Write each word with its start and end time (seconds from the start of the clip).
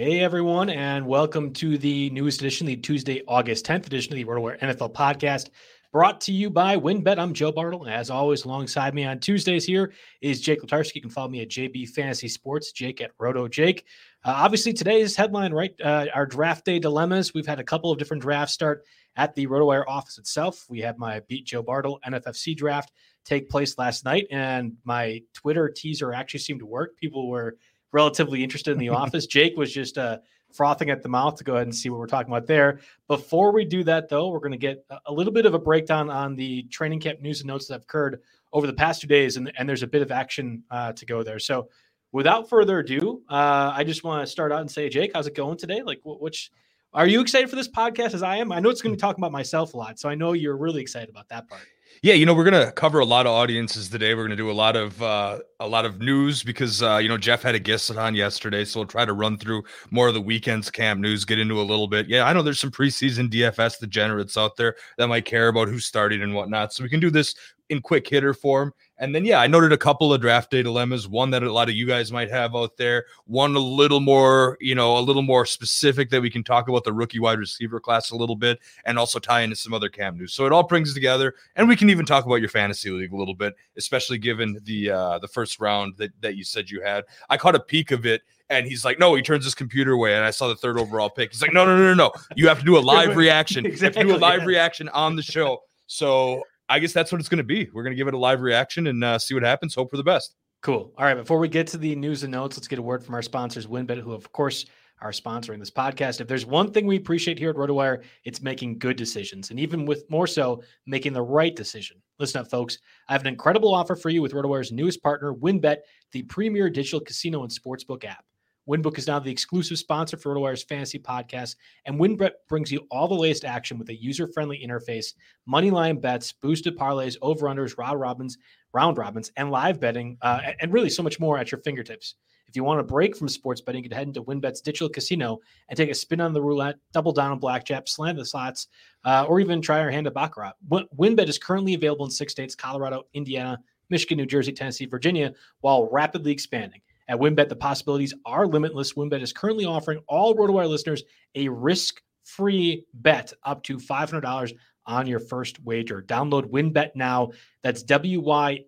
Hey 0.00 0.20
everyone, 0.20 0.70
and 0.70 1.06
welcome 1.06 1.52
to 1.52 1.76
the 1.76 2.08
newest 2.08 2.40
edition, 2.40 2.66
the 2.66 2.74
Tuesday, 2.74 3.22
August 3.28 3.66
10th 3.66 3.84
edition 3.84 4.14
of 4.14 4.16
the 4.16 4.24
RotoWire 4.24 4.58
NFL 4.58 4.94
podcast, 4.94 5.50
brought 5.92 6.22
to 6.22 6.32
you 6.32 6.48
by 6.48 6.74
WynnBET. 6.78 7.18
I'm 7.18 7.34
Joe 7.34 7.52
Bartel, 7.52 7.84
and 7.84 7.92
as 7.92 8.08
always, 8.08 8.46
alongside 8.46 8.94
me 8.94 9.04
on 9.04 9.18
Tuesdays 9.18 9.66
here 9.66 9.92
is 10.22 10.40
Jake 10.40 10.62
Letarski. 10.62 10.94
You 10.94 11.00
can 11.02 11.10
follow 11.10 11.28
me 11.28 11.42
at 11.42 11.50
JB 11.50 11.90
Fantasy 11.90 12.28
Sports, 12.28 12.72
Jake 12.72 13.02
at 13.02 13.10
Roto 13.18 13.46
Jake. 13.46 13.84
Uh, 14.24 14.32
obviously, 14.36 14.72
today's 14.72 15.14
headline, 15.14 15.52
right? 15.52 15.74
Uh, 15.84 16.06
our 16.14 16.24
draft 16.24 16.64
day 16.64 16.78
dilemmas. 16.78 17.34
We've 17.34 17.46
had 17.46 17.60
a 17.60 17.64
couple 17.64 17.92
of 17.92 17.98
different 17.98 18.22
drafts 18.22 18.54
start 18.54 18.84
at 19.16 19.34
the 19.34 19.48
RotoWire 19.48 19.84
office 19.86 20.16
itself. 20.16 20.64
We 20.70 20.80
had 20.80 20.96
my 20.96 21.20
Beat 21.28 21.44
Joe 21.44 21.62
Bartel 21.62 22.00
NFFC 22.06 22.56
draft 22.56 22.90
take 23.26 23.50
place 23.50 23.76
last 23.76 24.06
night, 24.06 24.28
and 24.30 24.78
my 24.84 25.20
Twitter 25.34 25.68
teaser 25.68 26.14
actually 26.14 26.40
seemed 26.40 26.60
to 26.60 26.66
work. 26.66 26.96
People 26.96 27.28
were 27.28 27.58
relatively 27.92 28.42
interested 28.44 28.72
in 28.72 28.78
the 28.78 28.88
office. 28.90 29.26
Jake 29.26 29.56
was 29.56 29.72
just 29.72 29.98
uh, 29.98 30.18
frothing 30.52 30.90
at 30.90 31.02
the 31.02 31.08
mouth 31.08 31.36
to 31.36 31.44
go 31.44 31.54
ahead 31.54 31.66
and 31.66 31.74
see 31.74 31.90
what 31.90 31.98
we're 31.98 32.06
talking 32.06 32.32
about 32.32 32.46
there. 32.46 32.80
Before 33.08 33.52
we 33.52 33.64
do 33.64 33.84
that, 33.84 34.08
though, 34.08 34.28
we're 34.28 34.40
going 34.40 34.52
to 34.52 34.58
get 34.58 34.84
a 35.06 35.12
little 35.12 35.32
bit 35.32 35.46
of 35.46 35.54
a 35.54 35.58
breakdown 35.58 36.10
on 36.10 36.36
the 36.36 36.64
training 36.64 37.00
camp 37.00 37.20
news 37.20 37.40
and 37.40 37.48
notes 37.48 37.68
that 37.68 37.74
have 37.74 37.82
occurred 37.82 38.20
over 38.52 38.66
the 38.66 38.72
past 38.72 39.00
two 39.00 39.06
days, 39.06 39.36
and, 39.36 39.52
and 39.56 39.68
there's 39.68 39.82
a 39.82 39.86
bit 39.86 40.02
of 40.02 40.10
action 40.10 40.64
uh, 40.70 40.92
to 40.92 41.06
go 41.06 41.22
there. 41.22 41.38
So, 41.38 41.68
without 42.12 42.48
further 42.48 42.80
ado, 42.80 43.22
uh, 43.28 43.72
I 43.74 43.84
just 43.84 44.02
want 44.02 44.26
to 44.26 44.30
start 44.30 44.50
out 44.50 44.60
and 44.60 44.70
say, 44.70 44.88
Jake, 44.88 45.12
how's 45.14 45.28
it 45.28 45.34
going 45.36 45.56
today? 45.56 45.82
Like, 45.82 46.00
which 46.04 46.50
are 46.92 47.06
you 47.06 47.20
excited 47.20 47.48
for 47.48 47.54
this 47.54 47.68
podcast 47.68 48.14
as 48.14 48.22
I 48.22 48.38
am? 48.38 48.50
I 48.50 48.58
know 48.58 48.68
it's 48.70 48.82
going 48.82 48.92
to 48.92 48.96
be 48.96 49.00
talking 49.00 49.22
about 49.22 49.30
myself 49.32 49.74
a 49.74 49.76
lot, 49.76 50.00
so 50.00 50.08
I 50.08 50.16
know 50.16 50.32
you're 50.32 50.56
really 50.56 50.82
excited 50.82 51.08
about 51.08 51.28
that 51.28 51.48
part. 51.48 51.62
Yeah, 52.02 52.14
you 52.14 52.24
know, 52.24 52.32
we're 52.32 52.44
gonna 52.44 52.72
cover 52.72 53.00
a 53.00 53.04
lot 53.04 53.26
of 53.26 53.32
audiences 53.32 53.90
today. 53.90 54.14
We're 54.14 54.24
gonna 54.24 54.34
do 54.34 54.50
a 54.50 54.52
lot 54.52 54.74
of 54.74 55.02
uh, 55.02 55.40
a 55.60 55.68
lot 55.68 55.84
of 55.84 56.00
news 56.00 56.42
because 56.42 56.82
uh, 56.82 56.96
you 56.96 57.10
know 57.10 57.18
Jeff 57.18 57.42
had 57.42 57.54
a 57.54 57.58
guest 57.58 57.90
on 57.94 58.14
yesterday, 58.14 58.64
so 58.64 58.80
we'll 58.80 58.86
try 58.86 59.04
to 59.04 59.12
run 59.12 59.36
through 59.36 59.64
more 59.90 60.08
of 60.08 60.14
the 60.14 60.20
weekend's 60.20 60.70
camp 60.70 61.00
news, 61.00 61.26
get 61.26 61.38
into 61.38 61.60
a 61.60 61.62
little 61.62 61.86
bit. 61.86 62.08
Yeah, 62.08 62.24
I 62.24 62.32
know 62.32 62.40
there's 62.40 62.58
some 62.58 62.70
preseason 62.70 63.28
DFS 63.28 63.80
degenerates 63.80 64.38
out 64.38 64.56
there 64.56 64.76
that 64.96 65.08
might 65.08 65.26
care 65.26 65.48
about 65.48 65.68
who's 65.68 65.84
starting 65.84 66.22
and 66.22 66.34
whatnot, 66.34 66.72
so 66.72 66.82
we 66.82 66.88
can 66.88 67.00
do 67.00 67.10
this 67.10 67.34
in 67.70 67.80
quick 67.80 68.06
hitter 68.06 68.34
form. 68.34 68.74
And 68.98 69.14
then, 69.14 69.24
yeah, 69.24 69.40
I 69.40 69.46
noted 69.46 69.72
a 69.72 69.78
couple 69.78 70.12
of 70.12 70.20
draft 70.20 70.50
day 70.50 70.62
dilemmas. 70.62 71.08
One 71.08 71.30
that 71.30 71.42
a 71.42 71.50
lot 71.50 71.70
of 71.70 71.74
you 71.74 71.86
guys 71.86 72.12
might 72.12 72.28
have 72.30 72.54
out 72.54 72.76
there. 72.76 73.06
One 73.24 73.54
a 73.56 73.60
little 73.60 74.00
more, 74.00 74.58
you 74.60 74.74
know, 74.74 74.98
a 74.98 75.00
little 75.00 75.22
more 75.22 75.46
specific 75.46 76.10
that 76.10 76.20
we 76.20 76.28
can 76.28 76.44
talk 76.44 76.68
about 76.68 76.84
the 76.84 76.92
rookie 76.92 77.20
wide 77.20 77.38
receiver 77.38 77.80
class 77.80 78.10
a 78.10 78.16
little 78.16 78.36
bit, 78.36 78.58
and 78.84 78.98
also 78.98 79.18
tie 79.18 79.40
into 79.40 79.56
some 79.56 79.72
other 79.72 79.88
Cam 79.88 80.18
news. 80.18 80.34
So 80.34 80.44
it 80.44 80.52
all 80.52 80.64
brings 80.64 80.92
together, 80.92 81.34
and 81.56 81.66
we 81.66 81.76
can 81.76 81.88
even 81.88 82.04
talk 82.04 82.26
about 82.26 82.40
your 82.40 82.50
fantasy 82.50 82.90
league 82.90 83.12
a 83.12 83.16
little 83.16 83.34
bit, 83.34 83.54
especially 83.78 84.18
given 84.18 84.58
the 84.64 84.90
uh, 84.90 85.18
the 85.20 85.28
first 85.28 85.60
round 85.60 85.94
that 85.96 86.10
that 86.20 86.36
you 86.36 86.44
said 86.44 86.68
you 86.68 86.82
had. 86.82 87.04
I 87.30 87.38
caught 87.38 87.54
a 87.54 87.60
peek 87.60 87.92
of 87.92 88.04
it 88.04 88.22
and 88.50 88.66
he's 88.66 88.84
like, 88.84 88.98
no, 88.98 89.14
he 89.14 89.22
turns 89.22 89.44
his 89.44 89.54
computer 89.54 89.92
away. 89.92 90.16
And 90.16 90.24
I 90.24 90.32
saw 90.32 90.48
the 90.48 90.56
third 90.56 90.76
overall 90.76 91.08
pick. 91.08 91.30
He's 91.30 91.40
like, 91.40 91.52
no, 91.52 91.64
no, 91.64 91.76
no, 91.76 91.84
no, 91.84 91.94
no. 91.94 92.12
You 92.34 92.48
have 92.48 92.58
to 92.58 92.64
do 92.64 92.76
a 92.76 92.80
live 92.80 93.16
reaction. 93.16 93.64
exactly, 93.64 94.02
you 94.02 94.08
have 94.08 94.16
to 94.16 94.18
do 94.18 94.24
a 94.24 94.26
live 94.28 94.44
reaction 94.44 94.88
on 94.88 95.14
the 95.14 95.22
show. 95.22 95.62
So 95.86 96.42
I 96.70 96.78
guess 96.78 96.92
that's 96.92 97.10
what 97.10 97.20
it's 97.20 97.28
going 97.28 97.38
to 97.38 97.44
be. 97.44 97.68
We're 97.72 97.82
going 97.82 97.92
to 97.92 97.96
give 97.96 98.08
it 98.08 98.14
a 98.14 98.18
live 98.18 98.40
reaction 98.40 98.86
and 98.86 99.02
uh, 99.02 99.18
see 99.18 99.34
what 99.34 99.42
happens. 99.42 99.74
Hope 99.74 99.90
for 99.90 99.96
the 99.96 100.04
best. 100.04 100.36
Cool. 100.62 100.92
All 100.96 101.04
right. 101.04 101.14
Before 101.14 101.38
we 101.38 101.48
get 101.48 101.66
to 101.68 101.78
the 101.78 101.96
news 101.96 102.22
and 102.22 102.32
notes, 102.32 102.56
let's 102.56 102.68
get 102.68 102.78
a 102.78 102.82
word 102.82 103.04
from 103.04 103.14
our 103.14 103.22
sponsors, 103.22 103.66
WynnBET, 103.66 104.00
who, 104.00 104.12
of 104.12 104.30
course, 104.32 104.66
are 105.02 105.10
sponsoring 105.10 105.58
this 105.58 105.70
podcast. 105.70 106.20
If 106.20 106.28
there's 106.28 106.46
one 106.46 106.70
thing 106.70 106.86
we 106.86 106.96
appreciate 106.96 107.38
here 107.38 107.50
at 107.50 107.56
RotoWire, 107.56 108.04
it's 108.24 108.42
making 108.42 108.78
good 108.78 108.96
decisions, 108.96 109.50
and 109.50 109.58
even 109.58 109.86
with 109.86 110.04
more 110.10 110.26
so, 110.26 110.62
making 110.86 111.14
the 111.14 111.22
right 111.22 111.56
decision. 111.56 111.96
Listen 112.18 112.42
up, 112.42 112.50
folks. 112.50 112.78
I 113.08 113.12
have 113.12 113.22
an 113.22 113.28
incredible 113.28 113.74
offer 113.74 113.96
for 113.96 114.10
you 114.10 114.20
with 114.20 114.32
RotoWire's 114.32 114.72
newest 114.72 115.02
partner, 115.02 115.32
WynnBET, 115.32 115.78
the 116.12 116.22
premier 116.24 116.68
digital 116.68 117.00
casino 117.00 117.42
and 117.42 117.50
sportsbook 117.50 118.04
app. 118.04 118.24
WynnBook 118.70 118.98
is 118.98 119.08
now 119.08 119.18
the 119.18 119.32
exclusive 119.32 119.78
sponsor 119.78 120.16
for 120.16 120.32
RotoWire's 120.32 120.62
fantasy 120.62 121.00
podcast, 121.00 121.56
and 121.86 121.98
WynnBET 121.98 122.30
brings 122.48 122.70
you 122.70 122.86
all 122.88 123.08
the 123.08 123.14
latest 123.14 123.44
action 123.44 123.80
with 123.80 123.88
a 123.88 124.00
user-friendly 124.00 124.64
interface, 124.64 125.14
money 125.44 125.72
line 125.72 125.98
bets, 125.98 126.30
boosted 126.30 126.78
parlays, 126.78 127.16
over/unders, 127.20 127.76
round 127.76 127.98
robins, 127.98 128.38
round 128.72 128.96
robins, 128.96 129.32
and 129.36 129.50
live 129.50 129.80
betting, 129.80 130.16
uh, 130.22 130.52
and 130.60 130.72
really 130.72 130.88
so 130.88 131.02
much 131.02 131.18
more 131.18 131.36
at 131.36 131.50
your 131.50 131.60
fingertips. 131.62 132.14
If 132.46 132.54
you 132.54 132.62
want 132.62 132.78
a 132.78 132.84
break 132.84 133.16
from 133.16 133.28
sports 133.28 133.60
betting, 133.60 133.82
you 133.82 133.90
can 133.90 133.98
head 133.98 134.06
into 134.06 134.22
WynnBET's 134.22 134.60
digital 134.60 134.88
casino 134.88 135.40
and 135.68 135.76
take 135.76 135.90
a 135.90 135.94
spin 135.94 136.20
on 136.20 136.32
the 136.32 136.40
roulette, 136.40 136.76
double 136.92 137.10
down 137.10 137.32
on 137.32 137.40
blackjack, 137.40 137.88
slam 137.88 138.14
the 138.14 138.24
slots, 138.24 138.68
uh, 139.04 139.26
or 139.28 139.40
even 139.40 139.60
try 139.60 139.80
our 139.80 139.90
hand 139.90 140.06
at 140.06 140.14
baccarat. 140.14 140.52
WinBet 140.68 141.28
is 141.28 141.38
currently 141.38 141.74
available 141.74 142.04
in 142.04 142.10
six 142.12 142.30
states: 142.30 142.54
Colorado, 142.54 143.02
Indiana, 143.14 143.58
Michigan, 143.88 144.18
New 144.18 144.26
Jersey, 144.26 144.52
Tennessee, 144.52 144.86
Virginia, 144.86 145.34
while 145.60 145.88
rapidly 145.90 146.30
expanding. 146.30 146.80
At 147.10 147.18
WynnBET, 147.18 147.48
the 147.48 147.56
possibilities 147.56 148.14
are 148.24 148.46
limitless. 148.46 148.92
WynnBET 148.92 149.20
is 149.20 149.32
currently 149.32 149.64
offering 149.64 149.98
all 150.06 150.36
RotoWire 150.36 150.68
listeners 150.68 151.02
a 151.34 151.48
risk-free 151.48 152.84
bet 152.94 153.32
up 153.42 153.64
to 153.64 153.78
$500 153.78 154.52
on 154.86 155.08
your 155.08 155.18
first 155.18 155.60
wager. 155.64 156.02
Download 156.02 156.44
WynnBET 156.44 156.90
now. 156.94 157.32
That's 157.64 157.82
W-Y-N-N-B-E-T, 157.82 158.60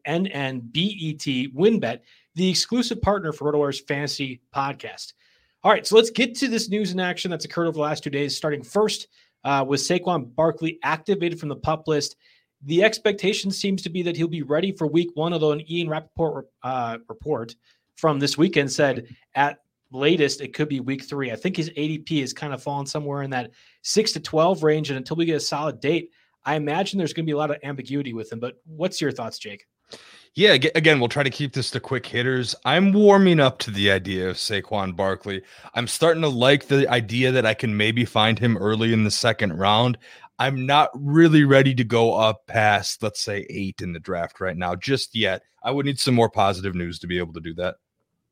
WynnBET, 1.52 2.00
the 2.34 2.50
exclusive 2.50 3.00
partner 3.00 3.32
for 3.32 3.52
RotoWire's 3.52 3.78
fantasy 3.78 4.40
podcast. 4.52 5.12
All 5.62 5.70
right, 5.70 5.86
so 5.86 5.94
let's 5.94 6.10
get 6.10 6.34
to 6.38 6.48
this 6.48 6.68
news 6.68 6.90
in 6.90 6.98
action 6.98 7.30
that's 7.30 7.44
occurred 7.44 7.68
over 7.68 7.74
the 7.74 7.80
last 7.80 8.02
two 8.02 8.10
days, 8.10 8.36
starting 8.36 8.64
first 8.64 9.06
uh, 9.44 9.64
with 9.68 9.78
Saquon 9.80 10.34
Barkley 10.34 10.80
activated 10.82 11.38
from 11.38 11.48
the 11.48 11.54
pup 11.54 11.86
list. 11.86 12.16
The 12.64 12.82
expectation 12.82 13.52
seems 13.52 13.82
to 13.82 13.88
be 13.88 14.02
that 14.02 14.16
he'll 14.16 14.26
be 14.26 14.42
ready 14.42 14.72
for 14.72 14.88
week 14.88 15.10
one, 15.14 15.32
although 15.32 15.52
an 15.52 15.62
Ian 15.70 15.88
Rapoport 15.88 16.48
uh, 16.64 16.98
report– 17.08 17.54
from 17.96 18.18
this 18.18 18.38
weekend 18.38 18.70
said 18.70 19.06
at 19.34 19.58
latest 19.92 20.40
it 20.40 20.54
could 20.54 20.68
be 20.68 20.80
week 20.80 21.04
three. 21.04 21.30
I 21.30 21.36
think 21.36 21.56
his 21.56 21.70
ADP 21.70 22.22
is 22.22 22.32
kind 22.32 22.54
of 22.54 22.62
fallen 22.62 22.86
somewhere 22.86 23.22
in 23.22 23.30
that 23.30 23.50
six 23.82 24.12
to 24.12 24.20
12 24.20 24.62
range. 24.62 24.90
And 24.90 24.96
until 24.96 25.16
we 25.16 25.24
get 25.24 25.36
a 25.36 25.40
solid 25.40 25.80
date, 25.80 26.10
I 26.44 26.56
imagine 26.56 26.98
there's 26.98 27.12
going 27.12 27.24
to 27.24 27.30
be 27.30 27.34
a 27.34 27.38
lot 27.38 27.50
of 27.50 27.58
ambiguity 27.62 28.12
with 28.12 28.32
him. 28.32 28.40
But 28.40 28.56
what's 28.64 29.00
your 29.00 29.12
thoughts, 29.12 29.38
Jake? 29.38 29.66
Yeah, 30.34 30.52
again, 30.52 30.98
we'll 30.98 31.10
try 31.10 31.22
to 31.22 31.28
keep 31.28 31.52
this 31.52 31.70
to 31.72 31.80
quick 31.80 32.06
hitters. 32.06 32.54
I'm 32.64 32.90
warming 32.92 33.38
up 33.38 33.58
to 33.60 33.70
the 33.70 33.90
idea 33.90 34.30
of 34.30 34.36
Saquon 34.36 34.96
Barkley. 34.96 35.42
I'm 35.74 35.86
starting 35.86 36.22
to 36.22 36.28
like 36.28 36.68
the 36.68 36.88
idea 36.88 37.32
that 37.32 37.44
I 37.44 37.52
can 37.52 37.76
maybe 37.76 38.06
find 38.06 38.38
him 38.38 38.56
early 38.56 38.94
in 38.94 39.04
the 39.04 39.10
second 39.10 39.58
round. 39.58 39.98
I'm 40.38 40.66
not 40.66 40.90
really 40.94 41.44
ready 41.44 41.74
to 41.74 41.84
go 41.84 42.14
up 42.14 42.46
past, 42.46 43.02
let's 43.02 43.20
say, 43.20 43.46
eight 43.48 43.80
in 43.80 43.92
the 43.92 44.00
draft 44.00 44.40
right 44.40 44.56
now, 44.56 44.74
just 44.74 45.14
yet. 45.14 45.42
I 45.62 45.70
would 45.70 45.86
need 45.86 46.00
some 46.00 46.14
more 46.14 46.30
positive 46.30 46.74
news 46.74 46.98
to 47.00 47.06
be 47.06 47.18
able 47.18 47.32
to 47.34 47.40
do 47.40 47.54
that. 47.54 47.76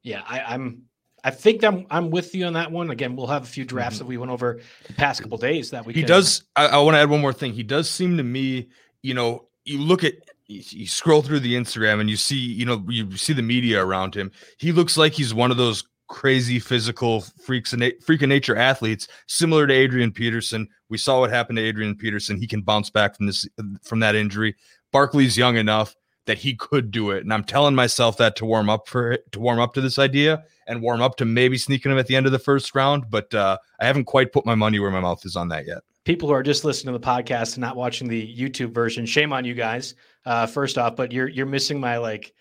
Yeah, 0.02 0.22
I, 0.26 0.40
I'm 0.40 0.84
I 1.22 1.30
think 1.30 1.62
I'm 1.62 1.86
I'm 1.90 2.10
with 2.10 2.34
you 2.34 2.46
on 2.46 2.54
that 2.54 2.72
one. 2.72 2.90
Again, 2.90 3.16
we'll 3.16 3.26
have 3.26 3.44
a 3.44 3.46
few 3.46 3.64
drafts 3.64 3.96
mm-hmm. 3.96 4.04
that 4.04 4.08
we 4.08 4.16
went 4.16 4.32
over 4.32 4.60
the 4.86 4.92
past 4.94 5.22
couple 5.22 5.38
days 5.38 5.70
that 5.70 5.84
we. 5.84 5.92
He 5.92 6.00
can... 6.00 6.08
does. 6.08 6.44
I, 6.56 6.66
I 6.68 6.78
want 6.78 6.94
to 6.94 6.98
add 6.98 7.10
one 7.10 7.20
more 7.20 7.32
thing. 7.32 7.52
He 7.52 7.62
does 7.62 7.90
seem 7.90 8.16
to 8.16 8.22
me, 8.22 8.68
you 9.02 9.14
know, 9.14 9.48
you 9.64 9.78
look 9.78 10.04
at 10.04 10.14
you 10.46 10.86
scroll 10.86 11.22
through 11.22 11.40
the 11.40 11.54
Instagram 11.54 12.00
and 12.00 12.10
you 12.10 12.16
see, 12.16 12.36
you 12.36 12.66
know, 12.66 12.84
you 12.88 13.16
see 13.16 13.32
the 13.32 13.42
media 13.42 13.84
around 13.84 14.14
him. 14.14 14.32
He 14.58 14.72
looks 14.72 14.96
like 14.96 15.12
he's 15.12 15.32
one 15.32 15.52
of 15.52 15.56
those 15.56 15.84
crazy 16.10 16.58
physical 16.58 17.20
freaks 17.20 17.72
and 17.72 17.92
freak 18.02 18.20
of 18.20 18.28
nature 18.28 18.56
athletes, 18.56 19.08
similar 19.26 19.66
to 19.66 19.72
Adrian 19.72 20.12
Peterson. 20.12 20.68
We 20.90 20.98
saw 20.98 21.20
what 21.20 21.30
happened 21.30 21.56
to 21.56 21.62
Adrian 21.62 21.94
Peterson. 21.94 22.36
He 22.36 22.46
can 22.46 22.60
bounce 22.60 22.90
back 22.90 23.16
from 23.16 23.26
this 23.26 23.48
from 23.82 24.00
that 24.00 24.14
injury. 24.14 24.56
Barkley's 24.92 25.38
young 25.38 25.56
enough 25.56 25.96
that 26.26 26.36
he 26.36 26.54
could 26.54 26.90
do 26.90 27.12
it, 27.12 27.22
and 27.22 27.32
I'm 27.32 27.44
telling 27.44 27.74
myself 27.74 28.18
that 28.18 28.36
to 28.36 28.44
warm 28.44 28.68
up 28.68 28.88
for 28.88 29.12
it, 29.12 29.32
to 29.32 29.40
warm 29.40 29.60
up 29.60 29.72
to 29.74 29.80
this 29.80 29.98
idea 29.98 30.44
and 30.66 30.82
warm 30.82 31.00
up 31.00 31.16
to 31.16 31.24
maybe 31.24 31.56
sneaking 31.56 31.92
him 31.92 31.98
at 31.98 32.06
the 32.06 32.16
end 32.16 32.26
of 32.26 32.32
the 32.32 32.38
first 32.38 32.74
round. 32.74 33.08
But 33.08 33.32
uh, 33.32 33.56
I 33.80 33.86
haven't 33.86 34.04
quite 34.04 34.32
put 34.32 34.44
my 34.44 34.54
money 34.54 34.78
where 34.78 34.90
my 34.90 35.00
mouth 35.00 35.24
is 35.24 35.36
on 35.36 35.48
that 35.48 35.66
yet. 35.66 35.78
People 36.04 36.28
who 36.28 36.34
are 36.34 36.42
just 36.42 36.64
listening 36.64 36.92
to 36.92 36.98
the 36.98 37.06
podcast 37.06 37.54
and 37.54 37.60
not 37.60 37.76
watching 37.76 38.08
the 38.08 38.36
YouTube 38.36 38.72
version, 38.72 39.06
shame 39.06 39.32
on 39.32 39.44
you 39.44 39.54
guys. 39.54 39.94
Uh, 40.26 40.46
first 40.46 40.76
off, 40.76 40.96
but 40.96 41.12
you're 41.12 41.28
you're 41.28 41.46
missing 41.46 41.78
my 41.78 41.98
like 41.98 42.34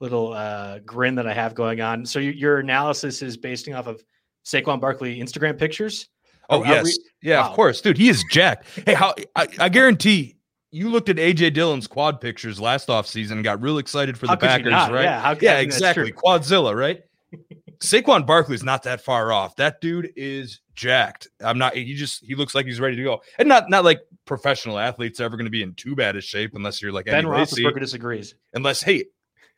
little 0.00 0.32
uh, 0.32 0.78
grin 0.80 1.14
that 1.16 1.26
I 1.26 1.34
have 1.34 1.54
going 1.54 1.80
on. 1.80 2.06
So 2.06 2.18
your, 2.18 2.32
your 2.32 2.58
analysis 2.58 3.22
is 3.22 3.36
based 3.36 3.68
off 3.68 3.86
of 3.86 4.02
Saquon 4.44 4.80
Barkley 4.80 5.18
Instagram 5.20 5.58
pictures. 5.58 6.08
Oh 6.50 6.64
yes, 6.64 6.86
re- 6.86 6.98
yeah, 7.22 7.40
wow. 7.40 7.50
of 7.50 7.56
course, 7.56 7.80
dude. 7.80 7.98
He 7.98 8.08
is 8.08 8.24
jacked. 8.30 8.66
Hey, 8.86 8.94
how 8.94 9.14
I, 9.36 9.48
I, 9.58 9.68
guarantee 9.68 10.36
you 10.70 10.88
looked 10.88 11.10
at 11.10 11.16
AJ 11.16 11.52
Dillon's 11.52 11.86
quad 11.86 12.22
pictures 12.22 12.58
last 12.58 12.88
off 12.88 13.06
season 13.06 13.38
and 13.38 13.44
got 13.44 13.60
real 13.60 13.76
excited 13.76 14.16
for 14.16 14.26
how 14.26 14.34
the 14.34 14.46
Packers, 14.46 14.72
right? 14.72 15.04
Yeah, 15.04 15.34
yeah, 15.40 15.58
exactly. 15.58 16.10
Quadzilla, 16.10 16.74
right? 16.74 17.02
Saquon 17.80 18.26
Barkley's 18.26 18.64
not 18.64 18.82
that 18.84 19.02
far 19.02 19.30
off. 19.30 19.54
That 19.56 19.80
dude 19.80 20.10
is 20.16 20.60
jacked. 20.74 21.28
I'm 21.40 21.58
not. 21.58 21.76
He 21.76 21.94
just 21.94 22.24
he 22.24 22.34
looks 22.34 22.54
like 22.54 22.66
he's 22.66 22.80
ready 22.80 22.96
to 22.96 23.02
go, 23.02 23.20
and 23.38 23.48
not 23.48 23.68
not 23.68 23.84
like 23.84 24.00
professional 24.24 24.78
athletes 24.78 25.20
ever 25.20 25.36
going 25.36 25.44
to 25.44 25.50
be 25.50 25.62
in 25.62 25.74
too 25.74 25.94
bad 25.94 26.16
a 26.16 26.20
shape 26.20 26.54
unless 26.54 26.82
you're 26.82 26.92
like 26.92 27.06
Ben 27.06 27.24
Roethlisberger 27.24 27.80
disagrees. 27.80 28.34
Unless 28.54 28.82
hey, 28.82 29.04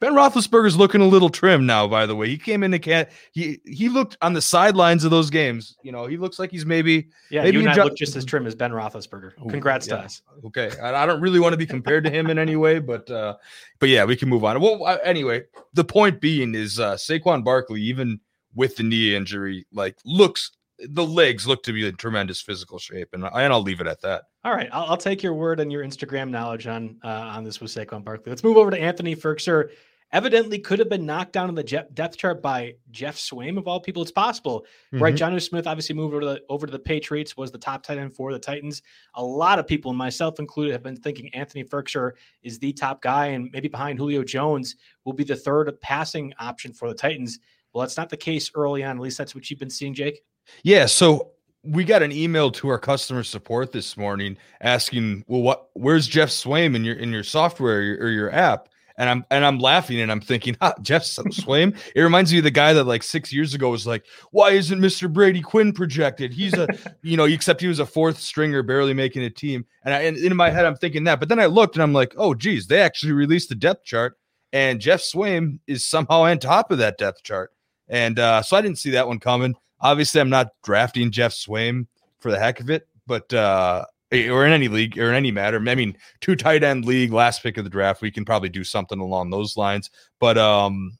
Ben 0.01 0.15
Roethlisberger's 0.15 0.79
looking 0.79 1.03
a 1.03 1.07
little 1.07 1.29
trim 1.29 1.67
now. 1.67 1.87
By 1.87 2.07
the 2.07 2.17
way, 2.17 2.27
he 2.27 2.39
came 2.39 2.63
in 2.63 2.71
the 2.71 2.79
cat. 2.79 3.13
He 3.33 3.61
he 3.67 3.91
looked 3.91 4.17
on 4.23 4.33
the 4.33 4.41
sidelines 4.41 5.05
of 5.05 5.11
those 5.11 5.29
games. 5.29 5.77
You 5.83 5.93
know, 5.93 6.07
he 6.07 6.17
looks 6.17 6.39
like 6.39 6.51
he's 6.51 6.65
maybe 6.65 7.11
yeah. 7.31 7.43
Maybe 7.43 7.59
you 7.59 7.69
and 7.69 7.79
I 7.79 7.85
look 7.85 7.97
just 7.97 8.17
as 8.17 8.25
trim 8.25 8.47
as 8.47 8.55
Ben 8.55 8.73
Roethlisberger. 8.73 9.33
Congrats 9.51 9.87
yeah. 9.87 9.97
to 9.97 10.03
us. 10.05 10.23
Okay, 10.47 10.71
I, 10.83 11.03
I, 11.03 11.07
don't 11.07 11.21
really 11.21 11.39
want 11.39 11.53
to 11.53 11.59
be 11.59 11.67
compared 11.67 12.05
to 12.05 12.11
him 12.11 12.31
in 12.31 12.39
any 12.39 12.57
way, 12.57 12.79
but 12.79 13.11
uh, 13.11 13.37
but 13.79 13.91
yeah, 13.91 14.07
we 14.07 14.17
can 14.17 14.31
move 14.31 14.43
on. 14.43 14.59
Well, 14.61 14.99
anyway, 15.05 15.45
the 15.75 15.85
point 15.85 16.19
being 16.19 16.55
is 16.55 16.81
uh, 16.81 16.95
Saquon 16.95 17.45
Barkley, 17.45 17.83
even 17.83 18.21
with 18.55 18.77
the 18.77 18.83
knee 18.83 19.15
injury, 19.15 19.67
like 19.71 19.99
looks 20.07 20.51
the 20.89 21.05
legs 21.05 21.47
look 21.47 21.63
to 21.65 21.75
be 21.75 21.87
in 21.87 21.97
tremendous 21.97 22.41
physical 22.41 22.79
shape, 22.79 23.09
and 23.13 23.25
and 23.25 23.53
I'll 23.53 23.61
leave 23.61 23.83
it 23.83 23.87
at 23.87 24.01
that. 24.01 24.23
All 24.45 24.55
right, 24.55 24.71
I'll, 24.73 24.93
I'll 24.93 24.97
take 24.97 25.23
your 25.23 25.35
word 25.35 25.61
and 25.61 25.71
your 25.71 25.85
Instagram 25.85 26.31
knowledge 26.31 26.67
on 26.67 26.97
uh, 27.05 27.09
on 27.09 27.45
this 27.45 27.61
with 27.61 27.71
Saquon 27.71 28.03
Barkley. 28.03 28.31
Let's 28.31 28.43
move 28.43 28.57
over 28.57 28.71
to 28.71 28.81
Anthony 28.81 29.15
Firkser 29.15 29.73
evidently 30.13 30.59
could 30.59 30.79
have 30.79 30.89
been 30.89 31.07
knocked 31.07 31.33
down 31.33 31.49
in 31.49 31.55
the 31.55 31.63
depth 31.63 32.17
chart 32.17 32.43
by 32.43 32.75
Geoff 32.91 33.17
Swaim 33.17 33.59
of 33.59 33.69
all 33.69 33.81
people. 33.81 34.03
It's 34.03 34.11
possible, 34.11 34.67
mm-hmm. 34.93 35.03
right? 35.03 35.15
Jonnu 35.15 35.41
Smith 35.41 35.67
obviously 35.67 35.95
moved 35.95 36.15
over 36.15 36.21
to 36.21 36.27
the 36.27 36.43
over 36.49 36.67
to 36.67 36.73
the 36.73 36.79
Patriots, 36.79 37.37
was 37.37 37.51
the 37.51 37.59
top 37.59 37.83
tight 37.83 37.99
end 37.99 38.15
for 38.15 38.33
the 38.33 38.39
Titans. 38.39 38.83
A 39.15 39.25
lot 39.25 39.59
of 39.59 39.67
people, 39.67 39.93
myself 39.93 40.39
included, 40.39 40.73
have 40.73 40.83
been 40.83 40.97
thinking 40.97 41.33
Anthony 41.35 41.65
Firkser 41.65 42.13
is 42.43 42.59
the 42.59 42.73
top 42.73 43.03
guy, 43.03 43.27
and 43.27 43.51
maybe 43.53 43.69
behind 43.69 43.99
Julio 43.99 44.25
Jones 44.25 44.77
will 45.05 45.13
be 45.13 45.25
the 45.25 45.37
third 45.37 45.71
passing 45.81 46.33
option 46.39 46.73
for 46.73 46.89
the 46.89 46.95
Titans. 46.95 47.39
Well, 47.73 47.83
that's 47.83 47.97
not 47.97 48.09
the 48.09 48.17
case 48.17 48.51
early 48.55 48.83
on. 48.83 48.97
At 48.97 49.03
least 49.03 49.19
that's 49.19 49.35
what 49.35 49.49
you've 49.49 49.61
been 49.61 49.71
seeing, 49.71 49.95
Jake. 49.95 50.23
Yeah. 50.65 50.87
So 50.87 51.31
we 51.63 51.85
got 51.85 52.03
an 52.03 52.11
email 52.11 52.51
to 52.51 52.69
our 52.69 52.79
customer 52.79 53.23
support 53.23 53.71
this 53.71 53.97
morning 53.97 54.37
asking, 54.61 55.25
"Well, 55.29 55.43
what? 55.43 55.69
Where's 55.75 56.09
Geoff 56.09 56.31
Swaim 56.31 56.75
in 56.75 56.85
your 56.85 56.97
in 56.97 57.13
your 57.13 57.23
software 57.23 57.79
or 57.79 57.83
your, 57.83 57.99
or 57.99 58.09
your 58.09 58.33
app?" 58.33 58.70
And 59.01 59.09
I'm 59.09 59.25
and 59.31 59.47
I'm 59.47 59.59
laughing 59.59 59.99
and 59.99 60.13
I'm 60.13 60.21
thinking, 60.21 60.59
ah, 60.61 60.75
Geoff 60.83 61.05
Swaim. 61.05 61.75
it 61.95 62.03
reminds 62.03 62.33
me 62.33 62.39
of 62.39 62.45
the 62.45 62.51
guy 62.51 62.75
that 62.75 62.85
like 62.85 63.03
six 63.03 63.33
years 63.33 63.55
ago 63.55 63.71
was 63.71 63.87
like, 63.87 64.05
why 64.31 64.51
isn't 64.51 64.79
Mr. 64.79 65.11
Brady 65.11 65.41
Quinn 65.41 65.73
projected? 65.73 66.35
He's 66.35 66.53
a, 66.53 66.69
you 67.03 67.17
know, 67.17 67.25
except 67.25 67.63
he 67.63 67.67
was 67.67 67.79
a 67.79 67.87
fourth 67.87 68.21
stringer, 68.21 68.63
barely 68.63 68.93
making 68.93 69.23
a 69.23 69.31
team. 69.31 69.65
And, 69.87 69.95
I, 69.95 70.01
and 70.03 70.19
in 70.19 70.37
my 70.37 70.51
head, 70.51 70.67
I'm 70.67 70.77
thinking 70.77 71.05
that, 71.05 71.19
but 71.19 71.31
then 71.31 71.41
I 71.41 71.47
looked 71.47 71.77
and 71.77 71.83
I'm 71.83 71.95
like, 71.95 72.13
oh, 72.19 72.35
geez, 72.35 72.67
they 72.67 72.83
actually 72.83 73.13
released 73.13 73.49
the 73.49 73.55
depth 73.55 73.87
chart, 73.87 74.19
and 74.53 74.83
Geoff 74.83 75.01
Swaim 75.01 75.61
is 75.67 75.83
somehow 75.83 76.25
on 76.25 76.39
top 76.39 76.71
of 76.71 76.77
that 76.77 76.99
depth 76.99 77.23
chart. 77.23 77.55
And 77.89 78.19
uh, 78.19 78.43
so 78.43 78.55
I 78.55 78.61
didn't 78.61 78.79
see 78.79 78.91
that 78.91 79.09
one 79.09 79.19
coming. 79.19 79.55
Obviously, 79.81 80.21
I'm 80.21 80.29
not 80.29 80.49
drafting 80.63 81.11
Geoff 81.11 81.33
Swaim 81.33 81.87
for 82.19 82.31
the 82.31 82.39
heck 82.39 82.61
of 82.61 82.69
it, 82.69 82.87
but 83.07 83.33
uh, 83.33 83.87
or 84.13 84.47
in 84.47 84.53
any 84.53 84.69
league 84.69 84.99
or 84.99 85.11
in 85.11 85.15
any 85.15 85.31
matter. 85.31 85.63
I 85.69 85.75
mean, 85.75 85.97
two 86.21 86.37
tight 86.37 86.63
end 86.63 86.85
league, 86.85 87.13
last 87.13 87.43
pick 87.43 87.57
of 87.59 87.65
the 87.65 87.71
draft, 87.71 88.03
we 88.03 88.11
can 88.11 88.25
probably 88.25 88.49
do 88.49 88.65
something 88.65 88.99
along 88.99 89.31
those 89.31 89.57
lines. 89.57 89.91
But 90.19 90.37
um, 90.39 90.93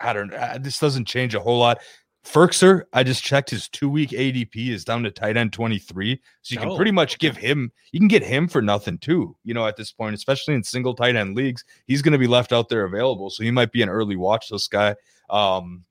I 0.00 0.12
don't. 0.12 0.32
Uh, 0.32 0.58
this 0.60 0.78
doesn't 0.78 1.06
change 1.06 1.34
a 1.34 1.40
whole 1.40 1.58
lot. 1.58 1.78
Firkser, 2.24 2.82
I 2.92 3.02
just 3.02 3.24
checked 3.24 3.48
his 3.48 3.68
two 3.68 3.88
week 3.88 4.10
ADP 4.10 4.68
is 4.68 4.84
down 4.84 5.02
to 5.04 5.10
tight 5.10 5.36
end 5.36 5.52
23. 5.52 6.20
So 6.42 6.52
you 6.52 6.58
can 6.58 6.70
oh, 6.70 6.76
pretty 6.76 6.90
much 6.90 7.18
give 7.18 7.36
him, 7.36 7.72
you 7.92 8.00
can 8.00 8.08
get 8.08 8.22
him 8.22 8.46
for 8.46 8.60
nothing 8.60 8.98
too, 8.98 9.36
you 9.42 9.54
know, 9.54 9.66
at 9.66 9.76
this 9.76 9.90
point, 9.90 10.14
especially 10.14 10.54
in 10.54 10.62
single 10.62 10.94
tight 10.94 11.16
end 11.16 11.34
leagues. 11.34 11.64
He's 11.86 12.02
going 12.02 12.12
to 12.12 12.18
be 12.18 12.26
left 12.26 12.52
out 12.52 12.68
there 12.68 12.84
available. 12.84 13.30
So 13.30 13.42
he 13.42 13.50
might 13.50 13.72
be 13.72 13.80
an 13.80 13.88
early 13.88 14.16
watch, 14.16 14.50
this 14.50 14.68
guy. 14.68 14.96
Um, 15.30 15.84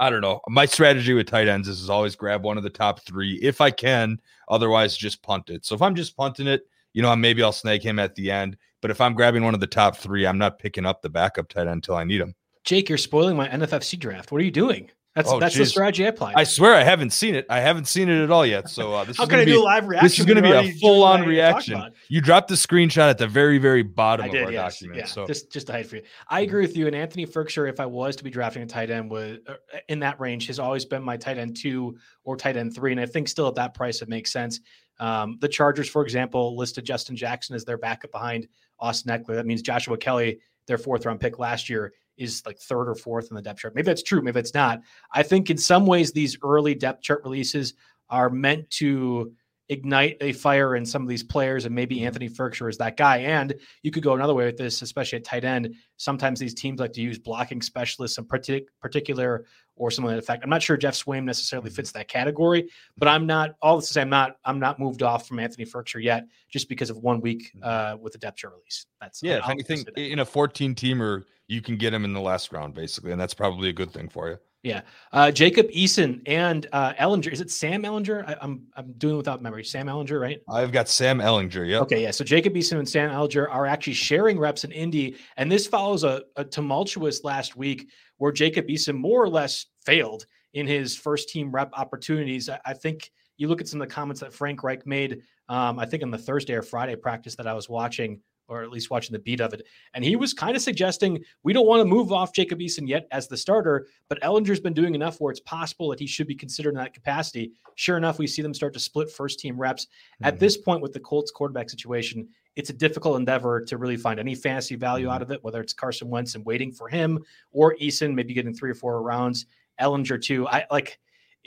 I 0.00 0.10
don't 0.10 0.20
know. 0.20 0.40
My 0.48 0.66
strategy 0.66 1.12
with 1.12 1.26
tight 1.26 1.48
ends 1.48 1.68
is, 1.68 1.80
is 1.80 1.90
always 1.90 2.14
grab 2.14 2.44
one 2.44 2.56
of 2.56 2.62
the 2.62 2.70
top 2.70 3.00
three 3.00 3.34
if 3.42 3.60
I 3.60 3.70
can. 3.70 4.20
Otherwise, 4.48 4.96
just 4.96 5.22
punt 5.22 5.50
it. 5.50 5.64
So 5.64 5.74
if 5.74 5.82
I'm 5.82 5.94
just 5.94 6.16
punting 6.16 6.46
it, 6.46 6.62
you 6.92 7.02
know, 7.02 7.14
maybe 7.16 7.42
I'll 7.42 7.52
snag 7.52 7.82
him 7.82 7.98
at 7.98 8.14
the 8.14 8.30
end. 8.30 8.56
But 8.80 8.90
if 8.90 9.00
I'm 9.00 9.14
grabbing 9.14 9.44
one 9.44 9.54
of 9.54 9.60
the 9.60 9.66
top 9.66 9.96
three, 9.96 10.26
I'm 10.26 10.38
not 10.38 10.58
picking 10.58 10.86
up 10.86 11.02
the 11.02 11.10
backup 11.10 11.48
tight 11.48 11.62
end 11.62 11.70
until 11.70 11.96
I 11.96 12.04
need 12.04 12.20
him. 12.20 12.34
Jake, 12.64 12.88
you're 12.88 12.98
spoiling 12.98 13.36
my 13.36 13.48
NFFC 13.48 13.98
draft. 13.98 14.30
What 14.30 14.40
are 14.40 14.44
you 14.44 14.50
doing? 14.50 14.90
That's 15.18 15.32
oh, 15.32 15.40
that's 15.40 15.56
geez. 15.56 15.66
the 15.66 15.70
strategy 15.70 16.04
I 16.04 16.10
applied. 16.10 16.34
I 16.36 16.44
swear 16.44 16.76
I 16.76 16.84
haven't 16.84 17.10
seen 17.10 17.34
it. 17.34 17.44
I 17.50 17.58
haven't 17.58 17.86
seen 17.86 18.08
it 18.08 18.22
at 18.22 18.30
all 18.30 18.46
yet. 18.46 18.70
So 18.70 18.94
uh, 18.94 19.02
this 19.02 19.16
how 19.16 19.24
is 19.24 19.28
can 19.28 19.40
I 19.40 19.44
be, 19.44 19.50
do 19.50 19.60
a 19.60 19.64
live 19.64 19.88
reaction? 19.88 20.06
This 20.06 20.18
is 20.20 20.24
going 20.24 20.36
to 20.36 20.42
be 20.42 20.52
a 20.52 20.72
full 20.74 21.02
on 21.02 21.26
reaction. 21.26 21.92
You 22.06 22.20
dropped 22.20 22.46
the 22.46 22.54
screenshot 22.54 23.10
at 23.10 23.18
the 23.18 23.26
very 23.26 23.58
very 23.58 23.82
bottom 23.82 24.26
I 24.26 24.28
did, 24.28 24.42
of 24.42 24.46
our 24.46 24.52
yes. 24.52 24.74
document. 24.74 25.00
Yeah, 25.00 25.06
so 25.06 25.26
just 25.26 25.50
just 25.50 25.66
to 25.66 25.72
hide 25.72 25.88
for 25.88 25.96
you. 25.96 26.02
I 26.28 26.42
agree 26.42 26.60
with 26.60 26.76
you. 26.76 26.86
And 26.86 26.94
Anthony 26.94 27.26
Firkser, 27.26 27.68
if 27.68 27.80
I 27.80 27.86
was 27.86 28.14
to 28.14 28.22
be 28.22 28.30
drafting 28.30 28.62
a 28.62 28.66
tight 28.66 28.90
end, 28.90 29.10
was 29.10 29.38
uh, 29.48 29.54
in 29.88 29.98
that 29.98 30.20
range 30.20 30.46
has 30.46 30.60
always 30.60 30.84
been 30.84 31.02
my 31.02 31.16
tight 31.16 31.36
end 31.36 31.56
two 31.56 31.96
or 32.22 32.36
tight 32.36 32.56
end 32.56 32.76
three, 32.76 32.92
and 32.92 33.00
I 33.00 33.06
think 33.06 33.26
still 33.26 33.48
at 33.48 33.56
that 33.56 33.74
price 33.74 34.02
it 34.02 34.08
makes 34.08 34.30
sense. 34.32 34.60
Um, 35.00 35.36
the 35.40 35.48
Chargers, 35.48 35.88
for 35.88 36.02
example, 36.02 36.56
listed 36.56 36.84
Justin 36.84 37.16
Jackson 37.16 37.56
as 37.56 37.64
their 37.64 37.76
backup 37.76 38.12
behind 38.12 38.46
Austin 38.78 39.10
Ekeler. 39.10 39.34
That 39.34 39.46
means 39.46 39.62
Joshua 39.62 39.98
Kelley, 39.98 40.38
their 40.68 40.78
fourth 40.78 41.06
round 41.06 41.18
pick 41.18 41.40
last 41.40 41.68
year, 41.68 41.92
is 42.18 42.42
like 42.46 42.58
third 42.58 42.88
or 42.88 42.94
fourth 42.94 43.28
in 43.30 43.36
the 43.36 43.42
depth 43.42 43.60
chart. 43.60 43.74
Maybe 43.74 43.86
that's 43.86 44.02
true, 44.02 44.22
maybe 44.22 44.40
it's 44.40 44.54
not. 44.54 44.80
I 45.12 45.22
think 45.22 45.50
in 45.50 45.58
some 45.58 45.86
ways 45.86 46.12
these 46.12 46.36
early 46.42 46.74
depth 46.74 47.02
chart 47.02 47.22
releases 47.24 47.74
are 48.10 48.30
meant 48.30 48.68
to 48.70 49.32
ignite 49.68 50.16
a 50.20 50.32
fire 50.32 50.76
in 50.76 50.86
some 50.86 51.02
of 51.02 51.08
these 51.08 51.22
players, 51.22 51.64
and 51.64 51.74
maybe. 51.74 52.04
Anthony 52.04 52.28
Firkser 52.28 52.70
is 52.70 52.78
that 52.78 52.96
guy. 52.96 53.18
And 53.18 53.54
you 53.82 53.90
could 53.90 54.02
go 54.02 54.14
another 54.14 54.34
way 54.34 54.46
with 54.46 54.56
this, 54.56 54.82
especially 54.82 55.18
at 55.18 55.24
tight 55.24 55.44
end. 55.44 55.74
Sometimes 55.96 56.40
these 56.40 56.54
teams 56.54 56.80
like 56.80 56.92
to 56.92 57.00
use 57.00 57.18
blocking 57.18 57.60
specialists 57.60 58.18
in 58.18 58.24
partic- 58.24 58.66
particular 58.80 59.44
or 59.76 59.90
something 59.90 60.06
like 60.06 60.16
that 60.16 60.22
effect. 60.22 60.42
I'm 60.42 60.50
not 60.50 60.62
sure 60.62 60.76
Geoff 60.76 60.94
Swaim 60.94 61.24
necessarily 61.24 61.68
mm-hmm. 61.68 61.76
fits 61.76 61.92
that 61.92 62.08
category, 62.08 62.68
but 62.96 63.08
I'm 63.08 63.26
not 63.26 63.56
all 63.62 63.76
this 63.76 63.88
to 63.88 63.94
say 63.94 64.00
I'm 64.00 64.08
not 64.08 64.36
I'm 64.44 64.58
not 64.58 64.78
moved 64.78 65.02
off 65.02 65.26
from 65.26 65.38
Anthony 65.38 65.66
Firkser 65.66 66.02
yet, 66.02 66.26
just 66.48 66.68
because 66.68 66.90
of 66.90 66.98
one 66.98 67.20
week 67.20 67.52
mm-hmm. 67.56 67.62
uh, 67.62 67.96
with 67.96 68.12
the 68.12 68.18
depth 68.18 68.38
chart 68.38 68.54
release. 68.54 68.86
That's 69.00 69.22
yeah. 69.22 69.40
I'll, 69.42 69.56
if 69.58 69.70
anything, 69.70 69.86
in 69.96 70.20
a 70.20 70.24
14 70.24 70.74
teamer, 70.74 71.24
you 71.48 71.62
can 71.62 71.76
get 71.76 71.92
him 71.92 72.04
in 72.04 72.12
the 72.12 72.20
last 72.20 72.52
round 72.52 72.74
basically, 72.74 73.10
and 73.10 73.20
that's 73.20 73.34
probably 73.34 73.68
a 73.68 73.72
good 73.72 73.90
thing 73.90 74.08
for 74.08 74.28
you. 74.28 74.38
Yeah, 74.62 74.82
uh, 75.12 75.30
Jacob 75.30 75.68
Eason 75.68 76.20
and 76.26 76.66
uh, 76.72 76.92
Ehlinger. 76.94 77.32
Is 77.32 77.40
it 77.40 77.50
Sam 77.50 77.84
Ehlinger? 77.84 78.28
I, 78.28 78.32
am 78.32 78.38
I'm, 78.42 78.66
I'm 78.76 78.92
doing 78.94 79.16
without 79.16 79.40
memory. 79.40 79.64
Sam 79.64 79.86
Ehlinger, 79.86 80.20
right? 80.20 80.40
I've 80.48 80.72
got 80.72 80.88
Sam 80.88 81.20
Ehlinger. 81.20 81.66
Yeah. 81.68 81.78
Okay, 81.78 82.02
yeah. 82.02 82.10
So 82.10 82.24
Jacob 82.24 82.54
Eason 82.54 82.78
and 82.78 82.88
Sam 82.88 83.10
Ehlinger 83.10 83.48
are 83.48 83.66
actually 83.66 83.94
sharing 83.94 84.38
reps 84.38 84.64
in 84.64 84.72
Indy, 84.72 85.16
and 85.36 85.50
this 85.50 85.66
follows 85.66 86.02
a, 86.02 86.22
a 86.36 86.44
tumultuous 86.44 87.22
last 87.22 87.56
week 87.56 87.88
where 88.16 88.32
Jacob 88.32 88.66
Eason 88.66 88.96
more 88.96 89.22
or 89.22 89.28
less 89.28 89.66
failed 89.86 90.26
in 90.54 90.66
his 90.66 90.96
first 90.96 91.28
team 91.28 91.52
rep 91.52 91.70
opportunities. 91.74 92.48
I, 92.48 92.58
I 92.66 92.74
think 92.74 93.10
you 93.36 93.46
look 93.46 93.60
at 93.60 93.68
some 93.68 93.80
of 93.80 93.88
the 93.88 93.94
comments 93.94 94.20
that 94.20 94.32
Frank 94.32 94.64
Reich 94.64 94.86
made. 94.86 95.22
Um, 95.48 95.78
I 95.78 95.86
think 95.86 96.02
on 96.02 96.10
the 96.10 96.18
Thursday 96.18 96.54
or 96.54 96.62
Friday 96.62 96.96
practice 96.96 97.36
that 97.36 97.46
I 97.46 97.54
was 97.54 97.68
watching 97.68 98.20
or 98.48 98.62
at 98.62 98.70
least 98.70 98.90
watching 98.90 99.12
the 99.12 99.18
beat 99.18 99.40
of 99.40 99.52
it. 99.52 99.66
And 99.94 100.04
he 100.04 100.16
was 100.16 100.32
kind 100.32 100.56
of 100.56 100.62
suggesting 100.62 101.22
we 101.42 101.52
don't 101.52 101.66
want 101.66 101.80
to 101.80 101.84
move 101.84 102.12
off 102.12 102.32
Jacob 102.32 102.58
Eason 102.58 102.88
yet 102.88 103.06
as 103.12 103.28
the 103.28 103.36
starter, 103.36 103.86
but 104.08 104.20
Ehlinger's 104.22 104.60
been 104.60 104.74
doing 104.74 104.94
enough 104.94 105.20
where 105.20 105.30
it's 105.30 105.40
possible 105.40 105.90
that 105.90 106.00
he 106.00 106.06
should 106.06 106.26
be 106.26 106.34
considered 106.34 106.70
in 106.70 106.76
that 106.76 106.94
capacity. 106.94 107.52
Sure 107.74 107.96
enough, 107.96 108.18
we 108.18 108.26
see 108.26 108.42
them 108.42 108.54
start 108.54 108.72
to 108.74 108.80
split 108.80 109.10
first 109.10 109.38
team 109.38 109.56
reps. 109.58 109.84
Mm-hmm. 109.84 110.26
At 110.26 110.38
this 110.38 110.56
point 110.56 110.82
with 110.82 110.92
the 110.92 111.00
Colts 111.00 111.30
quarterback 111.30 111.70
situation, 111.70 112.28
it's 112.56 112.70
a 112.70 112.74
difficult 112.74 113.16
endeavor 113.18 113.60
to 113.60 113.76
really 113.76 113.96
find 113.96 114.18
any 114.18 114.34
fantasy 114.34 114.74
value 114.74 115.06
mm-hmm. 115.06 115.14
out 115.14 115.22
of 115.22 115.30
it, 115.30 115.44
whether 115.44 115.60
it's 115.60 115.72
Carson 115.72 116.08
Wentz 116.08 116.34
and 116.34 116.44
waiting 116.44 116.72
for 116.72 116.88
him 116.88 117.22
or 117.52 117.76
Eason, 117.76 118.14
maybe 118.14 118.34
getting 118.34 118.54
three 118.54 118.70
or 118.70 118.74
four 118.74 119.00
rounds 119.02 119.46
Ehlinger, 119.80 120.20
too. 120.20 120.46
I 120.48 120.66
like 120.70 120.98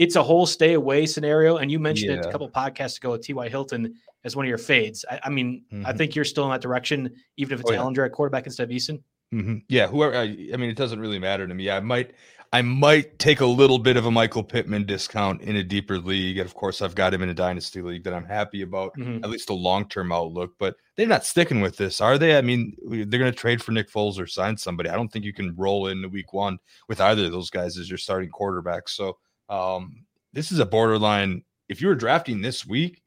it's 0.04 0.16
a 0.16 0.24
whole 0.24 0.46
stay 0.48 0.74
away 0.74 1.06
scenario. 1.06 1.58
And 1.58 1.72
you 1.72 1.80
mentioned 1.80 2.12
it 2.12 2.20
a 2.20 2.26
Yeah. 2.26 2.32
couple 2.32 2.50
podcasts 2.50 2.98
ago 2.98 3.12
with 3.12 3.22
T.Y. 3.22 3.48
Hilton 3.50 3.94
as 4.24 4.36
one 4.36 4.46
of 4.46 4.50
your 4.50 4.58
fades. 4.58 5.06
I, 5.10 5.20
I 5.26 5.30
mean, 5.30 5.64
I 5.72 5.76
Mhm. 5.94 5.98
think 5.98 6.16
you're 6.16 6.26
still 6.26 6.44
in 6.46 6.52
that 6.52 6.62
direction, 6.62 7.12
even 7.38 7.54
if 7.54 7.62
it's 7.62 7.70
Oh, 7.70 7.74
yeah. 7.74 7.80
Ehlinger 7.82 8.06
at 8.06 8.12
quarterback 8.12 8.46
instead 8.48 8.64
of 8.64 8.70
Eason. 8.76 9.02
hmm 9.32 9.58
Yeah, 9.70 9.88
whoever. 9.88 10.16
I, 10.16 10.24
I 10.54 10.58
mean, 10.58 10.70
it 10.72 10.76
doesn't 10.76 11.00
really 11.00 11.20
matter 11.20 11.48
to 11.48 11.54
me. 11.54 11.70
I 11.70 11.80
might, 11.80 12.12
I 12.54 12.62
might 12.64 13.18
take 13.20 13.40
a 13.42 13.46
little 13.46 13.80
bit 13.80 13.96
of 13.96 14.06
a 14.08 14.12
Michael 14.12 14.44
Pittman 14.44 14.86
discount 14.86 15.42
in 15.42 15.56
a 15.56 15.64
deeper 15.64 15.98
league, 16.00 16.38
and 16.38 16.46
of 16.46 16.54
course, 16.54 16.82
I've 16.82 16.96
got 16.96 17.14
him 17.14 17.22
in 17.22 17.30
a 17.30 17.34
dynasty 17.34 17.82
league 17.82 18.04
that 18.04 18.14
I'm 18.14 18.26
happy 18.26 18.62
about. 18.64 18.92
Mhm. 18.98 19.24
At 19.24 19.30
least 19.30 19.48
the 19.48 19.54
long 19.54 19.88
term 19.88 20.12
outlook, 20.12 20.56
but 20.60 20.76
they're 20.98 21.08
not 21.08 21.26
sticking 21.26 21.62
with 21.62 21.78
this, 21.78 22.02
are 22.02 22.18
they? 22.18 22.38
I 22.38 22.42
mean, 22.42 22.76
they're 22.90 23.20
going 23.20 23.32
to 23.32 23.40
trade 23.46 23.62
for 23.64 23.72
Nick 23.72 23.90
Foles 23.90 24.20
or 24.20 24.26
sign 24.28 24.58
somebody. 24.58 24.90
I 24.90 24.96
don't 24.96 25.10
think 25.10 25.24
you 25.26 25.34
can 25.34 25.56
roll 25.56 25.88
into 25.88 26.10
week 26.10 26.34
one 26.34 26.58
with 26.90 27.00
either 27.00 27.26
of 27.26 27.32
those 27.32 27.50
guys 27.52 27.78
as 27.78 27.88
your 27.90 27.98
starting 28.00 28.30
quarterback. 28.30 28.90
So, 28.90 29.18
um, 29.52 30.06
this 30.34 30.52
is 30.52 30.60
a 30.60 30.66
borderline. 30.66 31.44
If 31.70 31.82
you 31.82 31.90
were 31.90 31.96
drafting 31.96 32.42
this 32.42 32.66
week, 32.66 33.02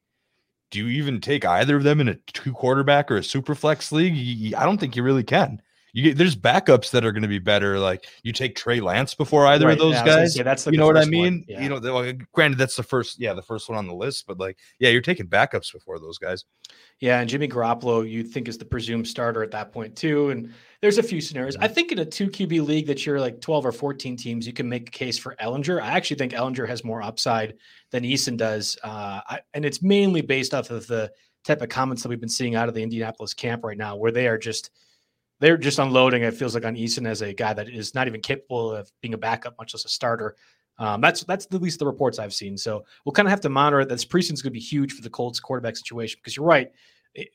do 0.71 0.79
you 0.79 0.87
even 0.87 1.19
take 1.19 1.45
either 1.45 1.75
of 1.75 1.83
them 1.83 1.99
in 1.99 2.07
a 2.07 2.15
two 2.27 2.53
quarterback 2.53 3.11
or 3.11 3.17
a 3.17 3.23
super 3.23 3.55
flex 3.55 3.91
league? 3.91 4.53
I 4.53 4.63
don't 4.65 4.79
think 4.79 4.95
you 4.95 5.03
really 5.03 5.23
can. 5.23 5.61
You 5.95 6.03
get, 6.03 6.17
there's 6.17 6.35
backups 6.35 6.91
that 6.91 7.05
are 7.05 7.13
going 7.13 7.21
to 7.21 7.29
be 7.29 7.39
better. 7.39 7.79
Like 7.79 8.05
you 8.21 8.33
take 8.33 8.53
Trey 8.57 8.81
Lance 8.81 9.15
before 9.15 9.47
either 9.47 9.65
Right, 9.67 9.71
of 9.73 9.79
those 9.79 9.93
yeah, 9.93 10.01
I 10.01 10.03
was 10.03 10.09
gonna 10.11 10.21
guys. 10.23 10.35
say, 10.35 10.43
that's 10.43 10.65
like 10.65 10.73
you 10.73 10.77
know 10.79 10.87
what 10.87 10.97
I 10.97 11.05
mean? 11.05 11.45
Yeah. 11.47 11.63
You 11.63 11.69
know, 11.69 11.79
the- 11.79 11.93
well, 11.93 12.11
granted, 12.33 12.57
that's 12.59 12.75
the 12.75 12.83
first, 12.83 13.17
yeah, 13.17 13.31
the 13.33 13.41
first 13.41 13.69
one 13.69 13.77
on 13.77 13.87
the 13.87 13.93
list, 13.95 14.27
but 14.27 14.37
like, 14.37 14.59
yeah, 14.77 14.89
you're 14.89 14.99
taking 14.99 15.25
backups 15.27 15.71
before 15.71 15.97
those 15.97 16.17
guys. 16.17 16.43
Yeah, 16.99 17.21
and 17.21 17.29
Jimmy 17.29 17.47
Garoppolo, 17.47 18.09
you 18.09 18.23
think 18.23 18.49
is 18.49 18.57
the 18.57 18.65
presumed 18.65 19.07
starter 19.07 19.41
at 19.41 19.51
that 19.51 19.71
point 19.71 19.95
too. 19.95 20.31
And 20.31 20.53
there's 20.81 20.97
a 20.97 21.03
few 21.03 21.21
scenarios. 21.21 21.55
Mm-hmm. 21.55 21.63
I 21.63 21.67
think 21.69 21.93
in 21.93 21.99
a 21.99 22.05
two 22.05 22.27
QB 22.27 22.65
league 22.67 22.87
that 22.87 23.05
you're 23.05 23.21
like 23.21 23.39
12 23.39 23.65
or 23.65 23.71
14 23.71 24.17
teams, 24.17 24.45
you 24.45 24.51
can 24.51 24.67
make 24.67 24.89
a 24.89 24.91
case 24.91 25.17
for 25.17 25.35
Ehlinger. 25.41 25.81
I 25.81 25.91
actually 25.91 26.17
think 26.17 26.33
Ehlinger 26.33 26.67
has 26.67 26.83
more 26.83 27.01
upside 27.01 27.53
than 27.91 28.03
Eason 28.03 28.35
does, 28.35 28.77
uh, 28.83 29.21
I, 29.29 29.39
and 29.53 29.63
it's 29.63 29.81
mainly 29.81 30.19
based 30.21 30.53
off 30.53 30.71
of 30.71 30.87
the 30.87 31.09
type 31.45 31.61
of 31.61 31.69
comments 31.69 32.03
that 32.03 32.09
we've 32.09 32.19
been 32.19 32.27
seeing 32.27 32.55
out 32.55 32.67
of 32.67 32.75
the 32.75 32.83
Indianapolis 32.83 33.33
camp 33.33 33.63
right 33.63 33.77
now, 33.77 33.95
where 33.95 34.11
they 34.11 34.27
are 34.27 34.37
just 34.37 34.71
they're 35.39 35.57
just 35.57 35.79
unloading. 35.79 36.23
It 36.23 36.33
feels 36.33 36.55
like 36.55 36.65
on 36.65 36.75
Eason 36.75 37.07
as 37.07 37.21
a 37.21 37.33
guy 37.33 37.53
that 37.53 37.69
is 37.69 37.93
not 37.93 38.07
even 38.07 38.21
capable 38.21 38.71
of 38.71 38.91
being 39.01 39.13
a 39.13 39.17
backup, 39.17 39.57
much 39.57 39.73
less 39.73 39.85
a 39.85 39.89
starter. 39.89 40.35
Um, 40.77 41.01
that's 41.01 41.23
that's 41.23 41.47
at 41.51 41.61
least 41.61 41.79
the 41.79 41.85
reports 41.85 42.19
I've 42.19 42.33
seen. 42.33 42.57
So 42.57 42.83
we'll 43.03 43.13
kind 43.13 43.27
of 43.27 43.31
have 43.31 43.41
to 43.41 43.49
monitor 43.49 43.81
it. 43.81 43.89
This 43.89 44.05
preseason's 44.05 44.41
going 44.41 44.51
to 44.51 44.59
be 44.59 44.59
huge 44.59 44.93
for 44.93 45.01
the 45.01 45.09
Colts 45.09 45.39
quarterback 45.39 45.77
situation 45.77 46.19
because 46.21 46.35
you're 46.35 46.45
right. 46.45 46.71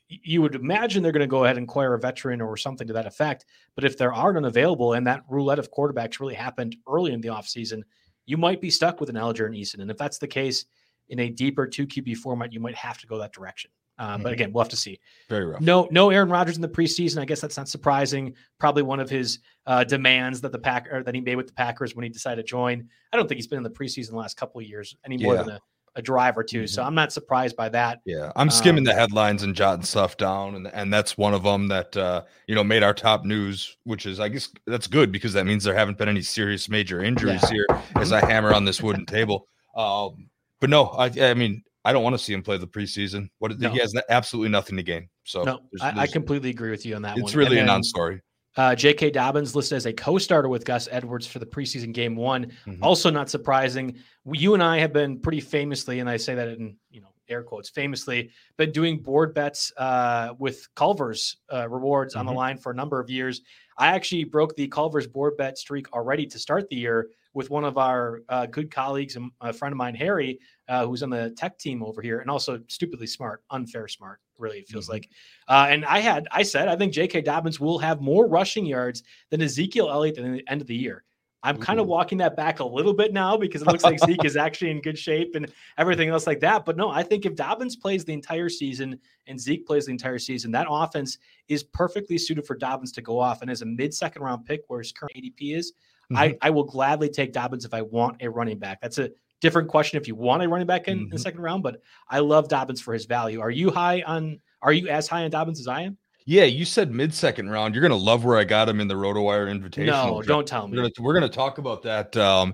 You 0.07 0.43
would 0.43 0.53
imagine 0.53 1.01
they're 1.01 1.11
going 1.11 1.21
to 1.21 1.27
go 1.27 1.43
ahead 1.43 1.57
and 1.57 1.67
acquire 1.67 1.95
a 1.95 1.99
veteran 1.99 2.39
or 2.39 2.55
something 2.55 2.85
to 2.85 2.93
that 2.93 3.07
effect. 3.07 3.45
But 3.73 3.83
if 3.83 3.97
there 3.97 4.13
are 4.13 4.31
none 4.31 4.45
available 4.45 4.93
and 4.93 5.07
that 5.07 5.23
roulette 5.27 5.57
of 5.57 5.71
quarterbacks 5.71 6.19
really 6.19 6.35
happened 6.35 6.75
early 6.87 7.13
in 7.13 7.21
the 7.21 7.29
offseason, 7.29 7.81
you 8.27 8.37
might 8.37 8.61
be 8.61 8.69
stuck 8.69 8.99
with 8.99 9.09
an 9.09 9.17
Alger 9.17 9.47
and 9.47 9.55
Eason. 9.55 9.79
And 9.79 9.89
if 9.89 9.97
that's 9.97 10.19
the 10.19 10.27
case 10.27 10.65
in 11.09 11.19
a 11.19 11.29
deeper 11.29 11.65
two 11.65 11.87
QB 11.87 12.17
format, 12.17 12.53
you 12.53 12.59
might 12.59 12.75
have 12.75 12.99
to 12.99 13.07
go 13.07 13.17
that 13.17 13.33
direction. 13.33 13.71
Um, 14.01 14.23
But 14.23 14.29
Mhm. 14.29 14.33
again, 14.33 14.51
we'll 14.53 14.63
have 14.63 14.69
to 14.71 14.75
see. 14.75 14.99
Very 15.29 15.45
rough. 15.45 15.61
No, 15.61 15.87
no 15.91 16.09
Aaron 16.09 16.29
Rodgers 16.29 16.55
in 16.55 16.61
the 16.61 16.67
preseason. 16.67 17.19
I 17.21 17.25
guess 17.25 17.39
that's 17.39 17.55
not 17.57 17.67
surprising. 17.69 18.33
Probably 18.59 18.81
one 18.83 18.99
of 18.99 19.09
his 19.09 19.39
uh, 19.67 19.83
demands 19.83 20.41
that 20.41 20.51
the 20.51 20.57
pack 20.57 20.89
that 20.91 21.13
he 21.13 21.21
made 21.21 21.35
with 21.35 21.45
the 21.47 21.53
Packers 21.53 21.95
when 21.95 22.01
he 22.03 22.09
decided 22.09 22.41
to 22.43 22.49
join. 22.49 22.89
I 23.13 23.17
don't 23.17 23.27
think 23.29 23.37
he's 23.37 23.45
been 23.47 23.57
in 23.57 23.63
the 23.63 23.69
preseason 23.69 24.09
the 24.09 24.15
last 24.17 24.35
couple 24.37 24.59
of 24.59 24.65
years 24.67 24.95
any 25.05 25.17
more 25.17 25.35
Yeah. 25.35 25.43
than 25.43 25.49
a, 25.51 25.59
a 25.97 26.01
drive 26.01 26.35
or 26.35 26.43
2 26.43 26.65
So 26.65 26.81
I'm 26.81 26.95
not 26.95 27.13
surprised 27.13 27.55
by 27.55 27.69
that. 27.69 27.99
Yeah, 28.05 28.31
I'm 28.35 28.49
skimming 28.49 28.79
Um, 28.79 28.85
the 28.85 28.93
headlines 28.95 29.43
and 29.43 29.53
jotting 29.55 29.83
stuff 29.85 30.17
down, 30.17 30.55
and 30.55 30.67
and 30.73 30.91
that's 30.91 31.15
one 31.15 31.35
of 31.35 31.43
them 31.43 31.67
that 31.67 31.95
uh, 31.95 32.23
you 32.47 32.55
know 32.55 32.63
made 32.63 32.81
our 32.81 32.93
top 32.95 33.23
news, 33.23 33.77
which 33.83 34.07
is 34.07 34.19
I 34.19 34.29
guess 34.29 34.49
that's 34.65 34.87
good 34.87 35.11
because 35.11 35.33
that 35.33 35.45
means 35.45 35.63
there 35.63 35.75
haven't 35.75 35.99
been 35.99 36.09
any 36.09 36.23
serious 36.23 36.67
major 36.69 37.03
injuries 37.03 37.41
Yeah. 37.43 37.49
here 37.51 37.67
as 37.97 38.11
I 38.11 38.25
hammer 38.25 38.51
on 38.51 38.65
this 38.65 38.81
wooden 38.81 39.05
table. 39.05 39.45
Um, 39.75 40.27
but 40.59 40.71
no, 40.71 40.85
I 40.87 41.11
I 41.21 41.33
mean 41.35 41.61
I 41.83 41.93
don't 41.93 42.03
want 42.03 42.13
to 42.13 42.23
see 42.23 42.33
him 42.33 42.43
play 42.43 42.57
the 42.57 42.67
preseason. 42.67 43.29
What 43.39 43.57
No. 43.59 43.71
he 43.71 43.79
has 43.79 43.93
absolutely 44.09 44.49
nothing 44.49 44.77
to 44.77 44.83
gain. 44.83 45.09
So 45.23 45.43
no, 45.43 45.59
there's- 45.71 45.97
I, 45.97 46.01
I 46.01 46.07
completely 46.07 46.49
agree 46.49 46.69
with 46.71 46.85
you 46.85 46.95
on 46.95 47.01
that 47.03 47.15
one. 47.15 47.23
it's 47.23 47.35
really 47.35 47.57
And 47.57 47.67
a 47.67 47.71
non-story. 47.71 48.21
Uh, 48.57 48.75
J.K. 48.75 49.11
Dobbins 49.11 49.55
listed 49.55 49.77
as 49.77 49.85
a 49.85 49.93
co-starter 49.93 50.49
with 50.49 50.65
Gus 50.65 50.89
Edwards 50.91 51.25
for 51.25 51.39
the 51.39 51.45
preseason 51.45 51.93
game 51.93 52.17
one. 52.17 52.51
Mhm. 52.67 52.79
Also, 52.81 53.09
not 53.09 53.29
surprising. 53.29 53.97
We- 54.25 54.39
You 54.39 54.53
and 54.53 54.61
I 54.61 54.77
have 54.79 54.91
been 54.93 55.19
pretty 55.19 55.39
famously, 55.39 55.99
and 56.01 56.09
I 56.09 56.17
say 56.17 56.35
that 56.35 56.49
in 56.49 56.75
you 56.91 57.01
know 57.01 57.07
air 57.29 57.43
quotes, 57.43 57.69
famously, 57.69 58.29
been 58.57 58.71
doing 58.73 58.99
board 58.99 59.33
bets 59.33 59.71
uh, 59.77 60.33
with 60.37 60.67
Culver's 60.75 61.37
uh, 61.51 61.67
rewards 61.69 62.13
on 62.15 62.25
the 62.25 62.33
Mhm. 62.33 62.35
line 62.35 62.57
for 62.57 62.73
a 62.73 62.75
number 62.75 62.99
of 62.99 63.09
years. 63.09 63.41
I 63.77 63.87
actually 63.87 64.25
broke 64.25 64.53
the 64.57 64.67
Culver's 64.67 65.07
board 65.07 65.37
bet 65.37 65.57
streak 65.57 65.91
already 65.93 66.25
to 66.27 66.37
start 66.37 66.67
the 66.69 66.75
year 66.75 67.07
with 67.33 67.49
one 67.49 67.63
of 67.63 67.77
our 67.77 68.21
uh, 68.29 68.45
good 68.45 68.69
colleagues 68.69 69.15
and 69.15 69.31
a 69.41 69.53
friend 69.53 69.71
of 69.71 69.77
mine, 69.77 69.95
Harry, 69.95 70.39
uh, 70.67 70.85
who's 70.85 71.03
on 71.03 71.09
the 71.09 71.31
tech 71.31 71.57
team 71.57 71.81
over 71.83 72.01
here, 72.01 72.19
and 72.19 72.29
also 72.29 72.59
stupidly 72.67 73.07
smart, 73.07 73.43
unfair 73.51 73.87
smart. 73.87 74.19
Really, 74.37 74.59
it 74.59 74.67
feels 74.67 74.87
Mhm. 74.87 74.91
like. 74.91 75.09
Uh, 75.47 75.67
and 75.69 75.85
I 75.85 75.99
had, 75.99 76.27
I 76.31 76.43
said, 76.43 76.67
I 76.67 76.75
think 76.75 76.93
J.K. 76.93 77.21
Dobbins 77.21 77.59
will 77.59 77.79
have 77.79 78.01
more 78.01 78.27
rushing 78.27 78.65
yards 78.65 79.03
than 79.29 79.41
Ezekiel 79.41 79.89
Elliott 79.89 80.17
at 80.17 80.23
the 80.23 80.43
end 80.51 80.61
of 80.61 80.67
the 80.67 80.75
year. 80.75 81.03
I'm 81.43 81.57
kind 81.57 81.79
of 81.79 81.87
walking 81.87 82.19
that 82.19 82.35
back 82.35 82.59
a 82.59 82.63
little 82.63 82.93
bit 82.93 83.13
now 83.13 83.35
because 83.35 83.63
it 83.63 83.67
looks 83.67 83.83
like 83.83 83.97
Zeke 83.99 84.23
is 84.25 84.37
actually 84.37 84.69
in 84.69 84.79
good 84.79 84.97
shape 84.97 85.33
and 85.33 85.51
everything 85.79 86.09
else 86.09 86.27
like 86.27 86.39
that. 86.41 86.65
But 86.65 86.77
no, 86.77 86.89
I 86.89 87.01
think 87.01 87.25
if 87.25 87.33
Dobbins 87.33 87.75
plays 87.75 88.05
the 88.05 88.13
entire 88.13 88.47
season 88.47 88.99
and 89.25 89.39
Zeke 89.39 89.65
plays 89.65 89.87
the 89.87 89.91
entire 89.91 90.19
season, 90.19 90.51
that 90.51 90.67
offense 90.69 91.17
is 91.47 91.63
perfectly 91.63 92.19
suited 92.19 92.45
for 92.45 92.55
Dobbins 92.55 92.91
to 92.91 93.01
go 93.01 93.17
off. 93.17 93.41
And 93.41 93.49
as 93.49 93.63
a 93.63 93.65
mid 93.65 93.91
second 93.91 94.21
round 94.21 94.45
pick, 94.45 94.61
where 94.67 94.81
his 94.81 94.91
current 94.91 95.13
ADP 95.15 95.55
is, 95.55 95.73
Mm-hmm. 96.15 96.33
I 96.41 96.49
will 96.49 96.63
gladly 96.63 97.09
take 97.09 97.33
Dobbins 97.33 97.65
if 97.65 97.73
I 97.73 97.81
want 97.81 98.21
a 98.21 98.29
running 98.29 98.59
back. 98.59 98.81
That's 98.81 98.97
a 98.97 99.09
different 99.39 99.69
question 99.69 99.99
if 99.99 100.07
you 100.07 100.15
want 100.15 100.43
a 100.43 100.47
running 100.49 100.67
back 100.67 100.87
in, 100.87 100.99
in 100.99 101.09
the 101.09 101.15
Mhm. 101.17 101.19
second 101.19 101.41
round, 101.41 101.63
but 101.63 101.81
I 102.09 102.19
love 102.19 102.47
Dobbins 102.47 102.81
for 102.81 102.93
his 102.93 103.05
value. 103.05 103.39
Are 103.39 103.49
you 103.49 103.71
high 103.71 104.01
on, 104.05 104.39
are 104.61 104.73
you 104.73 104.87
as 104.89 105.07
high 105.07 105.23
on 105.23 105.31
Dobbins 105.31 105.59
as 105.59 105.67
I 105.67 105.81
am? 105.81 105.97
Yeah, 106.25 106.43
you 106.43 106.65
said 106.65 106.91
mid-second 106.91 107.49
round. 107.49 107.73
You're 107.73 107.81
gonna 107.81 107.95
love 107.95 108.23
where 108.23 108.37
I 108.37 108.43
got 108.43 108.69
him 108.69 108.79
in 108.79 108.87
the 108.87 108.93
RotoWire 108.93 109.49
invitation. 109.49 109.87
No, 109.87 110.21
don't 110.21 110.47
tell 110.47 110.67
me. 110.67 110.77
We're 110.77 110.83
gonna 110.83 110.93
we're 110.99 111.13
gonna 111.15 111.27
talk 111.29 111.57
about 111.57 111.81
that. 111.81 112.15
Um, 112.15 112.53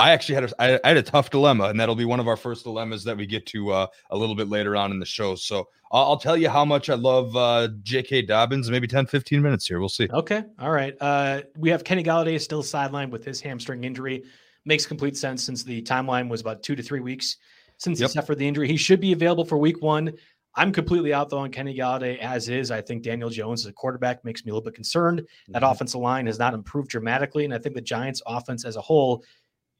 I 0.00 0.10
actually 0.10 0.34
had 0.34 0.44
a, 0.44 0.62
I, 0.62 0.80
I 0.84 0.88
had 0.88 0.96
a 0.96 1.02
tough 1.02 1.30
dilemma, 1.30 1.64
and 1.64 1.78
that'll 1.78 1.94
be 1.94 2.04
one 2.04 2.18
of 2.20 2.26
our 2.26 2.36
first 2.36 2.64
dilemmas 2.64 3.04
that 3.04 3.16
we 3.16 3.26
get 3.26 3.46
to 3.46 3.70
uh, 3.70 3.86
a 4.10 4.16
little 4.16 4.34
bit 4.34 4.48
later 4.48 4.74
on 4.76 4.90
in 4.90 4.98
the 4.98 5.06
show. 5.06 5.36
So 5.36 5.68
I'll, 5.92 6.02
I'll 6.10 6.16
tell 6.16 6.36
you 6.36 6.48
how 6.48 6.64
much 6.64 6.90
I 6.90 6.94
love 6.94 7.36
uh, 7.36 7.68
J.K. 7.82 8.22
Dobbins. 8.22 8.70
Maybe 8.70 8.88
10, 8.88 9.06
15 9.06 9.40
minutes 9.40 9.66
here. 9.68 9.78
We'll 9.78 9.88
see. 9.88 10.08
Okay. 10.12 10.42
All 10.58 10.72
right. 10.72 10.94
Uh, 11.00 11.42
we 11.56 11.70
have 11.70 11.84
Kenny 11.84 12.02
Golladay 12.02 12.40
still 12.40 12.62
sidelined 12.62 13.10
with 13.10 13.24
his 13.24 13.40
hamstring 13.40 13.84
injury. 13.84 14.24
Makes 14.64 14.84
complete 14.86 15.16
sense 15.16 15.44
since 15.44 15.62
the 15.62 15.80
timeline 15.82 16.28
was 16.28 16.40
about 16.40 16.62
two 16.62 16.74
to 16.74 16.82
three 16.82 17.00
weeks 17.00 17.36
since 17.78 18.00
Yep. 18.00 18.10
he 18.10 18.12
suffered 18.14 18.38
the 18.38 18.48
injury. 18.48 18.66
He 18.66 18.76
should 18.76 19.00
be 19.00 19.12
available 19.12 19.44
for 19.44 19.58
week 19.58 19.80
one. 19.82 20.12
I'm 20.56 20.72
completely 20.72 21.12
out 21.12 21.28
though 21.30 21.38
on 21.38 21.50
Kenny 21.50 21.76
Golladay 21.76 22.18
as 22.18 22.48
is. 22.48 22.70
I 22.70 22.80
think 22.80 23.02
Daniel 23.02 23.28
Jones 23.28 23.62
as 23.64 23.70
a 23.70 23.72
quarterback 23.72 24.24
makes 24.24 24.44
me 24.44 24.50
a 24.50 24.54
little 24.54 24.64
bit 24.64 24.74
concerned. 24.74 25.22
That 25.48 25.62
Mhm. 25.62 25.70
offensive 25.70 26.00
line 26.00 26.26
has 26.26 26.38
not 26.38 26.54
improved 26.54 26.88
dramatically. 26.90 27.44
And 27.44 27.52
I 27.52 27.58
think 27.58 27.74
the 27.74 27.80
Giants 27.80 28.22
offense 28.26 28.64
as 28.64 28.76
a 28.76 28.80
whole 28.80 29.22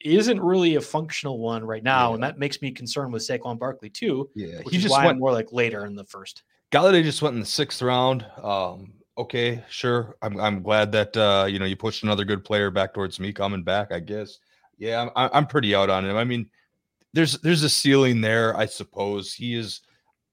isn't 0.04 0.40
really 0.40 0.76
a 0.76 0.80
functional 0.80 1.38
one 1.38 1.64
right 1.64 1.82
now. 1.82 2.14
And 2.14 2.22
that 2.22 2.38
makes 2.38 2.60
me 2.60 2.70
concerned 2.70 3.12
with 3.12 3.22
Saquon 3.22 3.58
Barkley 3.58 3.90
too, 3.90 4.30
Yeah, 4.34 4.60
he 4.68 4.76
is 4.76 4.82
just 4.84 5.02
went. 5.02 5.18
More 5.18 5.32
like 5.32 5.52
later 5.52 5.86
in 5.86 5.94
the 5.94 6.04
first. 6.04 6.42
Golladay 6.70 7.02
just 7.02 7.22
went 7.22 7.34
in 7.34 7.40
the 7.40 7.46
sixth 7.46 7.80
round. 7.82 8.26
Um, 8.42 8.92
okay, 9.16 9.64
sure. 9.68 10.16
I'm 10.22 10.38
I'm 10.40 10.62
glad 10.62 10.92
that 10.92 11.16
uh, 11.16 11.46
you 11.48 11.58
know 11.58 11.64
you 11.64 11.76
pushed 11.76 12.02
another 12.02 12.24
good 12.24 12.44
player 12.44 12.70
back 12.70 12.94
towards 12.94 13.18
me 13.18 13.32
coming 13.32 13.62
back. 13.62 13.92
I 13.92 14.00
guess. 14.00 14.38
Yeah, 14.76 15.08
I'm 15.16 15.30
I'm 15.32 15.46
pretty 15.46 15.74
out 15.74 15.90
on 15.90 16.04
him. 16.04 16.16
I 16.16 16.24
mean, 16.24 16.50
there's 17.12 17.38
there's 17.38 17.62
a 17.62 17.70
ceiling 17.70 18.20
there, 18.20 18.56
I 18.56 18.66
suppose. 18.66 19.32
He 19.32 19.54
is 19.54 19.80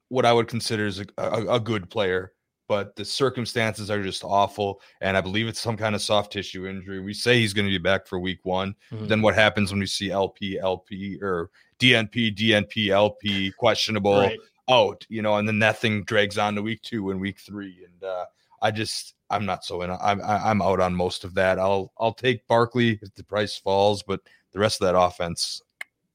what 0.09 0.25
I 0.25 0.33
would 0.33 0.47
consider 0.47 0.87
as 0.87 0.99
a, 0.99 1.05
a, 1.17 1.55
a 1.55 1.59
good 1.59 1.89
player, 1.89 2.33
but 2.71 2.95
the 2.95 3.03
circumstances 3.03 3.91
are 3.91 4.01
just 4.01 4.23
awful. 4.23 4.79
And 5.01 5.17
I 5.17 5.19
believe 5.19 5.49
it's 5.49 5.59
some 5.59 5.75
kind 5.75 5.93
of 5.93 6.01
soft 6.01 6.31
tissue 6.31 6.65
injury. 6.65 7.01
We 7.01 7.13
say 7.13 7.37
he's 7.37 7.51
going 7.51 7.67
to 7.67 7.69
be 7.69 7.77
back 7.77 8.07
for 8.07 8.17
week 8.17 8.39
one. 8.43 8.75
Mhm. 8.93 9.09
Then 9.09 9.21
what 9.21 9.35
happens 9.35 9.71
when 9.71 9.81
we 9.81 9.87
see 9.87 10.09
LP, 10.09 10.57
LP, 10.57 11.19
or 11.21 11.49
DNP, 11.79 12.33
DNP, 12.33 12.87
LP 12.87 13.51
questionable? 13.51 14.19
Right. 14.19 14.39
out, 14.69 15.05
you 15.09 15.21
know, 15.21 15.35
and 15.35 15.45
then 15.45 15.59
that 15.59 15.79
thing 15.79 16.03
drags 16.05 16.37
on 16.37 16.55
to 16.55 16.61
week 16.61 16.81
two 16.81 17.11
and 17.11 17.19
week 17.19 17.39
three. 17.41 17.85
And 17.85 18.09
uh, 18.09 18.23
I 18.61 18.71
just, 18.71 19.15
I'm 19.29 19.45
not 19.45 19.65
so 19.65 19.81
in. 19.81 19.91
I'm, 19.91 20.21
I'm 20.21 20.61
out 20.61 20.79
on 20.79 20.95
most 20.95 21.25
of 21.25 21.33
that. 21.33 21.59
I'll, 21.59 21.91
I'll 21.99 22.13
take 22.13 22.47
Barkley 22.47 22.99
if 23.01 23.13
the 23.15 23.23
price 23.25 23.57
falls, 23.57 24.01
but 24.01 24.21
the 24.53 24.59
rest 24.59 24.81
of 24.81 24.85
that 24.85 24.97
offense, 24.97 25.61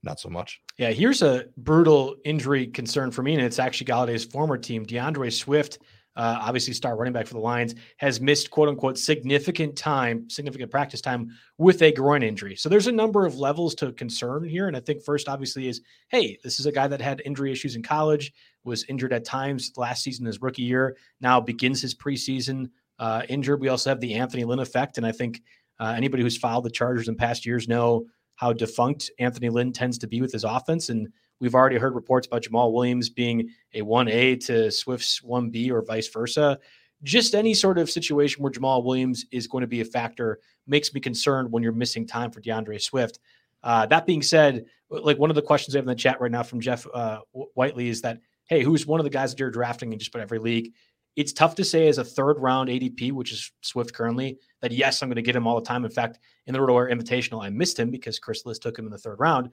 not 0.03 0.19
so 0.21 0.31
much. 0.31 0.63
Yeah, 0.79 0.91
here's 0.91 1.21
a 1.21 1.47
brutal 1.59 2.17
injury 2.25 2.67
concern 2.67 3.11
for 3.11 3.23
me, 3.23 3.35
and 3.35 3.43
it's 3.43 3.59
actually 3.59 3.89
Golladay's 3.89 4.25
former 4.25 4.57
team. 4.57 4.87
DeAndre 4.87 5.31
Swift, 5.31 5.81
uh, 6.17 6.39
obviously 6.41 6.73
star 6.73 6.97
running 6.97 7.13
back 7.13 7.27
for 7.27 7.35
the 7.35 7.41
Lions, 7.41 7.75
has 7.99 8.21
missed 8.21 8.51
quote 8.51 8.69
unquote 8.69 8.99
significant 8.99 9.77
time, 9.77 10.29
significant 10.29 10.71
practice 10.71 11.01
time 11.01 11.31
with 11.59 11.83
a 11.83 11.93
groin 11.93 12.23
injury. 12.23 12.57
So 12.57 12.69
there's 12.69 12.87
a 12.87 12.93
number 12.93 13.27
of 13.27 13.39
levels 13.39 13.75
to 13.77 13.93
concern 13.93 14.45
here. 14.45 14.69
And 14.69 14.77
I 14.77 14.81
think 14.81 15.03
first, 15.03 15.29
obviously, 15.29 15.69
is 15.69 15.83
hey, 16.09 16.39
this 16.43 16.59
is 16.59 16.67
a 16.67 16.73
guy 16.73 16.89
that 16.89 17.01
had 17.01 17.23
injury 17.25 17.53
issues 17.53 17.77
in 17.77 17.83
college, 17.83 18.33
was 18.65 18.85
injured 18.85 19.13
at 19.13 19.25
times 19.25 19.73
last 19.77 20.03
season, 20.03 20.27
his 20.27 20.41
rookie 20.43 20.63
year, 20.63 20.97
now 21.21 21.41
begins 21.41 21.81
his 21.83 21.95
preseason 21.95 22.71
uh, 22.99 23.23
injured. 23.29 23.61
We 23.61 23.69
also 23.69 23.91
have 23.91 24.01
the 24.01 24.15
Anthony 24.15 24.45
Lynn 24.45 24.59
effect. 24.59 24.97
And 24.97 25.07
I 25.07 25.13
think 25.13 25.43
uh, 25.79 25.93
anybody 25.97 26.23
who's 26.23 26.39
followed 26.39 26.65
the 26.65 26.71
Chargers 26.71 27.09
in 27.09 27.17
past 27.17 27.45
years 27.45 27.69
know 27.69 28.07
how 28.37 28.53
defunct 28.53 29.11
Anthony 29.19 29.49
Lynn 29.49 29.73
tends 29.73 29.99
to 29.99 30.07
be 30.07 30.21
with 30.21 30.33
his 30.33 30.45
offense. 30.45 30.89
And 30.89 31.09
we've 31.41 31.55
already 31.55 31.77
heard 31.77 31.95
reports 31.95 32.27
about 32.27 32.43
Jamaal 32.43 32.73
Williams 32.73 33.09
being 33.09 33.51
a 33.75 33.83
1A 33.83 34.45
to 34.47 34.71
Swift's 34.71 35.21
1B 35.21 35.71
or 35.71 35.83
vice 35.83 36.09
versa. 36.09 36.59
Just 37.03 37.35
any 37.35 37.55
sort 37.55 37.79
of 37.79 37.91
situation 37.91 38.43
where 38.43 38.53
Jamaal 38.53 38.85
Williams 38.85 39.27
is 39.31 39.47
going 39.47 39.63
to 39.63 39.69
be 39.69 39.81
a 39.81 39.85
factor 39.85 40.41
makes 40.67 40.95
me 40.95 41.01
concerned 41.01 41.53
when 41.53 41.63
you're 41.63 41.73
missing 41.73 42.07
time 42.07 42.31
for 42.31 42.41
DeAndre 42.41 42.81
Swift. 42.81 43.19
Uh, 43.63 43.87
that 43.87 44.07
being 44.07 44.23
said, 44.23 44.65
like 44.89 45.19
one 45.19 45.31
of 45.31 45.37
the 45.37 45.43
questions 45.43 45.75
I 45.75 45.79
have 45.79 45.85
in 45.85 45.89
the 45.89 45.95
chat 45.95 46.21
right 46.21 46.31
now 46.31 46.43
from 46.43 46.61
Jeff 46.61 46.87
uh, 46.93 47.21
Whiteley 47.33 47.89
is 47.89 48.01
that, 48.03 48.21
hey, 48.47 48.63
who's 48.63 48.87
one 48.87 49.01
of 49.01 49.05
the 49.05 49.11
guys 49.11 49.31
that 49.31 49.41
you're 49.41 49.51
drafting 49.51 49.93
in 49.93 49.99
just 49.99 50.15
about 50.15 50.23
every 50.23 50.39
league? 50.39 50.73
It's 51.17 51.33
tough 51.33 51.55
to 51.57 51.65
say 51.65 51.89
as 51.89 51.99
a 51.99 52.05
third 52.05 52.39
round 52.39 52.69
ADP, 52.69 53.13
which 53.13 53.33
is 53.33 53.51
Swift 53.63 53.95
currently, 53.95 54.39
that 54.61 54.71
yes, 54.71 55.03
I'm 55.03 55.09
going 55.09 55.17
to 55.17 55.23
get 55.23 55.35
him 55.35 55.47
all 55.47 55.59
the 55.59 55.67
time. 55.67 55.85
In 55.85 55.91
fact, 55.91 56.19
in 56.47 56.53
the 56.53 56.59
RotoWire 56.59 56.93
Invitational, 56.93 57.43
I 57.43 57.49
missed 57.49 57.79
him 57.79 57.91
because 57.91 58.19
Chris 58.19 58.45
Liss 58.45 58.59
took 58.59 58.79
him 58.79 58.85
in 58.85 58.93
the 58.93 58.99
third 58.99 59.19
round. 59.19 59.51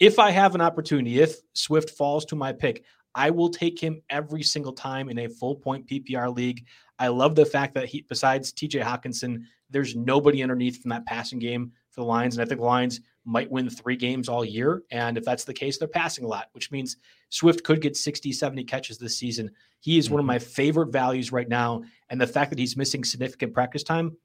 If 0.00 0.18
I 0.18 0.30
have 0.30 0.54
an 0.54 0.60
opportunity, 0.60 1.20
if 1.20 1.36
Swift 1.52 1.90
falls 1.90 2.24
to 2.26 2.36
my 2.36 2.52
pick, 2.52 2.84
I 3.14 3.30
will 3.30 3.48
take 3.48 3.80
him 3.80 4.02
every 4.10 4.42
single 4.42 4.72
time 4.72 5.08
in 5.08 5.18
a 5.20 5.28
full 5.28 5.54
point 5.54 5.86
PPR 5.86 6.34
league. 6.34 6.66
I 6.98 7.08
love 7.08 7.34
the 7.34 7.46
fact 7.46 7.74
that 7.74 7.86
he, 7.86 8.04
besides 8.08 8.52
TJ 8.52 8.82
Hockenson, 8.82 9.44
there's 9.70 9.94
nobody 9.94 10.42
underneath 10.42 10.82
from 10.82 10.90
that 10.90 11.06
passing 11.06 11.38
game 11.38 11.72
for 11.90 12.00
the 12.00 12.06
Lions. 12.06 12.36
And 12.36 12.42
I 12.42 12.48
think 12.48 12.60
the 12.60 12.66
Lions 12.66 13.00
might 13.24 13.50
win 13.50 13.70
three 13.70 13.96
games 13.96 14.28
all 14.28 14.44
year. 14.44 14.82
And 14.90 15.16
if 15.16 15.24
that's 15.24 15.44
the 15.44 15.54
case, 15.54 15.78
they're 15.78 15.88
passing 15.88 16.24
a 16.24 16.28
lot, 16.28 16.48
which 16.52 16.70
means 16.70 16.96
Swift 17.30 17.64
could 17.64 17.80
get 17.80 17.96
60, 17.96 18.32
70 18.32 18.64
catches 18.64 18.98
this 18.98 19.16
season. 19.16 19.50
He 19.80 19.96
is 19.96 20.06
mm-hmm. 20.06 20.14
one 20.14 20.20
of 20.20 20.24
mm-hmm. 20.24 20.28
my 20.28 20.38
favorite 20.38 20.92
values 20.92 21.32
right 21.32 21.48
now. 21.48 21.82
And 22.10 22.20
the 22.20 22.26
fact 22.26 22.50
that 22.50 22.58
he's 22.58 22.76
missing 22.76 23.04
significant 23.04 23.54
practice 23.54 23.82
time, 23.82 24.16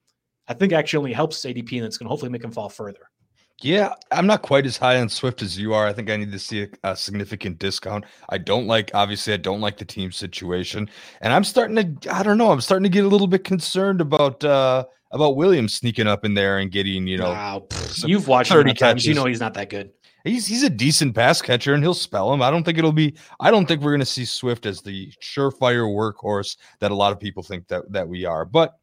I 0.47 0.53
think 0.53 0.73
actually 0.73 0.97
only 0.97 1.13
helps 1.13 1.45
ADP 1.45 1.77
and 1.77 1.85
it's 1.85 1.97
going 1.97 2.05
to 2.05 2.09
hopefully 2.09 2.31
make 2.31 2.43
him 2.43 2.51
fall 2.51 2.69
further. 2.69 3.09
Yeah, 3.61 3.93
I'm 4.11 4.25
not 4.25 4.41
quite 4.41 4.65
as 4.65 4.77
high 4.77 4.99
on 5.01 5.09
Swift 5.09 5.41
as 5.41 5.57
you 5.57 5.73
are. 5.73 5.85
I 5.85 5.91
think 5.91 6.09
I 6.09 6.15
need 6.15 6.31
to 6.31 6.39
see 6.39 6.63
a, 6.63 6.67
a, 6.83 6.95
significant 6.95 7.59
discount. 7.59 8.05
I 8.29 8.37
don't 8.37 8.67
like, 8.67 8.91
obviously, 8.93 9.33
I 9.33 9.37
don't 9.37 9.59
like 9.59 9.77
the 9.77 9.85
team 9.85 10.11
situation, 10.13 10.89
and 11.21 11.33
I'm 11.33 11.43
starting 11.43 11.75
to, 11.75 12.15
I 12.15 12.23
don't 12.23 12.37
know, 12.37 12.51
I'm 12.51 12.61
starting 12.61 12.83
to 12.83 12.89
get 12.89 13.03
a 13.03 13.07
little 13.09 13.27
bit 13.27 13.43
concerned 13.43 13.99
about 14.01 14.43
uh 14.43 14.85
about 15.11 15.35
Williams 15.35 15.73
sneaking 15.73 16.07
up 16.07 16.23
in 16.23 16.35
there 16.35 16.59
and 16.59 16.71
getting, 16.71 17.07
you 17.07 17.17
know, 17.17 17.31
wow. 17.31 17.67
you've 18.05 18.27
watched 18.27 18.51
30 18.51 18.75
catches. 18.75 19.07
You 19.07 19.15
know 19.15 19.25
he's 19.25 19.39
not 19.39 19.55
that 19.55 19.69
good. 19.69 19.91
He's 20.23 20.45
he's 20.45 20.63
a 20.63 20.69
decent 20.69 21.15
pass 21.15 21.41
catcher 21.41 21.73
and 21.73 21.83
he'll 21.83 21.93
spell 21.93 22.31
him. 22.33 22.41
I 22.41 22.51
don't 22.51 22.63
think 22.63 22.77
it'll 22.77 22.91
be. 22.91 23.15
I 23.39 23.51
don't 23.51 23.65
think 23.65 23.81
we're 23.81 23.91
going 23.91 24.01
to 24.01 24.05
see 24.05 24.25
Swift 24.25 24.65
as 24.65 24.81
the 24.81 25.11
surefire 25.21 25.87
workhorse 25.87 26.57
that 26.79 26.91
a 26.91 26.95
lot 26.95 27.11
of 27.11 27.19
people 27.19 27.41
think 27.41 27.67
that 27.69 27.91
that 27.91 28.07
we 28.07 28.25
are. 28.25 28.45
But 28.45 28.73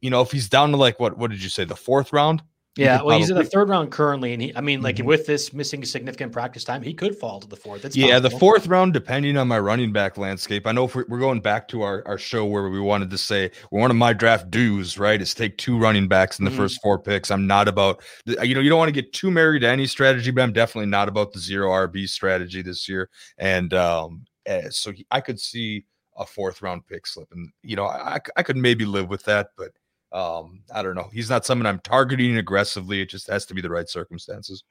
you 0.00 0.10
know, 0.10 0.22
if 0.22 0.32
he's 0.32 0.48
down 0.48 0.70
to 0.70 0.76
like 0.76 0.98
what 0.98 1.16
what 1.18 1.30
did 1.30 1.42
you 1.42 1.50
say 1.50 1.64
the 1.64 1.76
fourth 1.76 2.12
round? 2.12 2.42
Yeah, 2.78 3.02
well, 3.02 3.18
he's 3.18 3.28
in 3.28 3.36
the 3.36 3.44
third 3.44 3.68
round 3.68 3.90
currently, 3.90 4.32
and 4.32 4.40
he, 4.40 4.56
I 4.56 4.60
mean, 4.60 4.82
like 4.82 4.96
mm-hmm. 4.96 5.06
with 5.06 5.26
this 5.26 5.52
missing 5.52 5.84
significant 5.84 6.32
practice 6.32 6.62
time, 6.62 6.80
he 6.80 6.94
could 6.94 7.16
fall 7.16 7.40
to 7.40 7.48
the 7.48 7.56
fourth. 7.56 7.84
It's 7.84 7.96
yeah, 7.96 8.12
possible. 8.12 8.30
the 8.30 8.38
fourth 8.38 8.66
round, 8.68 8.92
depending 8.92 9.36
on 9.36 9.48
my 9.48 9.58
running 9.58 9.92
back 9.92 10.16
landscape. 10.16 10.66
I 10.66 10.72
know 10.72 10.84
if 10.84 10.94
we're, 10.94 11.04
we're, 11.08 11.18
going 11.18 11.40
back 11.40 11.66
to 11.68 11.82
our, 11.82 12.02
our 12.06 12.18
show 12.18 12.44
where 12.46 12.68
we 12.68 12.78
wanted 12.78 13.10
to 13.10 13.18
say 13.18 13.50
one 13.70 13.90
of 13.90 13.96
my 13.96 14.12
draft 14.12 14.50
dues, 14.50 14.96
right, 14.96 15.20
is 15.20 15.34
take 15.34 15.58
two 15.58 15.76
running 15.76 16.06
backs 16.06 16.38
in 16.38 16.44
the 16.44 16.52
mm-hmm. 16.52 16.60
first 16.60 16.80
four 16.80 17.00
picks. 17.00 17.32
I'm 17.32 17.48
not 17.48 17.66
about, 17.66 18.00
you 18.24 18.54
know, 18.54 18.60
you 18.60 18.70
don't 18.70 18.78
want 18.78 18.88
to 18.88 19.02
get 19.02 19.12
too 19.12 19.32
married 19.32 19.60
to 19.60 19.68
any 19.68 19.86
strategy, 19.86 20.30
but 20.30 20.42
I'm 20.42 20.52
definitely 20.52 20.90
not 20.90 21.08
about 21.08 21.32
the 21.32 21.40
zero 21.40 21.70
RB 21.70 22.08
strategy 22.08 22.62
this 22.62 22.88
year. 22.88 23.10
And 23.38 23.74
um, 23.74 24.24
eh, 24.46 24.68
so 24.70 24.92
he, 24.92 25.04
I 25.10 25.20
could 25.20 25.40
see 25.40 25.84
a 26.16 26.24
fourth 26.24 26.62
round 26.62 26.86
pick 26.86 27.06
slip, 27.06 27.28
and 27.32 27.50
you 27.62 27.74
know, 27.74 27.86
I, 27.86 28.20
I 28.36 28.42
could 28.42 28.56
maybe 28.56 28.84
live 28.84 29.08
with 29.08 29.24
that, 29.24 29.48
but 29.56 29.70
um, 30.12 30.60
I 30.74 30.82
don't 30.82 30.94
know. 30.94 31.08
He's 31.12 31.30
not 31.30 31.44
someone 31.44 31.66
I'm 31.66 31.80
targeting 31.80 32.38
aggressively. 32.38 33.00
It 33.00 33.10
just 33.10 33.26
has 33.28 33.44
to 33.46 33.54
be 33.54 33.60
the 33.60 33.70
right 33.70 33.88
circumstances. 33.88 34.64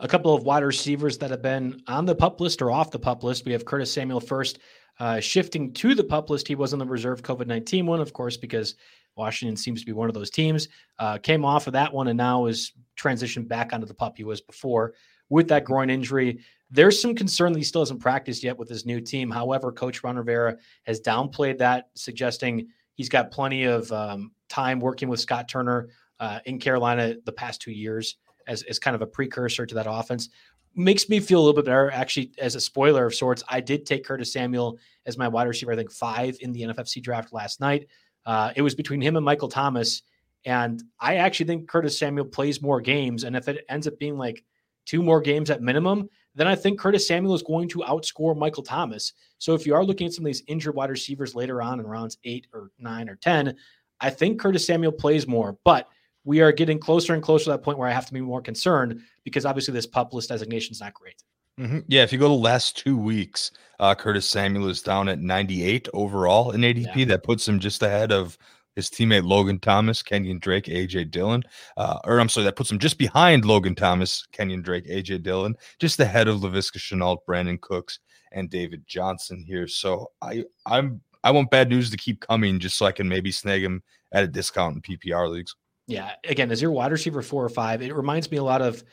A 0.00 0.08
couple 0.08 0.34
of 0.34 0.44
wide 0.44 0.62
receivers 0.62 1.18
that 1.18 1.30
have 1.30 1.42
been 1.42 1.82
on 1.88 2.06
the 2.06 2.14
pup 2.14 2.40
list 2.40 2.62
or 2.62 2.70
off 2.70 2.90
the 2.90 2.98
pup 2.98 3.24
list. 3.24 3.44
We 3.44 3.52
have 3.52 3.64
Curtis 3.64 3.92
Samuel 3.92 4.20
first, 4.20 4.60
uh, 5.00 5.20
shifting 5.20 5.72
to 5.74 5.94
the 5.94 6.04
pup 6.04 6.30
list. 6.30 6.46
He 6.46 6.54
was 6.54 6.72
on 6.72 6.78
the 6.78 6.86
reserve 6.86 7.22
COVID 7.22 7.46
19 7.46 7.84
one, 7.86 8.00
of 8.00 8.12
course, 8.12 8.36
because 8.36 8.76
Washington 9.16 9.56
seems 9.56 9.80
to 9.80 9.86
be 9.86 9.92
one 9.92 10.08
of 10.08 10.14
those 10.14 10.30
teams. 10.30 10.68
Uh, 10.98 11.18
came 11.18 11.44
off 11.44 11.66
of 11.66 11.72
that 11.72 11.92
one 11.92 12.08
and 12.08 12.16
now 12.16 12.46
is 12.46 12.72
transitioned 12.96 13.48
back 13.48 13.72
onto 13.72 13.86
the 13.86 13.94
pup 13.94 14.16
he 14.16 14.24
was 14.24 14.40
before 14.40 14.94
with 15.28 15.48
that 15.48 15.64
groin 15.64 15.90
injury. 15.90 16.38
There's 16.70 17.00
some 17.00 17.14
concern 17.14 17.52
that 17.52 17.58
he 17.58 17.64
still 17.64 17.80
hasn't 17.82 18.00
practiced 18.00 18.42
yet 18.42 18.56
with 18.56 18.68
his 18.68 18.86
new 18.86 19.00
team. 19.00 19.30
However, 19.30 19.72
Coach 19.72 20.04
Ron 20.04 20.16
Rivera 20.16 20.56
has 20.84 21.00
downplayed 21.00 21.58
that, 21.58 21.88
suggesting 21.94 22.68
he's 22.98 23.08
got 23.08 23.30
plenty 23.30 23.64
of 23.64 23.90
um, 23.90 24.32
time 24.50 24.80
working 24.80 25.08
with 25.08 25.20
Scott 25.20 25.48
Turner 25.48 25.88
uh, 26.20 26.40
in 26.44 26.58
Carolina 26.58 27.14
the 27.24 27.32
past 27.32 27.62
two 27.62 27.70
years 27.70 28.16
as, 28.46 28.62
as 28.64 28.78
kind 28.78 28.94
of 28.94 29.00
a 29.00 29.06
precursor 29.06 29.64
to 29.64 29.74
that 29.76 29.86
offense. 29.88 30.28
Makes 30.74 31.08
me 31.08 31.20
feel 31.20 31.38
a 31.38 31.42
little 31.42 31.54
bit 31.54 31.64
better. 31.64 31.90
Actually, 31.90 32.32
as 32.38 32.54
a 32.54 32.60
spoiler 32.60 33.06
of 33.06 33.14
sorts, 33.14 33.42
I 33.48 33.60
did 33.60 33.86
take 33.86 34.04
Curtis 34.04 34.32
Samuel 34.32 34.78
as 35.06 35.16
my 35.16 35.28
wide 35.28 35.48
receiver, 35.48 35.72
I 35.72 35.76
think 35.76 35.90
five 35.90 36.36
in 36.40 36.52
the 36.52 36.62
NFFC 36.62 37.02
draft 37.02 37.32
last 37.32 37.60
night. 37.60 37.86
Uh, 38.26 38.52
it 38.54 38.62
was 38.62 38.74
between 38.74 39.00
him 39.00 39.16
and 39.16 39.24
Michael 39.24 39.48
Thomas. 39.48 40.02
And 40.44 40.82
I 41.00 41.16
actually 41.16 41.46
think 41.46 41.68
Curtis 41.68 41.98
Samuel 41.98 42.26
plays 42.26 42.60
more 42.60 42.80
games. 42.80 43.24
And 43.24 43.36
if 43.36 43.48
it 43.48 43.64
ends 43.68 43.86
up 43.86 43.98
being 43.98 44.18
like 44.18 44.44
two 44.86 45.02
more 45.02 45.20
games 45.20 45.50
at 45.50 45.62
minimum, 45.62 46.08
then 46.34 46.46
I 46.46 46.54
think 46.54 46.78
Curtis 46.78 47.06
Samuel 47.06 47.34
is 47.34 47.42
going 47.42 47.68
to 47.70 47.78
outscore 47.80 48.36
Michael 48.36 48.62
Thomas. 48.62 49.12
So 49.38 49.54
if 49.54 49.66
you 49.66 49.74
are 49.74 49.84
looking 49.84 50.06
at 50.06 50.12
some 50.12 50.24
of 50.24 50.26
these 50.26 50.42
injured 50.46 50.74
wide 50.74 50.90
receivers 50.90 51.34
later 51.34 51.60
on 51.62 51.80
in 51.80 51.86
rounds 51.86 52.18
eight 52.24 52.46
or 52.52 52.70
nine 52.78 53.08
or 53.08 53.16
10, 53.16 53.56
I 54.00 54.10
think 54.10 54.40
Curtis 54.40 54.66
Samuel 54.66 54.92
plays 54.92 55.26
more, 55.26 55.58
but 55.64 55.88
we 56.24 56.40
are 56.40 56.52
getting 56.52 56.78
closer 56.78 57.14
and 57.14 57.22
closer 57.22 57.44
to 57.44 57.50
that 57.50 57.62
point 57.62 57.78
where 57.78 57.88
I 57.88 57.92
have 57.92 58.06
to 58.06 58.12
be 58.12 58.20
more 58.20 58.42
concerned 58.42 59.00
because 59.24 59.44
obviously 59.46 59.72
this 59.72 59.86
pup 59.86 60.12
list 60.12 60.28
designation 60.28 60.72
is 60.72 60.80
not 60.80 60.94
great. 60.94 61.22
Mm-hmm. 61.58 61.80
Yeah, 61.88 62.02
if 62.02 62.12
you 62.12 62.18
go 62.18 62.28
the 62.28 62.34
last 62.34 62.76
two 62.76 62.96
weeks, 62.96 63.50
uh, 63.80 63.94
Curtis 63.94 64.28
Samuel 64.28 64.68
is 64.68 64.80
down 64.82 65.08
at 65.08 65.18
98 65.18 65.88
overall 65.92 66.52
in 66.52 66.60
ADP. 66.60 66.94
Yeah. 66.94 67.04
That 67.06 67.24
puts 67.24 67.48
him 67.48 67.58
just 67.58 67.82
ahead 67.82 68.12
of 68.12 68.38
his 68.78 68.88
teammate 68.88 69.26
Logan 69.26 69.58
Thomas, 69.58 70.04
Kenyon 70.04 70.38
Drake, 70.38 70.66
AJ 70.66 71.10
Dillon. 71.10 71.42
Uh, 71.76 71.98
or 72.04 72.20
I'm 72.20 72.28
sorry, 72.28 72.44
that 72.44 72.54
puts 72.54 72.70
him 72.70 72.78
just 72.78 72.96
behind 72.96 73.44
Logan 73.44 73.74
Thomas, 73.74 74.24
Kenyon 74.30 74.62
Drake, 74.62 74.86
AJ 74.86 75.24
Dillon, 75.24 75.56
just 75.80 75.98
ahead 75.98 76.28
of 76.28 76.40
Laviska 76.40 76.78
Shenault, 76.78 77.18
Brandin 77.28 77.60
Cooks, 77.60 77.98
and 78.30 78.48
David 78.48 78.84
Johnson 78.86 79.42
here. 79.44 79.66
So 79.66 80.12
I 80.22 80.44
I'm 80.64 81.00
I 81.24 81.32
want 81.32 81.50
bad 81.50 81.70
news 81.70 81.90
to 81.90 81.96
keep 81.96 82.20
coming 82.20 82.60
just 82.60 82.78
so 82.78 82.86
I 82.86 82.92
can 82.92 83.08
maybe 83.08 83.32
snag 83.32 83.64
him 83.64 83.82
at 84.12 84.22
a 84.22 84.28
discount 84.28 84.76
in 84.76 84.82
PPR 84.96 85.28
leagues. 85.28 85.56
Yeah. 85.88 86.12
Again, 86.28 86.52
as 86.52 86.62
your 86.62 86.70
wide 86.70 86.92
receiver 86.92 87.20
four 87.20 87.44
or 87.44 87.48
five, 87.48 87.82
it 87.82 87.92
reminds 87.92 88.30
me 88.30 88.36
a 88.36 88.44
lot 88.44 88.62
of 88.62 88.84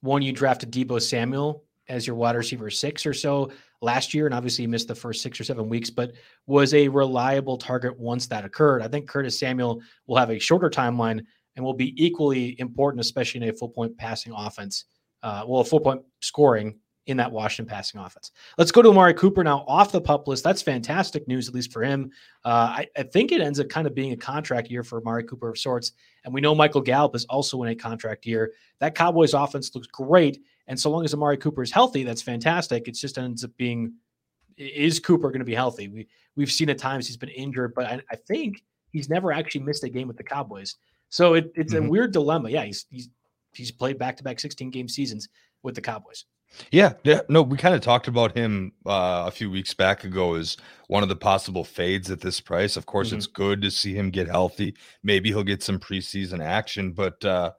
one 0.00 0.22
you 0.22 0.32
drafted 0.32 0.72
Deebo 0.72 1.02
Samuel 1.02 1.64
as 1.90 2.06
your 2.06 2.16
wide 2.16 2.34
receiver 2.36 2.70
six 2.70 3.04
or 3.04 3.12
so 3.12 3.52
last 3.84 4.14
year. 4.14 4.26
And 4.26 4.34
obviously 4.34 4.62
he 4.62 4.66
missed 4.66 4.88
the 4.88 4.94
first 4.94 5.22
six 5.22 5.38
or 5.38 5.44
seven 5.44 5.68
weeks, 5.68 5.90
but 5.90 6.12
was 6.46 6.74
a 6.74 6.88
reliable 6.88 7.56
target 7.56 7.98
once 7.98 8.26
that 8.26 8.44
occurred. 8.44 8.82
I 8.82 8.88
think 8.88 9.08
Curtis 9.08 9.38
Samuel 9.38 9.82
will 10.06 10.16
have 10.16 10.30
a 10.30 10.38
shorter 10.38 10.70
timeline 10.70 11.24
and 11.56 11.64
will 11.64 11.74
be 11.74 11.94
equally 12.02 12.58
important, 12.58 13.00
especially 13.00 13.42
in 13.42 13.48
a 13.50 13.52
full 13.52 13.68
point 13.68 13.96
passing 13.96 14.32
offense. 14.36 14.86
Uh, 15.22 15.44
well, 15.46 15.60
a 15.60 15.64
full 15.64 15.80
point 15.80 16.02
scoring 16.20 16.78
in 17.06 17.16
that 17.18 17.30
Washington 17.30 17.70
passing 17.70 18.00
offense. 18.00 18.30
Let's 18.56 18.72
go 18.72 18.80
to 18.80 18.88
Amari 18.88 19.12
Cooper 19.14 19.44
now 19.44 19.64
off 19.68 19.92
the 19.92 20.00
pup 20.00 20.26
list. 20.26 20.42
That's 20.42 20.62
fantastic 20.62 21.28
news, 21.28 21.48
at 21.48 21.54
least 21.54 21.72
for 21.72 21.82
him. 21.82 22.10
Uh, 22.44 22.48
I, 22.78 22.86
I, 22.96 23.02
think 23.02 23.30
it 23.30 23.42
ends 23.42 23.60
up 23.60 23.68
kind 23.68 23.86
of 23.86 23.94
being 23.94 24.12
a 24.12 24.16
contract 24.16 24.70
year 24.70 24.82
for 24.82 25.00
Amari 25.00 25.24
Cooper 25.24 25.50
of 25.50 25.58
sorts. 25.58 25.92
And 26.24 26.32
we 26.32 26.40
know 26.40 26.54
Michael 26.54 26.80
Gallup 26.80 27.14
is 27.14 27.26
also 27.26 27.62
in 27.62 27.68
a 27.68 27.74
contract 27.74 28.24
year. 28.24 28.52
That 28.80 28.94
Cowboys 28.94 29.34
offense 29.34 29.74
looks 29.74 29.86
great. 29.86 30.40
And 30.66 30.78
so 30.78 30.90
long 30.90 31.04
as 31.04 31.12
Amari 31.12 31.36
Cooper 31.36 31.62
is 31.62 31.70
healthy, 31.70 32.04
that's 32.04 32.22
fantastic. 32.22 32.88
It 32.88 32.92
just 32.92 33.18
ends 33.18 33.44
up 33.44 33.50
being 33.56 33.94
is 34.56 35.00
Cooper 35.00 35.30
going 35.30 35.40
to 35.40 35.44
be 35.44 35.54
healthy? 35.54 35.88
We 35.88 36.08
we've 36.36 36.52
seen 36.52 36.70
at 36.70 36.78
times 36.78 37.06
he's 37.06 37.16
been 37.16 37.28
injured, 37.30 37.74
but 37.74 37.86
I, 37.86 38.00
I 38.10 38.16
think 38.16 38.62
he's 38.92 39.08
never 39.08 39.32
actually 39.32 39.62
missed 39.62 39.84
a 39.84 39.88
game 39.88 40.08
with 40.08 40.16
the 40.16 40.24
Cowboys. 40.24 40.76
So 41.08 41.34
it, 41.34 41.52
it's 41.54 41.74
mm-hmm. 41.74 41.86
a 41.86 41.90
weird 41.90 42.12
dilemma. 42.12 42.50
Yeah, 42.50 42.64
he's 42.64 42.86
he's 42.90 43.08
he's 43.52 43.70
played 43.70 43.98
back 43.98 44.16
to 44.16 44.24
back 44.24 44.40
16 44.40 44.70
game 44.70 44.88
seasons 44.88 45.28
with 45.62 45.74
the 45.74 45.80
Cowboys. 45.80 46.24
Yeah, 46.70 46.92
yeah, 47.02 47.22
no, 47.28 47.42
we 47.42 47.56
kind 47.56 47.74
of 47.74 47.80
talked 47.80 48.06
about 48.06 48.36
him 48.36 48.72
uh, 48.86 49.24
a 49.26 49.30
few 49.30 49.50
weeks 49.50 49.74
back 49.74 50.04
ago 50.04 50.34
as 50.34 50.56
one 50.86 51.02
of 51.02 51.08
the 51.08 51.16
possible 51.16 51.64
fades 51.64 52.12
at 52.12 52.20
this 52.20 52.40
price. 52.40 52.76
Of 52.76 52.86
course, 52.86 53.08
mm-hmm. 53.08 53.18
it's 53.18 53.26
good 53.26 53.60
to 53.62 53.72
see 53.72 53.94
him 53.94 54.10
get 54.10 54.28
healthy. 54.28 54.76
Maybe 55.02 55.30
he'll 55.30 55.42
get 55.42 55.64
some 55.64 55.80
preseason 55.80 56.40
action, 56.40 56.92
but 56.92 57.24
uh, 57.24 57.50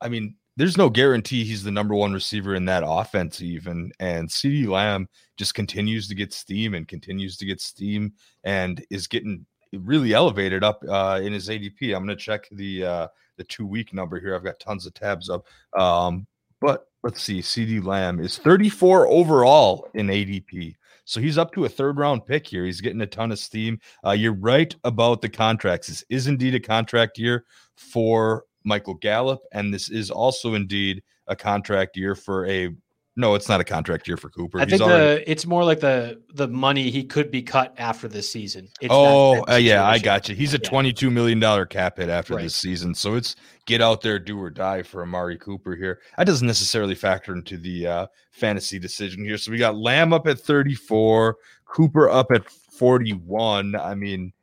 I 0.00 0.08
mean, 0.08 0.36
there's 0.56 0.78
no 0.78 0.88
guarantee 0.88 1.44
he's 1.44 1.62
the 1.62 1.70
number 1.70 1.94
one 1.94 2.12
receiver 2.12 2.54
in 2.54 2.64
that 2.64 2.82
offense, 2.86 3.42
even. 3.42 3.92
And 4.00 4.28
CeeDee 4.28 4.66
Lamb 4.66 5.08
just 5.36 5.54
continues 5.54 6.08
to 6.08 6.14
get 6.14 6.32
steam 6.32 6.74
and 6.74 6.88
continues 6.88 7.36
to 7.38 7.46
get 7.46 7.60
steam 7.60 8.12
and 8.44 8.84
is 8.90 9.06
getting 9.06 9.44
really 9.72 10.14
elevated 10.14 10.64
up 10.64 10.82
uh, 10.88 11.20
in 11.22 11.32
his 11.32 11.48
ADP. 11.48 11.94
I'm 11.94 12.06
going 12.06 12.08
to 12.08 12.16
check 12.16 12.48
the 12.52 12.84
uh, 12.84 13.08
the 13.36 13.44
two 13.44 13.66
week 13.66 13.92
number 13.92 14.18
here. 14.18 14.34
I've 14.34 14.44
got 14.44 14.58
tons 14.58 14.86
of 14.86 14.94
tabs 14.94 15.28
up, 15.28 15.46
um, 15.78 16.26
but 16.60 16.86
let's 17.02 17.22
see, 17.22 17.40
CeeDee 17.40 17.84
Lamb 17.84 18.18
is 18.18 18.38
34 18.38 19.08
overall 19.08 19.88
in 19.94 20.06
ADP. 20.06 20.74
So 21.04 21.20
he's 21.20 21.38
up 21.38 21.52
to 21.52 21.66
a 21.66 21.68
third 21.68 21.98
round 21.98 22.26
pick 22.26 22.46
here. 22.46 22.64
He's 22.64 22.80
getting 22.80 23.00
a 23.02 23.06
ton 23.06 23.30
of 23.30 23.38
steam. 23.38 23.78
Uh, 24.04 24.10
you're 24.10 24.32
right 24.32 24.74
about 24.82 25.20
the 25.20 25.28
contracts. 25.28 25.86
This 25.86 26.04
is 26.08 26.26
indeed 26.26 26.54
a 26.54 26.60
contract 26.60 27.18
year 27.18 27.44
for 27.76 28.45
Michael 28.66 28.94
Gallup, 28.94 29.40
and 29.52 29.72
this 29.72 29.88
is 29.88 30.10
also 30.10 30.54
indeed 30.54 31.02
a 31.28 31.36
contract 31.36 31.96
year 31.96 32.14
for 32.14 32.46
a 32.46 32.70
no, 33.18 33.34
it's 33.34 33.48
not 33.48 33.62
a 33.62 33.64
contract 33.64 34.06
year 34.06 34.18
for 34.18 34.28
Cooper. 34.28 34.60
I 34.60 34.64
He's 34.64 34.72
think 34.72 34.82
already, 34.82 35.04
the 35.24 35.30
it's 35.30 35.46
more 35.46 35.64
like 35.64 35.80
the 35.80 36.20
the 36.34 36.46
money 36.48 36.90
he 36.90 37.02
could 37.02 37.30
be 37.30 37.40
cut 37.40 37.74
after 37.78 38.08
this 38.08 38.30
season. 38.30 38.68
It's 38.78 38.92
oh 38.92 39.36
that 39.46 39.54
uh, 39.54 39.56
yeah, 39.56 39.86
I 39.86 39.98
got 39.98 40.28
you. 40.28 40.34
He's 40.34 40.52
a 40.52 40.58
Yeah. 40.58 40.68
twenty-two 40.68 41.10
million 41.10 41.40
dollar 41.40 41.64
cap 41.64 41.96
hit 41.96 42.10
after 42.10 42.34
Right. 42.34 42.42
this 42.42 42.56
season, 42.56 42.94
so 42.94 43.14
it's 43.14 43.34
get 43.64 43.80
out 43.80 44.02
there, 44.02 44.18
do 44.18 44.38
or 44.38 44.50
die 44.50 44.82
for 44.82 45.00
Amari 45.02 45.38
Cooper 45.38 45.74
here. 45.74 46.00
That 46.18 46.26
doesn't 46.26 46.46
necessarily 46.46 46.94
factor 46.94 47.34
into 47.34 47.56
the 47.56 47.86
uh, 47.86 48.06
fantasy 48.32 48.78
decision 48.78 49.24
here. 49.24 49.38
So 49.38 49.50
we 49.50 49.56
got 49.56 49.78
Lamb 49.78 50.12
up 50.12 50.26
at 50.26 50.38
thirty-four, 50.38 51.36
Cooper 51.64 52.10
up 52.10 52.30
at 52.32 52.50
forty-one. 52.50 53.76
I 53.76 53.94
mean, 53.94 54.34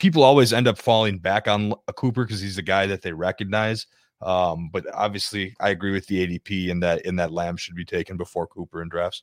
people 0.00 0.24
always 0.24 0.52
end 0.52 0.66
up 0.66 0.78
falling 0.78 1.18
back 1.18 1.46
on 1.46 1.70
L- 1.70 1.84
Cooper 1.94 2.24
because 2.24 2.40
he's 2.40 2.58
a 2.58 2.62
guy 2.62 2.86
that 2.86 3.02
they 3.02 3.12
recognize. 3.12 3.86
Um, 4.22 4.68
but 4.72 4.84
obviously, 4.92 5.54
I 5.60 5.70
agree 5.70 5.92
with 5.92 6.06
the 6.06 6.26
ADP 6.26 6.68
in 6.68 6.80
that 6.80 7.06
in 7.06 7.16
that 7.16 7.32
Lamb 7.32 7.56
should 7.56 7.76
be 7.76 7.84
taken 7.84 8.16
before 8.16 8.46
Cooper 8.46 8.82
in 8.82 8.88
drafts. 8.88 9.22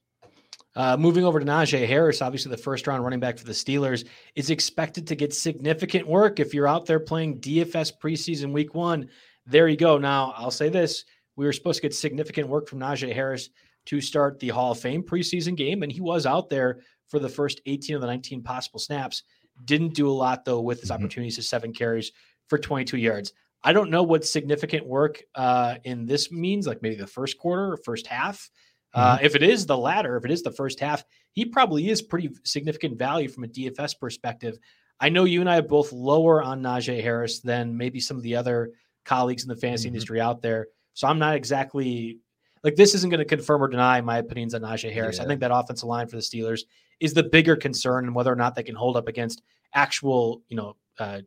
Uh, 0.75 0.95
moving 0.95 1.23
over 1.23 1.39
to 1.39 1.45
Najee 1.45 1.87
Harris, 1.87 2.21
obviously 2.21 2.51
the 2.51 2.57
first 2.57 2.85
round 2.85 3.03
running 3.03 3.19
back 3.19 3.37
for 3.37 3.45
the 3.45 3.51
Steelers 3.51 4.07
is 4.35 4.51
expected 4.51 5.07
to 5.07 5.15
get 5.15 5.33
significant 5.33 6.07
work 6.07 6.39
if 6.39 6.53
you're 6.53 6.67
out 6.67 6.85
there 6.85 6.99
playing 6.99 7.39
DFS 7.39 7.93
preseason 8.01 8.53
week 8.53 8.75
one. 8.75 9.09
There 9.47 9.67
you 9.67 9.77
go. 9.77 9.97
Now 9.97 10.33
I'll 10.37 10.51
say 10.51 10.69
this: 10.69 11.03
we 11.35 11.45
were 11.45 11.53
supposed 11.53 11.77
to 11.77 11.81
get 11.83 11.95
significant 11.95 12.47
work 12.47 12.67
from 12.67 12.79
Najee 12.79 13.13
Harris 13.13 13.49
to 13.87 14.01
start 14.01 14.39
the 14.39 14.49
Hall 14.49 14.71
of 14.71 14.79
Fame 14.79 15.03
preseason 15.03 15.55
game, 15.55 15.83
and 15.83 15.91
he 15.91 16.01
was 16.01 16.25
out 16.25 16.49
there 16.49 16.79
for 17.07 17.19
the 17.19 17.29
first 17.29 17.61
18 17.65 17.95
of 17.95 18.01
the 18.01 18.07
19 18.07 18.43
possible 18.43 18.79
snaps. 18.79 19.23
Didn't 19.65 19.93
do 19.93 20.09
a 20.09 20.11
lot 20.13 20.45
though 20.45 20.61
with 20.61 20.81
his 20.81 20.89
Mhm. 20.89 20.95
opportunities 20.95 21.35
to 21.35 21.41
seven 21.43 21.73
carries 21.73 22.11
for 22.47 22.57
22 22.57 22.97
yards. 22.97 23.33
I 23.63 23.73
don't 23.73 23.89
know 23.89 24.03
what 24.03 24.23
significant 24.25 24.85
work 24.85 25.21
uh, 25.35 25.77
in 25.83 26.05
this 26.05 26.31
means, 26.31 26.67
like 26.67 26.81
maybe 26.81 26.95
the 26.95 27.07
first 27.07 27.37
quarter 27.37 27.73
or 27.73 27.77
first 27.77 28.07
half. 28.07 28.49
Uh, 28.93 29.17
if 29.21 29.35
it 29.35 29.43
is 29.43 29.65
the 29.65 29.77
latter, 29.77 30.15
if 30.17 30.25
it 30.25 30.31
is 30.31 30.41
the 30.41 30.51
first 30.51 30.79
half, 30.79 31.03
he 31.33 31.45
probably 31.45 31.89
is 31.89 32.01
pretty 32.01 32.29
significant 32.45 32.97
value 32.97 33.27
from 33.27 33.43
a 33.43 33.47
DFS 33.47 33.93
perspective. 33.93 34.57
I 34.99 35.09
know 35.09 35.25
you 35.25 35.41
and 35.41 35.49
I 35.49 35.57
are 35.57 35.61
both 35.61 35.91
lower 35.91 36.41
on 36.41 36.61
Najee 36.63 37.01
Harris 37.03 37.39
than 37.41 37.77
maybe 37.77 37.99
some 37.99 38.17
of 38.17 38.23
the 38.23 38.35
other 38.35 38.71
colleagues 39.05 39.43
in 39.43 39.49
the 39.49 39.55
fantasy 39.55 39.85
Mhm. 39.85 39.91
industry 39.93 40.19
out 40.21 40.41
there. 40.41 40.67
So 40.93 41.07
I'm 41.07 41.19
not 41.19 41.35
exactly 41.35 42.19
like 42.63 42.75
this 42.75 42.93
isn't 42.95 43.09
going 43.09 43.19
to 43.19 43.25
confirm 43.25 43.61
or 43.63 43.67
deny 43.67 44.01
my 44.01 44.17
opinions 44.17 44.53
on 44.53 44.61
Najee 44.61 44.91
Harris. 44.91 45.19
I 45.19 45.25
think 45.25 45.39
that 45.41 45.51
offensive 45.53 45.87
line 45.87 46.07
for 46.07 46.15
the 46.15 46.21
Steelers 46.21 46.61
is 46.99 47.13
the 47.13 47.23
bigger 47.23 47.55
concern 47.55 48.05
and 48.05 48.15
whether 48.15 48.31
or 48.31 48.35
not 48.35 48.55
they 48.55 48.63
can 48.63 48.75
hold 48.75 48.97
up 48.97 49.07
against 49.07 49.41
actual, 49.73 50.41
you 50.49 50.57
know, 50.57 50.75
uh, 50.99 51.21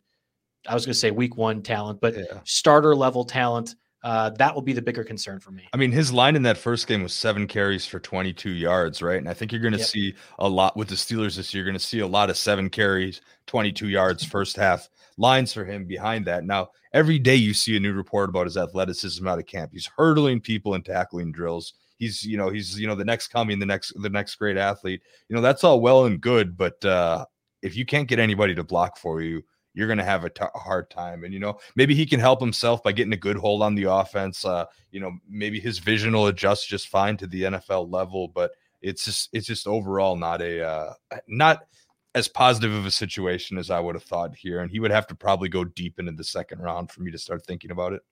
I 0.68 0.74
was 0.74 0.84
going 0.84 0.92
to 0.92 0.98
say 0.98 1.10
week 1.10 1.36
one 1.36 1.62
talent, 1.62 2.00
but 2.00 2.14
Yeah. 2.14 2.40
starter 2.44 2.94
level 2.94 3.24
talent. 3.24 3.76
Uh, 4.02 4.30
that 4.30 4.54
will 4.54 4.62
be 4.62 4.72
the 4.72 4.80
bigger 4.80 5.04
concern 5.04 5.38
for 5.38 5.50
me. 5.50 5.68
I 5.74 5.76
mean, 5.76 5.92
his 5.92 6.10
line 6.10 6.34
in 6.34 6.42
that 6.44 6.56
first 6.56 6.86
game 6.86 7.02
was 7.02 7.12
seven 7.12 7.46
carries 7.46 7.84
for 7.84 8.00
22 8.00 8.48
yards, 8.50 9.02
right? 9.02 9.18
And 9.18 9.28
I 9.28 9.34
think 9.34 9.52
you're 9.52 9.60
going 9.60 9.74
to 9.74 9.78
Yep. 9.78 9.88
see 9.88 10.14
a 10.38 10.48
lot 10.48 10.74
with 10.74 10.88
the 10.88 10.94
Steelers 10.94 11.36
this 11.36 11.52
year. 11.52 11.62
You're 11.64 11.70
going 11.70 11.78
to 11.78 11.84
see 11.84 11.98
a 11.98 12.06
lot 12.06 12.30
of 12.30 12.38
seven 12.38 12.70
carries, 12.70 13.20
22 13.46 13.88
yards 13.88 14.24
first 14.24 14.56
half 14.56 14.88
lines 15.20 15.52
for 15.52 15.64
him 15.64 15.84
behind 15.84 16.26
that. 16.26 16.44
Now, 16.44 16.70
every 16.94 17.18
day 17.18 17.36
you 17.36 17.52
see 17.52 17.76
a 17.76 17.80
new 17.80 17.92
report 17.92 18.30
about 18.30 18.46
his 18.46 18.56
athleticism 18.56 19.26
out 19.28 19.38
of 19.38 19.46
camp. 19.46 19.70
He's 19.72 19.90
hurdling 19.96 20.40
people 20.40 20.74
and 20.74 20.84
tackling 20.84 21.30
drills. 21.30 21.74
He's, 21.98 22.24
you 22.24 22.38
know, 22.38 22.48
he's, 22.48 22.80
you 22.80 22.86
know, 22.86 22.94
the 22.94 23.04
next 23.04 23.28
coming, 23.28 23.58
the 23.58 23.66
next, 23.66 23.92
the 24.00 24.08
next 24.08 24.36
great 24.36 24.56
athlete. 24.56 25.02
You 25.28 25.36
know, 25.36 25.42
that's 25.42 25.62
all 25.62 25.82
well 25.82 26.06
and 26.06 26.20
good, 26.20 26.56
but 26.56 26.82
uh, 26.84 27.26
if 27.60 27.76
you 27.76 27.84
can't 27.84 28.08
get 28.08 28.18
anybody 28.18 28.54
to 28.54 28.64
block 28.64 28.96
for 28.96 29.20
you, 29.20 29.42
you're 29.74 29.86
going 29.86 29.98
to 29.98 30.04
have 30.04 30.24
a 30.24 30.30
t- 30.30 30.44
hard 30.54 30.88
time. 30.88 31.22
And, 31.22 31.34
you 31.34 31.38
know, 31.38 31.58
maybe 31.76 31.94
he 31.94 32.06
can 32.06 32.18
help 32.18 32.40
himself 32.40 32.82
by 32.82 32.92
getting 32.92 33.12
a 33.12 33.18
good 33.18 33.36
hold 33.36 33.62
on 33.62 33.74
the 33.74 33.92
offense. 33.92 34.44
Uh, 34.44 34.64
you 34.90 35.00
know, 35.00 35.12
maybe 35.28 35.60
his 35.60 35.78
vision 35.78 36.14
will 36.14 36.28
adjust 36.28 36.66
just 36.66 36.88
fine 36.88 37.18
to 37.18 37.26
the 37.26 37.42
NFL 37.42 37.92
level, 37.92 38.28
but 38.28 38.52
it's 38.80 39.04
just, 39.04 39.28
it's 39.34 39.46
just 39.46 39.66
overall 39.66 40.16
not 40.16 40.40
a, 40.40 40.66
uh, 40.66 40.92
not 41.28 41.66
as 42.14 42.26
positive 42.28 42.72
of 42.72 42.86
a 42.86 42.90
situation 42.90 43.56
as 43.58 43.70
I 43.70 43.78
would 43.80 43.94
have 43.94 44.02
thought 44.02 44.34
here. 44.34 44.60
And 44.60 44.70
he 44.70 44.80
would 44.80 44.90
have 44.90 45.06
to 45.08 45.14
probably 45.14 45.48
go 45.48 45.64
deep 45.64 45.98
into 45.98 46.12
the 46.12 46.24
second 46.24 46.60
round 46.60 46.90
for 46.90 47.02
me 47.02 47.10
to 47.12 47.18
start 47.18 47.44
thinking 47.46 47.70
about 47.70 47.92
it. 47.92 48.02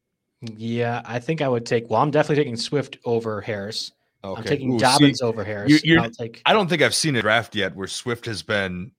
Yeah, 0.56 1.02
I 1.04 1.18
think 1.18 1.42
I 1.42 1.48
would 1.48 1.66
take. 1.66 1.90
Well, 1.90 2.00
I'm 2.00 2.12
definitely 2.12 2.44
taking 2.44 2.56
Swift 2.56 2.98
over 3.04 3.40
Harris. 3.40 3.92
Okay. 4.22 4.38
I'm 4.40 4.46
taking 4.46 4.72
Ooh, 4.72 4.78
see, 4.78 4.84
Dobbins 4.84 5.22
over 5.22 5.42
Harris. 5.44 5.82
you're- 5.84 6.00
I'll 6.02 6.10
take. 6.10 6.42
I 6.46 6.52
don't 6.52 6.68
think 6.68 6.82
I've 6.82 6.94
seen 6.94 7.16
a 7.16 7.22
draft 7.22 7.54
yet 7.56 7.74
where 7.74 7.88
Swift 7.88 8.24
has 8.26 8.42
been 8.42 8.92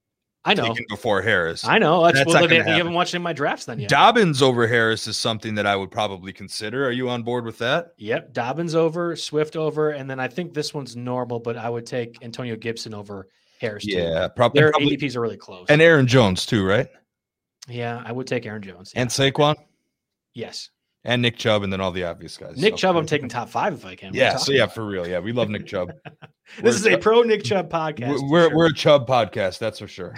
I 0.45 0.53
know. 0.53 0.67
taken 0.67 0.85
before 0.89 1.21
Harris. 1.21 1.65
I 1.65 1.77
know. 1.77 2.03
That's, 2.03 2.17
That's 2.19 2.27
well, 2.27 2.41
not 2.41 2.49
they- 2.49 2.57
gonna 2.59 2.71
you 2.71 2.77
haven't 2.77 2.93
watched 2.93 3.13
any 3.13 3.19
of 3.21 3.23
my 3.23 3.33
drafts 3.33 3.65
then 3.65 3.79
yet. 3.79 3.89
Dobbins 3.89 4.41
over 4.41 4.67
Harris 4.67 5.07
is 5.07 5.15
something 5.17 5.55
that 5.55 5.65
I 5.65 5.75
would 5.77 5.91
probably 5.91 6.33
consider. 6.33 6.85
Are 6.85 6.91
you 6.91 7.09
on 7.09 7.23
board 7.23 7.45
with 7.45 7.57
that? 7.59 7.93
Yep, 7.97 8.33
Dobbins 8.33 8.75
over, 8.75 9.15
Swift 9.15 9.55
over, 9.55 9.91
and 9.91 10.09
then 10.09 10.19
I 10.19 10.27
think 10.29 10.53
this 10.53 10.73
one's 10.73 10.95
normal, 10.95 11.39
but 11.39 11.57
I 11.57 11.69
would 11.69 11.85
take 11.85 12.21
Antonio 12.23 12.55
Gibson 12.57 12.93
over 12.93 13.27
Harris. 13.59 13.85
too. 13.85 13.91
Yeah, 13.91 14.27
probably. 14.29 14.61
their 14.61 14.71
probably- 14.71 14.97
ADPs 14.97 15.15
are 15.15 15.21
really 15.21 15.37
close. 15.37 15.65
and 15.69 15.81
Aaron 15.81 16.07
Jones 16.07 16.45
too, 16.45 16.65
right? 16.65 16.87
yeah, 17.67 18.01
I 18.05 18.11
would 18.11 18.25
take 18.27 18.45
Aaron 18.45 18.61
Jones. 18.61 18.93
yeah. 18.95 19.01
And 19.01 19.09
Saquon 19.09 19.55
yes, 20.33 20.69
and 21.05 21.21
Nick 21.21 21.37
Chubb, 21.37 21.63
and 21.63 21.71
then 21.71 21.79
all 21.81 21.91
the 21.91 22.03
obvious 22.03 22.37
guys. 22.37 22.57
Nick 22.57 22.73
So- 22.73 22.77
Chubb, 22.77 22.95
I'm 22.95 23.05
taking 23.05 23.29
top 23.29 23.49
five 23.49 23.73
if 23.73 23.85
I 23.85 23.95
can. 23.95 24.09
What 24.09 24.15
are 24.15 24.17
you 24.17 24.21
Yeah, 24.23 24.35
so 24.37 24.51
yeah, 24.51 24.65
for 24.67 24.85
real. 24.85 25.07
Yeah, 25.07 25.19
we 25.19 25.31
love 25.31 25.49
Nick 25.49 25.65
Chubb. 25.67 25.91
this 26.61 26.75
is 26.75 26.85
a 26.87 26.97
pro 26.97 27.21
Nick 27.21 27.43
Chubb 27.43 27.69
podcast. 27.69 28.09
We're 28.21 28.29
we're, 28.29 28.47
sure. 28.49 28.57
we're 28.57 28.67
a 28.67 28.73
Chubb 28.73 29.07
podcast, 29.07 29.59
that's 29.59 29.79
for 29.79 29.87
sure. 29.87 30.15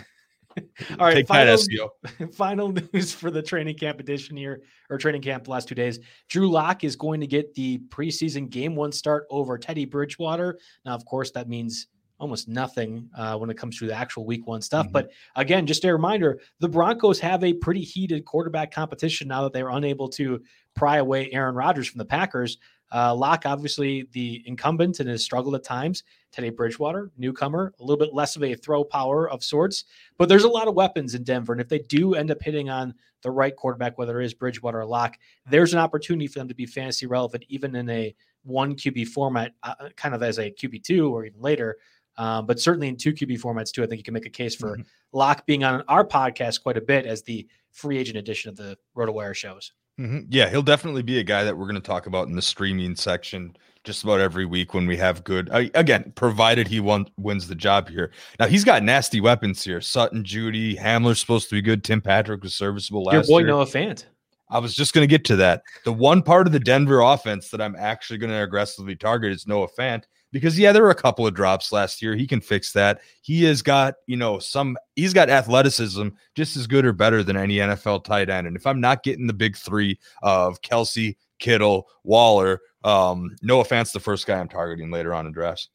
all 0.57 0.65
right. 0.99 1.13
Take 1.13 1.27
that 1.27 1.59
Final, 1.67 1.89
SEO. 2.27 2.33
final 2.35 2.71
news 2.93 3.13
for 3.13 3.31
the 3.31 3.41
training 3.41 3.77
camp 3.77 3.99
edition 4.01 4.35
here, 4.35 4.61
or 4.89 4.97
training 4.97 5.21
camp 5.21 5.47
last 5.47 5.67
two 5.69 5.75
days. 5.75 5.99
Drew 6.29 6.49
Lock 6.49 6.83
is 6.83 6.95
going 6.97 7.21
to 7.21 7.27
get 7.27 7.53
the 7.53 7.79
preseason 7.87 8.49
game 8.49 8.75
one 8.75 8.91
start 8.91 9.25
over 9.29 9.57
Teddy 9.57 9.85
Bridgewater. 9.85 10.59
Now, 10.83 10.93
of 10.93 11.05
course, 11.05 11.31
that 11.31 11.47
means 11.47 11.87
almost 12.21 12.47
nothing 12.47 13.09
uh, 13.17 13.35
when 13.37 13.49
it 13.49 13.57
comes 13.57 13.77
to 13.79 13.87
the 13.87 13.93
actual 13.93 14.25
week 14.25 14.45
one 14.47 14.61
stuff. 14.61 14.87
Mhm. 14.87 14.91
But 14.91 15.11
again, 15.35 15.65
just 15.65 15.83
a 15.83 15.91
reminder 15.91 16.39
the 16.59 16.69
Broncos 16.69 17.19
have 17.19 17.43
a 17.43 17.53
pretty 17.53 17.81
heated 17.81 18.23
quarterback 18.25 18.71
competition 18.71 19.27
now 19.27 19.41
that 19.43 19.53
they're 19.53 19.69
unable 19.69 20.07
to 20.09 20.41
pry 20.75 20.97
away 20.97 21.31
Aaron 21.31 21.55
Rodgers 21.55 21.87
from 21.87 21.97
the 21.97 22.05
Packers. 22.05 22.59
Uh, 22.93 23.15
Lock, 23.15 23.43
obviously 23.45 24.07
the 24.11 24.43
incumbent 24.45 24.99
and 24.99 25.09
has 25.09 25.23
struggled 25.23 25.55
at 25.55 25.63
times. 25.63 26.03
Teddy 26.31 26.49
Bridgewater, 26.49 27.11
newcomer, 27.17 27.73
a 27.79 27.83
little 27.83 27.97
bit 27.97 28.13
less 28.13 28.35
of 28.35 28.43
a 28.43 28.53
throw 28.53 28.83
power 28.83 29.29
of 29.29 29.43
sorts, 29.43 29.85
but 30.17 30.29
there's 30.29 30.43
a 30.43 30.49
lot 30.49 30.67
of 30.67 30.75
weapons 30.75 31.15
in 31.15 31.23
Denver. 31.23 31.53
And 31.53 31.61
if 31.61 31.69
they 31.69 31.79
do 31.79 32.15
end 32.15 32.31
up 32.31 32.41
hitting 32.41 32.69
on 32.69 32.93
the 33.21 33.31
right 33.31 33.55
quarterback, 33.55 33.97
whether 33.97 34.21
it 34.21 34.25
is 34.25 34.33
Bridgewater 34.33 34.81
or 34.81 34.85
Lock, 34.85 35.17
there's 35.49 35.73
an 35.73 35.79
opportunity 35.79 36.27
for 36.27 36.39
them 36.39 36.47
to 36.49 36.55
be 36.55 36.65
fantasy 36.65 37.05
relevant, 37.05 37.45
even 37.49 37.75
in 37.75 37.89
a 37.89 38.13
one 38.43 38.75
QB 38.75 39.07
format, 39.09 39.53
uh, 39.63 39.89
kind 39.95 40.15
of 40.15 40.23
as 40.23 40.37
a 40.39 40.51
QB 40.51 40.83
two 40.83 41.13
or 41.13 41.25
even 41.25 41.39
later. 41.41 41.77
Um, 42.21 42.45
but 42.45 42.59
certainly 42.59 42.87
in 42.87 42.97
two 42.97 43.13
QB 43.13 43.41
formats 43.41 43.71
too, 43.71 43.81
I 43.81 43.87
think 43.87 43.97
you 43.97 44.03
can 44.03 44.13
make 44.13 44.27
a 44.27 44.29
case 44.29 44.55
for 44.55 44.77
Mhm. 44.77 44.85
Lock 45.11 45.47
being 45.47 45.63
on 45.63 45.83
our 45.87 46.05
podcast 46.05 46.61
quite 46.61 46.77
a 46.77 46.81
bit 46.81 47.07
as 47.07 47.23
the 47.23 47.47
free 47.71 47.97
agent 47.97 48.15
edition 48.15 48.49
of 48.49 48.55
the 48.55 48.77
RotoWire 48.95 49.33
shows. 49.33 49.71
Mhm. 49.99 50.27
Yeah, 50.29 50.47
he'll 50.47 50.61
definitely 50.61 51.01
be 51.01 51.17
a 51.17 51.23
guy 51.23 51.43
that 51.43 51.57
we're 51.57 51.65
going 51.65 51.75
to 51.75 51.81
talk 51.81 52.05
about 52.05 52.27
in 52.27 52.35
the 52.35 52.41
streaming 52.41 52.95
section 52.95 53.55
just 53.83 54.03
about 54.03 54.19
every 54.19 54.45
week 54.45 54.75
when 54.75 54.85
we 54.85 54.97
have 54.97 55.23
good. 55.23 55.49
Uh, 55.49 55.63
again, 55.73 56.13
provided 56.15 56.67
he 56.67 56.79
won, 56.79 57.07
wins 57.17 57.47
the 57.47 57.55
job 57.55 57.89
here. 57.89 58.11
Now 58.39 58.45
he's 58.45 58.63
got 58.63 58.83
nasty 58.83 59.19
weapons 59.19 59.63
here. 59.63 59.81
Sutton, 59.81 60.23
Jeudy, 60.23 60.77
Hamler's 60.77 61.19
supposed 61.19 61.49
to 61.49 61.55
be 61.55 61.61
good. 61.63 61.83
Tim 61.83 62.01
Patrick 62.01 62.43
was 62.43 62.53
serviceable 62.53 63.03
last 63.03 63.13
Your 63.13 63.23
boy 63.23 63.39
year. 63.39 63.47
Noah 63.47 63.65
Fant. 63.65 64.05
I 64.51 64.59
was 64.59 64.75
just 64.75 64.93
going 64.93 65.03
to 65.07 65.11
get 65.11 65.25
to 65.25 65.37
that. 65.37 65.63
The 65.85 65.93
one 65.93 66.21
part 66.21 66.45
of 66.45 66.53
the 66.53 66.59
Denver 66.59 66.99
offense 67.01 67.49
that 67.49 67.61
I'm 67.61 67.75
actually 67.75 68.19
going 68.19 68.31
to 68.31 68.43
aggressively 68.43 68.95
target 68.95 69.31
is 69.31 69.47
Noah 69.47 69.69
Fant 69.79 70.03
because 70.31 70.57
yeah, 70.57 70.71
there 70.71 70.83
were 70.83 70.91
a 70.91 70.95
couple 70.95 71.27
of 71.27 71.33
drops 71.33 71.71
last 71.71 72.01
year. 72.01 72.15
He 72.15 72.27
can 72.27 72.41
fix 72.41 72.71
that. 72.73 73.01
He 73.21 73.43
has 73.43 73.61
got, 73.61 73.95
you 74.07 74.17
know, 74.17 74.39
some 74.39 74.77
he's 74.95 75.13
got 75.13 75.29
athleticism 75.29 76.09
just 76.35 76.55
as 76.55 76.67
good 76.67 76.85
or 76.85 76.93
better 76.93 77.23
than 77.23 77.37
any 77.37 77.57
NFL 77.57 78.03
tight 78.03 78.29
end. 78.29 78.47
And 78.47 78.55
if 78.55 78.65
I'm 78.65 78.79
not 78.79 79.03
getting 79.03 79.27
the 79.27 79.33
big 79.33 79.57
3 79.57 79.97
of 80.23 80.61
Kelce, 80.61 81.15
Kittle, 81.39 81.87
Waller, 82.03 82.61
um, 82.83 83.35
Noah 83.41 83.65
Fant's 83.65 83.91
the 83.91 83.99
first 83.99 84.25
guy 84.25 84.39
I'm 84.39 84.47
targeting 84.47 84.91
later 84.91 85.13
on 85.13 85.25
in 85.25 85.31
drafts. 85.31 85.69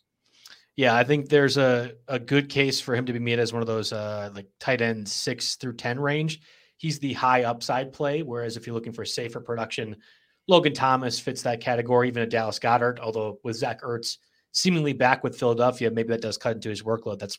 Yeah, 0.76 0.94
I 0.94 1.04
think 1.04 1.28
there's 1.28 1.56
a, 1.56 1.92
a 2.06 2.18
good 2.18 2.50
case 2.50 2.80
for 2.80 2.94
him 2.94 3.06
to 3.06 3.12
be 3.12 3.18
made 3.18 3.38
as 3.38 3.52
one 3.52 3.62
of 3.62 3.66
those 3.66 3.92
uh, 3.92 4.30
like 4.34 4.48
tight 4.60 4.82
end 4.82 5.08
six 5.08 5.56
through 5.56 5.74
10 5.76 5.98
range. 5.98 6.40
He's 6.76 6.98
the 6.98 7.14
high 7.14 7.44
upside 7.44 7.92
play. 7.94 8.22
Whereas 8.22 8.56
if 8.56 8.66
you're 8.66 8.74
looking 8.74 8.92
for 8.92 9.04
safer 9.06 9.40
production, 9.40 9.96
Logan 10.48 10.74
Thomas 10.74 11.18
fits 11.18 11.42
that 11.42 11.60
category, 11.60 12.08
even 12.08 12.22
a 12.22 12.26
Dallas 12.26 12.58
Goedert. 12.58 13.00
Although 13.00 13.38
with 13.42 13.56
Zach 13.56 13.80
Ertz 13.80 14.18
seemingly 14.56 14.94
back 14.94 15.22
with 15.22 15.38
Philadelphia, 15.38 15.90
maybe 15.90 16.08
that 16.08 16.22
does 16.22 16.38
cut 16.38 16.56
into 16.56 16.70
his 16.70 16.82
workload. 16.82 17.18
That's 17.18 17.38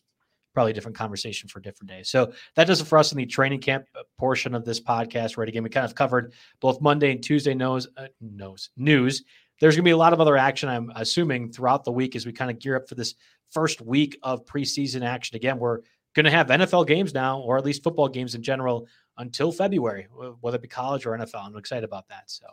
probably 0.53 0.71
a 0.71 0.73
different 0.73 0.95
conversation 0.95 1.49
for 1.49 1.59
a 1.59 1.61
different 1.61 1.89
day. 1.89 2.03
So 2.03 2.31
that 2.55 2.67
does 2.67 2.79
it 2.79 2.85
for 2.85 2.97
us 2.97 3.11
in 3.11 3.17
the 3.17 3.25
training 3.25 3.59
camp 3.59 3.85
uh, 3.95 4.03
portion 4.19 4.53
of 4.53 4.65
this 4.65 4.79
podcast. 4.79 5.35
Right 5.35 5.47
again, 5.47 5.63
we 5.63 5.69
kind 5.69 5.85
of 5.85 5.95
covered 5.95 6.33
both 6.61 6.79
Monday 6.79 7.11
and 7.11 7.21
Tuesday 7.21 7.55
knows 7.55 7.87
uh, 7.97 8.07
knows 8.21 8.69
news. 8.77 9.23
There's 9.59 9.75
going 9.75 9.83
to 9.83 9.87
be 9.87 9.91
a 9.91 9.97
lot 9.97 10.13
of 10.13 10.21
other 10.21 10.37
action, 10.37 10.69
I'm 10.69 10.91
assuming, 10.95 11.51
throughout 11.51 11.83
the 11.83 11.91
week 11.91 12.15
as 12.15 12.27
we 12.27 12.31
kind 12.31 12.51
of 12.51 12.59
gear 12.59 12.75
up 12.75 12.87
for 12.87 12.93
this 12.93 13.15
first 13.49 13.81
week 13.81 14.17
of 14.21 14.45
preseason 14.45 15.03
action. 15.03 15.35
Again, 15.35 15.57
we're 15.57 15.79
going 16.13 16.25
to 16.25 16.31
have 16.31 16.47
NFL 16.47 16.85
games 16.85 17.15
now, 17.15 17.39
or 17.39 17.57
at 17.57 17.65
least 17.65 17.83
football 17.83 18.07
games 18.07 18.35
in 18.35 18.43
general, 18.43 18.87
until 19.17 19.51
February, 19.51 20.07
whether 20.41 20.57
it 20.57 20.61
be 20.61 20.67
college 20.67 21.07
or 21.07 21.17
NFL. 21.17 21.47
I'm 21.47 21.57
excited 21.57 21.83
about 21.83 22.07
that. 22.09 22.29
So, 22.29 22.45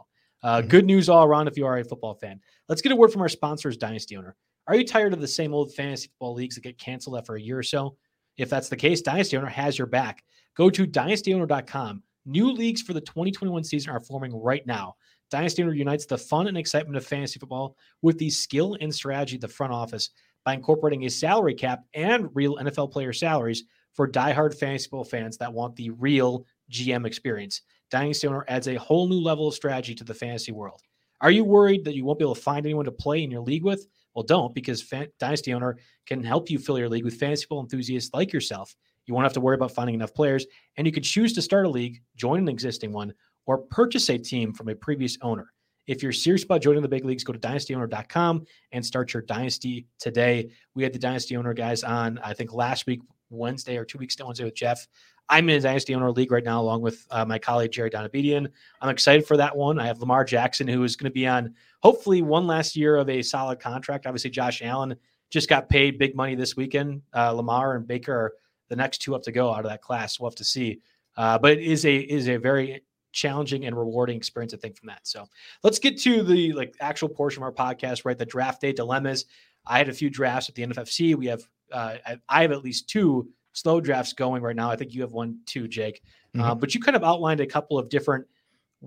uh, 0.42 0.58
mm-hmm. 0.58 0.68
good 0.68 0.86
news 0.86 1.10
all 1.10 1.24
around 1.24 1.48
if 1.48 1.58
you 1.58 1.66
are 1.66 1.78
a 1.78 1.84
football 1.84 2.14
fan. 2.14 2.40
Let's 2.68 2.80
get 2.80 2.92
a 2.92 2.96
word 2.96 3.12
from 3.12 3.20
our 3.20 3.28
sponsors, 3.28 3.76
Dynasty 3.76 4.16
Owner. 4.16 4.34
Are 4.66 4.74
you 4.74 4.84
tired 4.84 5.12
of 5.12 5.20
the 5.20 5.28
same 5.28 5.52
old 5.52 5.74
fantasy 5.74 6.08
football 6.08 6.34
leagues 6.34 6.54
that 6.54 6.62
get 6.62 6.78
canceled 6.78 7.18
after 7.18 7.34
a 7.34 7.40
year 7.40 7.58
or 7.58 7.62
so? 7.62 7.96
If 8.38 8.48
that's 8.48 8.68
the 8.68 8.76
case, 8.76 9.02
Dynasty 9.02 9.36
Owner 9.36 9.48
has 9.48 9.78
your 9.78 9.86
back. 9.86 10.24
Go 10.56 10.70
to 10.70 10.86
dynastyowner.com. 10.86 12.02
New 12.26 12.50
leagues 12.50 12.80
for 12.80 12.94
the 12.94 13.00
2021 13.00 13.62
season 13.64 13.90
are 13.90 14.00
forming 14.00 14.34
right 14.34 14.66
now. 14.66 14.94
Dynasty 15.30 15.62
Owner 15.62 15.74
unites 15.74 16.06
the 16.06 16.16
fun 16.16 16.46
and 16.46 16.56
excitement 16.56 16.96
of 16.96 17.04
fantasy 17.04 17.38
football 17.38 17.76
with 18.02 18.18
the 18.18 18.30
skill 18.30 18.76
and 18.80 18.94
strategy 18.94 19.36
of 19.36 19.42
the 19.42 19.48
front 19.48 19.72
office 19.72 20.10
by 20.44 20.54
incorporating 20.54 21.04
a 21.04 21.10
salary 21.10 21.54
cap 21.54 21.80
and 21.94 22.28
real 22.34 22.56
NFL 22.56 22.92
player 22.92 23.12
salaries 23.12 23.64
for 23.92 24.08
diehard 24.08 24.58
fantasy 24.58 24.84
football 24.84 25.04
fans 25.04 25.36
that 25.38 25.52
want 25.52 25.76
the 25.76 25.90
real 25.90 26.46
GM 26.70 27.06
experience. 27.06 27.62
Dynasty 27.90 28.26
Owner 28.26 28.44
adds 28.48 28.68
a 28.68 28.74
whole 28.76 29.08
new 29.08 29.20
level 29.20 29.48
of 29.48 29.54
strategy 29.54 29.94
to 29.94 30.04
the 30.04 30.14
fantasy 30.14 30.52
world. 30.52 30.80
Are 31.20 31.30
you 31.30 31.44
worried 31.44 31.84
that 31.84 31.94
you 31.94 32.04
won't 32.04 32.18
be 32.18 32.24
able 32.24 32.34
to 32.34 32.40
find 32.40 32.66
anyone 32.66 32.84
to 32.84 32.92
play 32.92 33.22
in 33.22 33.30
your 33.30 33.40
league 33.40 33.64
with? 33.64 33.86
Well, 34.14 34.22
don't 34.24 34.54
because 34.54 34.82
Fan- 34.82 35.08
Dynasty 35.18 35.52
Owner 35.52 35.76
can 36.06 36.22
help 36.22 36.50
you 36.50 36.58
fill 36.58 36.78
your 36.78 36.88
league 36.88 37.04
with 37.04 37.16
fantasy 37.18 37.42
football 37.42 37.60
enthusiasts 37.60 38.10
like 38.14 38.32
yourself. 38.32 38.74
You 39.06 39.14
won't 39.14 39.24
have 39.24 39.32
to 39.34 39.40
worry 39.40 39.56
about 39.56 39.72
finding 39.72 39.94
enough 39.94 40.14
players, 40.14 40.46
and 40.76 40.86
you 40.86 40.92
can 40.92 41.02
choose 41.02 41.32
to 41.34 41.42
start 41.42 41.66
a 41.66 41.70
league, 41.70 42.02
join 42.16 42.40
an 42.40 42.48
existing 42.48 42.92
one, 42.92 43.12
or 43.46 43.58
purchase 43.58 44.08
a 44.08 44.18
team 44.18 44.52
from 44.52 44.68
a 44.68 44.74
previous 44.74 45.18
owner. 45.20 45.52
If 45.86 46.02
you're 46.02 46.12
serious 46.12 46.44
about 46.44 46.62
joining 46.62 46.80
the 46.80 46.88
big 46.88 47.04
leagues, 47.04 47.24
go 47.24 47.34
to 47.34 47.38
dynastyowner.com 47.38 48.46
and 48.72 48.86
start 48.86 49.12
your 49.12 49.22
dynasty 49.22 49.86
today. 49.98 50.50
We 50.74 50.82
had 50.82 50.94
the 50.94 50.98
dynasty 50.98 51.36
owner 51.36 51.52
guys 51.52 51.84
on, 51.84 52.18
I 52.24 52.32
think 52.32 52.54
last 52.54 52.86
week, 52.86 53.02
Wednesday 53.34 53.76
or 53.76 53.84
two 53.84 53.98
weeks 53.98 54.14
ago, 54.14 54.26
Wednesday 54.26 54.44
with 54.44 54.54
Jeff. 54.54 54.86
I'm 55.28 55.48
in 55.48 55.56
a 55.56 55.60
dynasty 55.60 55.94
owner 55.94 56.10
league 56.10 56.30
right 56.30 56.44
now, 56.44 56.60
along 56.60 56.82
with 56.82 57.06
uh, 57.10 57.24
my 57.24 57.38
colleague 57.38 57.72
Jerry 57.72 57.90
Donabedian. 57.90 58.46
I'm 58.80 58.90
excited 58.90 59.26
for 59.26 59.36
that 59.38 59.56
one. 59.56 59.78
I 59.78 59.86
have 59.86 59.98
Lamar 59.98 60.24
Jackson, 60.24 60.68
who 60.68 60.84
is 60.84 60.96
going 60.96 61.10
to 61.10 61.14
be 61.14 61.26
on 61.26 61.54
hopefully 61.82 62.20
one 62.22 62.46
last 62.46 62.76
year 62.76 62.96
of 62.96 63.08
a 63.08 63.22
solid 63.22 63.58
contract. 63.58 64.06
Obviously, 64.06 64.30
Josh 64.30 64.60
Allen 64.62 64.94
just 65.30 65.48
got 65.48 65.68
paid 65.68 65.98
big 65.98 66.14
money 66.14 66.34
this 66.34 66.56
weekend. 66.56 67.02
Uh, 67.14 67.32
Lamar 67.32 67.76
and 67.76 67.86
Baker 67.86 68.12
are 68.12 68.32
the 68.68 68.76
next 68.76 68.98
two 68.98 69.14
up 69.14 69.22
to 69.22 69.32
go 69.32 69.52
out 69.52 69.64
of 69.64 69.70
that 69.70 69.82
class. 69.82 70.20
We'll 70.20 70.30
have 70.30 70.36
to 70.36 70.44
see. 70.44 70.80
Uh, 71.16 71.38
but 71.38 71.52
it 71.52 71.60
is 71.60 71.86
a 71.86 71.96
is 71.96 72.28
a 72.28 72.36
very 72.36 72.82
challenging 73.12 73.64
and 73.64 73.76
rewarding 73.76 74.16
experience, 74.16 74.52
I 74.52 74.58
think, 74.58 74.76
from 74.76 74.88
that. 74.88 75.06
So 75.06 75.26
let's 75.62 75.78
get 75.78 75.98
to 76.00 76.22
the 76.22 76.52
like 76.52 76.74
actual 76.80 77.08
portion 77.08 77.42
of 77.42 77.44
our 77.44 77.52
podcast, 77.52 78.04
right? 78.04 78.18
The 78.18 78.26
draft 78.26 78.60
day 78.60 78.72
dilemmas. 78.72 79.24
I 79.66 79.78
had 79.78 79.88
a 79.88 79.94
few 79.94 80.10
drafts 80.10 80.48
at 80.48 80.54
the 80.54 80.66
NFFC. 80.66 81.14
We 81.14 81.26
have 81.26 81.48
uh, 81.72 81.96
I 82.28 82.42
have 82.42 82.52
at 82.52 82.62
least 82.62 82.88
two 82.88 83.28
slow 83.52 83.80
drafts 83.80 84.12
going 84.12 84.42
right 84.42 84.56
now. 84.56 84.70
I 84.70 84.76
think 84.76 84.92
you 84.92 85.02
have 85.02 85.12
one 85.12 85.38
too, 85.46 85.68
Jake. 85.68 86.02
Mm-hmm. 86.34 86.40
Uh, 86.40 86.54
but 86.54 86.74
you 86.74 86.80
kind 86.80 86.96
of 86.96 87.04
outlined 87.04 87.40
a 87.40 87.46
couple 87.46 87.78
of 87.78 87.88
different 87.88 88.26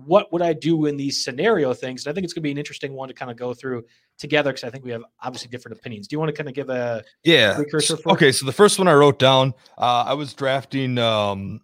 what 0.06 0.32
would 0.32 0.42
I 0.42 0.52
do 0.52 0.86
in 0.86 0.96
these 0.96 1.24
scenario 1.24 1.74
things? 1.74 2.06
And 2.06 2.10
I 2.10 2.14
think 2.14 2.24
it's 2.24 2.32
going 2.32 2.42
to 2.42 2.46
be 2.46 2.50
an 2.50 2.58
interesting 2.58 2.92
one 2.92 3.08
to 3.08 3.14
kind 3.14 3.30
of 3.30 3.36
go 3.36 3.52
through 3.52 3.84
together 4.16 4.50
because 4.52 4.64
I 4.64 4.70
think 4.70 4.84
we 4.84 4.90
have 4.92 5.02
obviously 5.22 5.48
different 5.48 5.78
opinions. 5.78 6.06
Do 6.06 6.14
you 6.14 6.20
want 6.20 6.28
to 6.28 6.36
kind 6.36 6.48
of 6.48 6.54
give 6.54 6.70
a 6.70 7.04
yeah 7.24 7.54
precursor? 7.54 7.96
For 7.96 8.12
okay, 8.12 8.32
so 8.32 8.46
the 8.46 8.52
first 8.52 8.78
one 8.78 8.88
I 8.88 8.94
wrote 8.94 9.18
down, 9.18 9.54
uh, 9.76 10.04
I 10.06 10.14
was 10.14 10.34
drafting 10.34 10.98
um, 10.98 11.60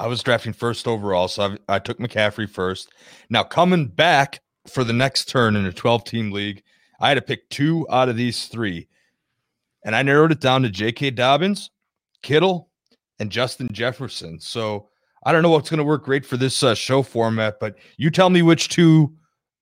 I 0.00 0.06
was 0.08 0.22
drafting 0.22 0.52
first 0.52 0.86
overall, 0.88 1.28
so 1.28 1.56
I, 1.68 1.76
I 1.76 1.78
took 1.78 1.98
McCaffrey 1.98 2.48
first. 2.48 2.90
Now 3.30 3.42
coming 3.42 3.86
back 3.86 4.40
for 4.66 4.84
the 4.84 4.92
next 4.92 5.28
turn 5.28 5.54
in 5.54 5.64
a 5.64 5.72
12 5.72 6.04
team 6.04 6.32
league, 6.32 6.62
I 7.00 7.08
had 7.08 7.14
to 7.14 7.22
pick 7.22 7.48
two 7.50 7.86
out 7.90 8.08
of 8.08 8.16
these 8.16 8.46
three, 8.46 8.88
and 9.86 9.94
I 9.94 10.02
narrowed 10.02 10.32
it 10.32 10.40
down 10.40 10.62
to 10.62 10.68
J.K. 10.68 11.12
Dobbins, 11.12 11.70
Kittle, 12.22 12.68
and 13.20 13.30
Justin 13.30 13.72
Jefferson. 13.72 14.40
So 14.40 14.88
I 15.24 15.32
don't 15.32 15.42
know 15.42 15.50
what's 15.50 15.70
going 15.70 15.78
to 15.78 15.84
work 15.84 16.04
great 16.04 16.26
for 16.26 16.36
this 16.36 16.62
uh, 16.62 16.74
show 16.74 17.02
format, 17.02 17.58
but 17.60 17.76
you 17.96 18.10
tell 18.10 18.28
me 18.28 18.42
which 18.42 18.68
two 18.68 19.14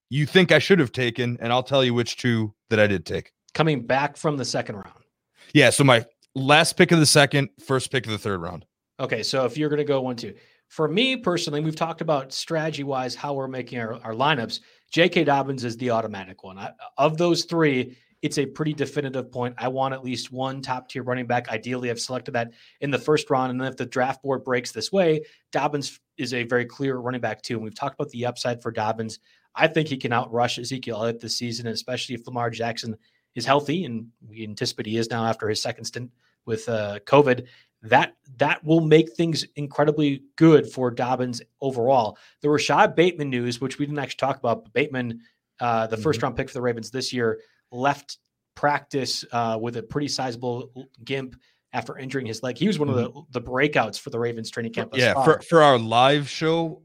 you 0.08 0.26
think 0.26 0.50
I 0.50 0.58
should 0.58 0.78
have 0.78 0.92
taken, 0.92 1.36
and 1.40 1.52
I'll 1.52 1.62
tell 1.62 1.84
you 1.84 1.92
which 1.92 2.16
two 2.16 2.54
that 2.70 2.80
I 2.80 2.86
did 2.86 3.04
take. 3.04 3.32
Coming 3.52 3.86
back 3.86 4.16
from 4.16 4.36
the 4.36 4.44
second 4.44 4.76
round. 4.76 5.04
Yeah. 5.52 5.70
So 5.70 5.84
my 5.84 6.04
last 6.34 6.76
pick 6.76 6.90
of 6.90 6.98
the 6.98 7.06
second, 7.06 7.50
first 7.64 7.92
pick 7.92 8.06
of 8.06 8.12
the 8.12 8.18
third 8.18 8.40
round. 8.40 8.64
Okay, 9.00 9.22
so 9.22 9.44
if 9.44 9.58
you're 9.58 9.68
going 9.68 9.78
to 9.78 9.84
go 9.84 10.00
one, 10.00 10.16
two. 10.16 10.34
For 10.68 10.88
me 10.88 11.16
personally, 11.16 11.60
we've 11.60 11.76
talked 11.76 12.00
about 12.00 12.32
strategy 12.32 12.82
wise 12.82 13.14
how 13.14 13.34
we're 13.34 13.48
making 13.48 13.78
our, 13.78 13.94
our 14.02 14.12
lineups. 14.12 14.60
J.K. 14.90 15.24
Dobbins 15.24 15.64
is 15.64 15.76
the 15.76 15.90
automatic 15.90 16.42
one. 16.42 16.58
I, 16.58 16.70
of 16.96 17.18
those 17.18 17.44
three, 17.44 17.96
it's 18.24 18.38
a 18.38 18.46
pretty 18.46 18.72
definitive 18.72 19.30
point. 19.30 19.54
I 19.58 19.68
want 19.68 19.92
at 19.92 20.02
least 20.02 20.32
one 20.32 20.62
top 20.62 20.88
tier 20.88 21.02
running 21.02 21.26
back. 21.26 21.50
Ideally, 21.50 21.90
I've 21.90 22.00
selected 22.00 22.32
that 22.32 22.52
in 22.80 22.90
the 22.90 22.98
first 22.98 23.28
round. 23.28 23.50
And 23.50 23.60
then 23.60 23.68
if 23.68 23.76
the 23.76 23.84
draft 23.84 24.22
board 24.22 24.44
breaks 24.44 24.72
this 24.72 24.90
way, 24.90 25.20
Dobbins 25.52 26.00
is 26.16 26.32
a 26.32 26.44
very 26.44 26.64
clear 26.64 26.96
running 26.96 27.20
back, 27.20 27.42
too. 27.42 27.56
And 27.56 27.62
we've 27.62 27.74
talked 27.74 28.00
about 28.00 28.10
the 28.12 28.24
upside 28.24 28.62
for 28.62 28.72
Dobbins. 28.72 29.18
I 29.54 29.68
think 29.68 29.88
he 29.88 29.98
can 29.98 30.10
outrush 30.10 30.58
Ezekiel 30.58 30.96
Elliott 30.96 31.20
this 31.20 31.36
season, 31.36 31.66
especially 31.66 32.14
if 32.14 32.26
Lamar 32.26 32.48
Jackson 32.48 32.96
is 33.34 33.44
healthy. 33.44 33.84
And 33.84 34.06
we 34.26 34.42
anticipate 34.42 34.86
he 34.86 34.96
is 34.96 35.10
now 35.10 35.26
after 35.26 35.46
his 35.46 35.60
second 35.60 35.84
stint 35.84 36.10
with 36.46 36.66
uh, 36.66 37.00
COVID 37.04 37.46
that 37.82 38.16
that 38.38 38.64
will 38.64 38.80
make 38.80 39.12
things 39.12 39.44
incredibly 39.56 40.22
good 40.36 40.66
for 40.66 40.90
Dobbins 40.90 41.42
overall. 41.60 42.16
The 42.40 42.48
Rashod 42.48 42.96
Bateman 42.96 43.28
news, 43.28 43.60
which 43.60 43.78
we 43.78 43.84
didn't 43.84 43.98
actually 43.98 44.16
talk 44.16 44.38
about, 44.38 44.72
Bateman, 44.72 45.20
uh, 45.60 45.86
the 45.86 45.96
mm-hmm. 45.96 46.02
first 46.02 46.22
round 46.22 46.36
pick 46.36 46.48
for 46.48 46.54
the 46.54 46.62
Ravens 46.62 46.90
this 46.90 47.12
year, 47.12 47.40
left 47.74 48.18
practice 48.54 49.24
uh, 49.32 49.58
with 49.60 49.76
a 49.76 49.82
pretty 49.82 50.08
sizable 50.08 50.70
gimp 51.04 51.36
after 51.74 51.98
injuring 51.98 52.24
his 52.24 52.42
leg. 52.42 52.56
He 52.56 52.68
was 52.68 52.78
one 52.78 52.88
of 52.88 52.94
the, 52.94 53.10
mm-hmm. 53.10 53.20
the 53.32 53.42
breakouts 53.42 53.98
for 53.98 54.10
the 54.10 54.18
Ravens 54.18 54.48
training 54.48 54.72
camp. 54.72 54.92
Yeah, 54.94 55.12
for, 55.24 55.40
for 55.40 55.60
our 55.60 55.76
live 55.76 56.28
show, 56.28 56.80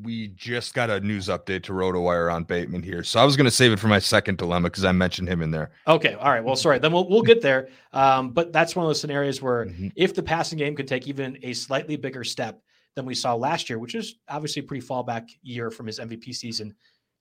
we 0.00 0.28
just 0.28 0.74
got 0.74 0.90
a 0.90 1.00
news 1.00 1.26
update 1.26 1.64
to 1.64 1.72
RotoWire 1.72 2.32
on 2.32 2.44
Bateman 2.44 2.84
here. 2.84 3.02
So 3.02 3.18
I 3.18 3.24
was 3.24 3.36
going 3.36 3.46
to 3.46 3.50
save 3.50 3.72
it 3.72 3.80
for 3.80 3.88
my 3.88 3.98
second 3.98 4.38
dilemma 4.38 4.70
because 4.70 4.84
I 4.84 4.92
mentioned 4.92 5.28
him 5.28 5.42
in 5.42 5.50
there. 5.50 5.72
Okay. 5.88 6.14
All 6.14 6.30
right. 6.30 6.42
Well, 6.42 6.54
sorry. 6.54 6.78
Then 6.78 6.92
we'll, 6.92 7.08
we'll 7.08 7.22
get 7.22 7.42
there. 7.42 7.68
Um, 7.92 8.30
but 8.30 8.52
that's 8.52 8.76
one 8.76 8.86
of 8.86 8.88
those 8.88 9.00
scenarios 9.00 9.42
where 9.42 9.66
mm-hmm. 9.66 9.88
if 9.96 10.14
the 10.14 10.22
passing 10.22 10.56
game 10.56 10.76
could 10.76 10.86
take 10.86 11.08
even 11.08 11.36
a 11.42 11.52
slightly 11.52 11.96
bigger 11.96 12.22
step 12.22 12.62
than 12.94 13.04
we 13.04 13.16
saw 13.16 13.34
last 13.34 13.68
year, 13.68 13.80
which 13.80 13.96
is 13.96 14.14
obviously 14.28 14.60
a 14.60 14.64
pretty 14.64 14.86
fallback 14.86 15.30
year 15.42 15.72
from 15.72 15.86
his 15.86 15.98
MVP 15.98 16.32
season, 16.32 16.76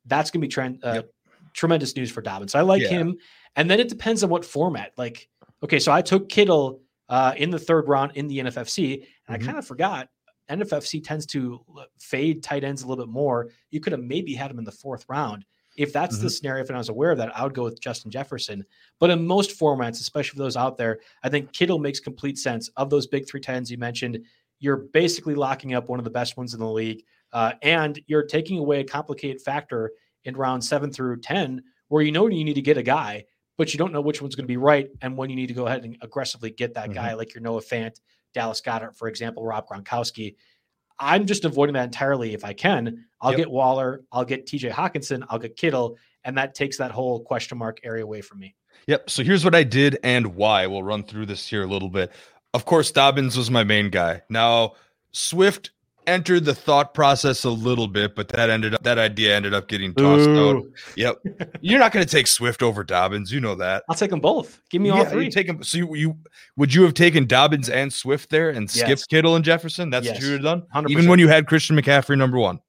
that's 0.05 0.29
going 0.29 0.39
to 0.39 0.47
be 0.47 0.51
trend, 0.51 0.83
uh, 0.85 0.93
yep. 0.93 1.09
Tremendous 1.57 1.95
news 1.95 2.09
for 2.09 2.21
Dobbins. 2.21 2.55
I 2.55 2.61
like 2.61 2.83
yeah. 2.83 2.89
him. 2.89 3.17
And 3.57 3.69
then 3.69 3.79
it 3.79 3.89
depends 3.89 4.23
on 4.23 4.29
what 4.29 4.45
format. 4.45 4.93
Like, 4.95 5.27
okay, 5.63 5.79
so 5.79 5.91
I 5.91 6.01
took 6.01 6.29
Kittle 6.29 6.81
uh, 7.09 7.33
in 7.35 7.49
the 7.49 7.59
third 7.59 7.89
round 7.89 8.13
in 8.15 8.27
the 8.27 8.37
NFFC. 8.37 8.93
And 8.93 9.03
mm-hmm. 9.03 9.33
I 9.33 9.37
kind 9.39 9.57
of 9.57 9.67
forgot 9.67 10.07
NFFC 10.49 11.03
tends 11.03 11.25
to 11.27 11.59
fade 11.99 12.43
tight 12.43 12.63
ends 12.63 12.83
a 12.83 12.87
little 12.87 13.03
bit 13.03 13.11
more. 13.11 13.49
You 13.71 13.81
could 13.81 13.91
have 13.91 14.01
maybe 14.01 14.33
had 14.33 14.51
him 14.51 14.59
in 14.59 14.65
the 14.65 14.71
fourth 14.71 15.03
round. 15.09 15.43
If 15.75 15.93
that's 15.93 16.15
mm-hmm. 16.15 16.25
the 16.25 16.29
scenario, 16.29 16.63
if 16.63 16.71
I 16.71 16.77
was 16.77 16.89
aware 16.89 17.11
of 17.11 17.17
that, 17.17 17.37
I 17.37 17.43
would 17.43 17.53
go 17.53 17.63
with 17.63 17.81
Justin 17.81 18.11
Jefferson. 18.11 18.63
But 18.99 19.09
in 19.09 19.25
most 19.25 19.59
formats, 19.59 19.99
especially 19.99 20.37
for 20.37 20.43
those 20.43 20.57
out 20.57 20.77
there, 20.77 20.99
I 21.23 21.29
think 21.29 21.51
Kittle 21.53 21.79
makes 21.79 21.99
complete 21.99 22.37
sense. 22.37 22.69
Of 22.77 22.89
those 22.89 23.07
big 23.07 23.27
three 23.27 23.41
tens 23.41 23.69
you 23.69 23.77
mentioned, 23.77 24.19
you're 24.59 24.77
basically 24.77 25.35
locking 25.35 25.73
up 25.73 25.89
one 25.89 25.99
of 25.99 26.05
the 26.05 26.11
best 26.11 26.37
ones 26.37 26.53
in 26.53 26.59
the 26.59 26.69
league. 26.69 27.03
Uh, 27.33 27.53
and 27.61 27.99
you're 28.07 28.25
taking 28.25 28.57
away 28.57 28.79
a 28.79 28.83
complicated 28.83 29.41
factor 29.41 29.91
in 30.27 30.37
round 30.37 30.63
seven 30.63 30.91
through 30.91 31.21
10, 31.21 31.63
where 31.87 32.03
you 32.03 32.11
know 32.11 32.27
you 32.27 32.43
need 32.43 32.53
to 32.53 32.61
get 32.61 32.77
a 32.77 32.83
guy 32.83 33.25
but 33.57 33.73
you 33.73 33.77
don't 33.77 33.91
know 33.91 34.01
which 34.01 34.21
one's 34.21 34.35
going 34.35 34.45
to 34.45 34.47
be 34.47 34.57
right 34.57 34.89
and 35.01 35.17
when 35.17 35.29
you 35.29 35.35
need 35.35 35.47
to 35.47 35.53
go 35.53 35.65
ahead 35.67 35.83
and 35.83 35.97
aggressively 36.01 36.51
get 36.51 36.75
that 36.75 36.85
mm-hmm. 36.85 36.93
guy, 36.93 37.13
like 37.13 37.33
your 37.33 37.41
Noah 37.41 37.61
Fant, 37.61 37.99
Dallas 38.33 38.61
Goedert, 38.61 38.95
for 38.95 39.07
example, 39.07 39.43
Rob 39.43 39.67
Gronkowski. 39.67 40.35
I'm 40.99 41.25
just 41.25 41.45
avoiding 41.45 41.73
that 41.73 41.85
entirely 41.85 42.33
if 42.33 42.45
I 42.45 42.53
can. 42.53 43.05
I'll 43.21 43.31
yep. 43.31 43.39
get 43.39 43.51
Waller, 43.51 44.03
I'll 44.11 44.25
get 44.25 44.45
TJ 44.45 44.71
Hockenson, 44.71 45.25
I'll 45.29 45.39
get 45.39 45.55
Kittle, 45.55 45.97
and 46.23 46.37
that 46.37 46.55
takes 46.55 46.77
that 46.77 46.91
whole 46.91 47.19
question 47.19 47.57
mark 47.57 47.79
area 47.83 48.03
away 48.03 48.21
from 48.21 48.39
me. 48.39 48.55
Yep. 48.87 49.09
So 49.09 49.23
here's 49.23 49.43
what 49.43 49.55
I 49.55 49.63
did 49.63 49.97
and 50.03 50.35
why. 50.35 50.67
We'll 50.67 50.83
run 50.83 51.03
through 51.03 51.25
this 51.25 51.47
here 51.47 51.63
a 51.63 51.67
little 51.67 51.89
bit. 51.89 52.11
Of 52.53 52.65
course, 52.65 52.91
Dobbins 52.91 53.35
was 53.35 53.51
my 53.51 53.63
main 53.63 53.89
guy. 53.89 54.21
Now, 54.29 54.73
Swift 55.11 55.71
entered 56.07 56.45
the 56.45 56.55
thought 56.55 56.93
process 56.93 57.43
a 57.43 57.49
little 57.49 57.87
bit, 57.87 58.15
but 58.15 58.29
that 58.29 58.49
ended 58.49 58.73
up 58.73 58.81
that 58.83 58.97
idea 58.97 59.35
ended 59.35 59.53
up 59.53 59.67
getting 59.67 59.93
tossed 59.93 60.27
Ooh. 60.27 60.57
out. 60.57 60.63
Yep, 60.95 61.17
you're 61.61 61.79
not 61.79 61.91
going 61.91 62.05
to 62.05 62.11
take 62.11 62.27
Swift 62.27 62.63
over 62.63 62.83
Dobbins. 62.83 63.31
You 63.31 63.39
know 63.39 63.55
that. 63.55 63.83
I'll 63.89 63.95
take 63.95 64.09
them 64.09 64.19
both. 64.19 64.59
Give 64.69 64.81
me 64.81 64.89
yeah, 64.89 64.99
all 64.99 65.05
three. 65.05 65.25
You 65.25 65.31
take 65.31 65.45
them. 65.45 65.61
So 65.61 65.77
you, 65.77 65.95
you, 65.95 66.17
would 66.55 66.73
you 66.73 66.83
have 66.83 66.93
taken 66.93 67.27
Dobbins 67.27 67.69
and 67.69 67.91
Swift 67.93 68.29
there 68.29 68.49
and 68.49 68.73
yes. 68.73 68.85
skipped 68.85 69.09
Kittle 69.09 69.35
and 69.35 69.45
Jefferson? 69.45 69.89
That's 69.89 70.05
yes. 70.05 70.15
what 70.15 70.23
you 70.23 70.31
would 70.31 70.43
have 70.43 70.61
done. 70.61 70.85
100%. 70.85 70.89
Even 70.89 71.09
when 71.09 71.19
you 71.19 71.27
had 71.27 71.45
Christian 71.45 71.75
McCaffrey 71.75 72.17
number 72.17 72.39
one. 72.39 72.59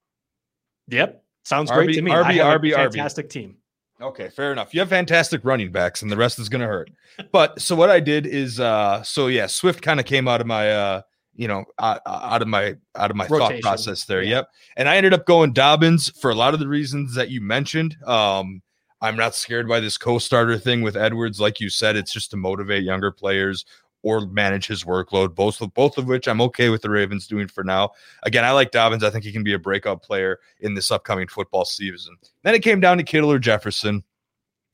Yep, 0.88 1.22
sounds 1.44 1.70
RB, 1.70 1.74
great 1.74 1.94
to 1.94 2.03
me. 2.03 2.11
RB, 2.11 2.61
RB, 2.61 2.74
fantastic 2.74 3.27
RB. 3.27 3.31
team. 3.31 3.57
Okay, 4.01 4.29
fair 4.29 4.53
enough. 4.53 4.72
You 4.72 4.81
have 4.81 4.88
fantastic 4.88 5.44
running 5.44 5.72
backs, 5.72 6.03
and 6.03 6.11
the 6.11 6.16
rest 6.16 6.38
is 6.38 6.48
going 6.48 6.61
to 6.61 6.66
hurt. 6.66 6.90
but 7.33 7.61
so 7.61 7.74
what 7.74 7.90
I 7.90 8.01
did 8.01 8.27
is, 8.27 8.61
uh 8.61 9.03
so 9.03 9.27
yeah, 9.27 9.46
Swift 9.46 9.83
kind 9.83 10.01
of 10.01 10.07
came 10.07 10.29
out 10.29 10.40
of 10.40 10.46
my 10.46 10.70
uh 10.70 11.03
you 11.38 11.46
know, 11.46 11.64
out, 11.79 12.03
out 12.05 12.42
of 12.42 12.48
my 12.48 12.74
out 12.96 13.11
of 13.11 13.16
my 13.16 13.27
Rotation. 13.29 13.62
thought 13.62 13.62
process 13.62 14.05
there. 14.05 14.22
Yeah. 14.22 14.31
Yep. 14.31 14.48
And 14.77 14.88
I 14.88 14.96
ended 14.96 15.14
up 15.14 15.24
going 15.24 15.53
Dobbins 15.53 16.11
for 16.20 16.31
a 16.31 16.35
lot 16.35 16.53
of 16.53 16.61
the 16.61 16.68
reasons 16.68 17.14
that 17.14 17.31
you 17.31 17.40
mentioned. 17.40 17.96
Um, 18.05 18.61
I'm 19.01 19.16
not 19.16 19.37
scared 19.37 19.68
by 19.68 19.79
this 19.79 19.96
co-starter 19.96 20.59
thing 20.59 20.83
with 20.83 20.96
Edwards. 20.96 21.40
Like 21.40 21.61
you 21.61 21.70
said, 21.70 21.94
it's 21.94 22.12
just 22.12 22.33
to 22.33 22.37
motivate 22.37 22.83
younger 22.83 23.12
players 23.12 23.64
or 24.03 24.27
manage 24.27 24.66
his 24.66 24.83
workload. 24.83 25.37
Both 25.37 25.61
of 25.61 25.72
both 25.74 25.96
of 25.96 26.07
which 26.07 26.27
I'm 26.27 26.40
okay 26.40 26.70
with 26.70 26.83
the 26.83 26.90
Ravens 26.90 27.29
doing 27.29 27.46
for 27.46 27.62
now. 27.62 27.90
Again, 28.24 28.44
I 28.44 28.51
like 28.51 28.72
Dobbins. 28.72 29.05
I 29.05 29.11
think 29.11 29.24
he 29.24 29.31
can 29.31 29.44
be 29.44 29.55
a 29.55 29.61
breakout 29.61 30.03
player 30.03 30.40
in 30.59 30.74
this 30.74 30.90
upcoming 30.90 31.29
football 31.29 31.64
season. 31.64 32.16
Then 32.42 32.57
it 32.57 32.64
came 32.64 32.81
down 32.81 32.96
to 32.98 33.05
Kittle 33.05 33.31
or 33.31 33.38
Jefferson, 33.38 34.03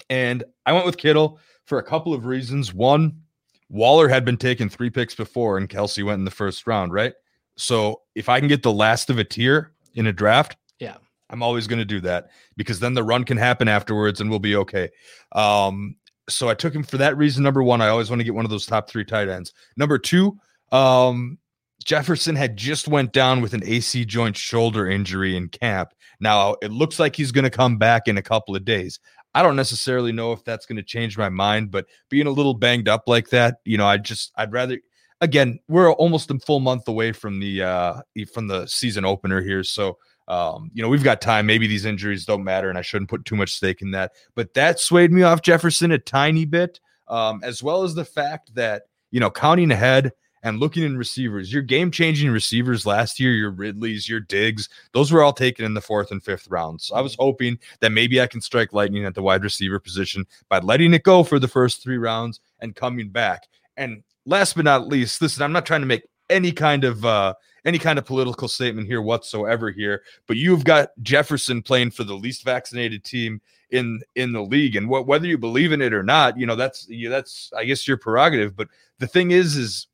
and 0.09 0.43
I 0.65 0.73
went 0.73 0.87
with 0.87 0.97
Kittle 0.97 1.39
for 1.67 1.77
a 1.77 1.83
couple 1.83 2.15
of 2.15 2.25
reasons. 2.25 2.73
One, 2.73 3.21
Waller 3.69 4.09
had 4.09 4.25
been 4.25 4.37
taken 4.37 4.69
three 4.69 4.91
picks 4.91 5.15
before, 5.15 5.59
and 5.59 5.69
Kelce 5.69 6.05
went 6.05 6.19
in 6.19 6.25
the 6.25 6.31
first 6.31 6.67
round, 6.67 6.93
right? 6.93 7.15
So 7.57 8.03
if 8.15 8.29
I 8.29 8.39
can 8.39 8.49
get 8.49 8.63
the 8.63 8.73
last 8.73 9.11
of 9.11 9.19
a 9.19 9.25
tier 9.25 9.73
in 9.95 10.07
a 10.07 10.13
draft, 10.13 10.57
yeah, 10.79 10.97
I'm 11.31 11.43
always 11.43 11.67
going 11.67 11.79
to 11.79 11.85
do 11.85 12.01
that 12.01 12.31
because 12.57 12.81
then 12.81 12.95
the 12.95 13.03
run 13.03 13.25
can 13.25 13.37
happen 13.37 13.69
afterwards 13.69 14.21
and 14.21 14.29
we'll 14.29 14.39
be 14.39 14.57
okay. 14.57 14.91
Um, 15.33 15.97
so 16.29 16.49
I 16.49 16.55
took 16.55 16.75
him 16.75 16.83
for 16.83 16.97
that 16.99 17.17
reason. 17.17 17.43
Number 17.43 17.63
one, 17.63 17.81
I 17.81 17.89
always 17.89 18.11
want 18.11 18.21
to 18.21 18.25
get 18.25 18.35
one 18.35 18.45
of 18.45 18.51
those 18.51 18.67
top 18.67 18.89
three 18.89 19.05
tight 19.05 19.29
ends. 19.29 19.53
Number 19.77 19.99
two, 19.99 20.39
um, 20.73 21.39
Jefferson 21.85 22.35
had 22.35 22.57
just 22.57 22.89
went 22.89 23.13
down 23.13 23.41
with 23.41 23.53
an 23.53 23.63
AC 23.65 24.05
joint 24.07 24.37
shoulder 24.37 24.89
injury 24.89 25.37
in 25.37 25.49
camp. 25.49 25.91
Now 26.21 26.57
it 26.63 26.71
looks 26.71 26.99
like 26.99 27.15
he's 27.15 27.33
going 27.33 27.45
to 27.45 27.51
come 27.51 27.77
back 27.77 28.09
in 28.09 28.17
a 28.17 28.23
couple 28.23 28.57
of 28.57 28.65
days. 28.65 29.01
I 29.35 29.43
don't 29.43 29.57
necessarily 29.57 30.13
know 30.13 30.33
if 30.33 30.45
that's 30.45 30.67
going 30.67 30.77
to 30.77 30.83
change 30.83 31.19
my 31.19 31.29
mind, 31.29 31.71
but 31.71 31.87
being 32.09 32.27
a 32.27 32.31
little 32.31 32.55
banged 32.55 32.89
up 32.89 33.05
like 33.07 33.31
that, 33.31 33.57
you 33.65 33.77
know, 33.77 33.87
I 33.87 33.99
just 33.99 34.33
I'd 34.37 34.53
rather 34.53 34.79
again, 35.21 35.59
we're 35.69 35.93
almost 35.93 36.31
a 36.31 36.39
full 36.39 36.61
month 36.61 36.87
away 36.89 37.13
from 37.13 37.41
the 37.41 37.63
uh 37.63 38.01
from 38.33 38.49
the 38.49 38.67
season 38.67 39.05
opener 39.05 39.43
here. 39.43 39.65
So 39.65 39.99
um, 40.27 40.71
you 40.73 40.83
know, 40.83 40.89
we've 40.89 41.05
got 41.05 41.21
time. 41.21 41.45
Maybe 41.45 41.67
these 41.67 41.85
injuries 41.85 42.25
don't 42.25 42.45
matter, 42.45 42.71
and 42.71 42.79
I 42.79 42.83
shouldn't 42.83 43.11
put 43.11 43.27
too 43.27 43.37
much 43.37 43.53
stake 43.53 43.83
in 43.83 43.91
that. 43.91 44.13
But 44.35 44.55
that 44.55 44.81
swayed 44.81 45.13
me 45.13 45.23
off 45.23 45.43
Jefferson 45.43 45.93
a 45.93 45.99
tiny 45.99 46.47
bit, 46.47 46.81
um, 47.09 47.43
as 47.45 47.63
well 47.63 47.83
as 47.83 47.95
the 47.95 48.07
fact 48.07 48.55
that 48.55 48.85
you 49.11 49.21
know, 49.21 49.31
counting 49.31 49.71
ahead 49.71 50.11
and 50.45 50.61
looking 50.61 50.85
in 50.85 50.97
receivers, 50.97 51.53
your 51.53 51.63
game 51.63 51.91
changing 51.91 52.31
receivers 52.31 52.85
last 52.85 53.19
year, 53.19 53.33
your 53.33 53.51
Ridleys, 53.51 54.09
your 54.09 54.21
Diggs, 54.21 54.69
those 54.93 55.11
were 55.11 55.23
all 55.23 55.33
taken 55.33 55.65
in 55.65 55.73
the 55.73 55.81
fourth 55.81 56.11
and 56.11 56.23
fifth 56.23 56.47
rounds. 56.49 56.87
So 56.87 56.95
I 56.95 57.01
was 57.01 57.15
mm-hmm. 57.15 57.23
hoping 57.23 57.59
that 57.81 57.91
maybe 57.91 58.21
I 58.21 58.27
can 58.27 58.43
strike 58.43 58.75
lightning 58.75 59.07
at 59.07 59.15
the 59.15 59.23
wide 59.23 59.43
receiver 59.43 59.81
position 59.81 60.27
by 60.51 60.59
letting 60.59 60.93
it 60.93 61.03
go 61.03 61.25
for 61.25 61.39
the 61.39 61.49
first 61.49 61.83
three 61.83 61.97
rounds 61.97 62.41
and 62.61 62.77
coming 62.77 63.09
back. 63.09 63.49
And 63.79 64.05
last 64.27 64.55
but 64.55 64.67
not 64.67 64.87
least, 64.87 65.21
listen, 65.23 65.43
I'm 65.43 65.53
not 65.53 65.67
trying 65.67 65.81
to 65.81 65.87
make 65.87 66.05
any 66.31 66.53
kind 66.53 66.85
of 66.85 67.05
uh 67.05 67.35
any 67.67 67.79
kind 67.79 67.99
of 67.99 68.05
political 68.05 68.49
statement 68.49 68.87
here 68.87 69.01
whatsoever 69.01 69.71
here, 69.71 70.03
but 70.27 70.37
you've 70.37 70.65
got 70.65 70.91
Jefferson 71.03 71.63
playing 71.63 71.91
for 71.91 72.05
the 72.05 72.15
least 72.15 72.45
vaccinated 72.45 73.05
team 73.05 73.41
in 73.71 74.01
in 74.15 74.33
the 74.33 74.43
league, 74.43 74.77
and 74.77 74.89
what 74.89 75.07
whether 75.07 75.27
you 75.27 75.39
believe 75.39 75.73
in 75.73 75.81
it 75.81 75.95
or 75.95 76.03
not, 76.03 76.39
you 76.39 76.47
know 76.47 76.57
that's 76.57 76.87
you, 76.89 77.09
that's 77.09 77.51
I 77.57 77.65
guess 77.65 77.89
your 77.89 77.97
prerogative. 77.97 78.55
But 78.57 78.69
the 78.99 79.07
thing 79.07 79.31
is, 79.31 79.57
is 79.57 79.87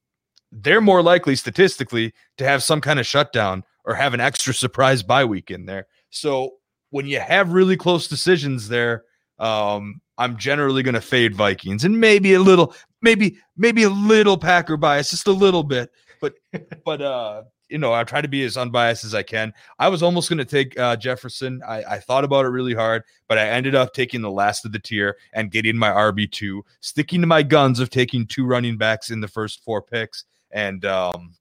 they're 0.52 0.80
more 0.80 1.02
likely 1.02 1.36
statistically 1.36 2.12
to 2.38 2.44
have 2.44 2.62
some 2.62 2.80
kind 2.80 2.98
of 2.98 3.06
shutdown 3.06 3.64
or 3.84 3.94
have 3.94 4.14
an 4.14 4.20
extra 4.20 4.52
surprise 4.52 5.02
bye 5.02 5.24
week 5.24 5.50
in 5.50 5.66
there. 5.66 5.86
So 6.10 6.54
when 6.90 7.06
you 7.06 7.20
have 7.20 7.52
really 7.52 7.76
close 7.76 8.08
decisions 8.08 8.68
there, 8.68 9.04
um, 9.38 10.00
I'm 10.18 10.36
generally 10.36 10.82
going 10.82 10.94
to 10.94 11.00
fade 11.00 11.34
Vikings 11.34 11.84
and 11.84 11.98
maybe 11.98 12.34
a 12.34 12.40
little, 12.40 12.74
maybe 13.00 13.38
maybe 13.56 13.84
a 13.84 13.90
little 13.90 14.36
Packer 14.36 14.76
bias, 14.76 15.10
just 15.10 15.26
a 15.26 15.32
little 15.32 15.62
bit. 15.62 15.90
But 16.20 16.34
but 16.84 17.00
uh, 17.00 17.42
you 17.70 17.78
know, 17.78 17.94
I 17.94 18.04
try 18.04 18.20
to 18.20 18.28
be 18.28 18.44
as 18.44 18.56
unbiased 18.56 19.04
as 19.04 19.14
I 19.14 19.22
can. 19.22 19.54
I 19.78 19.88
was 19.88 20.02
almost 20.02 20.28
going 20.28 20.38
to 20.38 20.44
take 20.44 20.78
uh, 20.78 20.96
Jefferson. 20.96 21.62
I, 21.66 21.82
I, 21.84 21.98
thought 21.98 22.24
about 22.24 22.44
it 22.44 22.48
really 22.48 22.74
hard, 22.74 23.04
but 23.28 23.38
I 23.38 23.48
ended 23.48 23.76
up 23.76 23.94
taking 23.94 24.20
the 24.20 24.30
last 24.30 24.64
of 24.64 24.72
the 24.72 24.78
tier 24.80 25.16
and 25.32 25.52
getting 25.52 25.76
my 25.76 25.90
RB2, 25.90 26.62
sticking 26.80 27.20
to 27.20 27.28
my 27.28 27.42
guns 27.44 27.78
of 27.78 27.88
taking 27.88 28.26
two 28.26 28.44
running 28.44 28.76
backs 28.76 29.10
in 29.10 29.20
the 29.20 29.28
first 29.28 29.62
four 29.64 29.80
picks. 29.80 30.24
And, 30.52 30.84
um, 30.84 31.34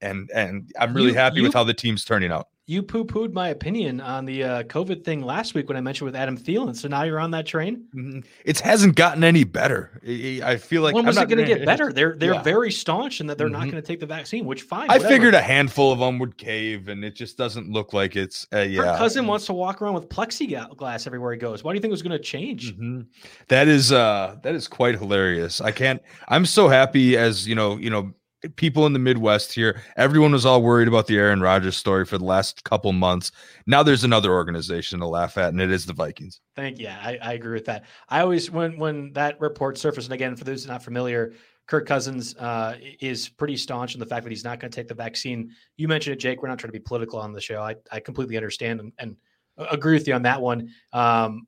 and, 0.00 0.30
and 0.34 0.70
I'm 0.78 0.94
really 0.94 1.08
you, 1.08 1.14
happy 1.14 1.36
you, 1.36 1.42
with 1.44 1.54
how 1.54 1.64
the 1.64 1.74
team's 1.74 2.04
turning 2.04 2.30
out 2.30 2.48
you 2.66 2.82
poo 2.82 3.04
pooed 3.04 3.32
my 3.34 3.48
opinion 3.48 4.00
on 4.00 4.24
the 4.24 4.42
uh, 4.42 4.62
COVID 4.62 5.04
thing 5.04 5.20
last 5.20 5.52
week 5.54 5.68
when 5.68 5.76
I 5.76 5.82
mentioned 5.82 6.06
with 6.06 6.16
Adam 6.16 6.38
Thielen. 6.38 6.74
So 6.74 6.88
now 6.88 7.02
you're 7.02 7.20
on 7.20 7.30
that 7.32 7.44
train. 7.44 7.86
Mm-hmm. 7.94 8.20
It 8.46 8.58
hasn't 8.60 8.96
gotten 8.96 9.22
any 9.22 9.44
better. 9.44 10.00
I 10.02 10.56
feel 10.56 10.80
like 10.80 10.94
when 10.94 11.04
was 11.04 11.18
it 11.18 11.28
going 11.28 11.44
to 11.46 11.54
get 11.54 11.66
better? 11.66 11.92
They're 11.92 12.16
they're 12.16 12.34
yeah. 12.34 12.42
very 12.42 12.72
staunch 12.72 13.20
in 13.20 13.26
that 13.26 13.36
they're 13.36 13.48
mm-hmm. 13.48 13.52
not 13.52 13.70
going 13.70 13.74
to 13.74 13.82
take 13.82 14.00
the 14.00 14.06
vaccine. 14.06 14.46
Which 14.46 14.62
fine. 14.62 14.88
I 14.88 14.94
whatever. 14.94 15.08
figured 15.08 15.34
a 15.34 15.42
handful 15.42 15.92
of 15.92 15.98
them 15.98 16.18
would 16.18 16.38
cave, 16.38 16.88
and 16.88 17.04
it 17.04 17.14
just 17.14 17.36
doesn't 17.36 17.70
look 17.70 17.92
like 17.92 18.16
it's. 18.16 18.46
Uh, 18.50 18.60
yeah, 18.60 18.92
Her 18.92 18.98
cousin 18.98 19.26
wants 19.26 19.44
to 19.46 19.52
walk 19.52 19.82
around 19.82 19.94
with 19.94 20.08
plexiglass 20.08 21.06
everywhere 21.06 21.32
he 21.32 21.38
goes. 21.38 21.62
Why 21.62 21.72
do 21.72 21.76
you 21.76 21.82
think 21.82 21.90
it 21.90 21.92
was 21.92 22.02
going 22.02 22.16
to 22.16 22.24
change? 22.24 22.72
Mm-hmm. 22.72 23.02
That 23.48 23.68
is 23.68 23.92
uh 23.92 24.36
that 24.42 24.54
is 24.54 24.68
quite 24.68 24.98
hilarious. 24.98 25.60
I 25.60 25.70
can't. 25.70 26.00
I'm 26.28 26.46
so 26.46 26.68
happy 26.68 27.18
as 27.18 27.46
you 27.46 27.54
know 27.54 27.76
you 27.76 27.90
know 27.90 28.14
people 28.56 28.86
in 28.86 28.92
the 28.92 28.98
Midwest 28.98 29.52
here. 29.52 29.82
Everyone 29.96 30.32
was 30.32 30.46
all 30.46 30.62
worried 30.62 30.88
about 30.88 31.06
the 31.06 31.16
Aaron 31.16 31.40
Rodgers 31.40 31.76
story 31.76 32.04
for 32.04 32.18
the 32.18 32.24
last 32.24 32.64
couple 32.64 32.92
months. 32.92 33.32
Now 33.66 33.82
there's 33.82 34.04
another 34.04 34.32
organization 34.32 35.00
to 35.00 35.06
laugh 35.06 35.38
at, 35.38 35.50
and 35.50 35.60
it 35.60 35.70
is 35.70 35.86
the 35.86 35.92
Vikings. 35.92 36.40
Thank 36.56 36.78
you. 36.78 36.88
I, 36.88 37.18
I 37.22 37.32
agree 37.34 37.54
with 37.54 37.66
that. 37.66 37.84
I 38.08 38.20
always 38.20 38.50
when 38.50 38.78
when 38.78 39.12
that 39.12 39.40
report 39.40 39.78
surfaced, 39.78 40.08
and 40.08 40.14
again, 40.14 40.36
for 40.36 40.44
those 40.44 40.66
not 40.66 40.82
familiar, 40.82 41.32
Kirk 41.66 41.86
Cousins 41.86 42.36
uh, 42.36 42.76
is 43.00 43.28
pretty 43.28 43.56
staunch 43.56 43.94
in 43.94 44.00
the 44.00 44.06
fact 44.06 44.24
that 44.24 44.30
he's 44.30 44.44
not 44.44 44.60
going 44.60 44.70
to 44.70 44.74
take 44.76 44.88
the 44.88 44.94
vaccine. 44.94 45.50
You 45.76 45.88
mentioned 45.88 46.14
it, 46.14 46.18
Jake. 46.18 46.42
We're 46.42 46.48
not 46.48 46.58
trying 46.58 46.72
to 46.72 46.78
be 46.78 46.82
political 46.82 47.18
on 47.18 47.32
the 47.32 47.40
show. 47.40 47.62
I, 47.62 47.76
I 47.90 48.00
completely 48.00 48.36
understand 48.36 48.80
and, 48.80 48.92
and 48.98 49.16
agree 49.56 49.94
with 49.94 50.06
you 50.06 50.14
on 50.14 50.22
that 50.22 50.40
one. 50.40 50.70
Um, 50.92 51.46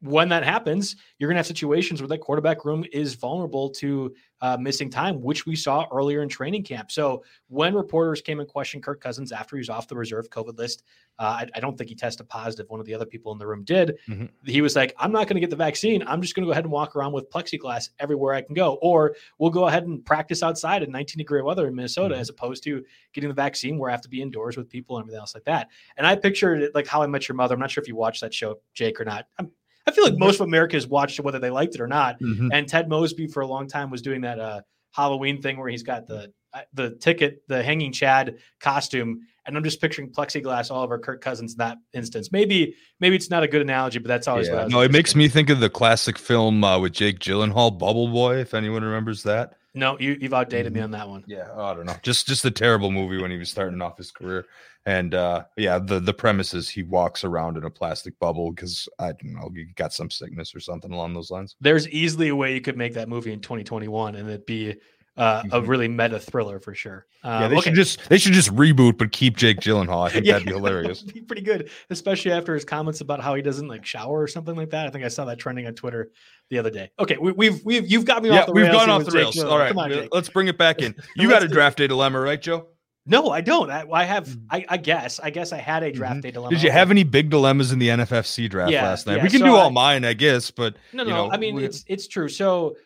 when 0.00 0.28
that 0.28 0.44
happens, 0.44 0.96
you're 1.18 1.28
going 1.28 1.34
to 1.34 1.40
have 1.40 1.46
situations 1.46 2.00
where 2.00 2.08
that 2.08 2.18
quarterback 2.18 2.64
room 2.64 2.84
is 2.92 3.14
vulnerable 3.14 3.68
to 3.70 4.14
uh, 4.40 4.56
missing 4.56 4.88
time, 4.88 5.20
which 5.20 5.46
we 5.46 5.56
saw 5.56 5.86
earlier 5.90 6.22
in 6.22 6.28
training 6.28 6.62
camp. 6.62 6.92
So 6.92 7.24
when 7.48 7.74
reporters 7.74 8.20
came 8.20 8.38
and 8.38 8.48
questioned 8.48 8.84
Kirk 8.84 9.00
Cousins 9.00 9.32
after 9.32 9.56
he 9.56 9.60
was 9.60 9.68
off 9.68 9.88
the 9.88 9.96
reserve 9.96 10.30
COVID 10.30 10.56
list, 10.56 10.84
uh, 11.18 11.40
I, 11.40 11.46
I, 11.56 11.60
don't 11.60 11.76
think 11.76 11.90
he 11.90 11.96
tested 11.96 12.28
positive. 12.28 12.70
One 12.70 12.78
of 12.78 12.86
the 12.86 12.94
other 12.94 13.04
people 13.04 13.32
in 13.32 13.38
the 13.38 13.46
room 13.46 13.64
did. 13.64 13.98
Mm-hmm. 14.08 14.26
He 14.44 14.60
was 14.60 14.76
like, 14.76 14.94
"I'm 14.98 15.10
not 15.10 15.26
going 15.26 15.34
to 15.34 15.40
get 15.40 15.50
the 15.50 15.56
vaccine. 15.56 16.04
I'm 16.06 16.22
just 16.22 16.36
going 16.36 16.44
to 16.44 16.46
go 16.46 16.52
ahead 16.52 16.62
and 16.62 16.72
walk 16.72 16.94
around 16.94 17.12
with 17.12 17.28
plexiglass 17.28 17.88
everywhere 17.98 18.34
I 18.34 18.42
can 18.42 18.54
go, 18.54 18.74
or 18.74 19.16
we'll 19.38 19.50
go 19.50 19.66
ahead 19.66 19.84
and 19.84 20.04
practice 20.04 20.44
outside 20.44 20.84
in 20.84 20.92
19 20.92 21.18
degree 21.18 21.42
weather 21.42 21.66
in 21.66 21.74
Minnesota, 21.74 22.14
mm-hmm. 22.14 22.20
as 22.20 22.28
opposed 22.28 22.62
to 22.64 22.84
getting 23.14 23.28
the 23.28 23.34
vaccine 23.34 23.78
where 23.78 23.90
I 23.90 23.92
have 23.92 24.00
to 24.02 24.08
be 24.08 24.22
indoors 24.22 24.56
with 24.56 24.68
people 24.68 24.96
and 24.96 25.02
everything 25.02 25.18
else 25.18 25.34
like 25.34 25.44
that." 25.44 25.70
And 25.96 26.06
I 26.06 26.14
pictured 26.14 26.62
it 26.62 26.74
like 26.76 26.86
How 26.86 27.02
I 27.02 27.08
Met 27.08 27.26
Your 27.26 27.34
Mother. 27.34 27.54
I'm 27.54 27.60
not 27.60 27.72
sure 27.72 27.82
if 27.82 27.88
you 27.88 27.96
watched 27.96 28.20
that 28.20 28.32
show, 28.32 28.60
Jake, 28.74 29.00
or 29.00 29.04
not. 29.04 29.26
I'm, 29.40 29.50
I 29.88 29.90
feel 29.90 30.04
like 30.04 30.18
most 30.18 30.34
of 30.34 30.42
America 30.42 30.76
has 30.76 30.86
watched 30.86 31.18
it, 31.18 31.22
whether 31.22 31.38
they 31.38 31.48
liked 31.48 31.74
it 31.74 31.80
or 31.80 31.86
not. 31.86 32.20
Mm-hmm. 32.20 32.50
And 32.52 32.68
Ted 32.68 32.90
Mosby 32.90 33.26
for 33.26 33.40
a 33.40 33.46
long 33.46 33.66
time 33.66 33.90
was 33.90 34.02
doing 34.02 34.20
that 34.20 34.38
uh, 34.38 34.60
Halloween 34.92 35.40
thing 35.40 35.56
where 35.58 35.70
he's 35.70 35.82
got 35.82 36.06
the 36.06 36.30
uh, 36.52 36.60
the 36.74 36.90
ticket, 36.96 37.42
the 37.48 37.62
hanging 37.62 37.92
Chad 37.92 38.36
costume, 38.60 39.20
and 39.46 39.56
I'm 39.56 39.64
just 39.64 39.80
picturing 39.80 40.10
plexiglass 40.10 40.70
all 40.70 40.82
over 40.82 40.98
Kirk 40.98 41.22
Cousins 41.22 41.52
in 41.52 41.58
that 41.58 41.78
instance. 41.94 42.30
Maybe 42.32 42.74
maybe 43.00 43.16
it's 43.16 43.30
not 43.30 43.42
a 43.42 43.48
good 43.48 43.62
analogy, 43.62 43.98
but 43.98 44.08
that's 44.08 44.28
always 44.28 44.48
yeah. 44.48 44.66
no. 44.68 44.80
It 44.80 44.92
makes 44.92 45.14
me 45.14 45.28
think 45.28 45.48
of 45.48 45.60
the 45.60 45.70
classic 45.70 46.18
film 46.18 46.62
uh, 46.62 46.78
with 46.78 46.92
Jake 46.92 47.18
Gyllenhaal, 47.18 47.78
Bubble 47.78 48.08
Boy. 48.08 48.36
If 48.36 48.52
anyone 48.52 48.84
remembers 48.84 49.22
that. 49.22 49.54
No, 49.74 49.98
you, 49.98 50.16
you've 50.20 50.34
outdated 50.34 50.72
me 50.72 50.78
mm-hmm. 50.78 50.84
on 50.84 50.90
that 50.92 51.08
one. 51.08 51.24
Yeah, 51.26 51.48
oh, 51.52 51.64
I 51.64 51.74
don't 51.74 51.86
know. 51.86 51.96
Just 52.02 52.26
just 52.26 52.44
a 52.44 52.50
terrible 52.50 52.90
movie 52.90 53.20
when 53.20 53.30
he 53.30 53.36
was 53.36 53.50
starting 53.50 53.80
off 53.82 53.98
his 53.98 54.10
career. 54.10 54.46
And 54.86 55.14
uh, 55.14 55.44
yeah, 55.56 55.78
the 55.78 56.00
the 56.00 56.14
premise 56.14 56.54
is 56.54 56.68
he 56.68 56.82
walks 56.82 57.22
around 57.22 57.56
in 57.56 57.64
a 57.64 57.70
plastic 57.70 58.18
bubble 58.18 58.50
because 58.52 58.88
I 58.98 59.12
don't 59.12 59.34
know, 59.34 59.50
he 59.54 59.66
got 59.76 59.92
some 59.92 60.10
sickness 60.10 60.54
or 60.54 60.60
something 60.60 60.92
along 60.92 61.14
those 61.14 61.30
lines. 61.30 61.56
There's 61.60 61.88
easily 61.88 62.28
a 62.28 62.36
way 62.36 62.54
you 62.54 62.60
could 62.60 62.76
make 62.76 62.94
that 62.94 63.08
movie 63.08 63.32
in 63.32 63.40
2021 63.40 64.14
and 64.14 64.28
it'd 64.28 64.46
be 64.46 64.76
uh, 65.18 65.42
a 65.44 65.48
mm-hmm. 65.48 65.68
really 65.68 65.88
meta 65.88 66.18
thriller 66.18 66.60
for 66.60 66.74
sure. 66.74 67.06
Um, 67.24 67.42
yeah, 67.42 67.48
they 67.48 67.56
okay. 67.56 67.64
should 67.70 67.74
just 67.74 68.08
they 68.08 68.18
should 68.18 68.32
just 68.32 68.54
reboot, 68.54 68.98
but 68.98 69.10
keep 69.10 69.36
Jake 69.36 69.58
Gyllenhaal. 69.58 70.06
I 70.06 70.10
think 70.10 70.24
yeah, 70.24 70.34
that'd 70.34 70.46
be 70.46 70.54
hilarious. 70.54 71.02
That'd 71.02 71.14
be 71.14 71.20
pretty 71.22 71.42
good, 71.42 71.70
especially 71.90 72.32
after 72.32 72.54
his 72.54 72.64
comments 72.64 73.00
about 73.00 73.20
how 73.20 73.34
he 73.34 73.42
doesn't 73.42 73.66
like 73.66 73.84
shower 73.84 74.22
or 74.22 74.28
something 74.28 74.54
like 74.54 74.70
that. 74.70 74.86
I 74.86 74.90
think 74.90 75.04
I 75.04 75.08
saw 75.08 75.24
that 75.24 75.38
trending 75.38 75.66
on 75.66 75.74
Twitter 75.74 76.12
the 76.50 76.58
other 76.58 76.70
day. 76.70 76.90
Okay, 76.98 77.16
we, 77.16 77.28
have 77.28 77.36
we've, 77.36 77.64
we've 77.64 77.90
you've 77.90 78.04
got 78.04 78.22
me 78.22 78.30
yeah, 78.30 78.40
off 78.40 78.46
the 78.46 78.52
we've 78.52 78.64
rails. 78.64 78.74
We've 78.74 78.86
gone 78.86 78.90
off 78.90 79.04
the 79.06 79.10
rails. 79.10 79.38
All 79.38 79.58
right, 79.58 79.74
on, 79.74 80.08
let's 80.12 80.28
bring 80.28 80.48
it 80.48 80.56
back 80.56 80.80
in. 80.80 80.94
You 81.16 81.28
got 81.28 81.42
a 81.42 81.48
draft 81.48 81.78
day 81.78 81.88
dilemma, 81.88 82.20
right, 82.20 82.40
Joe? 82.40 82.68
No, 83.08 83.30
I 83.30 83.40
don't. 83.40 83.70
I, 83.70 83.84
I 83.90 84.04
have. 84.04 84.28
Mm. 84.28 84.44
I, 84.50 84.66
I, 84.68 84.76
guess. 84.76 85.18
I 85.18 85.30
guess 85.30 85.52
I 85.52 85.56
had 85.56 85.82
a 85.82 85.90
draft 85.90 86.16
mm-hmm. 86.16 86.20
day 86.20 86.30
dilemma. 86.30 86.54
Did 86.54 86.62
you 86.62 86.70
have 86.70 86.90
any 86.90 87.04
big 87.04 87.30
dilemmas 87.30 87.72
in 87.72 87.78
the 87.78 87.88
NFFC 87.88 88.50
draft 88.50 88.70
yeah, 88.70 88.82
last 88.82 89.06
night? 89.06 89.16
Yeah. 89.16 89.22
We 89.22 89.30
can 89.30 89.40
so 89.40 89.46
do 89.46 89.56
all 89.56 89.70
mine, 89.70 90.04
I 90.04 90.12
guess. 90.12 90.50
But 90.50 90.76
no, 90.92 91.04
no. 91.04 91.10
Know, 91.10 91.32
I 91.32 91.38
mean, 91.38 91.54
we, 91.54 91.64
it's 91.64 91.84
it's 91.88 92.06
true. 92.06 92.28
So 92.28 92.76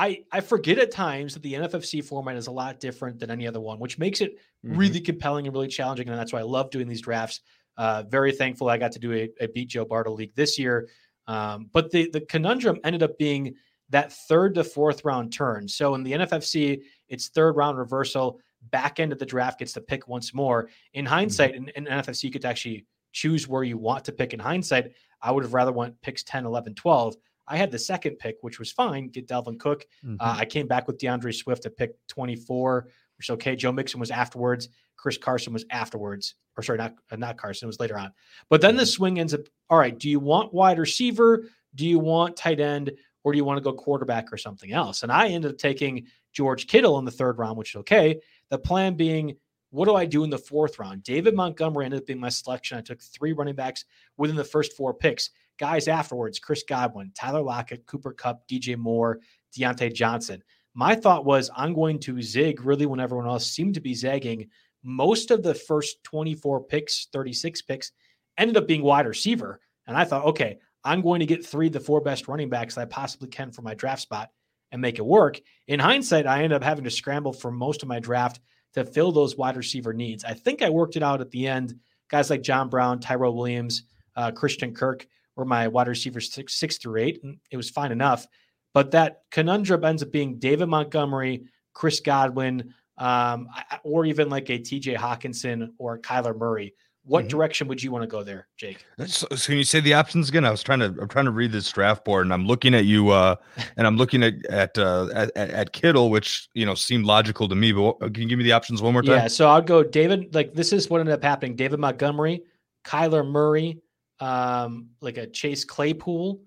I 0.00 0.24
I 0.32 0.40
forget 0.40 0.78
at 0.78 0.90
times 0.90 1.34
that 1.34 1.42
the 1.42 1.52
NFFC 1.52 2.02
format 2.02 2.36
is 2.36 2.46
a 2.46 2.50
lot 2.50 2.80
different 2.80 3.20
than 3.20 3.30
any 3.30 3.46
other 3.46 3.60
one, 3.60 3.78
which 3.78 3.98
makes 3.98 4.22
it 4.22 4.38
mm-hmm. 4.64 4.76
really 4.76 5.00
compelling 5.00 5.46
and 5.46 5.54
really 5.54 5.68
challenging. 5.68 6.08
And 6.08 6.18
that's 6.18 6.32
why 6.32 6.38
I 6.40 6.44
love 6.44 6.70
doing 6.70 6.88
these 6.88 7.02
drafts. 7.02 7.40
Uh, 7.76 8.04
very 8.08 8.32
thankful 8.32 8.70
I 8.70 8.78
got 8.78 8.92
to 8.92 8.98
do 8.98 9.12
a, 9.12 9.30
a 9.40 9.48
beat 9.48 9.68
Joe 9.68 9.84
Bartel 9.84 10.14
league 10.14 10.34
this 10.34 10.58
year. 10.58 10.88
Um, 11.26 11.68
but 11.70 11.90
the 11.90 12.08
the 12.10 12.22
conundrum 12.22 12.80
ended 12.82 13.02
up 13.02 13.18
being 13.18 13.54
that 13.90 14.10
third 14.10 14.54
to 14.54 14.64
fourth 14.64 15.04
round 15.04 15.34
turn. 15.34 15.68
So 15.68 15.94
in 15.94 16.02
the 16.02 16.12
NFFC, 16.12 16.80
it's 17.08 17.28
third 17.28 17.56
round 17.56 17.76
reversal. 17.76 18.40
Back 18.70 19.00
end 19.00 19.12
of 19.12 19.18
the 19.18 19.26
draft 19.26 19.58
gets 19.58 19.74
to 19.74 19.82
pick 19.82 20.08
once 20.08 20.32
more. 20.32 20.70
In 20.94 21.04
hindsight, 21.04 21.54
mm-hmm. 21.54 21.68
in, 21.76 21.86
in 21.86 21.98
NFFC, 21.98 22.24
you 22.24 22.30
could 22.30 22.46
actually 22.46 22.86
choose 23.12 23.46
where 23.46 23.64
you 23.64 23.76
want 23.76 24.06
to 24.06 24.12
pick. 24.12 24.32
In 24.32 24.40
hindsight, 24.40 24.92
I 25.20 25.30
would 25.30 25.44
have 25.44 25.54
rather 25.54 25.72
went 25.72 26.00
picks 26.00 26.22
10, 26.22 26.46
11, 26.46 26.74
12. 26.74 27.16
I 27.50 27.56
had 27.56 27.72
the 27.72 27.78
second 27.78 28.18
pick, 28.18 28.36
which 28.42 28.58
was 28.58 28.70
fine, 28.70 29.08
get 29.08 29.26
Dalvin 29.26 29.58
Cook. 29.58 29.84
Mm-hmm. 30.04 30.16
Uh, 30.20 30.36
I 30.38 30.44
came 30.44 30.68
back 30.68 30.86
with 30.86 30.98
DeAndre 30.98 31.34
Swift 31.34 31.66
at 31.66 31.76
pick 31.76 31.94
24, 32.06 32.86
which 33.18 33.26
is 33.26 33.30
okay. 33.30 33.56
Joe 33.56 33.72
Mixon 33.72 33.98
was 33.98 34.12
afterwards. 34.12 34.68
Chris 34.96 35.18
Carson 35.18 35.52
was 35.52 35.64
afterwards, 35.70 36.36
or 36.56 36.62
sorry, 36.62 36.78
not 36.78 36.94
uh, 37.10 37.16
not 37.16 37.38
Carson, 37.38 37.66
it 37.66 37.68
was 37.68 37.80
later 37.80 37.98
on. 37.98 38.12
But 38.48 38.60
then 38.60 38.76
the 38.76 38.86
swing 38.86 39.18
ends 39.18 39.34
up. 39.34 39.40
All 39.68 39.78
right, 39.78 39.98
do 39.98 40.08
you 40.08 40.20
want 40.20 40.54
wide 40.54 40.78
receiver? 40.78 41.44
Do 41.74 41.86
you 41.86 41.98
want 41.98 42.36
tight 42.36 42.60
end? 42.60 42.92
Or 43.24 43.32
do 43.32 43.38
you 43.38 43.44
want 43.44 43.58
to 43.58 43.62
go 43.62 43.72
quarterback 43.72 44.32
or 44.32 44.38
something 44.38 44.72
else? 44.72 45.02
And 45.02 45.12
I 45.12 45.28
ended 45.28 45.50
up 45.50 45.58
taking 45.58 46.06
George 46.32 46.66
Kittle 46.66 46.98
in 46.98 47.04
the 47.04 47.10
third 47.10 47.38
round, 47.38 47.58
which 47.58 47.74
is 47.74 47.80
okay. 47.80 48.20
The 48.48 48.58
plan 48.58 48.94
being, 48.94 49.36
what 49.70 49.84
do 49.84 49.94
I 49.94 50.06
do 50.06 50.24
in 50.24 50.30
the 50.30 50.38
fourth 50.38 50.78
round? 50.78 51.02
David 51.02 51.34
Montgomery 51.34 51.84
ended 51.84 52.00
up 52.00 52.06
being 52.06 52.20
my 52.20 52.30
selection. 52.30 52.78
I 52.78 52.80
took 52.80 53.02
three 53.02 53.32
running 53.32 53.54
backs 53.54 53.84
within 54.16 54.36
the 54.36 54.44
first 54.44 54.74
four 54.74 54.94
picks. 54.94 55.30
Guys 55.60 55.88
afterwards, 55.88 56.38
Chris 56.38 56.64
Godwin, 56.66 57.12
Tyler 57.14 57.42
Lockett, 57.42 57.84
Cooper 57.84 58.14
Kupp, 58.14 58.48
DJ 58.48 58.78
Moore, 58.78 59.20
Diontae 59.54 59.92
Johnson. 59.92 60.42
My 60.72 60.94
thought 60.94 61.26
was 61.26 61.50
I'm 61.54 61.74
going 61.74 61.98
to 62.00 62.22
zig 62.22 62.64
really 62.64 62.86
when 62.86 62.98
everyone 62.98 63.26
else 63.26 63.46
seemed 63.46 63.74
to 63.74 63.80
be 63.80 63.92
zagging. 63.92 64.48
Most 64.82 65.30
of 65.30 65.42
the 65.42 65.52
first 65.52 66.02
24 66.04 66.64
picks, 66.64 67.08
36 67.12 67.60
picks, 67.60 67.92
ended 68.38 68.56
up 68.56 68.66
being 68.66 68.82
wide 68.82 69.06
receiver. 69.06 69.60
And 69.86 69.98
I 69.98 70.04
thought, 70.04 70.24
okay, 70.24 70.56
I'm 70.82 71.02
going 71.02 71.20
to 71.20 71.26
get 71.26 71.44
three 71.44 71.66
of 71.66 71.74
the 71.74 71.80
four 71.80 72.00
best 72.00 72.26
running 72.26 72.48
backs 72.48 72.78
I 72.78 72.86
possibly 72.86 73.28
can 73.28 73.52
for 73.52 73.60
my 73.60 73.74
draft 73.74 74.00
spot 74.00 74.30
and 74.72 74.80
make 74.80 74.98
it 74.98 75.04
work. 75.04 75.42
In 75.68 75.78
hindsight, 75.78 76.26
I 76.26 76.36
ended 76.38 76.54
up 76.54 76.64
having 76.64 76.84
to 76.84 76.90
scramble 76.90 77.34
for 77.34 77.50
most 77.50 77.82
of 77.82 77.88
my 77.88 78.00
draft 78.00 78.40
to 78.72 78.86
fill 78.86 79.12
those 79.12 79.36
wide 79.36 79.58
receiver 79.58 79.92
needs. 79.92 80.24
I 80.24 80.32
think 80.32 80.62
I 80.62 80.70
worked 80.70 80.96
it 80.96 81.02
out 81.02 81.20
at 81.20 81.30
the 81.30 81.46
end. 81.46 81.74
Guys 82.08 82.30
like 82.30 82.40
John 82.40 82.70
Brown, 82.70 82.98
Tyrell 82.98 83.36
Williams, 83.36 83.82
uh, 84.16 84.30
Christian 84.30 84.72
Kirk 84.72 85.06
were 85.40 85.44
my 85.44 85.66
wide 85.66 85.88
receivers 85.88 86.32
six, 86.32 86.54
six 86.54 86.78
through 86.78 87.00
eight, 87.00 87.20
and 87.24 87.38
it 87.50 87.56
was 87.56 87.68
fine 87.68 87.90
enough. 87.90 88.26
But 88.72 88.92
that 88.92 89.22
conundrum 89.32 89.84
ends 89.84 90.02
up 90.02 90.12
being 90.12 90.38
David 90.38 90.66
Montgomery, 90.66 91.46
Chris 91.74 91.98
Godwin, 91.98 92.72
um, 92.98 93.48
or 93.82 94.04
even 94.04 94.28
like 94.28 94.48
a 94.50 94.58
TJ 94.58 94.96
Hockenson 94.96 95.70
or 95.78 95.98
Kyler 95.98 96.36
Murray 96.36 96.74
what 97.04 97.22
mm-hmm. 97.22 97.28
direction 97.28 97.68
would 97.68 97.82
you 97.82 97.90
want 97.90 98.02
to 98.02 98.06
go 98.06 98.22
there, 98.22 98.46
Jake? 98.56 98.84
So, 99.06 99.26
so, 99.34 99.46
can 99.46 99.56
you 99.56 99.64
say 99.64 99.80
the 99.80 99.94
options 99.94 100.28
again? 100.28 100.44
I 100.44 100.50
was 100.50 100.62
trying 100.62 100.80
to 100.80 100.86
I'm 101.00 101.08
trying 101.08 101.24
to 101.24 101.30
read 101.30 101.50
this 101.50 101.70
draft 101.70 102.04
board 102.04 102.26
and 102.26 102.32
I'm 102.32 102.46
looking 102.46 102.74
at 102.74 102.84
you 102.84 103.08
uh 103.08 103.36
and 103.76 103.86
I'm 103.86 103.96
looking 103.96 104.22
at 104.22 104.44
at 104.46 104.78
uh 104.78 105.08
at, 105.14 105.36
at 105.36 105.72
Kittle, 105.72 106.10
which 106.10 106.48
you 106.54 106.66
know 106.66 106.74
seemed 106.74 107.06
logical 107.06 107.48
to 107.48 107.54
me, 107.54 107.72
but 107.72 107.98
can 107.98 108.22
you 108.22 108.28
give 108.28 108.38
me 108.38 108.44
the 108.44 108.52
options 108.52 108.82
one 108.82 108.92
more 108.92 109.02
time? 109.02 109.12
Yeah, 109.12 109.28
so 109.28 109.48
I'll 109.48 109.62
go 109.62 109.82
David, 109.82 110.34
like 110.34 110.54
this 110.54 110.72
is 110.72 110.90
what 110.90 111.00
ended 111.00 111.14
up 111.14 111.22
happening. 111.22 111.56
David 111.56 111.80
Montgomery, 111.80 112.42
Kyler 112.84 113.26
Murray, 113.26 113.78
um, 114.20 114.90
like 115.00 115.16
a 115.16 115.26
Chase 115.26 115.64
Claypool 115.64 116.42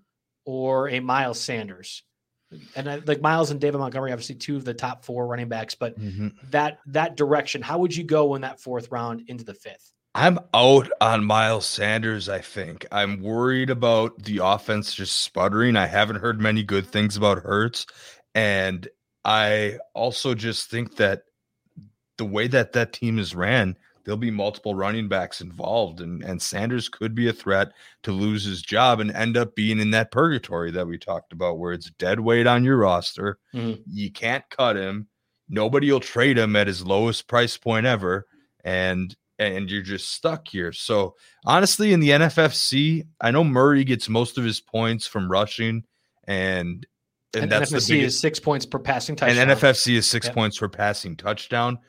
or 0.46 0.90
a 0.90 1.00
Miles 1.00 1.40
Sanders. 1.40 2.04
And 2.76 2.88
I, 2.88 2.96
like 3.06 3.20
Miles 3.20 3.50
and 3.50 3.60
David 3.60 3.80
Montgomery, 3.80 4.12
obviously 4.12 4.36
two 4.36 4.56
of 4.56 4.64
the 4.64 4.76
top 4.76 5.04
four 5.04 5.26
running 5.26 5.50
backs, 5.50 5.74
but 5.74 6.00
mm-hmm. 6.00 6.28
that 6.52 6.80
that 6.88 7.18
direction, 7.18 7.64
how 7.64 7.80
would 7.80 7.96
you 7.96 8.04
go 8.04 8.36
in 8.36 8.42
that 8.42 8.60
fourth 8.60 8.92
round 8.92 9.24
into 9.28 9.44
the 9.44 9.56
fifth? 9.56 9.92
I'm 10.16 10.38
out 10.54 10.90
on 11.02 11.24
Miles 11.24 11.66
Sanders, 11.66 12.30
I 12.30 12.40
think. 12.40 12.86
I'm 12.92 13.24
worried 13.24 13.72
about 13.72 14.22
the 14.22 14.42
offense 14.44 14.94
just 14.94 15.22
sputtering. 15.22 15.76
I 15.76 15.88
haven't 15.88 16.18
heard 16.18 16.40
many 16.40 16.62
good 16.62 16.86
things 16.86 17.18
about 17.18 17.40
Hurts. 17.40 17.88
And 18.36 18.88
I 19.26 19.80
also 19.96 20.36
just 20.36 20.70
think 20.70 20.98
that 20.98 21.24
the 22.18 22.26
way 22.26 22.48
that 22.48 22.74
that 22.74 22.94
team 22.94 23.18
is 23.18 23.34
ran, 23.34 23.76
there'll 24.04 24.18
be 24.18 24.32
multiple 24.32 24.76
running 24.76 25.08
backs 25.08 25.42
involved. 25.42 26.02
And, 26.02 26.24
and 26.24 26.42
Sanders 26.42 26.90
could 26.90 27.16
be 27.16 27.30
a 27.30 27.34
threat 27.34 27.72
to 28.04 28.12
lose 28.12 28.44
his 28.44 28.62
job 28.62 29.00
and 29.00 29.12
end 29.12 29.38
up 29.38 29.56
being 29.56 29.80
in 29.80 29.92
that 29.92 30.12
purgatory 30.12 30.72
that 30.72 30.88
we 30.88 30.98
talked 30.98 31.34
about, 31.34 31.60
where 31.60 31.74
it's 31.74 31.92
dead 31.92 32.20
weight 32.20 32.48
on 32.48 32.64
your 32.64 32.78
roster. 32.78 33.40
Mm-hmm. 33.54 33.82
You 33.88 34.12
can't 34.12 34.44
cut 34.50 34.76
him. 34.76 35.08
Nobody 35.50 35.92
will 35.92 36.00
trade 36.00 36.38
him 36.38 36.56
at 36.56 36.68
his 36.68 36.86
lowest 36.86 37.28
price 37.28 37.58
point 37.58 37.86
ever. 37.86 38.26
And 38.64 39.16
and 39.40 39.70
you're 39.70 39.82
just 39.82 40.12
stuck 40.12 40.48
here. 40.48 40.72
So 40.72 41.16
honestly, 41.46 41.94
in 41.94 42.00
the 42.00 42.10
NFFC, 42.10 43.06
I 43.20 43.32
know 43.32 43.44
Murray 43.44 43.84
gets 43.84 44.08
most 44.08 44.38
of 44.38 44.44
his 44.44 44.62
points 44.62 45.08
from 45.08 45.30
rushing, 45.30 45.84
and 46.26 46.86
and, 47.34 47.44
and 47.44 47.52
that's 47.52 47.72
NFFC 47.72 47.88
the 47.88 47.94
biggest, 47.96 48.16
is 48.16 48.20
six 48.22 48.40
points 48.40 48.66
per 48.66 48.80
passing 48.80 49.16
touchdown. 49.16 49.50
And 49.50 49.60
NFFC 49.60 49.96
is 49.96 50.08
six 50.08 50.28
yep. 50.28 50.36
points 50.36 50.60
per 50.60 50.70
passing 50.70 51.18
touchdown. 51.18 51.80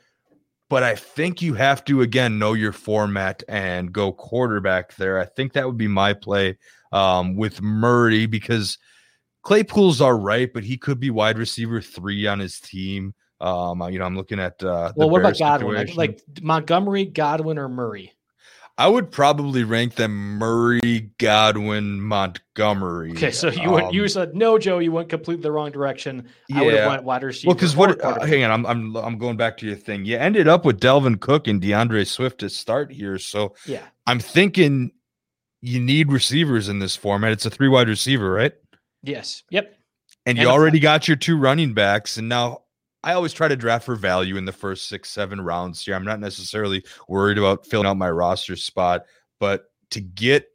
But 0.71 0.83
I 0.83 0.95
think 0.95 1.43
you 1.43 1.55
have 1.55 1.85
to 1.85 2.01
again 2.01 2.39
know 2.39 2.55
your 2.55 2.73
format 2.73 3.43
and 3.49 3.93
go 3.93 4.13
quarterback 4.13 4.97
there. 4.97 5.19
I 5.19 5.27
think 5.27 5.53
that 5.53 5.67
would 5.67 5.77
be 5.77 5.89
my 5.89 6.15
play 6.15 6.57
um, 6.93 7.37
with 7.37 7.61
Murray 7.61 8.27
because 8.27 8.79
Claypool's 9.43 10.01
all 10.01 10.15
right, 10.15 10.51
but 10.53 10.65
he 10.65 10.79
could 10.79 10.99
be 10.99 11.11
wide 11.11 11.39
receiver 11.39 11.81
three 11.81 12.27
on 12.27 12.39
his 12.39 12.61
team. 12.61 13.15
Um, 13.41 13.83
you 13.91 13.99
know, 13.99 14.07
I'm 14.07 14.17
looking 14.17 14.41
at 14.41 14.63
uh, 14.63 14.93
well, 14.97 15.11
what 15.11 15.21
about 15.21 15.39
Godwin? 15.39 15.77
Situation. 15.77 15.97
Like 15.97 16.23
Montgomery, 16.41 17.05
Godwin, 17.05 17.59
or 17.59 17.69
Murray? 17.69 18.13
I 18.77 18.89
would 18.89 19.13
probably 19.13 19.63
rank 19.63 19.95
them 19.95 20.39
Murray, 20.39 21.13
Godwin, 21.19 22.01
Montgomery. 22.01 23.13
Okay, 23.13 23.31
so 23.31 23.49
you 23.49 23.69
um, 23.69 23.73
went, 23.73 23.95
you 23.95 24.09
said 24.09 24.35
no, 24.35 24.59
Joe. 24.59 24.81
You 24.81 24.91
went 24.91 25.09
completely 25.09 25.43
the 25.43 25.53
wrong 25.53 25.71
direction. 25.71 26.29
Yeah. 26.49 26.59
I 26.59 26.63
would 26.63 26.75
have 26.75 26.89
went 26.89 27.05
wide 27.05 27.23
receiver. 27.23 27.51
Well, 27.51 27.55
because 27.55 27.77
what? 27.77 28.01
Uh, 28.01 28.25
hang 28.27 28.43
on, 28.43 28.51
I'm 28.51 28.67
I'm 28.67 28.97
I'm 28.97 29.19
going 29.19 29.37
back 29.37 29.57
to 29.59 29.67
your 29.67 29.77
thing. 29.77 30.05
You 30.05 30.17
ended 30.17 30.49
up 30.49 30.65
with 30.65 30.81
Dalvin 30.81 31.21
Cook 31.21 31.47
and 31.47 31.63
DeAndre 31.63 32.05
Swift 32.07 32.41
to 32.41 32.51
start 32.51 32.91
here, 32.91 33.17
so 33.19 33.55
yeah, 33.65 33.85
I'm 34.09 34.19
thinking 34.19 34.91
you 35.61 35.79
need 35.79 36.11
receivers 36.11 36.69
in 36.69 36.81
this 36.81 36.97
format. 36.97 37.31
It's 37.31 37.47
a 37.47 37.51
three 37.51 37.69
wide 37.69 37.89
receiver, 37.89 38.31
right? 38.31 38.55
Yes. 39.05 39.45
Yep. 39.51 39.73
And, 40.27 40.39
and 40.39 40.45
you 40.45 40.53
already 40.53 40.81
got 40.81 41.07
your 41.07 41.17
two 41.17 41.39
running 41.39 41.75
backs, 41.75 42.17
and 42.17 42.29
now 42.29 42.64
I 43.05 43.13
always 43.13 43.35
try 43.35 43.49
to 43.49 43.57
draft 43.57 43.85
for 43.85 43.97
value 43.97 44.37
in 44.37 44.47
the 44.47 44.53
first 44.53 44.89
six, 44.89 45.11
seven 45.11 45.41
rounds 45.41 45.85
here. 45.85 45.95
I'm 45.95 46.05
not 46.05 46.21
necessarily 46.21 46.83
worried 47.07 47.37
about 47.37 47.67
filling 47.67 47.87
out 47.87 47.99
my 47.99 48.11
roster 48.11 48.57
spot, 48.57 49.03
but 49.39 49.67
to 49.91 50.01
get 50.01 50.49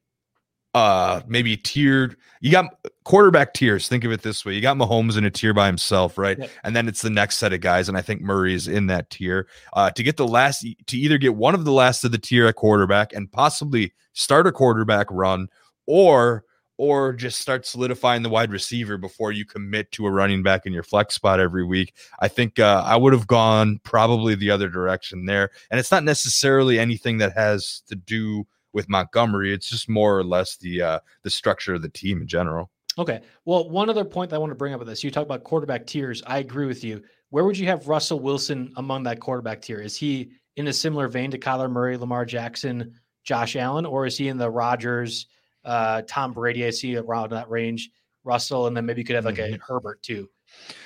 uh 0.75 1.21
maybe 1.27 1.57
tiered 1.57 2.15
you 2.41 2.51
got 2.51 2.65
quarterback 3.03 3.55
tiers 3.55 3.87
think 3.87 4.03
of 4.03 4.11
it 4.11 4.21
this 4.21 4.45
way 4.45 4.53
you 4.53 4.61
got 4.61 4.77
Mahomes 4.77 5.17
in 5.17 5.25
a 5.25 5.31
tier 5.31 5.51
by 5.51 5.65
himself 5.65 6.15
right 6.15 6.37
yep. 6.37 6.51
and 6.63 6.75
then 6.75 6.87
it's 6.87 7.01
the 7.01 7.09
next 7.09 7.37
set 7.37 7.51
of 7.53 7.59
guys 7.59 7.89
and 7.89 7.97
I 7.97 8.03
think 8.03 8.21
Murray 8.21 8.53
is 8.53 8.67
in 8.67 8.85
that 8.85 9.09
tier 9.09 9.47
uh 9.73 9.89
to 9.89 10.03
get 10.03 10.17
the 10.17 10.27
last 10.27 10.63
to 10.85 10.97
either 10.97 11.17
get 11.17 11.33
one 11.33 11.55
of 11.55 11.65
the 11.65 11.71
last 11.71 12.03
of 12.03 12.11
the 12.11 12.19
tier 12.19 12.45
at 12.45 12.55
quarterback 12.55 13.13
and 13.13 13.31
possibly 13.31 13.93
start 14.13 14.45
a 14.45 14.51
quarterback 14.51 15.07
run 15.09 15.47
or 15.87 16.43
or 16.79 17.11
just 17.11 17.41
start 17.41 17.65
solidifying 17.65 18.23
the 18.23 18.29
wide 18.29 18.53
receiver 18.53 18.97
before 18.97 19.33
you 19.33 19.43
commit 19.43 19.91
to 19.91 20.05
a 20.05 20.09
running 20.09 20.41
back 20.41 20.65
in 20.65 20.71
your 20.71 20.81
flex 20.81 21.13
spot 21.13 21.37
every 21.37 21.65
week. 21.65 21.93
I 22.21 22.29
think 22.29 22.57
uh, 22.57 22.83
I 22.85 22.95
would 22.95 23.11
have 23.11 23.27
gone 23.27 23.81
probably 23.83 24.33
the 24.33 24.49
other 24.49 24.69
direction 24.69 25.25
there. 25.25 25.49
And 25.69 25.77
it's 25.77 25.91
not 25.91 26.05
necessarily 26.05 26.79
anything 26.79 27.17
that 27.17 27.33
has 27.33 27.83
to 27.87 27.95
do 27.95 28.47
with 28.71 28.87
Montgomery. 28.87 29.53
It's 29.53 29.69
just 29.69 29.89
more 29.89 30.17
or 30.17 30.23
less 30.23 30.55
the 30.55 30.81
uh, 30.81 30.99
the 31.23 31.29
structure 31.29 31.73
of 31.73 31.81
the 31.81 31.89
team 31.89 32.21
in 32.21 32.27
general. 32.27 32.71
Okay. 32.97 33.19
Well, 33.43 33.69
one 33.69 33.89
other 33.89 34.05
point 34.05 34.29
that 34.29 34.37
I 34.37 34.39
want 34.39 34.51
to 34.51 34.55
bring 34.55 34.73
up 34.73 34.79
with 34.79 34.87
this, 34.87 35.03
you 35.03 35.11
talk 35.11 35.25
about 35.25 35.43
quarterback 35.43 35.85
tiers. 35.85 36.23
I 36.27 36.37
agree 36.39 36.65
with 36.65 36.85
you. 36.85 37.03
Where 37.29 37.43
would 37.43 37.57
you 37.57 37.67
have 37.67 37.89
Russell 37.89 38.21
Wilson 38.21 38.71
among 38.77 39.03
that 39.03 39.19
quarterback 39.19 39.61
tier? 39.61 39.81
Is 39.81 39.97
he 39.97 40.31
in 40.55 40.69
a 40.69 40.73
similar 40.73 41.09
vein 41.09 41.29
to 41.31 41.37
Kyler 41.37 41.69
Murray, 41.69 41.97
Lamar 41.97 42.23
Jackson, 42.23 42.93
Josh 43.25 43.57
Allen, 43.57 43.85
or 43.85 44.05
is 44.05 44.17
he 44.17 44.29
in 44.29 44.37
the 44.37 44.49
Rodgers? 44.49 45.27
Uh, 45.63 46.01
Tom 46.07 46.33
Brady. 46.33 46.65
I 46.65 46.69
see 46.69 46.95
around 46.97 47.31
that 47.31 47.49
range. 47.49 47.89
Russell, 48.23 48.67
and 48.67 48.75
then 48.75 48.85
maybe 48.85 49.01
you 49.01 49.05
could 49.05 49.15
have 49.15 49.25
like 49.25 49.35
mm-hmm. 49.35 49.55
a 49.55 49.65
Herbert 49.65 50.01
too. 50.03 50.29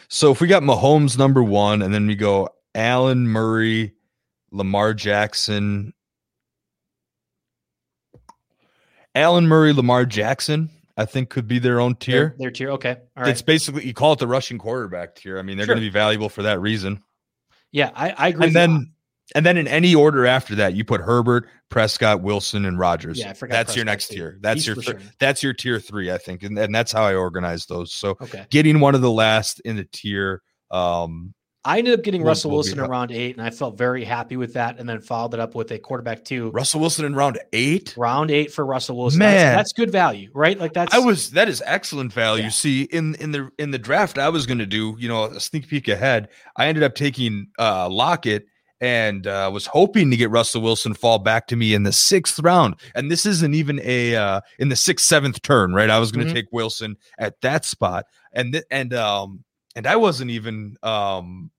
So 0.08 0.32
if 0.32 0.42
we 0.42 0.48
got 0.48 0.64
Mahomes 0.64 1.18
number 1.18 1.44
one, 1.44 1.82
and 1.82 1.94
then 1.94 2.08
we 2.08 2.16
go 2.16 2.50
Allen 2.76 3.28
Murray, 3.28 3.94
Lamar 4.52 4.94
Jackson, 4.94 5.94
Allen 9.16 9.48
Murray, 9.48 9.74
Lamar 9.74 10.06
Jackson, 10.06 10.70
I 10.98 11.06
think 11.06 11.30
could 11.30 11.48
be 11.48 11.60
their 11.60 11.80
own 11.80 11.96
tier. 11.96 12.30
Their, 12.30 12.36
their 12.38 12.52
tier, 12.52 12.70
okay. 12.72 12.98
All 13.18 13.24
right. 13.24 13.30
It's 13.30 13.42
basically 13.42 13.86
you 13.86 13.94
call 13.94 14.14
it 14.14 14.20
the 14.20 14.28
rushing 14.28 14.58
quarterback 14.58 15.16
tier. 15.16 15.40
I 15.40 15.42
mean, 15.42 15.58
they're 15.58 15.66
sure. 15.66 15.76
going 15.76 15.84
to 15.84 15.90
be 15.90 15.94
valuable 15.94 16.30
for 16.30 16.44
that 16.44 16.62
reason. 16.62 17.02
Yeah, 17.72 17.92
I, 17.96 18.12
I 18.12 18.28
agree. 18.30 18.48
And 18.48 18.56
then 18.56 18.94
and 19.36 19.46
then 19.46 19.58
in 19.58 19.68
any 19.68 19.96
order 19.96 20.26
after 20.26 20.56
that, 20.56 20.76
you 20.76 20.84
put 20.84 21.02
Herbert, 21.02 21.48
Prescott, 21.70 22.22
Wilson, 22.22 22.66
and 22.66 22.78
Rodgers. 22.78 23.20
Yeah, 23.20 23.30
I 23.30 23.34
forgot. 23.34 23.54
That's 23.54 23.66
Prescott 23.68 23.76
your 23.78 23.86
next 23.86 24.08
too. 24.10 24.16
tier. 24.16 24.38
That's 24.42 24.56
He's 24.56 24.68
your 24.68 24.76
th- 24.76 24.86
sure. 24.86 25.00
that's 25.20 25.44
your 25.44 25.54
tier 25.54 25.80
three, 25.80 26.12
I 26.12 26.18
think, 26.18 26.44
and, 26.44 26.58
and 26.58 26.74
that's 26.74 26.92
how 26.92 27.04
I 27.04 27.16
organize 27.16 27.66
those. 27.66 27.94
So 27.94 28.12
okay. 28.22 28.46
getting 28.50 28.80
one 28.80 28.96
of 28.96 29.02
the 29.02 29.12
last 29.12 29.60
in 29.62 29.78
the 29.78 29.86
tier. 29.86 30.42
Um, 30.72 31.34
I 31.66 31.78
ended 31.78 31.98
up 31.98 32.04
getting 32.04 32.24
Russell 32.24 32.52
Wilson 32.52 32.78
in 32.78 32.90
round 32.90 33.12
eight, 33.12 33.38
and 33.38 33.46
I 33.46 33.50
felt 33.50 33.78
very 33.78 34.04
happy 34.04 34.36
with 34.36 34.54
that. 34.56 34.80
And 34.80 34.90
then 34.90 35.00
followed 35.00 35.34
it 35.34 35.40
up 35.40 35.56
with 35.56 35.72
a 35.72 35.80
quarterback 35.80 36.26
two. 36.26 36.50
Russell 36.50 36.82
Wilson 36.82 37.06
in 37.06 37.16
round 37.16 37.40
eight. 37.54 37.94
Round 37.96 38.30
eight 38.32 38.52
for 38.52 38.66
Russell 38.66 38.98
Wilson. 38.98 39.20
Man, 39.20 39.32
that's, 39.34 39.58
that's 39.58 39.74
good 39.74 39.90
value, 39.90 40.30
right? 40.34 40.60
Like 40.60 40.74
that's. 40.74 40.94
I 40.94 41.00
was 41.00 41.32
that 41.32 41.48
is 41.48 41.64
excellent 41.66 42.12
value. 42.12 42.44
Yeah. 42.44 42.50
See, 42.50 42.84
in 42.84 43.16
in 43.16 43.32
the 43.32 43.50
in 43.58 43.72
the 43.72 43.80
draft 43.80 44.18
I 44.18 44.28
was 44.28 44.46
going 44.46 44.58
to 44.58 44.66
do, 44.66 44.98
you 45.00 45.08
know, 45.08 45.24
a 45.24 45.40
sneak 45.40 45.70
peek 45.70 45.88
ahead. 45.88 46.28
I 46.58 46.68
ended 46.68 46.84
up 46.84 46.96
taking 46.96 47.48
uh 47.58 47.88
Lockett 47.88 48.46
and 48.84 49.28
uh, 49.28 49.50
was 49.52 49.66
hoping 49.66 50.12
to 50.12 50.18
get 50.18 50.30
Russell 50.30 50.62
Wilson 50.62 50.94
fall 50.94 51.18
back 51.18 51.48
to 51.48 51.56
me 51.56 51.74
in 51.74 51.84
the 51.84 51.94
sixth 51.94 52.38
round. 52.40 52.76
And 52.96 53.10
this 53.10 53.26
isn't 53.26 53.54
even 53.54 53.80
a 53.82 54.14
uh, 54.18 54.42
in 54.60 54.68
the 54.68 54.76
sixth, 54.76 55.06
seventh 55.06 55.42
turn, 55.42 55.74
right? 55.74 55.90
I 55.90 56.00
was 56.00 56.12
going 56.12 56.26
to 56.26 56.30
mm-hmm. 56.30 56.36
take 56.36 56.52
Wilson 56.52 56.98
at 57.18 57.40
that 57.40 57.64
spot, 57.64 58.08
and 58.34 58.52
th- 58.52 58.66
and 58.70 58.94
um 58.94 59.46
and 59.78 59.88
I 59.88 59.96
wasn't 59.96 60.32
even 60.32 60.76
um 60.84 61.50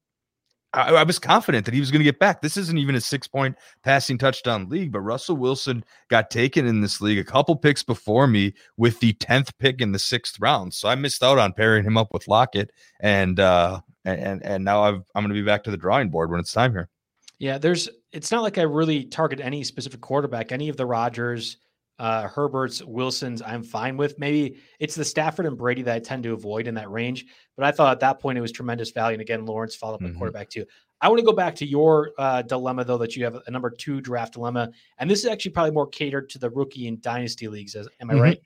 I, 0.74 0.90
I 0.90 1.02
was 1.04 1.18
confident 1.18 1.64
that 1.64 1.72
he 1.72 1.80
was 1.80 1.90
going 1.90 2.00
to 2.00 2.04
get 2.04 2.18
back. 2.18 2.42
This 2.42 2.58
isn't 2.58 2.76
even 2.76 2.94
a 2.94 3.00
six 3.00 3.26
point 3.26 3.56
passing 3.82 4.18
touchdown 4.18 4.68
league, 4.68 4.92
but 4.92 5.00
Russell 5.00 5.38
Wilson 5.38 5.82
got 6.10 6.30
taken 6.30 6.66
in 6.66 6.82
this 6.82 7.00
league 7.00 7.18
a 7.18 7.24
couple 7.24 7.56
picks 7.56 7.82
before 7.82 8.26
me 8.26 8.52
with 8.76 9.00
the 9.00 9.14
10th 9.14 9.50
pick 9.58 9.80
in 9.80 9.92
the 9.92 9.98
sixth 9.98 10.38
round. 10.40 10.74
So 10.74 10.90
I 10.90 10.94
missed 10.94 11.22
out 11.22 11.38
on 11.38 11.54
pairing 11.54 11.84
him 11.84 11.96
up 11.96 12.08
with 12.12 12.28
Lockett. 12.28 12.70
And, 13.00 13.40
uh, 13.40 13.80
and, 14.04 14.44
and 14.44 14.64
now 14.64 14.82
I've, 14.82 15.02
I'm 15.14 15.22
going 15.22 15.28
to 15.28 15.40
be 15.40 15.46
back 15.46 15.64
to 15.64 15.70
the 15.70 15.76
drawing 15.76 16.10
board 16.10 16.30
when 16.30 16.40
it's 16.40 16.52
time 16.52 16.72
here. 16.72 16.90
Yeah, 17.38 17.58
there's, 17.58 17.88
it's 18.12 18.30
not 18.30 18.42
like 18.42 18.58
I 18.58 18.62
really 18.62 19.04
target 19.04 19.40
any 19.40 19.64
specific 19.64 20.00
quarterback, 20.00 20.52
any 20.52 20.68
of 20.68 20.76
the 20.76 20.86
Rodgers, 20.86 21.58
uh, 21.98 22.26
Herbert's, 22.28 22.82
Wilson's, 22.82 23.42
I'm 23.42 23.62
fine 23.62 23.96
with. 23.96 24.18
Maybe 24.18 24.56
it's 24.80 24.94
the 24.94 25.04
Stafford 25.04 25.46
and 25.46 25.56
Brady 25.56 25.82
that 25.82 25.94
I 25.94 25.98
tend 26.00 26.22
to 26.24 26.32
avoid 26.32 26.66
in 26.66 26.74
that 26.74 26.90
range. 26.90 27.26
But 27.56 27.66
I 27.66 27.72
thought 27.72 27.92
at 27.92 28.00
that 28.00 28.20
point 28.20 28.38
it 28.38 28.40
was 28.40 28.52
tremendous 28.52 28.90
value. 28.90 29.14
And 29.14 29.22
again, 29.22 29.46
Lawrence 29.46 29.74
followed 29.74 29.94
up 29.94 30.00
mm-hmm. 30.00 30.18
quarterback 30.18 30.48
too. 30.48 30.64
I 31.00 31.08
want 31.08 31.18
to 31.18 31.24
go 31.24 31.32
back 31.32 31.54
to 31.56 31.66
your 31.66 32.12
uh, 32.18 32.42
dilemma 32.42 32.84
though 32.84 32.98
that 32.98 33.14
you 33.14 33.24
have 33.24 33.38
a 33.46 33.50
number 33.50 33.70
two 33.70 34.00
draft 34.00 34.32
dilemma, 34.34 34.70
and 34.98 35.10
this 35.10 35.18
is 35.18 35.26
actually 35.26 35.50
probably 35.50 35.72
more 35.72 35.86
catered 35.86 36.30
to 36.30 36.38
the 36.38 36.48
rookie 36.50 36.88
and 36.88 37.00
dynasty 37.02 37.46
leagues. 37.46 37.74
As, 37.74 37.88
Am 38.00 38.10
I 38.10 38.14
mm-hmm. 38.14 38.22
right? 38.22 38.40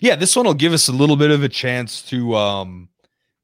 Yeah, 0.00 0.16
this 0.16 0.34
one 0.34 0.44
will 0.44 0.54
give 0.54 0.72
us 0.72 0.88
a 0.88 0.92
little 0.92 1.16
bit 1.16 1.30
of 1.30 1.42
a 1.42 1.48
chance 1.48 2.02
to 2.02 2.34
um 2.34 2.88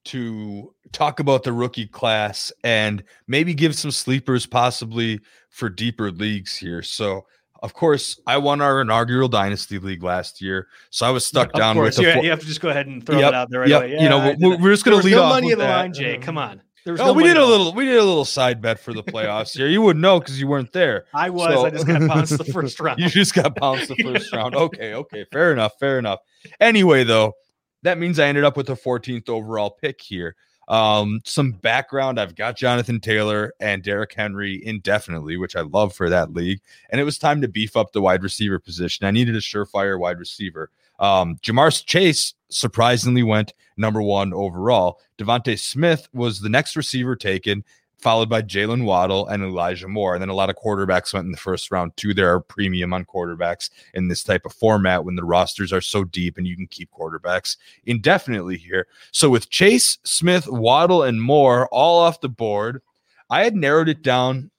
to 0.07 0.75
talk 0.93 1.21
about 1.21 1.43
the 1.43 1.53
rookie 1.53 1.87
class 1.87 2.53
and 2.65 3.03
maybe 3.27 3.55
give 3.55 3.75
some 3.75 3.91
sleepers 3.91 4.47
possibly 4.47 5.21
for 5.51 5.69
deeper 5.69 6.11
leagues 6.11 6.57
here. 6.57 6.83
So 6.83 7.25
of 7.63 7.75
course, 7.75 8.21
I 8.27 8.39
won 8.39 8.61
our 8.61 8.81
inaugural 8.81 9.29
dynasty 9.29 9.79
league 9.79 10.03
last 10.03 10.41
year, 10.41 10.69
so 10.91 11.07
I 11.07 11.11
was 11.11 11.27
stuck 11.27 11.53
down 11.53 11.75
course. 11.75 11.99
with. 11.99 12.07
The 12.07 12.13
four- 12.15 12.25
you 12.25 12.31
have 12.31 12.41
to 12.41 12.47
just 12.47 12.61
go 12.61 12.69
ahead 12.69 12.87
and 12.87 13.05
throw 13.05 13.19
yep, 13.19 13.29
it 13.29 13.35
out 13.35 13.51
there 13.51 13.61
right 13.61 13.69
yep. 13.69 13.83
away. 13.83 13.93
Yeah, 13.95 14.03
you 14.03 14.09
know, 14.09 14.37
we're, 14.39 14.59
we're, 14.59 14.71
just 14.71 14.85
going 14.85 14.99
to 14.99 15.05
lead 15.05 15.15
no 15.15 15.25
off 15.25 15.33
money 15.33 15.51
in 15.51 15.59
the 15.59 15.65
line, 15.65 15.93
Jay. 15.93 16.19
Come 16.19 16.39
on. 16.39 16.63
oh, 16.87 16.95
no 16.95 17.13
we 17.13 17.25
did 17.25 17.37
a 17.37 17.45
little. 17.45 17.75
We 17.75 17.85
did 17.85 17.97
a 17.97 18.05
little 18.05 18.25
side 18.25 18.63
bet 18.63 18.79
for 18.79 18.95
the 18.95 19.03
playoffs 19.03 19.57
here. 19.57 19.67
You 19.67 19.83
wouldn't 19.83 20.01
know 20.01 20.21
because 20.21 20.41
you 20.41 20.47
weren't 20.47 20.73
there. 20.73 21.07
I 21.13 21.31
was. 21.31 21.53
So. 21.53 21.67
I 21.67 21.71
just 21.71 21.87
got 21.87 22.07
bounced 22.07 22.39
the 22.39 22.45
first 22.53 22.79
round. 22.79 23.01
you 23.01 23.09
just 23.09 23.35
got 23.35 23.57
bounced 23.57 23.89
the 23.89 23.97
first 24.03 24.33
round. 24.33 24.55
Okay, 24.55 24.95
okay, 24.95 25.27
fair 25.33 25.53
enough, 25.53 25.73
fair 25.81 25.99
enough. 25.99 26.21
Anyway, 26.61 27.03
though, 27.03 27.35
that 27.83 27.99
means 27.99 28.21
I 28.21 28.29
ended 28.29 28.45
up 28.45 28.57
with 28.57 28.67
the 28.67 28.77
14th 28.77 29.29
overall 29.29 29.71
pick 29.71 30.01
here. 30.01 30.37
Um, 30.69 31.21
some 31.25 31.53
background 31.53 32.21
I've 32.21 32.37
got 32.37 32.57
Jonathan 32.57 33.01
Taylor 33.01 33.55
and 33.59 33.83
Derrick 33.83 34.13
Henry 34.15 34.65
indefinitely, 34.65 35.37
which 35.37 35.57
I 35.57 35.63
love 35.63 35.95
for 35.95 36.11
that 36.11 36.35
league. 36.35 36.61
And 36.91 37.01
it 37.01 37.05
was 37.05 37.19
time 37.19 37.41
to 37.41 37.49
beef 37.49 37.77
up 37.77 37.93
the 37.93 38.03
wide 38.03 38.23
receiver 38.23 38.59
position. 38.59 39.07
I 39.07 39.11
needed 39.11 39.35
a 39.35 39.41
surefire 39.41 39.99
wide 39.99 40.19
receiver. 40.19 40.71
Um, 41.01 41.37
Ja'Marr 41.43 41.85
Chase 41.87 42.35
surprisingly 42.51 43.23
went 43.23 43.55
number 43.77 44.03
one 44.03 44.35
overall. 44.35 45.01
DeVonta 45.17 45.59
Smith 45.59 46.09
was 46.13 46.41
the 46.41 46.49
next 46.49 46.77
receiver 46.77 47.17
taken, 47.17 47.65
followed 47.99 48.29
by 48.29 48.43
Jaylen 48.43 48.85
Waddle 48.85 49.27
and 49.27 49.43
Elijah 49.43 49.89
Moore. 49.89 50.15
And 50.15 50.23
then 50.23 50.29
a 50.29 50.35
lot 50.35 50.51
of 50.51 50.57
quarterbacks 50.57 51.13
went 51.13 51.27
in 51.27 51.33
the 51.33 51.37
first 51.39 51.71
round 51.71 51.97
too. 51.97 52.15
There 52.15 52.33
are 52.33 52.41
premium 52.41 52.93
on 52.93 53.05
quarterbacks 53.05 53.71
in 53.95 54.09
this 54.09 54.23
type 54.23 54.47
of 54.47 54.53
format 54.53 55.05
when 55.05 55.17
the 55.17 55.25
rosters 55.25 55.73
are 55.73 55.81
so 55.81 56.05
deep 56.05 56.39
and 56.39 56.47
you 56.47 56.57
can 56.57 56.69
keep 56.69 56.91
quarterbacks 56.91 57.57
indefinitely 57.87 58.57
here. 58.57 58.87
So 59.13 59.29
with 59.31 59.51
Chase, 59.51 59.99
Smith, 60.05 60.47
Waddle, 60.49 61.03
and 61.03 61.21
Moore 61.21 61.69
all 61.73 62.01
off 62.01 62.21
the 62.21 62.29
board, 62.29 62.83
I 63.31 63.45
had 63.45 63.57
narrowed 63.57 63.89
it 63.89 64.03
down 64.03 64.51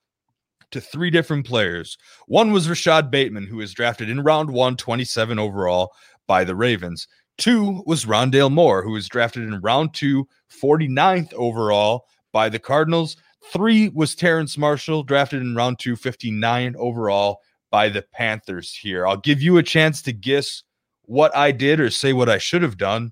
to 0.71 0.81
three 0.81 1.09
different 1.09 1.47
players. 1.47 1.97
One 2.27 2.51
was 2.51 2.69
Rashod 2.69 3.09
Bateman, 3.09 3.47
who 3.47 3.57
was 3.57 3.73
drafted 3.73 4.09
in 4.09 4.21
round 4.21 4.51
one, 4.51 4.77
27 4.77 5.39
overall 5.39 5.93
by 6.27 6.43
the 6.43 6.55
Ravens. 6.55 7.07
Two 7.37 7.83
was 7.85 8.05
Rondale 8.05 8.51
Moore, 8.51 8.83
who 8.83 8.91
was 8.91 9.07
drafted 9.07 9.43
in 9.43 9.59
round 9.61 9.93
two, 9.93 10.27
49th 10.61 11.33
overall 11.33 12.05
by 12.31 12.49
the 12.49 12.59
Cardinals. 12.59 13.15
Three 13.51 13.89
was 13.89 14.15
Terrence 14.15 14.57
Marshall, 14.57 15.03
drafted 15.03 15.41
in 15.41 15.55
round 15.55 15.79
two, 15.79 15.95
59 15.95 16.75
overall 16.77 17.39
by 17.71 17.89
the 17.89 18.01
Panthers 18.01 18.73
here. 18.73 19.07
I'll 19.07 19.17
give 19.17 19.41
you 19.41 19.57
a 19.57 19.63
chance 19.63 20.01
to 20.03 20.13
guess 20.13 20.63
what 21.03 21.35
I 21.35 21.51
did 21.51 21.79
or 21.79 21.89
say 21.89 22.13
what 22.13 22.29
I 22.29 22.37
should 22.37 22.61
have 22.61 22.77
done. 22.77 23.11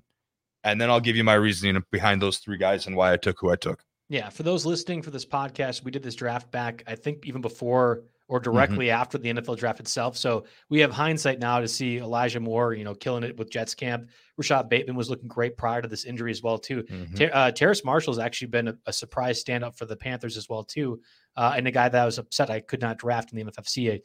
And 0.64 0.80
then 0.80 0.90
I'll 0.90 1.00
give 1.00 1.16
you 1.16 1.24
my 1.24 1.34
reasoning 1.34 1.82
behind 1.90 2.20
those 2.20 2.38
three 2.38 2.58
guys 2.58 2.86
and 2.86 2.96
why 2.96 3.12
I 3.12 3.16
took 3.16 3.38
who 3.40 3.50
I 3.50 3.56
took. 3.56 3.84
Yeah. 4.08 4.28
For 4.28 4.42
those 4.42 4.66
listening 4.66 5.02
for 5.02 5.10
this 5.10 5.24
podcast, 5.24 5.84
we 5.84 5.90
did 5.90 6.02
this 6.02 6.14
draft 6.14 6.50
back, 6.50 6.82
I 6.86 6.94
think, 6.94 7.26
even 7.26 7.40
before 7.40 8.02
or 8.28 8.38
mm-hmm. 8.38 8.50
directly 8.50 8.86
mm-hmm. 8.86 9.00
after 9.00 9.18
the 9.18 9.32
NFL 9.32 9.56
draft 9.56 9.80
itself. 9.80 10.16
So 10.16 10.44
we 10.68 10.80
have 10.80 10.92
hindsight 10.92 11.40
now 11.40 11.60
to 11.60 11.68
see 11.68 11.98
Elijah 11.98 12.40
Moore, 12.40 12.74
you 12.74 12.84
know, 12.84 12.94
killing 12.94 13.24
it 13.24 13.36
with 13.36 13.50
Jets 13.50 13.74
camp. 13.74 14.08
Rashod 14.36 14.68
Bateman 14.68 14.96
was 14.96 15.10
looking 15.10 15.28
great 15.28 15.56
prior 15.56 15.82
to 15.82 15.88
this 15.88 16.04
injury 16.04 16.30
as 16.30 16.42
well 16.42 16.58
too. 16.58 16.84
Mm-hmm. 16.84 17.14
Ter- 17.14 17.30
uh, 17.32 17.50
Terrace 17.50 17.84
Marshall 17.84 18.12
has 18.12 18.18
actually 18.18 18.48
been 18.48 18.68
a, 18.68 18.74
a 18.86 18.92
surprise 18.92 19.40
stand 19.40 19.64
up 19.64 19.76
for 19.76 19.86
the 19.86 19.96
Panthers 19.96 20.36
as 20.36 20.48
well 20.48 20.62
too, 20.62 21.00
uh, 21.36 21.54
and 21.56 21.66
a 21.66 21.70
guy 21.70 21.88
that 21.88 22.00
I 22.00 22.06
was 22.06 22.18
upset 22.18 22.50
I 22.50 22.60
could 22.60 22.80
not 22.80 22.98
draft 22.98 23.32
in 23.32 23.38
the 23.38 23.50
NFFC. 23.50 24.00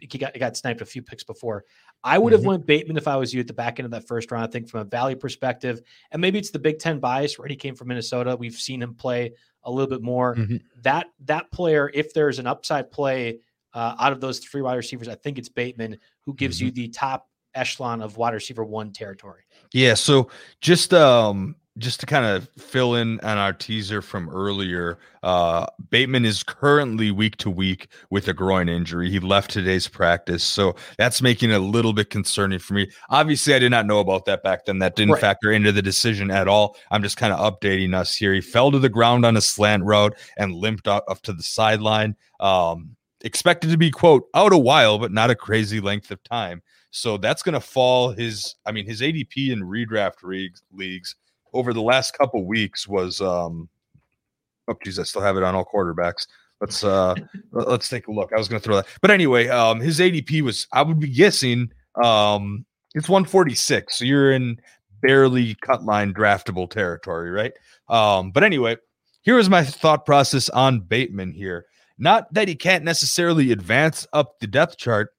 He 0.00 0.18
got, 0.18 0.34
he 0.34 0.38
got 0.38 0.54
sniped 0.54 0.82
a 0.82 0.86
few 0.86 1.00
picks 1.00 1.24
before. 1.24 1.64
I 2.04 2.18
would 2.18 2.32
have 2.32 2.42
mm-hmm. 2.42 2.50
went 2.50 2.66
Bateman 2.66 2.98
if 2.98 3.08
I 3.08 3.16
was 3.16 3.32
you 3.32 3.40
at 3.40 3.46
the 3.46 3.54
back 3.54 3.78
end 3.78 3.86
of 3.86 3.90
that 3.92 4.06
first 4.06 4.30
round. 4.30 4.44
I 4.44 4.50
think 4.50 4.68
from 4.68 4.80
a 4.80 4.84
value 4.84 5.16
perspective, 5.16 5.80
and 6.10 6.20
maybe 6.20 6.38
it's 6.38 6.50
the 6.50 6.58
Big 6.58 6.78
Ten 6.78 6.98
bias, 6.98 7.38
right? 7.38 7.50
He 7.50 7.56
came 7.56 7.74
from 7.74 7.88
Minnesota. 7.88 8.36
We've 8.36 8.54
seen 8.54 8.82
him 8.82 8.94
play 8.94 9.32
a 9.64 9.70
little 9.70 9.88
bit 9.88 10.02
more. 10.02 10.34
Mm-hmm. 10.34 10.56
That 10.82 11.06
that 11.24 11.50
player, 11.52 11.90
if 11.92 12.12
there's 12.12 12.38
an 12.38 12.46
upside 12.46 12.90
play 12.90 13.38
uh, 13.74 13.94
out 13.98 14.12
of 14.12 14.20
those 14.20 14.38
three 14.38 14.62
wide 14.62 14.76
receivers, 14.76 15.08
I 15.08 15.14
think 15.14 15.38
it's 15.38 15.48
Bateman 15.48 15.98
who 16.22 16.34
gives 16.34 16.58
mm-hmm. 16.58 16.66
you 16.66 16.72
the 16.72 16.88
top 16.88 17.28
echelon 17.54 18.02
of 18.02 18.16
wide 18.16 18.34
receiver 18.34 18.64
one 18.64 18.92
territory. 18.92 19.42
Yeah. 19.72 19.94
So 19.94 20.30
just 20.60 20.94
um 20.94 21.56
just 21.78 22.00
to 22.00 22.06
kind 22.06 22.26
of 22.26 22.48
fill 22.58 22.96
in 22.96 23.20
on 23.20 23.38
our 23.38 23.52
teaser 23.52 24.02
from 24.02 24.28
earlier, 24.30 24.98
uh, 25.22 25.64
Bateman 25.90 26.24
is 26.24 26.42
currently 26.42 27.12
week 27.12 27.36
to 27.36 27.50
week 27.50 27.86
with 28.10 28.26
a 28.26 28.34
groin 28.34 28.68
injury. 28.68 29.08
He 29.10 29.20
left 29.20 29.52
today's 29.52 29.86
practice, 29.86 30.42
so 30.42 30.74
that's 30.98 31.22
making 31.22 31.50
it 31.50 31.54
a 31.54 31.60
little 31.60 31.92
bit 31.92 32.10
concerning 32.10 32.58
for 32.58 32.74
me. 32.74 32.90
Obviously, 33.10 33.54
I 33.54 33.60
did 33.60 33.70
not 33.70 33.86
know 33.86 34.00
about 34.00 34.24
that 34.24 34.42
back 34.42 34.66
then. 34.66 34.80
That 34.80 34.96
didn't 34.96 35.12
right. 35.12 35.20
factor 35.20 35.52
into 35.52 35.70
the 35.70 35.82
decision 35.82 36.32
at 36.32 36.48
all. 36.48 36.76
I'm 36.90 37.02
just 37.02 37.16
kind 37.16 37.32
of 37.32 37.38
updating 37.38 37.94
us 37.94 38.12
here. 38.14 38.34
He 38.34 38.40
fell 38.40 38.72
to 38.72 38.80
the 38.80 38.88
ground 38.88 39.24
on 39.24 39.36
a 39.36 39.40
slant 39.40 39.84
route 39.84 40.16
and 40.36 40.54
limped 40.54 40.88
up, 40.88 41.04
up 41.08 41.22
to 41.22 41.32
the 41.32 41.44
sideline. 41.44 42.16
Um, 42.40 42.96
expected 43.22 43.70
to 43.70 43.76
be 43.76 43.90
quote 43.90 44.24
out 44.34 44.52
a 44.52 44.58
while, 44.58 44.98
but 44.98 45.12
not 45.12 45.30
a 45.30 45.34
crazy 45.34 45.80
length 45.80 46.10
of 46.10 46.22
time. 46.24 46.62
So 46.90 47.16
that's 47.16 47.42
going 47.42 47.54
to 47.54 47.60
fall 47.60 48.10
his. 48.10 48.54
I 48.66 48.72
mean, 48.72 48.86
his 48.86 49.00
ADP 49.00 49.50
in 49.52 49.62
redraft 49.62 50.22
leagues 50.22 50.62
leagues 50.72 51.16
over 51.52 51.72
the 51.72 51.82
last 51.82 52.16
couple 52.16 52.44
weeks 52.44 52.86
was. 52.86 53.20
um 53.20 53.68
Oh, 54.70 54.74
geez, 54.84 54.98
I 54.98 55.04
still 55.04 55.22
have 55.22 55.38
it 55.38 55.42
on 55.42 55.54
all 55.54 55.64
quarterbacks. 55.64 56.26
Let's 56.60 56.84
uh 56.84 57.14
let's 57.52 57.88
take 57.88 58.08
a 58.08 58.12
look. 58.12 58.32
I 58.32 58.38
was 58.38 58.48
going 58.48 58.60
to 58.60 58.64
throw 58.64 58.76
that, 58.76 58.86
but 59.00 59.10
anyway, 59.10 59.48
um 59.48 59.80
his 59.80 59.98
ADP 59.98 60.42
was. 60.42 60.66
I 60.72 60.82
would 60.82 61.00
be 61.00 61.08
guessing 61.08 61.70
um 62.02 62.64
it's 62.94 63.08
146. 63.08 63.98
So 63.98 64.04
you're 64.04 64.32
in 64.32 64.60
barely 65.00 65.54
cut 65.56 65.84
line 65.84 66.12
draftable 66.12 66.70
territory, 66.70 67.30
right? 67.30 67.52
Um, 67.88 68.30
but 68.30 68.44
anyway, 68.44 68.76
here 69.22 69.38
is 69.38 69.48
my 69.48 69.64
thought 69.64 70.04
process 70.04 70.48
on 70.48 70.80
Bateman 70.80 71.32
here. 71.32 71.66
Not 71.98 72.32
that 72.32 72.48
he 72.48 72.54
can't 72.54 72.84
necessarily 72.84 73.50
advance 73.50 74.06
up 74.12 74.38
the 74.38 74.46
depth 74.46 74.76
chart, 74.76 75.10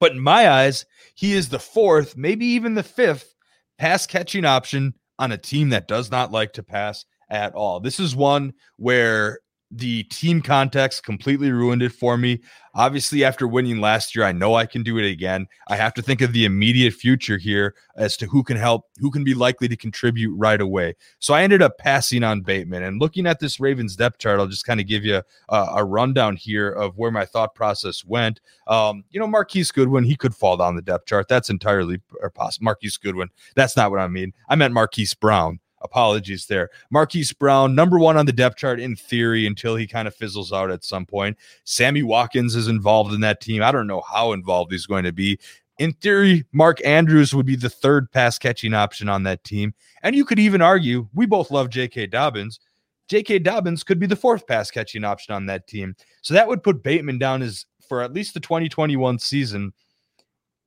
but 0.00 0.12
in 0.12 0.20
my 0.20 0.48
eyes, 0.50 0.84
he 1.14 1.32
is 1.32 1.48
the 1.48 1.58
fourth, 1.58 2.16
maybe 2.16 2.46
even 2.46 2.74
the 2.74 2.82
fifth 2.82 3.34
pass 3.78 4.06
catching 4.06 4.44
option 4.44 4.94
on 5.18 5.32
a 5.32 5.38
team 5.38 5.68
that 5.70 5.88
does 5.88 6.10
not 6.10 6.32
like 6.32 6.52
to 6.54 6.62
pass 6.62 7.04
at 7.30 7.54
all. 7.54 7.80
This 7.80 8.00
is 8.00 8.16
one 8.16 8.52
where 8.76 9.38
the 9.70 10.02
team 10.04 10.42
context 10.42 11.04
completely 11.04 11.52
ruined 11.52 11.82
it 11.82 11.92
for 11.92 12.16
me. 12.16 12.40
Obviously, 12.74 13.24
after 13.24 13.48
winning 13.48 13.80
last 13.80 14.14
year, 14.14 14.24
I 14.24 14.32
know 14.32 14.54
I 14.54 14.66
can 14.66 14.82
do 14.82 14.98
it 14.98 15.08
again. 15.08 15.46
I 15.68 15.76
have 15.76 15.94
to 15.94 16.02
think 16.02 16.20
of 16.20 16.32
the 16.32 16.44
immediate 16.44 16.92
future 16.92 17.36
here 17.36 17.74
as 17.96 18.16
to 18.18 18.26
who 18.26 18.42
can 18.42 18.56
help, 18.56 18.86
who 18.98 19.10
can 19.10 19.24
be 19.24 19.34
likely 19.34 19.66
to 19.68 19.76
contribute 19.76 20.34
right 20.36 20.60
away. 20.60 20.94
So 21.18 21.34
I 21.34 21.42
ended 21.42 21.62
up 21.62 21.78
passing 21.78 22.22
on 22.22 22.42
Bateman. 22.42 22.82
And 22.82 23.00
looking 23.00 23.26
at 23.26 23.40
this 23.40 23.58
Ravens 23.58 23.96
depth 23.96 24.18
chart, 24.18 24.38
I'll 24.38 24.46
just 24.46 24.66
kind 24.66 24.80
of 24.80 24.86
give 24.86 25.04
you 25.04 25.22
a, 25.48 25.56
a, 25.76 25.84
rundown 25.84 26.36
here 26.36 26.70
of 26.70 26.96
where 26.96 27.10
my 27.10 27.24
thought 27.24 27.54
process 27.54 28.04
went. 28.04 28.40
Um, 28.68 29.04
you 29.10 29.18
know, 29.18 29.26
Marquise 29.26 29.72
Goodwin, 29.72 30.04
he 30.04 30.16
could 30.16 30.34
fall 30.34 30.56
down 30.56 30.76
the 30.76 30.82
depth 30.82 31.06
chart. 31.06 31.26
That's 31.28 31.50
entirely 31.50 32.00
possible. 32.34 32.64
Marquise 32.64 32.96
Goodwin, 32.96 33.30
that's 33.56 33.76
not 33.76 33.90
what 33.90 34.00
I 34.00 34.06
mean. 34.06 34.32
I 34.48 34.54
meant 34.54 34.74
Marquise 34.74 35.14
Brown. 35.14 35.58
Apologies 35.82 36.46
there. 36.46 36.68
Marquise 36.90 37.32
Brown, 37.32 37.74
number 37.74 37.98
one 37.98 38.16
on 38.16 38.26
the 38.26 38.32
depth 38.32 38.56
chart 38.56 38.80
in 38.80 38.96
theory 38.96 39.46
until 39.46 39.76
he 39.76 39.86
kind 39.86 40.06
of 40.06 40.14
fizzles 40.14 40.52
out 40.52 40.70
at 40.70 40.84
some 40.84 41.06
point. 41.06 41.38
Sammy 41.64 42.02
Watkins 42.02 42.54
is 42.54 42.68
involved 42.68 43.14
in 43.14 43.20
that 43.20 43.40
team. 43.40 43.62
I 43.62 43.72
don't 43.72 43.86
know 43.86 44.02
how 44.02 44.32
involved 44.32 44.72
he's 44.72 44.86
going 44.86 45.04
to 45.04 45.12
be. 45.12 45.38
In 45.78 45.92
theory, 45.94 46.44
Mark 46.52 46.84
Andrews 46.84 47.34
would 47.34 47.46
be 47.46 47.56
the 47.56 47.70
third 47.70 48.12
pass 48.12 48.38
catching 48.38 48.74
option 48.74 49.08
on 49.08 49.22
that 49.22 49.42
team. 49.44 49.72
And 50.02 50.14
you 50.14 50.26
could 50.26 50.38
even 50.38 50.60
argue 50.60 51.08
we 51.14 51.24
both 51.24 51.50
love 51.50 51.70
J.K. 51.70 52.08
Dobbins. 52.08 52.60
J.K. 53.08 53.38
Dobbins 53.38 53.82
could 53.82 53.98
be 53.98 54.06
the 54.06 54.16
fourth 54.16 54.46
pass 54.46 54.70
catching 54.70 55.04
option 55.04 55.34
on 55.34 55.46
that 55.46 55.66
team. 55.66 55.96
So 56.20 56.34
that 56.34 56.46
would 56.46 56.62
put 56.62 56.82
Bateman 56.82 57.18
down 57.18 57.40
as 57.40 57.64
for 57.88 58.02
at 58.02 58.12
least 58.12 58.34
the 58.34 58.40
2021 58.40 59.18
season 59.18 59.72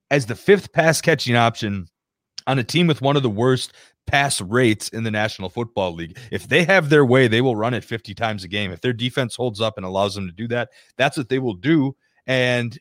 as 0.10 0.26
the 0.26 0.36
fifth 0.36 0.74
pass 0.74 1.00
catching 1.00 1.36
option 1.36 1.88
on 2.48 2.60
a 2.60 2.64
team 2.64 2.88
with 2.88 3.02
one 3.02 3.16
of 3.16 3.24
the 3.24 3.30
worst 3.30 3.74
pass 4.06 4.42
rates 4.42 4.90
in 4.90 5.04
the 5.04 5.12
National 5.12 5.50
Football 5.50 5.94
League. 5.94 6.18
If 6.32 6.48
they 6.48 6.64
have 6.66 6.90
their 6.90 7.06
way, 7.06 7.28
they 7.28 7.42
will 7.42 7.56
run 7.56 7.74
it 7.74 7.84
50 7.84 8.14
times 8.14 8.44
a 8.44 8.48
game. 8.48 8.72
If 8.72 8.82
their 8.82 8.94
defense 8.94 9.36
holds 9.36 9.62
up 9.62 9.78
and 9.78 9.86
allows 9.86 10.16
them 10.16 10.28
to 10.28 10.34
do 10.34 10.48
that, 10.50 10.70
that's 10.98 11.18
what 11.18 11.30
they 11.30 11.40
will 11.40 11.54
do. 11.54 11.96
And 12.28 12.78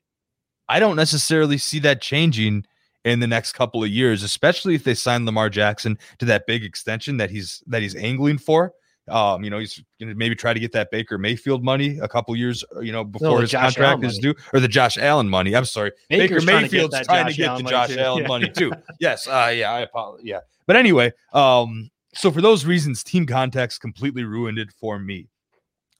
I 0.68 0.80
don't 0.80 0.96
necessarily 0.96 1.58
see 1.58 1.78
that 1.80 2.00
changing 2.00 2.64
in 3.04 3.20
the 3.20 3.26
next 3.26 3.52
couple 3.52 3.82
of 3.82 3.90
years, 3.90 4.22
especially 4.22 4.74
if 4.74 4.84
they 4.84 4.94
sign 4.94 5.26
Lamar 5.26 5.50
Jackson 5.50 5.98
to 6.18 6.24
that 6.26 6.46
big 6.46 6.64
extension 6.64 7.16
that 7.16 7.30
he's 7.30 7.62
that 7.66 7.82
he's 7.82 7.96
angling 7.96 8.38
for. 8.38 8.72
Um, 9.08 9.42
you 9.42 9.50
know, 9.50 9.58
he's 9.58 9.82
going 9.98 10.10
to 10.10 10.14
maybe 10.14 10.36
try 10.36 10.54
to 10.54 10.60
get 10.60 10.72
that 10.72 10.90
Baker 10.92 11.18
Mayfield 11.18 11.64
money 11.64 11.98
a 11.98 12.06
couple 12.06 12.36
years, 12.36 12.62
uh, 12.76 12.80
you 12.80 12.92
know, 12.92 13.02
before 13.02 13.30
no, 13.30 13.38
his 13.38 13.50
Josh 13.50 13.74
contract 13.74 13.98
Allen 13.98 14.04
is 14.04 14.22
money. 14.22 14.34
due, 14.34 14.42
or 14.52 14.60
the 14.60 14.68
Josh 14.68 14.96
Allen 14.96 15.28
money. 15.28 15.56
I'm 15.56 15.64
sorry, 15.64 15.90
Baker's 16.08 16.44
Baker 16.44 16.60
Mayfield's 16.60 17.00
trying 17.06 17.26
to 17.26 17.32
get, 17.32 17.44
trying 17.46 17.58
to 17.58 17.62
get 17.62 17.64
the 17.64 17.70
Josh 17.70 17.88
too. 17.88 18.00
Allen 18.00 18.22
yeah. 18.22 18.28
money 18.28 18.48
too. 18.48 18.72
yes, 19.00 19.26
uh, 19.26 19.52
yeah, 19.54 19.72
I 19.72 19.80
apologize. 19.80 20.24
Yeah, 20.24 20.40
but 20.66 20.76
anyway, 20.76 21.12
um, 21.32 21.90
so 22.14 22.30
for 22.30 22.40
those 22.40 22.64
reasons, 22.64 23.02
team 23.02 23.26
context 23.26 23.80
completely 23.80 24.22
ruined 24.22 24.58
it 24.58 24.70
for 24.70 24.98
me. 24.98 25.28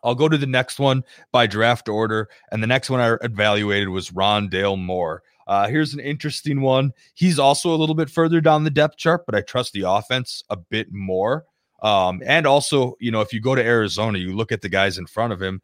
I'll 0.04 0.14
go 0.14 0.28
to 0.28 0.38
the 0.38 0.46
next 0.46 0.78
one 0.78 1.02
by 1.32 1.46
draft 1.46 1.88
order, 1.88 2.28
and 2.50 2.62
the 2.62 2.66
next 2.68 2.88
one 2.88 3.00
I 3.00 3.16
evaluated 3.24 3.88
was 3.88 4.10
Rondale 4.10 4.78
Moore. 4.78 5.22
Uh, 5.46 5.68
here's 5.68 5.94
an 5.94 6.00
interesting 6.00 6.60
one. 6.60 6.92
He's 7.14 7.38
also 7.38 7.74
a 7.74 7.76
little 7.76 7.94
bit 7.94 8.10
further 8.10 8.40
down 8.40 8.64
the 8.64 8.70
depth 8.70 8.96
chart, 8.96 9.26
but 9.26 9.34
I 9.34 9.40
trust 9.40 9.72
the 9.72 9.82
offense 9.82 10.42
a 10.50 10.56
bit 10.56 10.92
more. 10.92 11.44
Um, 11.82 12.22
and 12.24 12.46
also, 12.46 12.96
you 13.00 13.10
know, 13.10 13.20
if 13.20 13.32
you 13.32 13.40
go 13.40 13.54
to 13.54 13.62
Arizona, 13.62 14.18
you 14.18 14.34
look 14.34 14.52
at 14.52 14.62
the 14.62 14.68
guys 14.68 14.98
in 14.98 15.06
front 15.06 15.32
of 15.32 15.42
him, 15.42 15.60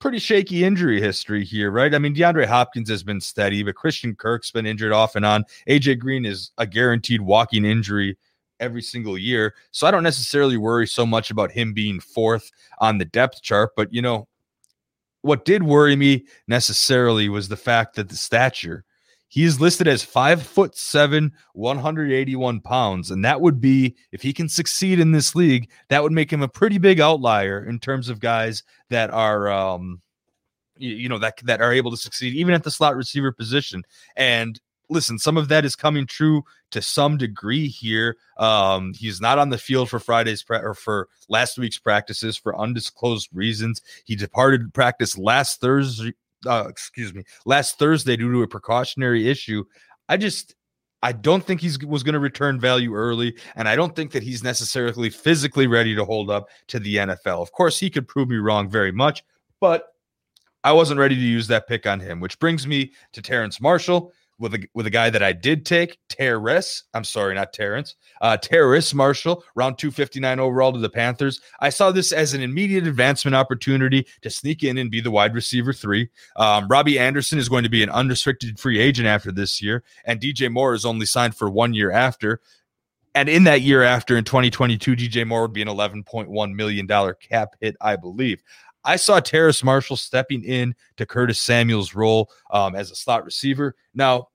pretty 0.00 0.18
shaky 0.18 0.64
injury 0.64 1.00
history 1.00 1.44
here, 1.44 1.70
right? 1.70 1.94
I 1.94 1.98
mean, 1.98 2.14
DeAndre 2.14 2.46
Hopkins 2.46 2.90
has 2.90 3.02
been 3.02 3.20
steady, 3.20 3.62
but 3.62 3.76
Christian 3.76 4.16
Kirk's 4.16 4.50
been 4.50 4.66
injured 4.66 4.92
off 4.92 5.14
and 5.14 5.24
on. 5.24 5.44
AJ 5.68 6.00
Green 6.00 6.24
is 6.24 6.50
a 6.58 6.66
guaranteed 6.66 7.20
walking 7.20 7.64
injury 7.64 8.18
every 8.58 8.82
single 8.82 9.16
year. 9.16 9.54
So 9.70 9.86
I 9.86 9.90
don't 9.90 10.02
necessarily 10.02 10.56
worry 10.56 10.86
so 10.86 11.06
much 11.06 11.30
about 11.30 11.52
him 11.52 11.72
being 11.72 12.00
fourth 12.00 12.50
on 12.78 12.98
the 12.98 13.04
depth 13.04 13.40
chart, 13.42 13.70
but 13.76 13.92
you 13.92 14.02
know, 14.02 14.26
what 15.22 15.44
did 15.44 15.62
worry 15.62 15.96
me 15.96 16.26
necessarily 16.48 17.28
was 17.28 17.48
the 17.48 17.56
fact 17.56 17.94
that 17.96 18.08
the 18.08 18.16
stature 18.16 18.84
he 19.30 19.44
is 19.44 19.60
listed 19.60 19.86
as 19.86 20.02
five 20.02 20.42
foot 20.42 20.76
seven, 20.76 21.32
181 21.52 22.60
pounds. 22.60 23.12
And 23.12 23.24
that 23.24 23.40
would 23.40 23.60
be, 23.60 23.94
if 24.10 24.22
he 24.22 24.32
can 24.32 24.48
succeed 24.48 24.98
in 24.98 25.12
this 25.12 25.36
league, 25.36 25.70
that 25.88 26.02
would 26.02 26.10
make 26.10 26.32
him 26.32 26.42
a 26.42 26.48
pretty 26.48 26.78
big 26.78 27.00
outlier 27.00 27.64
in 27.64 27.78
terms 27.78 28.08
of 28.08 28.18
guys 28.18 28.64
that 28.88 29.10
are, 29.10 29.48
um, 29.48 30.02
you, 30.76 30.90
you 30.90 31.08
know, 31.08 31.18
that, 31.18 31.38
that 31.44 31.60
are 31.60 31.72
able 31.72 31.92
to 31.92 31.96
succeed 31.96 32.34
even 32.34 32.52
at 32.54 32.64
the 32.64 32.72
slot 32.72 32.96
receiver 32.96 33.30
position. 33.30 33.84
And 34.16 34.60
listen, 34.88 35.16
some 35.16 35.36
of 35.36 35.46
that 35.46 35.64
is 35.64 35.76
coming 35.76 36.08
true 36.08 36.42
to 36.72 36.82
some 36.82 37.16
degree 37.16 37.68
here. 37.68 38.16
Um, 38.36 38.94
he's 38.94 39.20
not 39.20 39.38
on 39.38 39.50
the 39.50 39.58
field 39.58 39.90
for 39.90 40.00
Friday's 40.00 40.42
pra- 40.42 40.66
or 40.66 40.74
for 40.74 41.08
last 41.28 41.56
week's 41.56 41.78
practices 41.78 42.36
for 42.36 42.58
undisclosed 42.58 43.28
reasons. 43.32 43.80
He 44.04 44.16
departed 44.16 44.74
practice 44.74 45.16
last 45.16 45.60
Thursday 45.60 46.14
uh, 46.46 46.64
excuse 46.68 47.14
me, 47.14 47.24
last 47.46 47.78
Thursday 47.78 48.16
due 48.16 48.32
to 48.32 48.42
a 48.42 48.48
precautionary 48.48 49.28
issue. 49.28 49.64
I 50.08 50.16
just 50.16 50.54
I 51.02 51.12
don't 51.12 51.44
think 51.44 51.60
he's 51.60 51.78
was 51.84 52.02
going 52.02 52.14
to 52.14 52.20
return 52.20 52.60
value 52.60 52.94
early, 52.94 53.36
and 53.56 53.68
I 53.68 53.76
don't 53.76 53.96
think 53.96 54.12
that 54.12 54.22
he's 54.22 54.42
necessarily 54.42 55.10
physically 55.10 55.66
ready 55.66 55.94
to 55.94 56.04
hold 56.04 56.30
up 56.30 56.48
to 56.68 56.78
the 56.78 56.96
NFL. 56.96 57.40
Of 57.42 57.52
course, 57.52 57.78
he 57.78 57.90
could 57.90 58.06
prove 58.06 58.28
me 58.28 58.36
wrong 58.36 58.68
very 58.68 58.92
much, 58.92 59.24
but 59.60 59.84
I 60.62 60.72
wasn't 60.72 61.00
ready 61.00 61.14
to 61.14 61.20
use 61.20 61.46
that 61.46 61.66
pick 61.66 61.86
on 61.86 62.00
him, 62.00 62.20
which 62.20 62.38
brings 62.38 62.66
me 62.66 62.92
to 63.12 63.22
Terrence 63.22 63.60
Marshall 63.60 64.12
with 64.40 64.54
a 64.54 64.66
with 64.74 64.86
a 64.86 64.90
guy 64.90 65.10
that 65.10 65.22
I 65.22 65.32
did 65.32 65.64
take, 65.64 65.98
Terrace. 66.08 66.84
I'm 66.94 67.04
sorry, 67.04 67.34
not 67.34 67.52
Terrence. 67.52 67.94
Uh, 68.20 68.36
Terrace 68.36 68.92
Marshall, 68.92 69.44
round 69.54 69.78
259 69.78 70.40
overall 70.40 70.72
to 70.72 70.78
the 70.78 70.88
Panthers. 70.88 71.40
I 71.60 71.68
saw 71.68 71.92
this 71.92 72.10
as 72.10 72.34
an 72.34 72.40
immediate 72.40 72.86
advancement 72.86 73.34
opportunity 73.34 74.06
to 74.22 74.30
sneak 74.30 74.64
in 74.64 74.78
and 74.78 74.90
be 74.90 75.00
the 75.00 75.10
wide 75.10 75.34
receiver 75.34 75.72
three. 75.72 76.08
Um, 76.36 76.66
Robbie 76.68 76.98
Anderson 76.98 77.38
is 77.38 77.48
going 77.48 77.64
to 77.64 77.70
be 77.70 77.82
an 77.82 77.90
unrestricted 77.90 78.58
free 78.58 78.80
agent 78.80 79.06
after 79.06 79.30
this 79.30 79.62
year, 79.62 79.84
and 80.04 80.20
DJ 80.20 80.50
Moore 80.50 80.74
is 80.74 80.84
only 80.84 81.06
signed 81.06 81.36
for 81.36 81.50
one 81.50 81.74
year 81.74 81.92
after. 81.92 82.40
And 83.14 83.28
in 83.28 83.42
that 83.44 83.62
year 83.62 83.82
after, 83.82 84.16
in 84.16 84.24
2022, 84.24 84.94
DJ 84.94 85.26
Moore 85.26 85.42
would 85.42 85.52
be 85.52 85.62
an 85.62 85.68
$11.1 85.68 86.54
million 86.54 86.86
cap 86.86 87.56
hit, 87.60 87.76
I 87.80 87.96
believe. 87.96 88.40
I 88.84 88.96
saw 88.96 89.20
Terrace 89.20 89.62
Marshall 89.62 89.96
stepping 89.96 90.44
in 90.44 90.74
to 90.96 91.06
Curtis 91.06 91.40
Samuel's 91.40 91.94
role 91.94 92.30
um, 92.50 92.74
as 92.74 92.90
a 92.90 92.96
slot 92.96 93.24
receiver. 93.24 93.74
Now, 93.94 94.28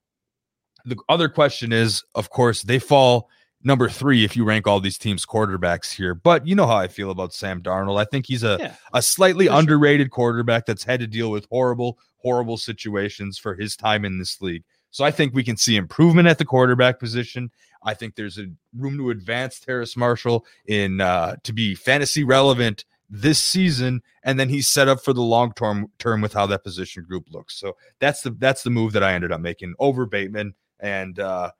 the 0.85 0.97
other 1.09 1.29
question 1.29 1.73
is, 1.73 2.03
of 2.13 2.29
course, 2.29 2.61
they 2.61 2.79
fall 2.79 3.29
number 3.63 3.89
three 3.89 4.23
if 4.23 4.35
you 4.37 4.45
rank 4.45 4.67
all 4.67 4.79
these 4.79 4.97
teams 4.97 5.25
quarterbacks 5.25 5.91
here. 5.91 6.13
But 6.13 6.45
you 6.47 6.55
know 6.55 6.67
how 6.67 6.77
I 6.77 6.87
feel 6.87 7.09
about 7.09 7.33
Sam 7.33 7.61
Darnold. 7.61 7.99
I 7.99 8.05
think 8.05 8.27
he's 8.27 8.43
a, 8.43 8.57
yeah, 8.59 8.75
a 8.93 9.01
slightly 9.01 9.47
underrated 9.47 10.05
sure. 10.05 10.11
quarterback 10.11 10.65
that's 10.65 10.83
had 10.83 10.99
to 10.99 11.07
deal 11.07 11.31
with 11.31 11.47
horrible, 11.49 11.97
horrible 12.17 12.57
situations 12.57 13.37
for 13.37 13.55
his 13.55 13.75
time 13.75 14.05
in 14.05 14.19
this 14.19 14.41
league. 14.41 14.63
So 14.91 15.03
I 15.03 15.11
think 15.11 15.33
we 15.33 15.43
can 15.43 15.57
see 15.57 15.75
improvement 15.75 16.27
at 16.27 16.37
the 16.37 16.45
quarterback 16.45 16.99
position. 16.99 17.51
I 17.83 17.93
think 17.95 18.15
there's 18.15 18.37
a 18.37 18.45
room 18.77 18.97
to 18.97 19.09
advance 19.09 19.59
Terrace 19.59 19.97
Marshall 19.97 20.45
in 20.67 21.01
uh, 21.01 21.35
to 21.43 21.51
be 21.51 21.75
fantasy 21.75 22.23
relevant 22.23 22.85
this 23.09 23.39
season, 23.41 24.01
and 24.23 24.39
then 24.39 24.49
he's 24.49 24.67
set 24.67 24.87
up 24.87 25.03
for 25.03 25.13
the 25.13 25.21
long 25.21 25.53
term 25.53 25.87
term 25.99 26.21
with 26.21 26.33
how 26.33 26.45
that 26.47 26.63
position 26.63 27.03
group 27.03 27.25
looks. 27.31 27.59
So 27.59 27.75
that's 27.99 28.21
the 28.21 28.31
that's 28.31 28.63
the 28.63 28.69
move 28.69 28.93
that 28.93 29.03
I 29.03 29.13
ended 29.13 29.31
up 29.31 29.41
making 29.41 29.75
over 29.79 30.05
Bateman, 30.05 30.53
and 30.79 31.19
uh, 31.19 31.51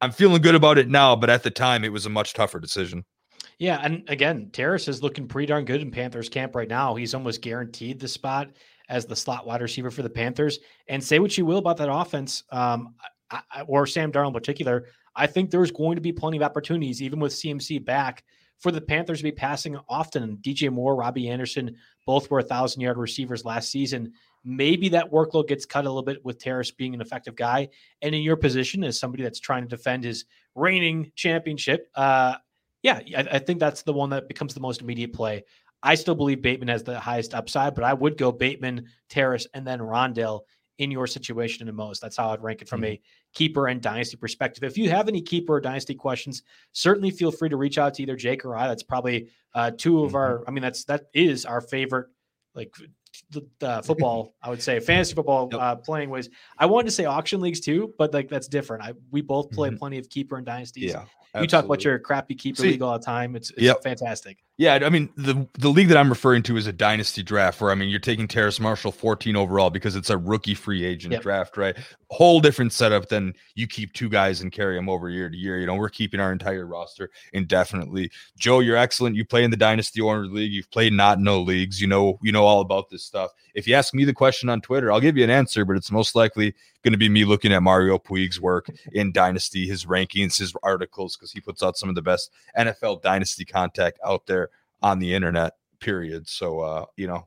I'm 0.00 0.12
feeling 0.12 0.42
good 0.42 0.54
about 0.54 0.78
it 0.78 0.88
now. 0.88 1.16
But 1.16 1.30
at 1.30 1.42
the 1.42 1.50
time, 1.50 1.84
it 1.84 1.92
was 1.92 2.06
a 2.06 2.10
much 2.10 2.34
tougher 2.34 2.60
decision. 2.60 3.04
Yeah, 3.58 3.80
and 3.82 4.08
again, 4.08 4.50
Terrace 4.52 4.86
is 4.86 5.02
looking 5.02 5.26
pretty 5.26 5.46
darn 5.46 5.64
good 5.64 5.80
in 5.80 5.90
Panthers 5.90 6.28
camp 6.28 6.54
right 6.54 6.68
now. 6.68 6.94
He's 6.94 7.14
almost 7.14 7.42
guaranteed 7.42 7.98
the 7.98 8.06
spot 8.06 8.50
as 8.88 9.04
the 9.04 9.16
slot 9.16 9.46
wide 9.46 9.60
receiver 9.60 9.90
for 9.90 10.02
the 10.02 10.10
Panthers. 10.10 10.60
And 10.88 11.02
say 11.02 11.18
what 11.18 11.36
you 11.36 11.44
will 11.44 11.58
about 11.58 11.76
that 11.78 11.92
offense, 11.92 12.44
um, 12.50 12.94
I, 13.30 13.42
or 13.66 13.86
Sam 13.86 14.12
Darnold 14.12 14.28
in 14.28 14.34
particular, 14.34 14.86
I 15.14 15.26
think 15.26 15.50
there's 15.50 15.72
going 15.72 15.96
to 15.96 16.00
be 16.00 16.12
plenty 16.12 16.36
of 16.36 16.42
opportunities, 16.44 17.02
even 17.02 17.18
with 17.18 17.32
CMC 17.32 17.84
back, 17.84 18.22
for 18.58 18.72
the 18.72 18.80
Panthers 18.80 19.18
to 19.18 19.24
be 19.24 19.32
passing 19.32 19.78
often. 19.88 20.38
DJ 20.38 20.70
Moore, 20.70 20.96
Robbie 20.96 21.28
Anderson, 21.28 21.76
both 22.06 22.30
were 22.30 22.42
thousand 22.42 22.80
yard 22.82 22.98
receivers 22.98 23.44
last 23.44 23.70
season. 23.70 24.12
Maybe 24.44 24.88
that 24.90 25.10
workload 25.10 25.48
gets 25.48 25.66
cut 25.66 25.84
a 25.84 25.88
little 25.88 26.02
bit 26.02 26.24
with 26.24 26.38
Terrace 26.38 26.70
being 26.70 26.94
an 26.94 27.00
effective 27.00 27.36
guy. 27.36 27.68
And 28.02 28.14
in 28.14 28.22
your 28.22 28.36
position 28.36 28.84
as 28.84 28.98
somebody 28.98 29.22
that's 29.22 29.40
trying 29.40 29.62
to 29.62 29.68
defend 29.68 30.04
his 30.04 30.24
reigning 30.54 31.12
championship, 31.14 31.88
uh, 31.94 32.36
yeah, 32.82 33.00
I, 33.16 33.28
I 33.32 33.38
think 33.38 33.60
that's 33.60 33.82
the 33.82 33.92
one 33.92 34.10
that 34.10 34.28
becomes 34.28 34.54
the 34.54 34.60
most 34.60 34.80
immediate 34.80 35.12
play. 35.12 35.44
I 35.82 35.94
still 35.94 36.14
believe 36.14 36.42
Bateman 36.42 36.68
has 36.68 36.82
the 36.82 36.98
highest 36.98 37.34
upside, 37.34 37.74
but 37.74 37.84
I 37.84 37.94
would 37.94 38.16
go 38.16 38.32
Bateman, 38.32 38.86
Terrace, 39.08 39.46
and 39.54 39.66
then 39.66 39.78
Rondale 39.78 40.40
in 40.78 40.90
your 40.90 41.06
situation 41.06 41.66
the 41.66 41.72
most. 41.72 42.00
That's 42.00 42.16
how 42.16 42.30
I'd 42.30 42.42
rank 42.42 42.62
it 42.62 42.68
from 42.68 42.82
mm-hmm. 42.82 42.94
a 42.94 43.00
keeper 43.38 43.68
and 43.68 43.80
dynasty 43.80 44.16
perspective. 44.16 44.64
If 44.64 44.76
you 44.76 44.90
have 44.90 45.06
any 45.06 45.22
keeper 45.22 45.54
or 45.54 45.60
dynasty 45.60 45.94
questions, 45.94 46.42
certainly 46.72 47.12
feel 47.12 47.30
free 47.30 47.48
to 47.48 47.56
reach 47.56 47.78
out 47.78 47.94
to 47.94 48.02
either 48.02 48.16
Jake 48.16 48.44
or 48.44 48.56
I. 48.56 48.66
That's 48.66 48.82
probably 48.82 49.28
uh, 49.54 49.70
two 49.78 50.02
of 50.02 50.08
mm-hmm. 50.08 50.16
our. 50.16 50.44
I 50.48 50.50
mean, 50.50 50.62
that's 50.62 50.84
that 50.84 51.04
is 51.14 51.46
our 51.46 51.60
favorite 51.60 52.08
like 52.56 52.74
the, 53.30 53.80
football. 53.84 54.34
I 54.42 54.50
would 54.50 54.60
say 54.60 54.80
fantasy 54.80 55.14
football 55.14 55.48
uh, 55.52 55.76
playing 55.76 56.10
ways. 56.10 56.28
I 56.58 56.66
wanted 56.66 56.86
to 56.86 56.90
say 56.90 57.04
auction 57.04 57.40
leagues 57.40 57.60
too, 57.60 57.94
but 57.96 58.12
like 58.12 58.28
that's 58.28 58.48
different. 58.48 58.82
I 58.82 58.94
we 59.12 59.20
both 59.20 59.52
play 59.52 59.68
mm-hmm. 59.68 59.78
plenty 59.78 59.98
of 59.98 60.10
keeper 60.10 60.36
and 60.36 60.44
dynasties. 60.44 60.90
Yeah, 60.90 61.04
Absolutely. 61.34 61.42
You 61.42 61.46
talk 61.46 61.64
about 61.64 61.84
your 61.84 61.98
crappy 62.00 62.34
keeper 62.34 62.62
See, 62.62 62.70
league 62.72 62.82
all 62.82 62.98
the 62.98 63.04
time. 63.04 63.36
It's, 63.36 63.50
it's 63.50 63.62
yep. 63.62 63.84
fantastic. 63.84 64.38
Yeah, 64.58 64.80
I 64.82 64.90
mean 64.90 65.08
the 65.16 65.46
the 65.54 65.68
league 65.68 65.86
that 65.86 65.96
I'm 65.96 66.08
referring 66.08 66.42
to 66.42 66.56
is 66.56 66.66
a 66.66 66.72
dynasty 66.72 67.22
draft 67.22 67.60
where 67.60 67.70
I 67.70 67.76
mean 67.76 67.88
you're 67.90 68.00
taking 68.00 68.26
Terrace 68.26 68.58
Marshall 68.58 68.90
14 68.90 69.36
overall 69.36 69.70
because 69.70 69.94
it's 69.94 70.10
a 70.10 70.18
rookie 70.18 70.54
free 70.54 70.84
agent 70.84 71.12
yep. 71.12 71.22
draft, 71.22 71.56
right? 71.56 71.76
Whole 72.10 72.40
different 72.40 72.72
setup 72.72 73.08
than 73.08 73.34
you 73.54 73.68
keep 73.68 73.92
two 73.92 74.08
guys 74.08 74.40
and 74.40 74.50
carry 74.50 74.74
them 74.74 74.88
over 74.88 75.08
year 75.10 75.30
to 75.30 75.36
year. 75.36 75.60
You 75.60 75.66
know, 75.66 75.76
we're 75.76 75.88
keeping 75.88 76.18
our 76.18 76.32
entire 76.32 76.66
roster 76.66 77.08
indefinitely. 77.32 78.10
Joe, 78.36 78.58
you're 78.58 78.76
excellent. 78.76 79.14
You 79.14 79.24
play 79.24 79.44
in 79.44 79.52
the 79.52 79.56
dynasty 79.56 80.00
owner 80.00 80.26
league. 80.26 80.50
You've 80.50 80.70
played 80.72 80.92
not 80.92 81.20
no 81.20 81.40
leagues. 81.40 81.80
You 81.80 81.86
know, 81.86 82.18
you 82.20 82.32
know 82.32 82.44
all 82.44 82.60
about 82.60 82.90
this 82.90 83.04
stuff. 83.04 83.30
If 83.54 83.68
you 83.68 83.76
ask 83.76 83.94
me 83.94 84.04
the 84.04 84.12
question 84.12 84.48
on 84.48 84.60
Twitter, 84.60 84.90
I'll 84.90 85.00
give 85.00 85.16
you 85.16 85.22
an 85.22 85.30
answer, 85.30 85.64
but 85.64 85.76
it's 85.76 85.92
most 85.92 86.16
likely 86.16 86.52
going 86.84 86.92
to 86.92 86.98
be 86.98 87.08
me 87.08 87.24
looking 87.24 87.52
at 87.52 87.62
Mario 87.62 87.98
Puig's 87.98 88.40
work 88.40 88.70
in 88.92 89.12
Dynasty, 89.12 89.66
his 89.66 89.84
rankings, 89.84 90.38
his 90.38 90.54
articles, 90.62 91.16
because 91.16 91.32
he 91.32 91.40
puts 91.40 91.62
out 91.62 91.76
some 91.76 91.88
of 91.88 91.94
the 91.94 92.02
best 92.02 92.30
NFL 92.56 93.02
Dynasty 93.02 93.44
contact 93.44 93.98
out 94.04 94.26
there 94.26 94.50
on 94.82 94.98
the 94.98 95.14
internet, 95.14 95.54
period. 95.80 96.28
So, 96.28 96.60
uh, 96.60 96.84
you 96.96 97.06
know, 97.06 97.26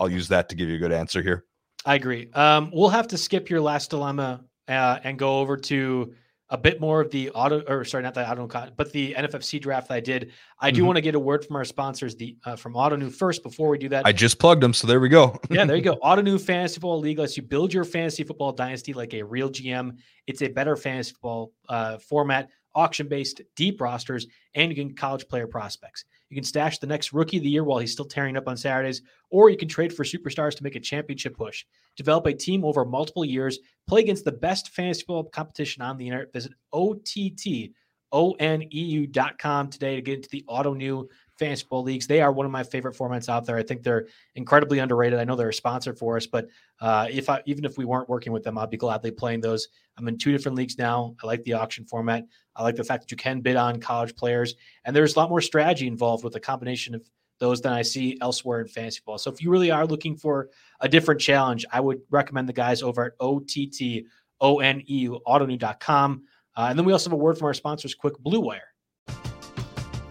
I'll 0.00 0.10
use 0.10 0.28
that 0.28 0.48
to 0.48 0.56
give 0.56 0.68
you 0.68 0.76
a 0.76 0.78
good 0.78 0.92
answer 0.92 1.22
here. 1.22 1.44
I 1.84 1.94
agree. 1.94 2.30
Um, 2.32 2.70
we'll 2.72 2.88
have 2.88 3.08
to 3.08 3.18
skip 3.18 3.48
your 3.48 3.60
last 3.60 3.90
dilemma 3.90 4.44
uh, 4.68 4.98
and 5.04 5.18
go 5.18 5.38
over 5.38 5.56
to 5.56 6.14
a 6.48 6.58
bit 6.58 6.80
more 6.80 7.00
of 7.00 7.10
the 7.10 7.30
auto 7.30 7.62
or 7.66 7.84
sorry, 7.84 8.04
not 8.04 8.14
the 8.14 8.28
auto, 8.28 8.46
but 8.76 8.92
the 8.92 9.14
NFFC 9.14 9.60
draft 9.60 9.88
that 9.88 9.94
I 9.94 10.00
did. 10.00 10.32
I 10.60 10.70
do 10.70 10.78
mm-hmm. 10.78 10.86
want 10.86 10.96
to 10.96 11.00
get 11.00 11.14
a 11.14 11.18
word 11.18 11.44
from 11.44 11.56
our 11.56 11.64
sponsors, 11.64 12.14
the 12.14 12.36
uh, 12.44 12.56
from 12.56 12.74
Ottoneu 12.74 13.12
first. 13.12 13.42
Before 13.42 13.68
we 13.68 13.78
do 13.78 13.88
that, 13.88 14.06
I 14.06 14.12
just 14.12 14.38
plugged 14.38 14.62
them, 14.62 14.72
so 14.72 14.86
there 14.86 15.00
we 15.00 15.08
go. 15.08 15.38
yeah, 15.50 15.64
there 15.64 15.76
you 15.76 15.82
go. 15.82 15.96
Ottoneu 16.02 16.40
Fantasy 16.40 16.74
Football 16.74 17.00
League 17.00 17.18
lets 17.18 17.36
you 17.36 17.42
build 17.42 17.74
your 17.74 17.84
fantasy 17.84 18.22
football 18.22 18.52
dynasty 18.52 18.92
like 18.92 19.12
a 19.14 19.22
real 19.22 19.50
GM. 19.50 19.96
It's 20.26 20.42
a 20.42 20.48
better 20.48 20.76
fantasy 20.76 21.12
football 21.12 21.52
uh, 21.68 21.98
format, 21.98 22.48
auction 22.76 23.08
based, 23.08 23.40
deep 23.56 23.80
rosters, 23.80 24.28
and 24.54 24.70
you 24.70 24.76
can 24.76 24.94
college 24.94 25.26
player 25.26 25.48
prospects. 25.48 26.04
You 26.30 26.36
can 26.36 26.44
stash 26.44 26.78
the 26.78 26.86
next 26.86 27.12
rookie 27.12 27.38
of 27.38 27.42
the 27.42 27.48
year 27.48 27.64
while 27.64 27.78
he's 27.78 27.92
still 27.92 28.04
tearing 28.04 28.36
up 28.36 28.46
on 28.46 28.56
Saturdays, 28.56 29.02
or 29.30 29.50
you 29.50 29.56
can 29.56 29.68
trade 29.68 29.92
for 29.92 30.04
superstars 30.04 30.54
to 30.56 30.62
make 30.62 30.76
a 30.76 30.80
championship 30.80 31.36
push. 31.36 31.64
Develop 31.96 32.26
a 32.26 32.34
team 32.34 32.64
over 32.64 32.84
multiple 32.84 33.24
years. 33.24 33.58
Play 33.88 34.02
against 34.02 34.24
the 34.24 34.32
best 34.32 34.68
fantasy 34.68 35.00
football 35.00 35.24
competition 35.24 35.82
on 35.82 35.96
the 35.96 36.06
internet. 36.06 36.32
Visit 36.32 36.52
OTTONEU.com 36.74 39.70
today 39.70 39.96
to 39.96 40.02
get 40.02 40.16
into 40.16 40.28
the 40.30 40.44
Ottoneu 40.48 41.08
fantasy 41.38 41.62
football 41.62 41.82
leagues. 41.82 42.06
They 42.06 42.20
are 42.20 42.32
one 42.32 42.46
of 42.46 42.52
my 42.52 42.62
favorite 42.62 42.96
formats 42.96 43.28
out 43.28 43.46
there. 43.46 43.56
I 43.56 43.62
think 43.62 43.82
they're 43.82 44.06
incredibly 44.34 44.78
underrated. 44.78 45.18
I 45.18 45.24
know 45.24 45.36
they're 45.36 45.48
a 45.48 45.54
sponsor 45.54 45.94
for 45.94 46.16
us, 46.16 46.26
but 46.26 46.48
uh, 46.80 47.06
if 47.10 47.28
I 47.28 47.42
even 47.46 47.64
if 47.64 47.78
we 47.78 47.84
weren't 47.84 48.08
working 48.08 48.32
with 48.32 48.42
them, 48.42 48.58
I'd 48.58 48.70
be 48.70 48.76
gladly 48.76 49.10
playing 49.10 49.40
those. 49.40 49.68
I'm 49.96 50.08
in 50.08 50.18
two 50.18 50.32
different 50.32 50.56
leagues 50.56 50.78
now. 50.78 51.14
I 51.22 51.26
like 51.26 51.42
the 51.44 51.54
auction 51.54 51.84
format. 51.84 52.24
I 52.54 52.62
like 52.62 52.76
the 52.76 52.84
fact 52.84 53.02
that 53.02 53.10
you 53.10 53.16
can 53.16 53.40
bid 53.40 53.56
on 53.56 53.80
college 53.80 54.14
players, 54.16 54.54
and 54.84 54.94
there's 54.94 55.16
a 55.16 55.18
lot 55.18 55.30
more 55.30 55.40
strategy 55.40 55.86
involved 55.86 56.24
with 56.24 56.34
a 56.36 56.40
combination 56.40 56.94
of 56.94 57.08
those 57.38 57.60
than 57.60 57.72
I 57.72 57.82
see 57.82 58.16
elsewhere 58.20 58.62
in 58.62 58.68
fantasy 58.68 59.00
ball. 59.04 59.18
So 59.18 59.30
if 59.30 59.42
you 59.42 59.50
really 59.50 59.70
are 59.70 59.86
looking 59.86 60.16
for 60.16 60.48
a 60.80 60.88
different 60.88 61.20
challenge, 61.20 61.66
I 61.70 61.80
would 61.80 62.00
recommend 62.10 62.48
the 62.48 62.54
guys 62.54 62.82
over 62.82 63.04
at 63.04 63.12
OTT 63.20 64.06
O-N-E-U, 64.40 65.20
Ottoneu.com. 65.26 66.22
Uh, 66.56 66.66
and 66.70 66.78
then 66.78 66.86
we 66.86 66.92
also 66.92 67.10
have 67.10 67.18
a 67.18 67.22
word 67.22 67.38
from 67.38 67.46
our 67.46 67.54
sponsors, 67.54 67.94
Quick 67.94 68.18
Blue 68.18 68.40
Wire. 68.40 68.74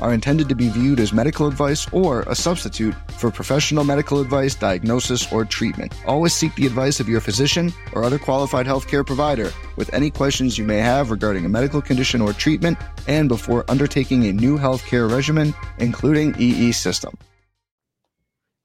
are 0.00 0.12
intended 0.12 0.48
to 0.48 0.54
be 0.54 0.68
viewed 0.68 1.00
as 1.00 1.12
medical 1.12 1.46
advice 1.46 1.86
or 1.92 2.22
a 2.22 2.34
substitute 2.34 2.94
for 3.12 3.30
professional 3.30 3.84
medical 3.84 4.20
advice, 4.20 4.54
diagnosis, 4.54 5.30
or 5.32 5.44
treatment. 5.44 5.92
Always 6.06 6.32
seek 6.32 6.54
the 6.54 6.66
advice 6.66 7.00
of 7.00 7.08
your 7.08 7.20
physician 7.20 7.72
or 7.92 8.04
other 8.04 8.18
qualified 8.18 8.66
healthcare 8.66 9.06
provider 9.06 9.50
with 9.76 9.92
any 9.92 10.10
questions 10.10 10.58
you 10.58 10.64
may 10.64 10.78
have 10.78 11.10
regarding 11.10 11.44
a 11.44 11.48
medical 11.48 11.82
condition 11.82 12.20
or 12.20 12.32
treatment 12.32 12.78
and 13.06 13.28
before 13.28 13.64
undertaking 13.68 14.26
a 14.26 14.32
new 14.32 14.58
healthcare 14.58 15.10
regimen, 15.10 15.54
including 15.78 16.34
EE 16.38 16.72
system. 16.72 17.16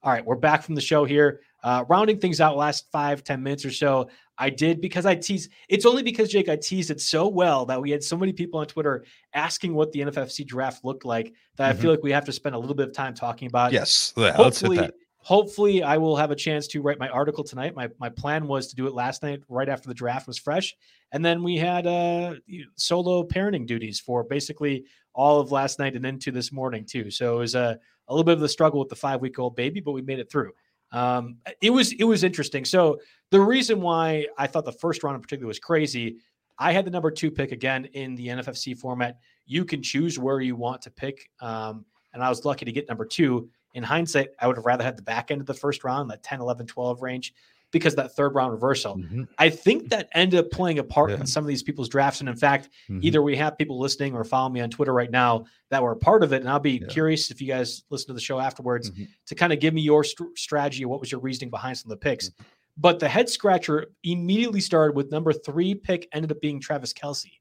All 0.03 0.11
right, 0.11 0.25
we're 0.25 0.35
back 0.35 0.63
from 0.63 0.75
the 0.75 0.81
show 0.81 1.05
here. 1.05 1.39
Uh, 1.63 1.85
rounding 1.87 2.19
things 2.19 2.41
out 2.41 2.57
last 2.57 2.91
five 2.91 3.23
ten 3.23 3.41
minutes 3.41 3.63
or 3.63 3.71
so, 3.71 4.09
I 4.37 4.49
did 4.49 4.81
because 4.81 5.05
I 5.05 5.15
teased. 5.15 5.51
It's 5.69 5.85
only 5.85 6.03
because 6.03 6.29
Jake, 6.29 6.49
I 6.49 6.55
teased 6.55 6.91
it 6.91 6.99
so 6.99 7.27
well 7.27 7.65
that 7.67 7.81
we 7.81 7.91
had 7.91 8.03
so 8.03 8.17
many 8.17 8.33
people 8.33 8.59
on 8.59 8.65
Twitter 8.65 9.05
asking 9.33 9.73
what 9.75 9.91
the 9.91 10.01
NFFC 10.01 10.45
draft 10.45 10.83
looked 10.83 11.05
like 11.05 11.33
that 11.57 11.69
mm-hmm. 11.69 11.79
I 11.79 11.81
feel 11.81 11.91
like 11.91 12.03
we 12.03 12.11
have 12.11 12.25
to 12.25 12.31
spend 12.31 12.55
a 12.55 12.57
little 12.57 12.75
bit 12.75 12.87
of 12.87 12.93
time 12.93 13.13
talking 13.13 13.47
about. 13.47 13.71
Yes, 13.71 14.13
yeah, 14.17 14.31
hopefully, 14.31 14.89
hopefully, 15.17 15.83
I 15.83 15.97
will 15.97 16.15
have 16.15 16.31
a 16.31 16.35
chance 16.35 16.67
to 16.67 16.81
write 16.81 16.99
my 16.99 17.09
article 17.09 17.43
tonight. 17.43 17.75
My 17.75 17.89
my 17.99 18.09
plan 18.09 18.47
was 18.47 18.67
to 18.67 18.75
do 18.75 18.87
it 18.87 18.93
last 18.93 19.21
night, 19.21 19.41
right 19.49 19.69
after 19.69 19.87
the 19.87 19.95
draft 19.95 20.27
was 20.27 20.39
fresh, 20.39 20.75
and 21.11 21.23
then 21.23 21.43
we 21.43 21.57
had 21.57 21.85
uh, 21.85 22.35
solo 22.75 23.23
parenting 23.23 23.67
duties 23.67 23.99
for 23.99 24.23
basically 24.23 24.85
all 25.13 25.39
of 25.39 25.51
last 25.51 25.77
night 25.77 25.95
and 25.95 26.05
into 26.05 26.31
this 26.31 26.51
morning 26.51 26.85
too. 26.85 27.11
So 27.11 27.35
it 27.35 27.39
was 27.39 27.55
a 27.55 27.79
a 28.07 28.13
little 28.13 28.23
bit 28.23 28.33
of 28.33 28.39
the 28.39 28.49
struggle 28.49 28.79
with 28.79 28.89
the 28.89 28.95
five 28.95 29.21
week 29.21 29.37
old 29.39 29.55
baby, 29.55 29.79
but 29.79 29.91
we 29.91 30.01
made 30.01 30.19
it 30.19 30.31
through. 30.31 30.51
Um, 30.93 31.37
it 31.59 31.71
was 31.71 31.91
it 31.93 32.05
was 32.05 32.23
interesting. 32.23 32.63
So 32.63 32.99
the 33.31 33.41
reason 33.41 33.81
why 33.81 34.27
I 34.37 34.47
thought 34.47 34.63
the 34.63 34.71
first 34.71 35.03
round 35.03 35.15
in 35.15 35.21
particular 35.21 35.47
was 35.47 35.59
crazy, 35.59 36.17
I 36.59 36.71
had 36.71 36.85
the 36.85 36.91
number 36.91 37.11
two 37.11 37.31
pick 37.31 37.51
again 37.51 37.85
in 37.93 38.15
the 38.15 38.27
NFFC 38.27 38.77
format. 38.77 39.17
You 39.45 39.65
can 39.65 39.81
choose 39.81 40.19
where 40.19 40.39
you 40.39 40.55
want 40.55 40.83
to 40.83 40.91
pick, 40.91 41.29
um, 41.41 41.83
and 42.13 42.23
I 42.23 42.29
was 42.29 42.45
lucky 42.45 42.63
to 42.63 42.71
get 42.71 42.87
number 42.87 43.05
two. 43.05 43.49
In 43.73 43.81
hindsight, 43.81 44.29
I 44.39 44.45
would 44.45 44.55
have 44.55 44.67
rather 44.67 44.83
had 44.83 44.95
the 44.95 45.03
back 45.03 45.31
end 45.31 45.41
of 45.41 45.47
the 45.47 45.53
first 45.53 45.83
round, 45.83 46.11
that 46.11 46.21
10, 46.21 46.39
11, 46.39 46.67
12 46.67 47.01
range 47.01 47.33
because 47.73 47.95
that 47.95 48.15
third 48.15 48.35
round 48.35 48.53
reversal. 48.53 48.95
Mm-hmm. 48.95 49.23
I 49.39 49.49
think 49.49 49.89
that 49.89 50.07
ended 50.13 50.39
up 50.39 50.51
playing 50.51 50.79
a 50.79 50.83
part 50.83 51.09
yeah. 51.09 51.17
in 51.17 51.25
some 51.25 51.43
of 51.43 51.47
these 51.47 51.63
people's 51.63 51.89
drafts. 51.89 52.21
And 52.21 52.29
in 52.29 52.35
fact, 52.35 52.69
mm-hmm. 52.89 52.99
either 53.01 53.21
we 53.21 53.35
have 53.35 53.57
people 53.57 53.79
listening 53.79 54.13
or 54.13 54.23
follow 54.23 54.49
me 54.49 54.61
on 54.61 54.69
Twitter 54.69 54.93
right 54.93 55.11
now 55.11 55.45
that 55.71 55.81
were 55.81 55.91
a 55.91 55.97
part 55.97 56.23
of 56.23 56.31
it. 56.31 56.41
And 56.41 56.49
I'll 56.49 56.59
be 56.59 56.77
yeah. 56.77 56.87
curious 56.87 57.31
if 57.31 57.41
you 57.41 57.47
guys 57.47 57.83
listen 57.89 58.07
to 58.07 58.13
the 58.13 58.21
show 58.21 58.39
afterwards 58.39 58.91
mm-hmm. 58.91 59.03
to 59.25 59.35
kind 59.35 59.51
of 59.51 59.59
give 59.59 59.73
me 59.73 59.81
your 59.81 60.03
st- 60.03 60.37
strategy. 60.37 60.85
What 60.85 61.01
was 61.01 61.11
your 61.11 61.19
reasoning 61.19 61.49
behind 61.49 61.77
some 61.77 61.91
of 61.91 61.99
the 61.99 62.03
picks? 62.03 62.29
Mm-hmm. 62.29 62.43
But 62.77 62.99
the 62.99 63.09
head 63.09 63.27
scratcher 63.27 63.87
immediately 64.03 64.61
started 64.61 64.95
with 64.95 65.11
number 65.11 65.33
three 65.33 65.75
pick 65.75 66.07
ended 66.13 66.31
up 66.31 66.39
being 66.41 66.61
Travis 66.61 66.93
Kelce. 66.93 67.31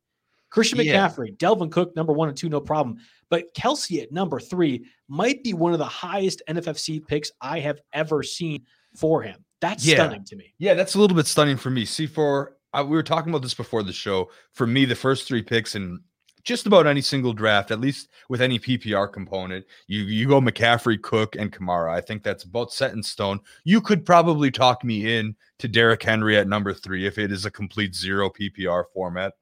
Christian 0.50 0.78
McCaffrey, 0.78 1.28
yeah. 1.28 1.48
Dalvin 1.48 1.70
Cook, 1.70 1.96
number 1.96 2.12
one 2.12 2.28
and 2.28 2.36
two, 2.36 2.50
no 2.50 2.60
problem. 2.60 2.98
But 3.30 3.54
Kelce 3.54 4.02
at 4.02 4.12
number 4.12 4.38
three 4.38 4.84
might 5.08 5.42
be 5.42 5.54
one 5.54 5.72
of 5.72 5.78
the 5.78 5.84
highest 5.86 6.42
NFFC 6.46 7.06
picks 7.06 7.30
I 7.40 7.60
have 7.60 7.80
ever 7.94 8.22
seen 8.22 8.64
for 8.94 9.22
him. 9.22 9.42
That's 9.62 9.86
yeah. 9.86 9.94
stunning 9.94 10.24
to 10.24 10.36
me. 10.36 10.52
Yeah, 10.58 10.74
that's 10.74 10.96
a 10.96 11.00
little 11.00 11.16
bit 11.16 11.28
stunning 11.28 11.56
for 11.56 11.70
me. 11.70 11.84
See, 11.84 12.08
for 12.08 12.56
uh, 12.74 12.84
we 12.84 12.96
were 12.96 13.02
talking 13.02 13.30
about 13.30 13.42
this 13.42 13.54
before 13.54 13.84
the 13.84 13.92
show. 13.92 14.28
For 14.52 14.66
me, 14.66 14.84
the 14.84 14.96
first 14.96 15.26
three 15.26 15.40
picks 15.40 15.76
in 15.76 16.00
just 16.42 16.66
about 16.66 16.88
any 16.88 17.00
single 17.00 17.32
draft, 17.32 17.70
at 17.70 17.80
least 17.80 18.08
with 18.28 18.42
any 18.42 18.58
PPR 18.58 19.10
component, 19.12 19.64
you 19.86 20.00
you 20.00 20.26
go 20.26 20.40
McCaffrey, 20.40 21.00
Cook, 21.00 21.36
and 21.36 21.52
Kamara. 21.52 21.94
I 21.94 22.00
think 22.00 22.24
that's 22.24 22.42
about 22.42 22.72
set 22.72 22.92
in 22.92 23.04
stone. 23.04 23.38
You 23.62 23.80
could 23.80 24.04
probably 24.04 24.50
talk 24.50 24.82
me 24.82 25.16
in 25.16 25.36
to 25.60 25.68
Derrick 25.68 26.02
Henry 26.02 26.36
at 26.36 26.48
number 26.48 26.74
three 26.74 27.06
if 27.06 27.16
it 27.16 27.30
is 27.30 27.46
a 27.46 27.50
complete 27.50 27.94
zero 27.94 28.30
PPR 28.30 28.84
format. 28.92 29.34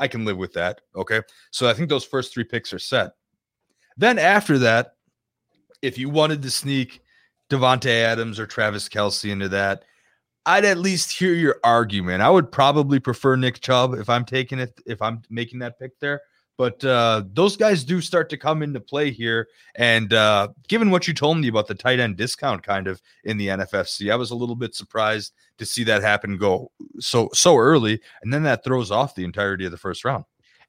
I 0.00 0.08
can 0.08 0.24
live 0.24 0.36
with 0.36 0.52
that. 0.54 0.80
Okay, 0.96 1.20
so 1.52 1.68
I 1.68 1.74
think 1.74 1.88
those 1.88 2.04
first 2.04 2.34
three 2.34 2.44
picks 2.44 2.72
are 2.72 2.80
set. 2.80 3.12
Then 3.96 4.18
after 4.18 4.58
that, 4.58 4.94
if 5.80 5.96
you 5.96 6.10
wanted 6.10 6.42
to 6.42 6.50
sneak 6.50 7.02
Davante 7.50 7.90
Adams 7.90 8.38
or 8.38 8.46
Travis 8.46 8.88
Kelce 8.88 9.30
into 9.30 9.48
that, 9.50 9.84
I'd 10.46 10.64
at 10.64 10.78
least 10.78 11.16
hear 11.16 11.34
your 11.34 11.60
argument. 11.64 12.22
I 12.22 12.30
would 12.30 12.50
probably 12.50 12.98
prefer 12.98 13.36
Nick 13.36 13.60
Chubb 13.60 13.94
if 13.94 14.08
I'm 14.08 14.24
taking 14.24 14.58
it, 14.58 14.80
if 14.86 15.02
I'm 15.02 15.22
making 15.28 15.58
that 15.58 15.78
pick 15.78 15.98
there. 16.00 16.22
But 16.56 16.84
uh, 16.84 17.24
those 17.32 17.56
guys 17.56 17.84
do 17.84 18.02
start 18.02 18.28
to 18.30 18.36
come 18.36 18.62
into 18.62 18.80
play 18.80 19.10
here. 19.10 19.48
And 19.76 20.12
uh, 20.12 20.48
given 20.68 20.90
what 20.90 21.08
you 21.08 21.14
told 21.14 21.38
me 21.38 21.48
about 21.48 21.66
the 21.66 21.74
tight 21.74 22.00
end 22.00 22.18
discount 22.18 22.62
kind 22.62 22.86
of 22.86 23.00
in 23.24 23.38
the 23.38 23.48
NFFC, 23.48 24.12
I 24.12 24.16
was 24.16 24.30
a 24.30 24.34
little 24.34 24.54
bit 24.54 24.74
surprised 24.74 25.32
to 25.56 25.64
see 25.64 25.84
that 25.84 26.02
happen 26.02 26.36
go 26.36 26.70
so 26.98 27.30
so 27.32 27.56
early. 27.56 28.00
And 28.22 28.32
then 28.32 28.42
that 28.42 28.62
throws 28.62 28.90
off 28.90 29.14
the 29.14 29.24
entirety 29.24 29.64
of 29.64 29.70
the 29.70 29.78
first 29.78 30.04
round. 30.04 30.24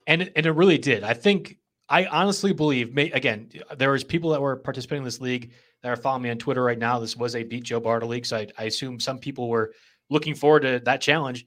And 0.08 0.32
and 0.36 0.46
it 0.46 0.52
really 0.52 0.78
did. 0.78 1.04
I 1.04 1.14
think 1.14 1.58
I 1.92 2.06
honestly 2.06 2.54
believe, 2.54 2.98
again, 2.98 3.50
there 3.76 3.92
was 3.92 4.06
people 4.06 4.30
that 4.30 4.42
were 4.42 4.56
participating 4.56 5.02
in 5.02 5.06
this 5.06 5.20
league 5.20 5.52
that 5.84 5.90
are 5.90 5.98
following 5.98 6.24
me 6.24 6.30
on 6.30 6.38
Twitter 6.38 6.64
right 6.64 6.80
now. 6.80 7.00
This 7.00 7.18
was 7.18 7.36
a 7.36 7.44
beat 7.44 7.64
Joe 7.64 7.82
Bartel 7.82 8.08
league, 8.08 8.26
so 8.26 8.38
I, 8.38 8.48
I 8.58 8.64
assume 8.64 8.98
some 8.98 9.20
people 9.20 9.50
were 9.50 9.74
looking 10.10 10.34
forward 10.34 10.62
to 10.62 10.82
that 10.86 11.02
challenge. 11.02 11.46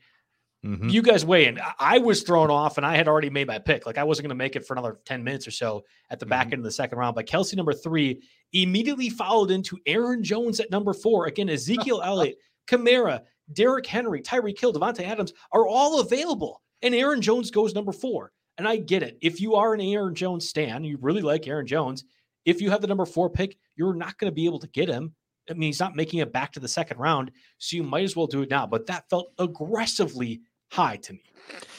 Mm-hmm. 0.62 0.90
You 0.90 1.01
guys 1.01 1.24
weigh 1.24 1.47
in. 1.47 1.59
I 1.78 1.97
was 1.97 2.22
thrown 2.22 2.51
off, 2.51 2.76
and 2.76 2.84
I 2.84 2.95
had 2.95 3.09
already 3.09 3.30
made 3.30 3.47
my 3.47 3.59
pick. 3.59 3.86
Like 3.86 3.97
I 3.97 4.05
wasn't 4.05 4.24
going 4.24 4.36
to 4.36 4.42
make 4.42 4.55
it 4.55 4.66
for 4.66 4.74
another 4.74 4.99
ten 5.07 5.24
minutes 5.24 5.47
or 5.47 5.51
so 5.51 5.82
at 6.11 6.20
the 6.20 6.26
back 6.26 6.47
mm-hmm. 6.47 6.55
end 6.55 6.61
of 6.61 6.64
the 6.64 6.72
second 6.72 6.99
round. 6.99 7.14
But 7.14 7.26
Kelce 7.26 7.57
number 7.57 7.72
three 7.72 8.22
immediately 8.53 9.09
followed 9.09 9.51
into 9.51 9.78
Aaron 9.86 10.22
Jones 10.22 10.61
at 10.61 10.70
number 10.70 10.92
four. 10.92 11.26
Again, 11.26 11.49
Ezekiel 11.49 12.03
Elliott, 12.05 12.36
Kamara, 12.66 13.22
Derrick 13.53 13.86
Henry, 13.86 14.20
Tyreek 14.20 14.59
Hill, 14.59 14.74
Davante 14.74 15.07
Adams 15.07 15.32
are 15.53 15.66
all 15.66 16.01
available, 16.01 16.62
and 16.82 16.95
Aaron 16.95 17.22
Jones 17.22 17.51
goes 17.51 17.74
number 17.74 17.92
four. 17.92 18.32
And 18.57 18.68
I 18.68 18.76
get 18.76 19.02
it. 19.02 19.18
If 19.20 19.40
you 19.40 19.55
are 19.55 19.74
an 19.74 19.80
Aaron 19.80 20.14
Jones 20.14 20.48
stan, 20.48 20.84
you 20.84 20.98
really 21.00 21.22
like 21.22 21.48
Aaron 21.48 21.66
Jones. 21.66 22.05
If 22.44 22.61
you 22.61 22.70
have 22.70 22.80
the 22.80 22.86
number 22.86 23.07
four 23.07 23.30
pick, 23.30 23.57
you're 23.76 23.94
not 23.94 24.18
going 24.18 24.30
to 24.30 24.34
be 24.34 24.44
able 24.44 24.61
to 24.61 24.68
get 24.68 24.88
him. 24.88 25.14
I 25.50 25.55
mean, 25.55 25.62
he's 25.68 25.80
not 25.80 25.96
making 25.96 26.20
it 26.20 26.32
back 26.32 26.52
to 26.52 26.61
the 26.61 26.68
second 26.68 26.98
round, 26.98 27.30
so 27.59 27.76
you 27.76 27.82
might 27.82 28.05
as 28.05 28.16
well 28.16 28.26
do 28.26 28.42
it 28.42 28.50
now. 28.50 28.66
But 28.66 28.86
that 28.86 29.09
felt 29.11 29.32
aggressively 29.38 30.40
high 30.70 30.96
to 30.96 31.12
me. 31.14 31.22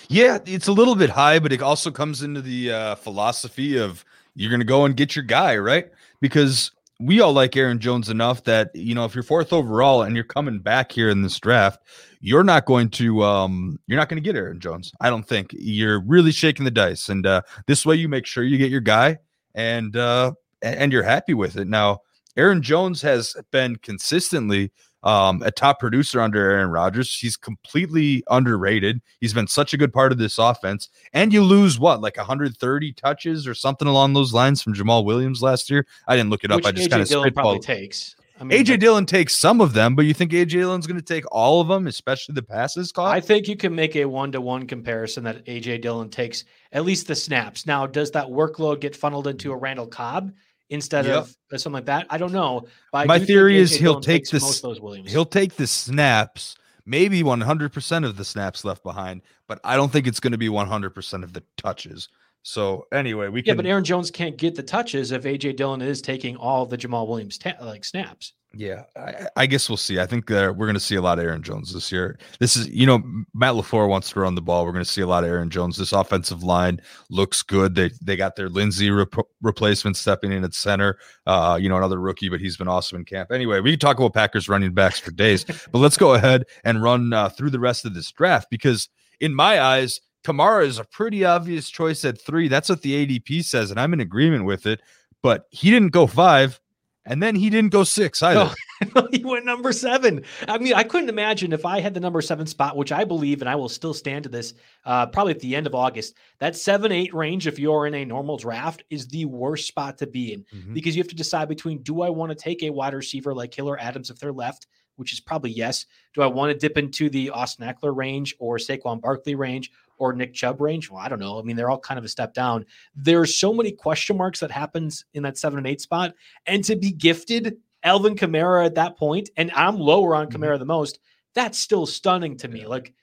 Yeah, 0.07 0.38
it's 0.45 0.67
a 0.67 0.71
little 0.71 0.95
bit 0.95 1.09
high, 1.09 1.39
but 1.39 1.51
it 1.51 1.61
also 1.61 1.89
comes 1.89 2.21
into 2.21 2.41
the 2.41 2.71
uh, 2.71 2.95
philosophy 2.95 3.78
of 3.78 4.05
you're 4.36 4.51
going 4.51 4.59
to 4.59 4.65
go 4.65 4.86
and 4.86 4.95
get 4.95 5.15
your 5.15 5.26
guy, 5.26 5.57
right? 5.57 5.89
Because 6.21 6.71
we 7.00 7.20
all 7.20 7.34
like 7.34 7.58
Aaron 7.58 7.80
Jones 7.80 8.10
enough 8.10 8.43
that 8.46 8.72
you 8.74 8.96
know 8.96 9.06
if 9.06 9.14
you're 9.14 9.24
fourth 9.24 9.52
overall 9.52 10.04
and 10.04 10.16
you're 10.16 10.24
coming 10.24 10.60
back 10.60 10.91
here 10.91 11.10
in 11.10 11.22
this 11.22 11.39
draft, 11.39 11.82
you're 12.22 12.43
not 12.43 12.66
going 12.66 12.89
to 12.91 13.24
um 13.24 13.80
you're 13.88 14.00
not 14.00 14.10
going 14.10 14.22
to 14.22 14.28
get 14.28 14.38
Aaron 14.38 14.60
Jones. 14.60 14.91
I 15.02 15.10
don't 15.10 15.28
think 15.28 15.50
you're 15.52 16.02
really 16.02 16.32
shaking 16.32 16.66
the 16.66 16.72
dice, 16.72 17.10
and 17.10 17.26
uh, 17.26 17.41
this 17.68 17.86
way 17.86 17.96
you 17.96 18.08
make 18.08 18.26
sure 18.26 18.43
you 18.43 18.58
get 18.58 18.72
your 18.72 18.82
guy 18.82 19.18
and 19.54 19.96
uh, 19.96 20.34
and 20.62 20.91
you're 20.91 21.04
happy 21.04 21.34
with 21.34 21.58
it. 21.58 21.68
Now, 21.68 22.00
Aaron 22.38 22.62
Jones 22.62 23.02
has 23.02 23.36
been 23.52 23.76
consistently 23.78 24.72
um, 25.06 25.41
a 25.43 25.51
top 25.51 25.80
producer 25.80 26.20
under 26.20 26.51
Aaron 26.51 26.70
Rodgers. 26.70 27.16
He's 27.16 27.38
completely 27.38 28.24
underrated. 28.30 29.01
He's 29.22 29.34
been 29.34 29.47
such 29.47 29.74
a 29.74 29.78
good 29.78 29.93
part 29.93 30.12
of 30.12 30.18
this 30.18 30.38
offense. 30.38 30.89
And 31.14 31.32
you 31.32 31.43
lose 31.43 31.80
what, 31.80 32.01
like 32.01 32.18
130 32.18 32.93
touches 32.93 33.47
or 33.47 33.53
something 33.53 33.88
along 33.88 34.14
those 34.14 34.34
lines 34.34 34.62
from 34.62 34.74
Jamaal 34.74 35.06
Williams 35.06 35.41
last 35.41 35.70
year? 35.70 35.86
I 36.08 36.18
didn't 36.18 36.32
look 36.32 36.43
it 36.43 36.51
up. 36.51 36.58
Which 36.58 36.66
I 36.66 36.72
just 36.72 36.89
kind 36.89 37.01
of 37.01 37.08
spitballed. 37.08 37.62
takes. 37.62 38.16
I 38.38 38.43
mean, 38.43 38.66
AJ 38.66 38.80
Dillon 38.80 39.06
takes 39.06 39.34
some 39.34 39.62
of 39.62 39.72
them, 39.72 39.95
but 39.95 40.03
you 40.03 40.14
think 40.14 40.34
AJ 40.34 40.49
Dillon's 40.49 40.88
going 40.88 40.99
to 40.99 41.06
take 41.06 41.24
all 41.32 41.62
of 41.62 41.70
them, 41.70 41.88
especially 41.88 42.34
the 42.34 42.43
passes 42.43 42.91
caught? 42.91 43.16
I 43.16 43.22
think 43.22 43.47
you 43.47 43.56
can 43.56 43.74
make 43.74 43.95
a 43.95 44.03
one 44.03 44.32
to 44.34 44.41
one 44.41 44.68
comparison 44.68 45.24
that 45.24 45.45
AJ 45.45 45.82
Dillon 45.82 46.10
takes 46.10 46.43
at 46.74 46.84
least 46.84 47.08
the 47.08 47.16
snaps. 47.16 47.66
Now, 47.66 47.88
does 47.88 48.12
that 48.12 48.28
workload 48.28 48.82
get 48.82 48.93
funneled 48.93 49.28
into 49.28 49.53
a 49.53 49.56
Randall 49.56 49.88
Cobb? 49.88 50.34
Instead 50.70 51.05
yep. 51.05 51.28
of 51.51 51.61
something 51.61 51.74
like 51.74 51.86
that. 51.86 52.07
I 52.09 52.18
don't 52.18 52.32
know. 52.32 52.68
My 52.91 53.20
theory 53.20 53.57
is 53.57 53.76
he'll 53.76 54.01
take 54.01 54.28
this. 54.30 54.61
He'll 54.61 55.26
take 55.26 55.55
the 55.55 55.68
snaps, 55.68 56.55
maybe 56.86 57.22
100% 57.22 58.05
of 58.05 58.18
the 58.18 58.26
snaps 58.26 58.66
left 58.66 58.84
behind, 58.84 59.22
but 59.47 59.59
I 59.63 59.76
don't 59.76 59.91
think 59.91 60.07
it's 60.07 60.20
going 60.20 60.32
to 60.32 60.38
be 60.39 60.49
100% 60.49 61.24
of 61.24 61.34
the 61.34 61.43
touches. 61.57 62.09
So 62.41 62.86
anyway, 62.91 63.28
we 63.30 63.41
yeah, 63.41 63.51
can. 63.53 63.57
but 63.57 63.66
Aaron 63.66 63.84
Jones 63.84 64.11
can't 64.11 64.38
get 64.38 64.53
the 64.53 64.61
touches 64.61 65.11
if 65.11 65.24
AJ 65.24 65.55
Dillon 65.55 65.82
is 65.82 65.99
taking 65.99 66.36
all 66.36 66.66
the 66.66 66.78
Jamaal 66.78 67.07
Williams 67.07 67.39
ta- 67.39 67.55
like 67.59 67.84
snaps. 67.84 68.34
Yeah, 68.58 68.84
I, 68.95 69.28
I, 69.36 69.45
guess 69.47 69.68
we'll 69.68 69.76
see. 69.76 69.99
I 69.99 70.06
think 70.06 70.30
we're 70.30 70.53
going 70.53 70.76
to 70.76 70.80
see 70.80 70.95
a 70.95 71.01
lot 71.01 71.20
of 71.20 71.26
Aaron 71.26 71.43
Jones 71.43 71.74
this 71.74 71.91
year. 71.91 72.18
This 72.39 72.56
is, 72.56 72.70
you 72.70 72.86
know, 72.86 73.03
Matt 73.34 73.56
LaFleur 73.56 73.89
wants 73.89 74.12
to 74.12 74.22
run 74.22 74.34
the 74.36 74.41
ball. 74.41 74.66
We're 74.66 74.72
going 74.72 74.84
to 74.84 74.89
see 74.89 75.01
a 75.01 75.08
lot 75.08 75.26
of 75.26 75.30
Aaron 75.30 75.49
Jones. 75.49 75.76
This 75.76 75.91
offensive 75.91 76.41
line 76.41 76.80
looks 77.10 77.43
good. 77.43 77.76
They 77.76 77.91
they 78.01 78.16
got 78.16 78.38
their 78.38 78.47
Linsley 78.47 78.95
rep- 78.95 79.28
replacement 79.41 79.97
stepping 79.97 80.32
in 80.32 80.45
at 80.45 80.53
center. 80.53 80.97
Uh, 81.26 81.60
you 81.60 81.68
know, 81.68 81.76
another 81.76 81.99
rookie, 81.99 82.30
but 82.30 82.39
he's 82.39 82.56
been 82.56 82.70
awesome 82.70 82.99
in 82.99 83.06
camp. 83.06 83.30
Anyway, 83.30 83.60
we 83.60 83.72
can 83.72 83.80
talk 83.80 83.97
about 83.97 84.14
Packers 84.14 84.47
running 84.47 84.74
backs 84.74 85.01
for 85.01 85.12
days, 85.12 85.43
but 85.72 85.80
let's 85.80 85.97
go 85.97 86.14
ahead 86.14 86.45
and 86.64 86.82
run 86.82 87.12
uh, 87.12 87.28
through 87.28 87.49
the 87.49 87.60
rest 87.60 87.84
of 87.84 87.93
this 87.93 88.10
draft 88.12 88.49
because, 88.49 88.88
in 89.20 89.36
my 89.36 89.62
eyes, 89.62 89.99
Kamara 90.24 90.66
is 90.66 90.80
a 90.80 90.86
pretty 90.86 91.26
obvious 91.26 91.70
choice 91.70 92.06
at 92.06 92.22
three. 92.22 92.47
That's 92.47 92.70
what 92.70 92.84
the 92.84 93.06
ADP 93.06 93.43
says, 93.43 93.70
and 93.70 93.80
I'm 93.80 93.91
in 93.91 93.99
agreement 93.99 94.45
with 94.45 94.66
it. 94.66 94.82
But 95.22 95.45
he 95.49 95.72
didn't 95.72 95.89
go 95.89 96.08
five. 96.08 96.62
And 97.06 97.22
then 97.22 97.36
he 97.36 97.49
didn't 97.49 97.72
go 97.72 97.84
six 97.84 98.22
either. 98.24 98.53
No, 98.93 99.08
he 99.10 99.24
went 99.24 99.45
number 99.45 99.72
seven. 99.72 100.24
I 100.49 100.58
mean, 100.58 100.74
I 100.74 100.84
couldn't 100.84 101.08
imagine 101.08 101.53
if 101.53 101.66
I 101.66 101.80
had 101.80 101.93
the 101.93 102.01
number 102.01 102.22
seven 102.22 102.45
spot, 102.45 102.76
which 102.76 102.91
I 102.91 103.06
believe, 103.06 103.41
and 103.41 103.49
I 103.49 103.56
will 103.56 103.70
still 103.70 103.93
stand 103.93 104.24
to 104.24 104.30
this, 104.30 104.53
uh, 104.84 105.06
probably 105.06 105.32
at 105.32 105.39
the 105.39 105.56
end 105.56 105.66
of 105.66 105.74
August. 105.74 106.16
That 106.39 106.58
seven, 106.58 106.91
eight 106.91 107.14
range, 107.14 107.47
if 107.47 107.58
you're 107.58 107.88
in 107.88 107.93
a 107.93 108.03
normal 108.03 108.36
draft, 108.36 108.84
is 108.89 109.08
the 109.08 109.24
worst 109.26 109.68
spot 109.68 109.97
to 109.99 110.08
be 110.08 110.34
in 110.34 110.41
mm-hmm. 110.53 110.74
because 110.74 110.93
you 110.93 111.01
have 111.01 111.08
to 111.08 111.16
decide 111.16 111.47
between 111.47 111.84
do 111.84 112.01
I 112.01 112.10
want 112.10 112.32
to 112.32 112.36
take 112.36 112.64
a 112.64 112.70
wide 112.70 112.93
receiver 112.93 113.34
like 113.34 113.51
Killer 113.51 113.80
Adams 113.80 114.10
if 114.10 114.20
they're 114.20 114.34
left, 114.34 114.68
which 114.97 115.14
is 115.14 115.22
probably 115.22 115.51
yes. 115.51 115.86
Do 116.14 116.22
I 116.22 116.28
want 116.28 116.51
to 116.51 116.60
dip 116.60 116.78
into 116.78 117.10
the 117.10 117.30
Austin 117.30 117.66
Ekeler 117.66 117.95
range 117.95 118.36
or 118.39 118.58
Saquon 118.58 118.99
Barkley 118.99 119.36
range 119.36 119.72
or 119.98 120.14
Nick 120.14 120.34
Chubb 120.34 120.62
range? 120.62 120.89
Well, 120.89 121.00
I 121.00 121.10
don't 121.10 121.20
know. 121.20 121.39
I 121.39 121.43
mean, 121.43 121.56
they're 121.56 121.70
all 121.70 121.80
kind 121.80 121.98
of 121.98 122.06
a 122.06 122.10
step 122.10 122.34
down. 122.34 122.66
There's 122.96 123.36
so 123.38 123.54
many 123.54 123.72
question 123.72 124.18
marks 124.18 124.39
that 124.39 124.52
happens 124.52 125.06
in 125.14 125.24
that 125.24 125.38
seven 125.38 125.58
and 125.58 125.68
eight 125.68 125.82
spot. 125.82 126.14
And 126.46 126.64
to 126.66 126.76
be 126.76 126.91
gifted 126.91 127.58
Alvin 127.84 128.16
Kamara 128.16 128.66
at 128.66 128.76
that 128.76 128.98
point, 128.98 129.30
and 129.38 129.52
I'm 129.52 129.78
lower 129.78 130.16
on 130.16 130.28
mm-hmm. 130.28 130.41
Kamara 130.41 130.60
the 130.60 130.66
most, 130.66 131.00
that's 131.34 131.60
still 131.60 131.86
stunning 131.86 132.38
to 132.38 132.48
me. 132.48 132.66
Like, 132.66 132.93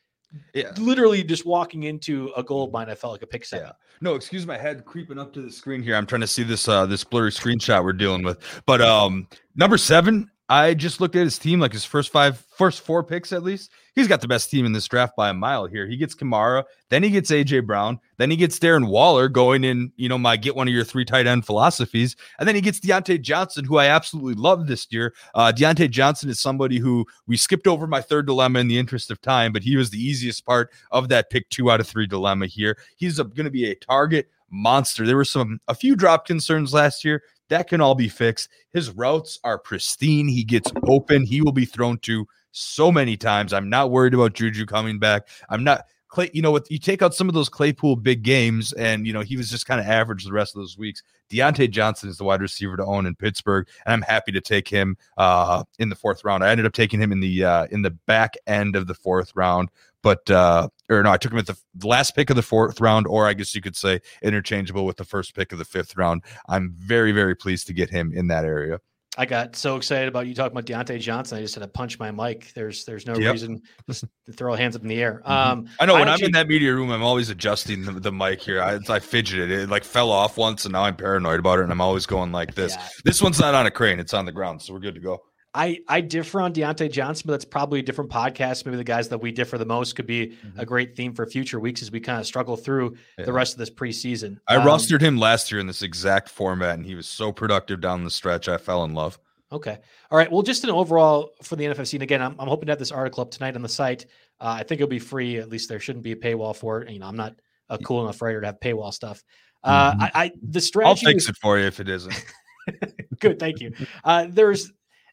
yeah. 0.54 0.72
literally 0.78 1.22
just 1.22 1.44
walking 1.44 1.84
into 1.84 2.32
a 2.36 2.42
gold 2.42 2.72
mine, 2.72 2.88
I 2.88 2.94
felt 2.94 3.12
like 3.12 3.22
a 3.22 3.26
pick 3.26 3.44
seven. 3.44 3.66
Yeah. 3.66 3.72
No, 4.00 4.14
excuse 4.14 4.46
my 4.46 4.58
head 4.58 4.84
creeping 4.84 5.18
up 5.18 5.32
to 5.34 5.42
the 5.42 5.50
screen 5.50 5.82
here. 5.82 5.94
I'm 5.94 6.06
trying 6.06 6.22
to 6.22 6.26
see 6.26 6.42
this 6.42 6.68
uh 6.68 6.86
this 6.86 7.04
blurry 7.04 7.30
screenshot 7.30 7.84
we're 7.84 7.92
dealing 7.92 8.22
with. 8.22 8.38
But 8.66 8.80
um 8.80 9.28
number 9.54 9.76
seven, 9.76 10.30
I 10.52 10.74
just 10.74 11.00
looked 11.00 11.16
at 11.16 11.24
his 11.24 11.38
team, 11.38 11.60
like 11.60 11.72
his 11.72 11.86
first 11.86 12.12
five, 12.12 12.36
first 12.58 12.82
four 12.82 13.02
picks 13.02 13.32
at 13.32 13.42
least. 13.42 13.70
He's 13.94 14.06
got 14.06 14.20
the 14.20 14.28
best 14.28 14.50
team 14.50 14.66
in 14.66 14.72
this 14.72 14.86
draft 14.86 15.16
by 15.16 15.30
a 15.30 15.34
mile 15.34 15.64
here. 15.64 15.86
He 15.86 15.96
gets 15.96 16.14
Kamara, 16.14 16.64
then 16.90 17.02
he 17.02 17.08
gets 17.08 17.30
AJ 17.30 17.64
Brown, 17.64 17.98
then 18.18 18.30
he 18.30 18.36
gets 18.36 18.58
Darren 18.58 18.88
Waller 18.88 19.30
going 19.30 19.64
in, 19.64 19.92
you 19.96 20.10
know, 20.10 20.18
my 20.18 20.36
get 20.36 20.54
one 20.54 20.68
of 20.68 20.74
your 20.74 20.84
three 20.84 21.06
tight 21.06 21.26
end 21.26 21.46
philosophies. 21.46 22.16
And 22.38 22.46
then 22.46 22.54
he 22.54 22.60
gets 22.60 22.80
Diontae 22.80 23.22
Johnson, 23.22 23.64
who 23.64 23.78
I 23.78 23.86
absolutely 23.86 24.34
love 24.34 24.66
this 24.66 24.86
year. 24.90 25.14
Uh, 25.34 25.54
Diontae 25.56 25.88
Johnson 25.88 26.28
is 26.28 26.38
somebody 26.38 26.76
who 26.76 27.06
we 27.26 27.38
skipped 27.38 27.66
over 27.66 27.86
my 27.86 28.02
third 28.02 28.26
dilemma 28.26 28.58
in 28.58 28.68
the 28.68 28.78
interest 28.78 29.10
of 29.10 29.22
time, 29.22 29.54
but 29.54 29.62
he 29.62 29.76
was 29.76 29.88
the 29.88 30.04
easiest 30.04 30.44
part 30.44 30.70
of 30.90 31.08
that 31.08 31.30
pick 31.30 31.48
two 31.48 31.70
out 31.70 31.80
of 31.80 31.86
three 31.86 32.06
dilemma 32.06 32.46
here. 32.46 32.76
He's 32.96 33.16
going 33.16 33.44
to 33.44 33.50
be 33.50 33.70
a 33.70 33.74
target 33.74 34.28
monster. 34.52 35.06
There 35.06 35.16
were 35.16 35.24
some 35.24 35.60
a 35.66 35.74
few 35.74 35.96
drop 35.96 36.26
concerns 36.26 36.74
last 36.74 37.04
year. 37.04 37.22
That 37.48 37.68
can 37.68 37.80
all 37.80 37.94
be 37.94 38.08
fixed. 38.08 38.48
His 38.72 38.90
routes 38.90 39.38
are 39.44 39.58
pristine. 39.58 40.28
He 40.28 40.44
gets 40.44 40.72
open. 40.86 41.24
He 41.24 41.42
will 41.42 41.52
be 41.52 41.64
thrown 41.64 41.98
to 41.98 42.26
so 42.52 42.92
many 42.92 43.16
times. 43.16 43.52
I'm 43.52 43.68
not 43.68 43.90
worried 43.90 44.14
about 44.14 44.34
Juju 44.34 44.66
coming 44.66 44.98
back. 44.98 45.28
I'm 45.48 45.64
not 45.64 45.86
Clay, 46.12 46.30
you 46.34 46.42
know, 46.42 46.50
what 46.50 46.70
you 46.70 46.78
take 46.78 47.00
out 47.00 47.14
some 47.14 47.28
of 47.28 47.34
those 47.34 47.48
Claypool 47.48 47.96
big 47.96 48.22
games, 48.22 48.74
and 48.74 49.06
you 49.06 49.14
know 49.14 49.22
he 49.22 49.38
was 49.38 49.48
just 49.48 49.64
kind 49.66 49.80
of 49.80 49.86
average 49.86 50.24
the 50.24 50.32
rest 50.32 50.54
of 50.54 50.60
those 50.60 50.76
weeks. 50.76 51.02
Diontae 51.30 51.70
Johnson 51.70 52.10
is 52.10 52.18
the 52.18 52.24
wide 52.24 52.42
receiver 52.42 52.76
to 52.76 52.84
own 52.84 53.06
in 53.06 53.14
Pittsburgh, 53.14 53.66
and 53.86 53.94
I'm 53.94 54.02
happy 54.02 54.30
to 54.32 54.40
take 54.42 54.68
him 54.68 54.98
uh, 55.16 55.64
in 55.78 55.88
the 55.88 55.94
fourth 55.94 56.22
round. 56.22 56.44
I 56.44 56.50
ended 56.50 56.66
up 56.66 56.74
taking 56.74 57.00
him 57.00 57.12
in 57.12 57.20
the 57.20 57.44
uh, 57.44 57.66
in 57.70 57.80
the 57.80 57.92
back 57.92 58.34
end 58.46 58.76
of 58.76 58.86
the 58.86 58.94
fourth 58.94 59.32
round, 59.34 59.70
but 60.02 60.30
uh, 60.30 60.68
or 60.98 61.02
no, 61.02 61.10
I 61.10 61.16
took 61.16 61.32
him 61.32 61.38
at 61.38 61.46
the, 61.46 61.56
the 61.74 61.86
last 61.86 62.14
pick 62.14 62.30
of 62.30 62.36
the 62.36 62.42
fourth 62.42 62.80
round, 62.80 63.06
or 63.06 63.26
I 63.26 63.34
guess 63.34 63.54
you 63.54 63.60
could 63.60 63.76
say 63.76 64.00
interchangeable 64.22 64.84
with 64.84 64.96
the 64.96 65.04
first 65.04 65.34
pick 65.34 65.52
of 65.52 65.58
the 65.58 65.64
fifth 65.64 65.96
round. 65.96 66.22
I'm 66.48 66.74
very 66.78 67.12
very 67.12 67.34
pleased 67.34 67.66
to 67.68 67.72
get 67.72 67.90
him 67.90 68.12
in 68.14 68.28
that 68.28 68.44
area. 68.44 68.78
I 69.18 69.26
got 69.26 69.56
so 69.56 69.76
excited 69.76 70.08
about 70.08 70.26
you 70.26 70.34
talking 70.34 70.56
about 70.56 70.64
Diontae 70.64 70.98
Johnson. 70.98 71.36
I 71.36 71.42
just 71.42 71.54
had 71.54 71.60
to 71.60 71.68
punch 71.68 71.98
my 71.98 72.10
mic. 72.10 72.50
There's 72.54 72.86
there's 72.86 73.06
no 73.06 73.14
yep. 73.14 73.32
reason 73.32 73.60
just 73.86 74.04
to 74.26 74.32
throw 74.32 74.54
hands 74.54 74.74
up 74.74 74.82
in 74.82 74.88
the 74.88 75.02
air. 75.02 75.20
Mm-hmm. 75.26 75.30
Um, 75.30 75.68
I 75.78 75.84
know 75.84 75.94
when 75.94 76.08
I'm 76.08 76.22
in 76.22 76.32
that 76.32 76.48
media 76.48 76.74
room, 76.74 76.90
I'm 76.90 77.02
always 77.02 77.28
adjusting 77.28 77.84
the, 77.84 77.92
the 77.92 78.12
mic 78.12 78.40
here. 78.40 78.62
I, 78.62 78.78
I 78.88 79.00
fidgeted. 79.00 79.50
It 79.50 79.68
like 79.68 79.84
fell 79.84 80.10
off 80.10 80.38
once, 80.38 80.64
and 80.64 80.72
now 80.72 80.84
I'm 80.84 80.96
paranoid 80.96 81.40
about 81.40 81.58
it, 81.58 81.64
and 81.64 81.72
I'm 81.72 81.82
always 81.82 82.06
going 82.06 82.32
like 82.32 82.54
this. 82.54 82.74
Yeah. 82.74 82.88
This 83.04 83.20
one's 83.20 83.38
not 83.38 83.54
on 83.54 83.66
a 83.66 83.70
crane; 83.70 84.00
it's 84.00 84.14
on 84.14 84.24
the 84.24 84.32
ground, 84.32 84.62
so 84.62 84.72
we're 84.72 84.80
good 84.80 84.94
to 84.94 85.00
go. 85.00 85.20
I 85.54 85.80
I 85.86 86.00
differ 86.00 86.40
on 86.40 86.52
Diontae 86.54 86.90
Johnson, 86.90 87.24
but 87.26 87.32
that's 87.32 87.44
probably 87.44 87.80
a 87.80 87.82
different 87.82 88.10
podcast. 88.10 88.64
Maybe 88.64 88.78
the 88.78 88.84
guys 88.84 89.08
that 89.08 89.18
we 89.18 89.32
differ 89.32 89.58
the 89.58 89.66
most 89.66 89.94
could 89.96 90.06
be 90.06 90.28
mm-hmm. 90.28 90.58
a 90.58 90.64
great 90.64 90.96
theme 90.96 91.12
for 91.12 91.26
future 91.26 91.60
weeks 91.60 91.82
as 91.82 91.90
we 91.90 92.00
kind 92.00 92.18
of 92.18 92.26
struggle 92.26 92.56
through 92.56 92.96
yeah. 93.18 93.26
the 93.26 93.32
rest 93.32 93.52
of 93.54 93.58
this 93.58 93.70
preseason. 93.70 94.38
I 94.48 94.56
um, 94.56 94.66
rostered 94.66 95.02
him 95.02 95.18
last 95.18 95.52
year 95.52 95.60
in 95.60 95.66
this 95.66 95.82
exact 95.82 96.30
format, 96.30 96.76
and 96.76 96.86
he 96.86 96.94
was 96.94 97.06
so 97.06 97.32
productive 97.32 97.80
down 97.80 98.04
the 98.04 98.10
stretch. 98.10 98.48
I 98.48 98.56
fell 98.56 98.84
in 98.84 98.94
love. 98.94 99.18
Okay. 99.52 99.78
All 100.10 100.16
right. 100.16 100.32
Well, 100.32 100.40
just 100.40 100.64
an 100.64 100.70
overall 100.70 101.32
for 101.42 101.56
the 101.56 101.64
NFFC, 101.64 101.94
and 101.94 102.02
again, 102.02 102.22
I'm, 102.22 102.34
I'm 102.38 102.48
hoping 102.48 102.66
to 102.66 102.72
have 102.72 102.78
this 102.78 102.90
article 102.90 103.20
up 103.20 103.30
tonight 103.30 103.54
on 103.54 103.60
the 103.60 103.68
site. 103.68 104.06
Uh, 104.40 104.56
I 104.58 104.62
think 104.62 104.80
it'll 104.80 104.88
be 104.88 104.98
free. 104.98 105.36
At 105.36 105.50
least 105.50 105.68
there 105.68 105.78
shouldn't 105.78 106.02
be 106.02 106.12
a 106.12 106.16
paywall 106.16 106.56
for 106.56 106.80
it. 106.80 106.90
You 106.90 106.98
know, 106.98 107.06
I'm 107.06 107.16
not 107.16 107.36
a 107.68 107.78
cool 107.78 108.02
enough 108.02 108.22
writer 108.22 108.40
to 108.40 108.46
have 108.46 108.60
paywall 108.60 108.92
stuff. 108.92 109.22
Uh, 109.62 109.92
mm-hmm. 109.92 110.02
I, 110.02 110.10
I, 110.14 110.32
the 110.42 110.60
strategy. 110.60 111.06
I'll 111.06 111.12
fix 111.12 111.28
was, 111.28 111.36
it 111.36 111.36
for 111.36 111.58
you 111.58 111.66
if 111.66 111.80
it 111.80 111.88
isn't. 111.90 112.24
good, 113.20 113.38
thank 113.38 113.60
you. 113.60 113.74
Uh, 114.02 114.26
there's 114.28 114.72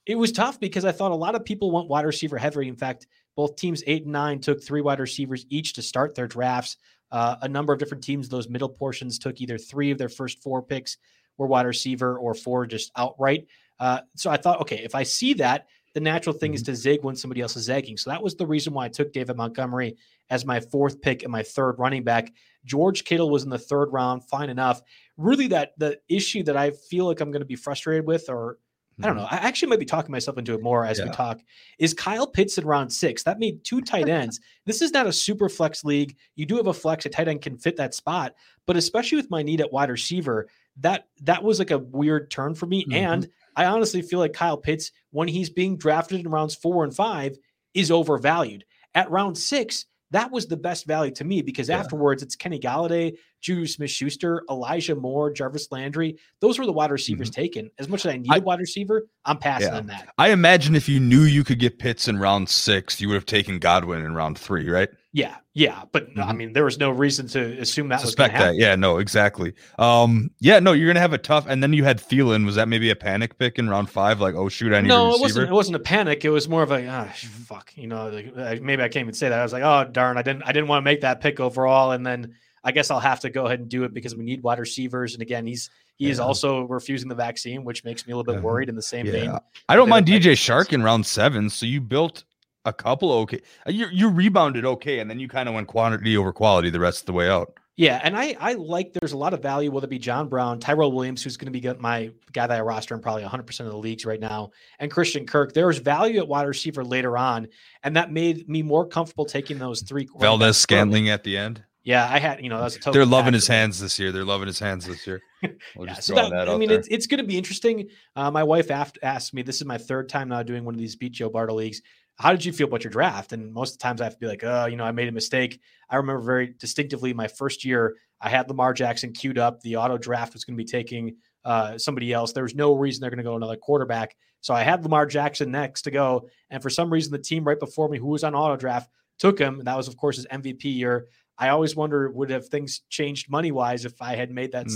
it 0.09 0.17
was 0.17 0.31
tough 0.31 0.59
because 0.59 0.85
I 0.85 0.91
thought 0.91 1.11
a 1.11 1.15
lot 1.15 1.35
of 1.35 1.45
people 1.45 1.69
want 1.69 1.87
wide 1.87 2.03
receiver 2.03 2.35
heavy. 2.35 2.67
In 2.67 2.75
fact, 2.75 3.05
both 3.35 3.55
teams 3.55 3.83
eight 3.85 4.05
and 4.05 4.11
nine 4.11 4.39
took 4.39 4.61
three 4.61 4.81
wide 4.81 4.99
receivers 4.99 5.45
each 5.49 5.73
to 5.73 5.83
start 5.83 6.15
their 6.15 6.27
drafts. 6.27 6.77
Uh, 7.11 7.35
a 7.43 7.47
number 7.47 7.73
of 7.73 7.77
different 7.77 8.03
teams, 8.03 8.27
those 8.27 8.49
middle 8.49 8.69
portions, 8.69 9.19
took 9.19 9.39
either 9.39 9.59
three 9.59 9.91
of 9.91 9.99
their 9.99 10.09
first 10.09 10.41
four 10.41 10.63
picks 10.63 10.97
were 11.37 11.45
wide 11.45 11.67
receiver 11.67 12.17
or 12.17 12.33
four 12.33 12.65
just 12.65 12.91
outright. 12.97 13.45
Uh, 13.79 13.99
so 14.15 14.31
I 14.31 14.37
thought, 14.37 14.59
okay, 14.61 14.79
if 14.83 14.95
I 14.95 15.03
see 15.03 15.35
that, 15.35 15.67
the 15.93 15.99
natural 15.99 16.33
thing 16.33 16.53
mm-hmm. 16.53 16.55
is 16.55 16.63
to 16.63 16.75
zig 16.75 17.03
when 17.03 17.15
somebody 17.15 17.41
else 17.41 17.55
is 17.55 17.65
zagging. 17.65 17.95
So 17.95 18.09
that 18.09 18.23
was 18.23 18.33
the 18.33 18.47
reason 18.47 18.73
why 18.73 18.85
I 18.85 18.89
took 18.89 19.13
David 19.13 19.37
Montgomery 19.37 19.95
as 20.31 20.43
my 20.43 20.59
fourth 20.59 21.01
pick 21.01 21.21
and 21.21 21.31
my 21.31 21.43
third 21.43 21.75
running 21.77 22.03
back. 22.03 22.33
George 22.65 23.03
Kittle 23.03 23.29
was 23.29 23.43
in 23.43 23.51
the 23.51 23.59
third 23.59 23.89
round, 23.91 24.27
fine 24.27 24.49
enough. 24.49 24.81
Really, 25.17 25.47
that 25.49 25.73
the 25.77 25.99
issue 26.09 26.41
that 26.43 26.57
I 26.57 26.71
feel 26.71 27.05
like 27.05 27.21
I'm 27.21 27.29
going 27.29 27.41
to 27.41 27.45
be 27.45 27.55
frustrated 27.55 28.07
with, 28.07 28.27
or 28.27 28.57
I 29.01 29.07
don't 29.07 29.15
know. 29.15 29.23
Mm-hmm. 29.23 29.35
I 29.35 29.37
actually 29.37 29.69
might 29.69 29.79
be 29.79 29.85
talking 29.85 30.11
myself 30.11 30.37
into 30.37 30.53
it 30.53 30.61
more 30.61 30.85
as 30.85 30.99
yeah. 30.99 31.05
we 31.05 31.11
talk. 31.11 31.39
Is 31.77 31.93
Kyle 31.93 32.27
Pitts 32.27 32.57
in 32.57 32.65
round 32.65 32.91
six? 32.91 33.23
That 33.23 33.39
made 33.39 33.63
two 33.63 33.81
tight 33.81 34.09
ends. 34.09 34.39
this 34.65 34.81
is 34.81 34.91
not 34.91 35.07
a 35.07 35.13
super 35.13 35.49
flex 35.49 35.83
league. 35.83 36.17
You 36.35 36.45
do 36.45 36.57
have 36.57 36.67
a 36.67 36.73
flex. 36.73 37.05
A 37.05 37.09
tight 37.09 37.27
end 37.27 37.41
can 37.41 37.57
fit 37.57 37.77
that 37.77 37.93
spot, 37.93 38.35
but 38.65 38.77
especially 38.77 39.17
with 39.17 39.31
my 39.31 39.41
need 39.41 39.61
at 39.61 39.71
wide 39.71 39.89
receiver, 39.89 40.47
that 40.81 41.07
that 41.21 41.43
was 41.43 41.59
like 41.59 41.71
a 41.71 41.79
weird 41.79 42.29
turn 42.31 42.55
for 42.55 42.65
me. 42.65 42.83
Mm-hmm. 42.83 42.93
And 42.93 43.29
I 43.55 43.65
honestly 43.65 44.01
feel 44.01 44.19
like 44.19 44.33
Kyle 44.33 44.57
Pitts, 44.57 44.91
when 45.11 45.27
he's 45.27 45.49
being 45.49 45.77
drafted 45.77 46.19
in 46.21 46.29
rounds 46.29 46.55
four 46.55 46.83
and 46.83 46.95
five, 46.95 47.37
is 47.73 47.91
overvalued. 47.91 48.65
At 48.95 49.11
round 49.11 49.37
six, 49.37 49.85
that 50.11 50.31
was 50.31 50.47
the 50.47 50.57
best 50.57 50.85
value 50.85 51.11
to 51.15 51.23
me 51.23 51.41
because 51.41 51.69
yeah. 51.69 51.77
afterwards 51.77 52.23
it's 52.23 52.35
Kenny 52.35 52.59
Golladay, 52.59 53.17
Juju 53.41 53.65
Smith 53.67 53.89
Schuster, 53.89 54.43
Elijah 54.49 54.95
Moore, 54.95 55.31
Jarvis 55.31 55.71
Landry. 55.71 56.17
Those 56.41 56.59
were 56.59 56.65
the 56.65 56.73
wide 56.73 56.91
receivers 56.91 57.29
mm-hmm. 57.29 57.41
taken. 57.41 57.71
As 57.79 57.87
much 57.87 58.05
as 58.05 58.13
I 58.13 58.17
need 58.17 58.33
a 58.33 58.41
wide 58.41 58.59
receiver, 58.59 59.07
I'm 59.25 59.37
passing 59.37 59.69
yeah. 59.69 59.77
on 59.77 59.87
that. 59.87 60.09
I 60.17 60.29
imagine 60.29 60.75
if 60.75 60.89
you 60.89 60.99
knew 60.99 61.21
you 61.21 61.43
could 61.43 61.59
get 61.59 61.79
Pitts 61.79 62.07
in 62.07 62.17
round 62.17 62.49
six, 62.49 62.99
you 62.99 63.07
would 63.09 63.15
have 63.15 63.25
taken 63.25 63.59
Godwin 63.59 64.03
in 64.03 64.13
round 64.13 64.37
three, 64.37 64.69
right? 64.69 64.89
Yeah, 65.11 65.37
yeah, 65.55 65.85
but 65.91 66.11
mm-hmm. 66.11 66.21
I 66.21 66.33
mean, 66.33 66.53
there 66.53 66.63
was 66.63 66.77
no 66.77 66.91
reason 66.91 67.27
to 67.29 67.59
assume 67.59 67.89
that 67.89 67.99
suspect 68.01 68.35
that. 68.35 68.55
Yeah, 68.55 68.75
no, 68.75 68.99
exactly. 68.99 69.55
Um, 69.79 70.29
yeah, 70.39 70.59
no, 70.59 70.71
you're 70.73 70.87
gonna 70.87 70.99
have 70.99 71.13
a 71.13 71.17
tough. 71.17 71.47
And 71.47 71.63
then 71.63 71.73
you 71.73 71.83
had 71.83 71.97
Thielen. 71.97 72.45
Was 72.45 72.55
that 72.55 72.67
maybe 72.67 72.91
a 72.91 72.95
panic 72.95 73.39
pick 73.39 73.57
in 73.57 73.67
round 73.67 73.89
five? 73.89 74.21
Like, 74.21 74.35
oh 74.35 74.49
shoot, 74.49 74.71
I 74.71 74.81
need 74.81 74.89
no, 74.89 75.15
it 75.15 75.19
wasn't. 75.19 75.49
It 75.49 75.53
wasn't 75.53 75.77
a 75.77 75.79
panic. 75.79 76.23
It 76.25 76.29
was 76.29 76.47
more 76.47 76.61
of 76.61 76.71
a 76.71 76.87
ah, 76.87 77.11
fuck. 77.15 77.71
You 77.75 77.87
know, 77.87 78.09
like, 78.35 78.61
maybe 78.61 78.83
I 78.83 78.87
can't 78.87 79.01
even 79.01 79.15
say 79.15 79.29
that. 79.29 79.39
I 79.39 79.41
was 79.41 79.51
like, 79.51 79.63
oh 79.63 79.89
darn, 79.91 80.19
I 80.19 80.21
didn't, 80.21 80.43
I 80.43 80.51
didn't 80.51 80.67
want 80.67 80.83
to 80.83 80.85
make 80.85 81.01
that 81.01 81.21
pick 81.21 81.39
overall, 81.39 81.91
and 81.91 82.05
then 82.05 82.35
I 82.63 82.71
guess 82.71 82.91
I'll 82.91 82.99
have 82.99 83.19
to 83.21 83.29
go 83.29 83.45
ahead 83.45 83.59
and 83.59 83.69
do 83.69 83.83
it 83.83 83.93
because 83.93 84.15
we 84.15 84.23
need 84.23 84.43
wide 84.43 84.59
receivers. 84.59 85.13
And 85.13 85.21
again, 85.21 85.45
he's 85.45 85.69
he 85.97 86.05
yeah. 86.05 86.11
is 86.11 86.19
also 86.19 86.63
refusing 86.63 87.09
the 87.09 87.15
vaccine, 87.15 87.63
which 87.63 87.83
makes 87.83 88.07
me 88.07 88.13
a 88.13 88.17
little 88.17 88.33
bit 88.33 88.41
worried. 88.41 88.69
In 88.69 88.75
the 88.75 88.81
same 88.81 89.05
yeah. 89.05 89.11
vein, 89.11 89.37
I 89.67 89.75
don't 89.75 89.89
mind 89.89 90.05
DJ 90.05 90.33
Chark 90.33 90.73
in 90.73 90.83
round 90.83 91.05
seven. 91.05 91.49
So 91.49 91.65
you 91.65 91.81
built 91.81 92.23
a 92.65 92.73
couple 92.73 93.11
okay. 93.11 93.41
Uh, 93.67 93.71
you 93.71 93.87
you 93.91 94.09
rebounded 94.09 94.65
okay, 94.65 94.99
and 94.99 95.09
then 95.09 95.19
you 95.19 95.27
kind 95.27 95.49
of 95.49 95.55
went 95.55 95.67
quantity 95.67 96.17
over 96.17 96.31
quality 96.31 96.69
the 96.69 96.79
rest 96.79 97.01
of 97.01 97.05
the 97.05 97.13
way 97.13 97.29
out. 97.29 97.53
Yeah, 97.79 98.01
and 98.03 98.17
I 98.17 98.35
I 98.41 98.53
like 98.53 98.91
there's 98.91 99.13
a 99.13 99.17
lot 99.17 99.33
of 99.33 99.41
value, 99.41 99.71
whether 99.71 99.85
it 99.85 99.89
be 99.89 99.99
John 99.99 100.27
Brown, 100.27 100.59
Tyrell 100.59 100.91
Williams, 100.91 101.23
who's 101.23 101.37
going 101.37 101.51
to 101.51 101.57
be 101.57 101.79
my 101.79 102.11
guy 102.33 102.45
that 102.45 102.57
I 102.57 102.59
roster 102.59 102.93
in 102.93 103.01
probably 103.01 103.21
100 103.21 103.43
percent 103.43 103.67
of 103.67 103.73
the 103.73 103.79
leagues 103.79 104.05
right 104.05 104.19
now, 104.19 104.51
and 104.79 104.91
Christian 104.91 105.25
Kirk. 105.25 105.53
There 105.53 105.67
was 105.67 105.77
value 105.77 106.19
at 106.19 106.27
wide 106.27 106.45
receiver 106.47 106.83
later 106.83 107.17
on, 107.17 107.47
and 107.83 107.95
that 107.95 108.11
made 108.11 108.49
me 108.49 108.63
more 108.63 108.85
comfortable 108.85 109.23
taking 109.25 109.59
those 109.59 109.81
three. 109.81 110.09
Valdes-Scantling 110.19 111.09
at 111.09 111.23
the 111.23 111.37
end. 111.37 111.63
Yeah, 111.83 112.07
I 112.09 112.19
had 112.19 112.43
you 112.43 112.49
know 112.49 112.61
that's 112.61 112.75
a 112.75 112.79
total. 112.79 112.93
They're 112.93 113.05
loving 113.05 113.33
his 113.33 113.47
hands 113.47 113.79
this 113.79 113.97
year. 113.97 114.11
They're 114.11 114.25
loving 114.25 114.47
his 114.47 114.59
hands 114.59 114.85
this 114.85 115.05
year. 115.07 115.21
We'll 115.77 115.87
yeah, 115.87 115.93
so 115.93 116.15
that, 116.15 116.31
that 116.31 116.49
I 116.49 116.57
mean, 116.57 116.69
it's, 116.69 116.89
it's 116.91 117.07
going 117.07 117.19
to 117.19 117.23
be 117.23 117.37
interesting. 117.37 117.87
Uh, 118.13 118.29
my 118.29 118.43
wife 118.43 118.69
asked 118.71 119.33
me. 119.33 119.41
This 119.41 119.61
is 119.61 119.65
my 119.65 119.77
third 119.77 120.09
time 120.09 120.27
now 120.27 120.43
doing 120.43 120.65
one 120.65 120.73
of 120.73 120.79
these 120.79 120.97
Beat 120.97 121.13
Joe 121.13 121.29
Bartel 121.29 121.55
leagues 121.55 121.81
how 122.19 122.31
did 122.31 122.43
you 122.43 122.51
feel 122.51 122.67
about 122.67 122.83
your 122.83 122.91
draft? 122.91 123.31
And 123.31 123.53
most 123.53 123.71
of 123.71 123.79
the 123.79 123.83
times 123.83 124.01
I 124.01 124.03
have 124.03 124.13
to 124.13 124.19
be 124.19 124.27
like, 124.27 124.43
oh, 124.43 124.65
you 124.65 124.75
know, 124.75 124.83
I 124.83 124.91
made 124.91 125.07
a 125.07 125.11
mistake. 125.11 125.61
I 125.89 125.95
remember 125.95 126.21
very 126.21 126.53
distinctively 126.59 127.13
my 127.13 127.29
first 127.29 127.63
year, 127.63 127.95
I 128.19 128.27
had 128.27 128.49
Lamar 128.49 128.73
Jackson 128.73 129.13
queued 129.13 129.37
up. 129.37 129.61
The 129.61 129.77
auto 129.77 129.97
draft 129.97 130.33
was 130.33 130.43
going 130.43 130.57
to 130.57 130.63
be 130.63 130.69
taking 130.69 131.15
uh, 131.45 131.77
somebody 131.77 132.11
else. 132.11 132.33
There 132.33 132.43
was 132.43 132.55
no 132.55 132.75
reason 132.75 132.99
they're 132.99 133.09
going 133.09 133.19
to 133.19 133.23
go 133.23 133.37
another 133.37 133.55
quarterback. 133.55 134.17
So 134.41 134.53
I 134.53 134.63
had 134.63 134.83
Lamar 134.83 135.05
Jackson 135.05 135.49
next 135.49 135.83
to 135.83 135.91
go. 135.91 136.27
And 136.49 136.61
for 136.61 136.69
some 136.69 136.91
reason, 136.91 137.13
the 137.13 137.19
team 137.19 137.45
right 137.45 137.59
before 137.59 137.87
me 137.87 137.97
who 137.97 138.07
was 138.07 138.25
on 138.25 138.35
auto 138.35 138.57
draft 138.57 138.89
took 139.17 139.39
him. 139.39 139.59
And 139.59 139.67
that 139.67 139.77
was, 139.77 139.87
of 139.87 139.95
course, 139.95 140.17
his 140.17 140.27
MVP 140.27 140.65
year. 140.65 141.07
I 141.39 141.49
always 141.49 141.75
wonder 141.75 142.09
would 142.11 142.29
have 142.29 142.47
things 142.47 142.81
changed 142.89 143.29
money 143.29 143.51
wise 143.51 143.85
if 143.85 144.01
I 144.01 144.15
had 144.15 144.29
made 144.29 144.51
that 144.51 144.67
mm-hmm. 144.67 144.75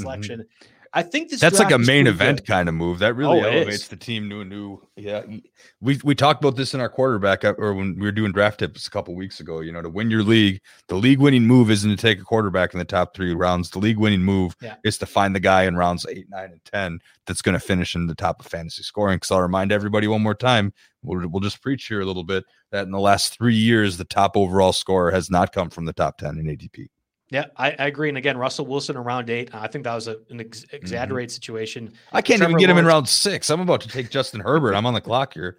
I 0.95 1.01
think 1.01 1.29
this 1.29 1.39
that's 1.39 1.57
like 1.57 1.71
a 1.71 1.79
main 1.79 2.05
event 2.05 2.41
good. 2.41 2.47
kind 2.47 2.69
of 2.69 2.75
move. 2.75 2.99
That 2.99 3.15
really 3.15 3.41
oh, 3.41 3.43
elevates 3.43 3.87
the 3.87 3.95
team 3.95 4.29
to 4.29 4.41
a 4.41 4.45
new. 4.45 4.79
Yeah, 4.95 5.23
we 5.81 5.99
we 6.03 6.13
talked 6.13 6.43
about 6.43 6.55
this 6.55 6.75
in 6.75 6.81
our 6.81 6.89
quarterback 6.89 7.43
uh, 7.43 7.55
or 7.57 7.73
when 7.73 7.95
we 7.95 8.05
were 8.05 8.11
doing 8.11 8.31
draft 8.31 8.59
tips 8.59 8.85
a 8.85 8.91
couple 8.91 9.15
weeks 9.15 9.39
ago. 9.39 9.61
You 9.61 9.71
know, 9.71 9.81
to 9.81 9.89
win 9.89 10.11
your 10.11 10.21
league, 10.21 10.61
the 10.89 10.95
league 10.95 11.17
winning 11.17 11.47
move 11.47 11.71
isn't 11.71 11.89
to 11.89 11.97
take 11.97 12.19
a 12.19 12.23
quarterback 12.23 12.73
in 12.73 12.79
the 12.79 12.85
top 12.85 13.15
three 13.15 13.33
rounds. 13.33 13.71
The 13.71 13.79
league 13.79 13.97
winning 13.97 14.21
move 14.21 14.55
yeah. 14.61 14.75
is 14.83 14.99
to 14.99 15.07
find 15.07 15.35
the 15.35 15.39
guy 15.39 15.63
in 15.63 15.75
rounds 15.75 16.05
eight, 16.07 16.27
nine, 16.29 16.51
and 16.51 16.63
ten 16.65 16.99
that's 17.25 17.41
going 17.41 17.53
to 17.53 17.65
finish 17.65 17.95
in 17.95 18.05
the 18.05 18.15
top 18.15 18.39
of 18.39 18.45
fantasy 18.45 18.83
scoring. 18.83 19.15
Because 19.15 19.31
I'll 19.31 19.41
remind 19.41 19.71
everybody 19.71 20.07
one 20.07 20.21
more 20.21 20.35
time, 20.35 20.73
we'll, 21.01 21.27
we'll 21.27 21.41
just 21.41 21.63
preach 21.63 21.87
here 21.87 22.01
a 22.01 22.05
little 22.05 22.23
bit 22.23 22.43
that 22.71 22.85
in 22.85 22.91
the 22.91 22.99
last 22.99 23.35
three 23.35 23.55
years, 23.55 23.97
the 23.97 24.05
top 24.05 24.37
overall 24.37 24.73
scorer 24.73 25.09
has 25.09 25.31
not 25.31 25.53
come 25.53 25.71
from 25.71 25.85
the 25.85 25.93
top 25.93 26.19
ten 26.19 26.37
in 26.37 26.45
ADP. 26.45 26.87
Yeah, 27.33 27.45
I, 27.57 27.71
I, 27.71 27.87
agree. 27.87 28.09
And 28.09 28.17
again, 28.17 28.37
Russell 28.37 28.67
Wilson 28.67 28.95
around 28.95 29.27
eight. 29.31 29.49
I 29.55 29.65
think 29.65 29.85
that 29.85 29.95
was 29.95 30.07
a, 30.07 30.17
an 30.29 30.39
ex- 30.39 30.65
mm-hmm. 30.65 30.75
exaggerated 30.75 31.29
mm-hmm. 31.29 31.33
situation. 31.33 31.93
I 32.11 32.21
can't 32.21 32.37
Trevor 32.37 32.51
even 32.51 32.59
get 32.59 32.67
Lawrence, 32.67 32.79
him 32.79 32.85
in 32.85 32.85
round 32.85 33.09
six. 33.09 33.49
I'm 33.49 33.59
about 33.59 33.81
to 33.81 33.87
take 33.87 34.11
Justin 34.11 34.39
Herbert. 34.39 34.75
I'm 34.75 34.85
on 34.85 34.93
the 34.93 35.01
clock 35.01 35.33
here. 35.33 35.57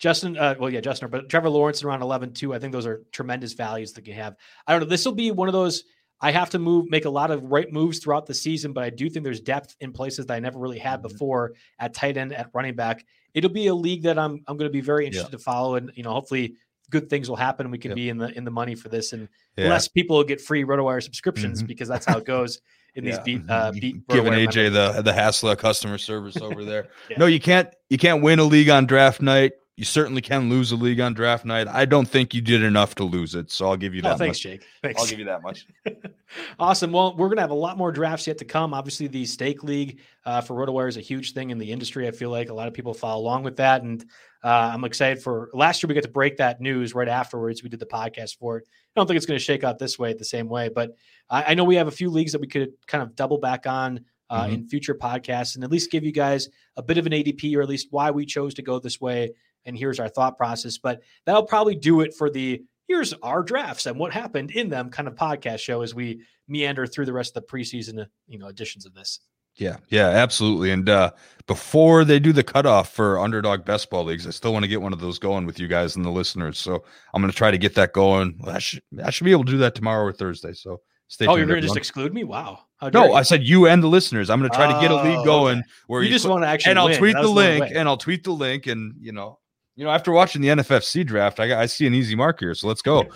Justin, 0.00 0.36
uh, 0.36 0.56
well, 0.58 0.68
yeah, 0.68 0.80
Justin, 0.80 1.10
but 1.10 1.28
Trevor 1.28 1.48
Lawrence 1.48 1.84
around 1.84 2.02
11 2.02 2.32
too. 2.32 2.52
I 2.52 2.58
think 2.58 2.72
those 2.72 2.86
are 2.86 3.04
tremendous 3.12 3.52
values 3.52 3.92
that 3.92 4.04
you 4.04 4.14
have. 4.14 4.34
I 4.66 4.72
don't 4.72 4.80
know. 4.80 4.88
This 4.88 5.04
will 5.04 5.12
be 5.12 5.30
one 5.30 5.46
of 5.46 5.54
those. 5.54 5.84
I 6.20 6.32
have 6.32 6.50
to 6.50 6.58
move, 6.58 6.90
make 6.90 7.04
a 7.04 7.10
lot 7.10 7.30
of 7.30 7.44
right 7.44 7.72
moves 7.72 8.00
throughout 8.00 8.26
the 8.26 8.34
season, 8.34 8.72
but 8.72 8.82
I 8.82 8.90
do 8.90 9.08
think 9.08 9.22
there's 9.22 9.40
depth 9.40 9.76
in 9.78 9.92
places 9.92 10.26
that 10.26 10.34
I 10.34 10.40
never 10.40 10.58
really 10.58 10.80
had 10.80 10.98
mm-hmm. 10.98 11.08
before 11.08 11.52
at 11.78 11.94
tight 11.94 12.16
end, 12.16 12.32
at 12.32 12.50
running 12.52 12.74
back. 12.74 13.04
It'll 13.32 13.48
be 13.48 13.68
a 13.68 13.74
league 13.74 14.02
that 14.02 14.18
I'm 14.18 14.42
I'm 14.48 14.56
going 14.56 14.68
to 14.68 14.72
be 14.72 14.80
very 14.80 15.06
interested 15.06 15.32
yeah. 15.32 15.38
to 15.38 15.44
follow, 15.44 15.76
and 15.76 15.92
you 15.94 16.02
know, 16.02 16.10
hopefully 16.10 16.56
good 16.92 17.10
things 17.10 17.28
will 17.28 17.36
happen. 17.36 17.70
We 17.70 17.78
can 17.78 17.90
yep. 17.90 17.96
be 17.96 18.08
in 18.10 18.18
the 18.18 18.28
in 18.36 18.44
the 18.44 18.50
money 18.50 18.76
for 18.76 18.88
this, 18.88 19.12
and 19.12 19.28
yeah. 19.56 19.68
less 19.68 19.88
people 19.88 20.18
will 20.18 20.24
get 20.24 20.40
free 20.40 20.62
RotoWire 20.62 21.02
subscriptions 21.02 21.58
mm-hmm. 21.58 21.66
because 21.66 21.88
that's 21.88 22.06
how 22.06 22.18
it 22.18 22.24
goes 22.24 22.60
in 22.94 23.04
these 23.04 23.16
yeah. 23.16 23.22
beat 23.22 23.50
uh, 23.50 23.72
beat. 23.72 24.06
Giving 24.08 24.34
AJ 24.34 24.72
members. 24.72 24.96
the 24.96 25.02
the 25.02 25.12
hassle 25.12 25.50
of 25.50 25.58
customer 25.58 25.98
service 25.98 26.36
over 26.36 26.64
there. 26.64 26.88
yeah. 27.10 27.16
No, 27.18 27.26
you 27.26 27.40
can't 27.40 27.68
you 27.90 27.98
can't 27.98 28.22
win 28.22 28.38
a 28.38 28.44
league 28.44 28.68
on 28.68 28.86
draft 28.86 29.20
night. 29.20 29.52
You 29.76 29.86
certainly 29.86 30.20
can 30.20 30.50
lose 30.50 30.70
a 30.70 30.76
league 30.76 31.00
on 31.00 31.14
draft 31.14 31.46
night. 31.46 31.66
I 31.66 31.86
don't 31.86 32.06
think 32.06 32.34
you 32.34 32.42
did 32.42 32.62
enough 32.62 32.94
to 32.96 33.04
lose 33.04 33.34
it, 33.34 33.50
so 33.50 33.68
I'll 33.68 33.76
give 33.76 33.94
you 33.94 34.02
that. 34.02 34.14
Oh, 34.14 34.18
thanks, 34.18 34.36
much. 34.36 34.42
Jake. 34.42 34.66
Thanks. 34.82 35.00
I'll 35.00 35.08
give 35.08 35.18
you 35.18 35.24
that 35.24 35.42
much. 35.42 35.66
awesome. 36.58 36.92
Well, 36.92 37.16
we're 37.16 37.30
gonna 37.30 37.40
have 37.40 37.52
a 37.52 37.54
lot 37.54 37.78
more 37.78 37.90
drafts 37.90 38.26
yet 38.26 38.36
to 38.38 38.44
come. 38.44 38.74
Obviously, 38.74 39.06
the 39.06 39.24
stake 39.24 39.64
league 39.64 40.00
uh, 40.26 40.42
for 40.42 40.54
RotoWire 40.54 40.90
is 40.90 40.98
a 40.98 41.00
huge 41.00 41.32
thing 41.32 41.50
in 41.50 41.58
the 41.58 41.72
industry. 41.72 42.06
I 42.06 42.10
feel 42.10 42.28
like 42.28 42.50
a 42.50 42.54
lot 42.54 42.68
of 42.68 42.74
people 42.74 42.92
follow 42.92 43.22
along 43.22 43.44
with 43.44 43.56
that, 43.56 43.82
and 43.82 44.04
uh, 44.44 44.72
I'm 44.74 44.84
excited 44.84 45.22
for 45.22 45.48
last 45.54 45.82
year. 45.82 45.88
We 45.88 45.94
got 45.94 46.02
to 46.02 46.10
break 46.10 46.36
that 46.36 46.60
news 46.60 46.94
right 46.94 47.08
afterwards. 47.08 47.62
We 47.62 47.70
did 47.70 47.80
the 47.80 47.86
podcast 47.86 48.36
for 48.38 48.58
it. 48.58 48.64
I 48.68 49.00
don't 49.00 49.06
think 49.06 49.16
it's 49.16 49.26
going 49.26 49.38
to 49.38 49.44
shake 49.44 49.64
out 49.64 49.78
this 49.78 49.98
way 49.98 50.12
the 50.12 50.24
same 50.24 50.48
way, 50.48 50.68
but 50.68 50.96
I, 51.30 51.44
I, 51.44 51.54
know 51.54 51.64
we 51.64 51.76
have 51.76 51.88
a 51.88 51.92
few 51.92 52.10
leagues 52.10 52.32
that 52.32 52.40
we 52.42 52.46
could 52.46 52.72
kind 52.86 53.02
of 53.02 53.16
double 53.16 53.38
back 53.38 53.66
on 53.66 54.04
uh, 54.28 54.44
mm-hmm. 54.44 54.54
in 54.54 54.68
future 54.68 54.94
podcasts 54.94 55.54
and 55.54 55.64
at 55.64 55.70
least 55.70 55.90
give 55.90 56.04
you 56.04 56.12
guys 56.12 56.48
a 56.76 56.82
bit 56.82 56.98
of 56.98 57.06
an 57.06 57.12
ADP 57.12 57.56
or 57.56 57.62
at 57.62 57.68
least 57.68 57.88
why 57.90 58.10
we 58.10 58.26
chose 58.26 58.54
to 58.54 58.62
go 58.62 58.78
this 58.78 59.00
way. 59.00 59.30
And 59.64 59.76
here's 59.76 60.00
our 60.00 60.08
thought 60.08 60.36
process. 60.36 60.78
But 60.78 61.02
that'll 61.26 61.44
probably 61.44 61.76
do 61.76 62.00
it 62.00 62.14
for 62.14 62.30
the 62.30 62.62
here's 62.88 63.14
our 63.22 63.42
drafts 63.42 63.86
and 63.86 63.98
what 63.98 64.12
happened 64.12 64.50
in 64.50 64.68
them 64.68 64.90
kind 64.90 65.08
of 65.08 65.14
podcast 65.14 65.60
show 65.60 65.82
as 65.82 65.94
we 65.94 66.22
meander 66.48 66.86
through 66.86 67.06
the 67.06 67.12
rest 67.12 67.36
of 67.36 67.42
the 67.42 67.48
preseason, 67.48 68.06
you 68.28 68.38
know, 68.38 68.48
editions 68.48 68.84
of 68.86 68.94
this. 68.94 69.20
Yeah, 69.56 69.76
yeah, 69.88 70.08
absolutely. 70.08 70.70
And 70.70 70.88
uh, 70.88 71.10
before 71.46 72.04
they 72.04 72.18
do 72.18 72.32
the 72.32 72.42
cutoff 72.42 72.92
for 72.92 73.18
underdog 73.18 73.64
best 73.64 73.90
ball 73.90 74.04
leagues, 74.04 74.26
I 74.26 74.30
still 74.30 74.52
want 74.52 74.64
to 74.64 74.68
get 74.68 74.80
one 74.80 74.94
of 74.94 75.00
those 75.00 75.18
going 75.18 75.44
with 75.44 75.58
you 75.58 75.68
guys 75.68 75.94
and 75.94 76.04
the 76.04 76.10
listeners. 76.10 76.58
So 76.58 76.84
I'm 77.12 77.20
going 77.20 77.30
to 77.30 77.36
try 77.36 77.50
to 77.50 77.58
get 77.58 77.74
that 77.74 77.92
going. 77.92 78.40
I 78.46 78.58
should 78.58 78.82
I 79.04 79.10
should 79.10 79.24
be 79.24 79.30
able 79.30 79.44
to 79.44 79.52
do 79.52 79.58
that 79.58 79.74
tomorrow 79.74 80.04
or 80.04 80.12
Thursday. 80.12 80.54
So 80.54 80.80
stay. 81.08 81.26
Oh, 81.26 81.36
you're 81.36 81.46
going 81.46 81.60
to 81.60 81.66
just 81.66 81.76
exclude 81.76 82.14
me? 82.14 82.24
Wow. 82.24 82.60
No, 82.94 83.08
you. 83.08 83.12
I 83.12 83.22
said 83.22 83.44
you 83.44 83.66
and 83.66 83.82
the 83.82 83.88
listeners. 83.88 84.30
I'm 84.30 84.38
going 84.40 84.50
to 84.50 84.56
try 84.56 84.72
to 84.72 84.80
get 84.80 84.90
a 84.90 85.02
league 85.02 85.18
oh, 85.18 85.24
going 85.24 85.58
okay. 85.58 85.68
where 85.86 86.00
you, 86.00 86.08
you 86.08 86.14
just 86.14 86.26
want 86.26 86.44
to 86.44 86.48
actually. 86.48 86.70
And 86.70 86.78
I'll 86.78 86.94
tweet 86.94 87.14
the 87.14 87.28
link, 87.28 87.70
and 87.74 87.88
I'll 87.88 87.98
tweet 87.98 88.24
the 88.24 88.32
link, 88.32 88.66
and 88.66 88.94
you 89.00 89.12
know 89.12 89.38
You 89.76 89.84
know, 89.84 89.90
after 89.90 90.12
watching 90.12 90.42
the 90.42 90.48
NFFC 90.48 91.06
draft, 91.06 91.40
I, 91.40 91.62
I 91.62 91.66
see 91.66 91.86
an 91.86 91.94
easy 91.94 92.14
mark 92.14 92.40
here. 92.40 92.54
So 92.54 92.68
let's 92.68 92.82
go. 92.82 93.06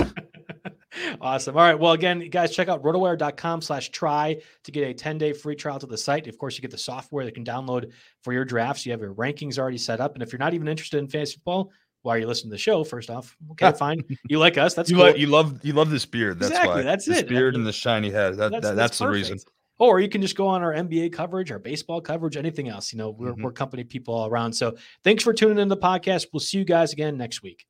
awesome. 1.20 1.56
All 1.56 1.62
right. 1.62 1.78
Well, 1.78 1.92
again, 1.92 2.30
guys, 2.30 2.54
check 2.54 2.68
out 2.68 2.82
rotowire.com 2.82 3.60
slash 3.60 3.90
try 3.90 4.40
to 4.64 4.72
get 4.72 4.88
a 4.88 4.94
10 4.94 5.18
day 5.18 5.32
free 5.32 5.54
trial 5.54 5.78
to 5.78 5.86
the 5.86 5.98
site. 5.98 6.26
Of 6.28 6.38
course, 6.38 6.56
you 6.56 6.62
get 6.62 6.70
the 6.70 6.78
software 6.78 7.24
that 7.24 7.34
can 7.34 7.44
download 7.44 7.92
for 8.24 8.32
your 8.32 8.44
drafts. 8.44 8.86
You 8.86 8.92
have 8.92 9.00
your 9.00 9.14
rankings 9.14 9.58
already 9.58 9.78
set 9.78 10.00
up. 10.00 10.14
And 10.14 10.22
if 10.22 10.32
you're 10.32 10.38
not 10.38 10.54
even 10.54 10.68
interested 10.68 10.98
in 10.98 11.08
fantasy 11.08 11.34
football, 11.34 11.72
why 12.02 12.14
are 12.14 12.18
you 12.18 12.26
listening 12.26 12.50
to 12.50 12.54
the 12.54 12.58
show? 12.58 12.84
First 12.84 13.10
off, 13.10 13.36
okay, 13.52 13.72
fine. 13.78 14.02
You 14.28 14.38
like 14.38 14.56
us. 14.56 14.74
That's 14.74 14.88
you, 14.90 14.96
cool. 14.96 15.16
you 15.16 15.26
love 15.26 15.62
you 15.64 15.72
love 15.72 15.90
this 15.90 16.06
beard. 16.06 16.38
That's 16.38 16.52
exactly. 16.52 16.74
why. 16.76 16.82
That's 16.82 17.04
this 17.04 17.18
it. 17.18 17.28
beard 17.28 17.56
and 17.56 17.66
the 17.66 17.72
shiny 17.72 18.10
head. 18.10 18.36
That, 18.36 18.52
That's, 18.52 18.52
that, 18.52 18.62
that's 18.62 18.76
that's 18.76 18.98
the 18.98 19.08
reason. 19.08 19.38
Perfect. 19.78 19.90
Or 19.90 20.00
you 20.00 20.08
can 20.08 20.22
just 20.22 20.36
go 20.36 20.46
on 20.46 20.62
our 20.62 20.72
NBA 20.72 21.12
coverage, 21.12 21.50
our 21.52 21.58
baseball 21.58 22.00
coverage, 22.00 22.36
anything 22.36 22.68
else. 22.68 22.92
You 22.92 22.98
know, 22.98 23.10
we're, 23.10 23.32
Mhm. 23.34 23.42
we're 23.42 23.52
company 23.52 23.84
people 23.84 24.14
all 24.14 24.28
around. 24.28 24.54
So 24.54 24.76
thanks 25.04 25.22
for 25.22 25.32
tuning 25.32 25.58
in 25.58 25.68
to 25.68 25.74
the 25.74 25.80
podcast. 25.80 26.26
We'll 26.32 26.40
see 26.40 26.58
you 26.58 26.64
guys 26.64 26.92
again 26.92 27.16
next 27.16 27.42
week. 27.42 27.66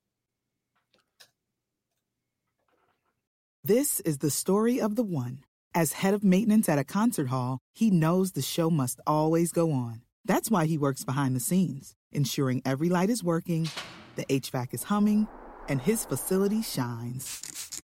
This 3.63 3.99
is 4.01 4.19
the 4.19 4.29
story 4.31 4.79
of 4.79 4.95
the 4.95 5.03
one. 5.03 5.43
As 5.75 5.93
head 5.93 6.13
of 6.13 6.23
maintenance 6.23 6.69
at 6.69 6.79
a 6.79 6.83
concert 6.83 7.27
hall, 7.27 7.59
he 7.73 7.91
knows 7.91 8.31
the 8.31 8.41
show 8.41 8.69
must 8.69 8.99
always 9.05 9.51
go 9.51 9.71
on. 9.71 10.01
That's 10.25 10.49
why 10.49 10.65
he 10.65 10.77
works 10.77 11.03
behind 11.03 11.35
the 11.35 11.39
scenes, 11.41 11.93
ensuring 12.11 12.61
every 12.65 12.89
light 12.89 13.09
is 13.09 13.23
working, 13.23 13.69
the 14.15 14.25
HVAC 14.29 14.73
is 14.73 14.83
humming, 14.83 15.27
and 15.67 15.81
his 15.81 16.05
facility 16.05 16.61
shines. 16.61 17.56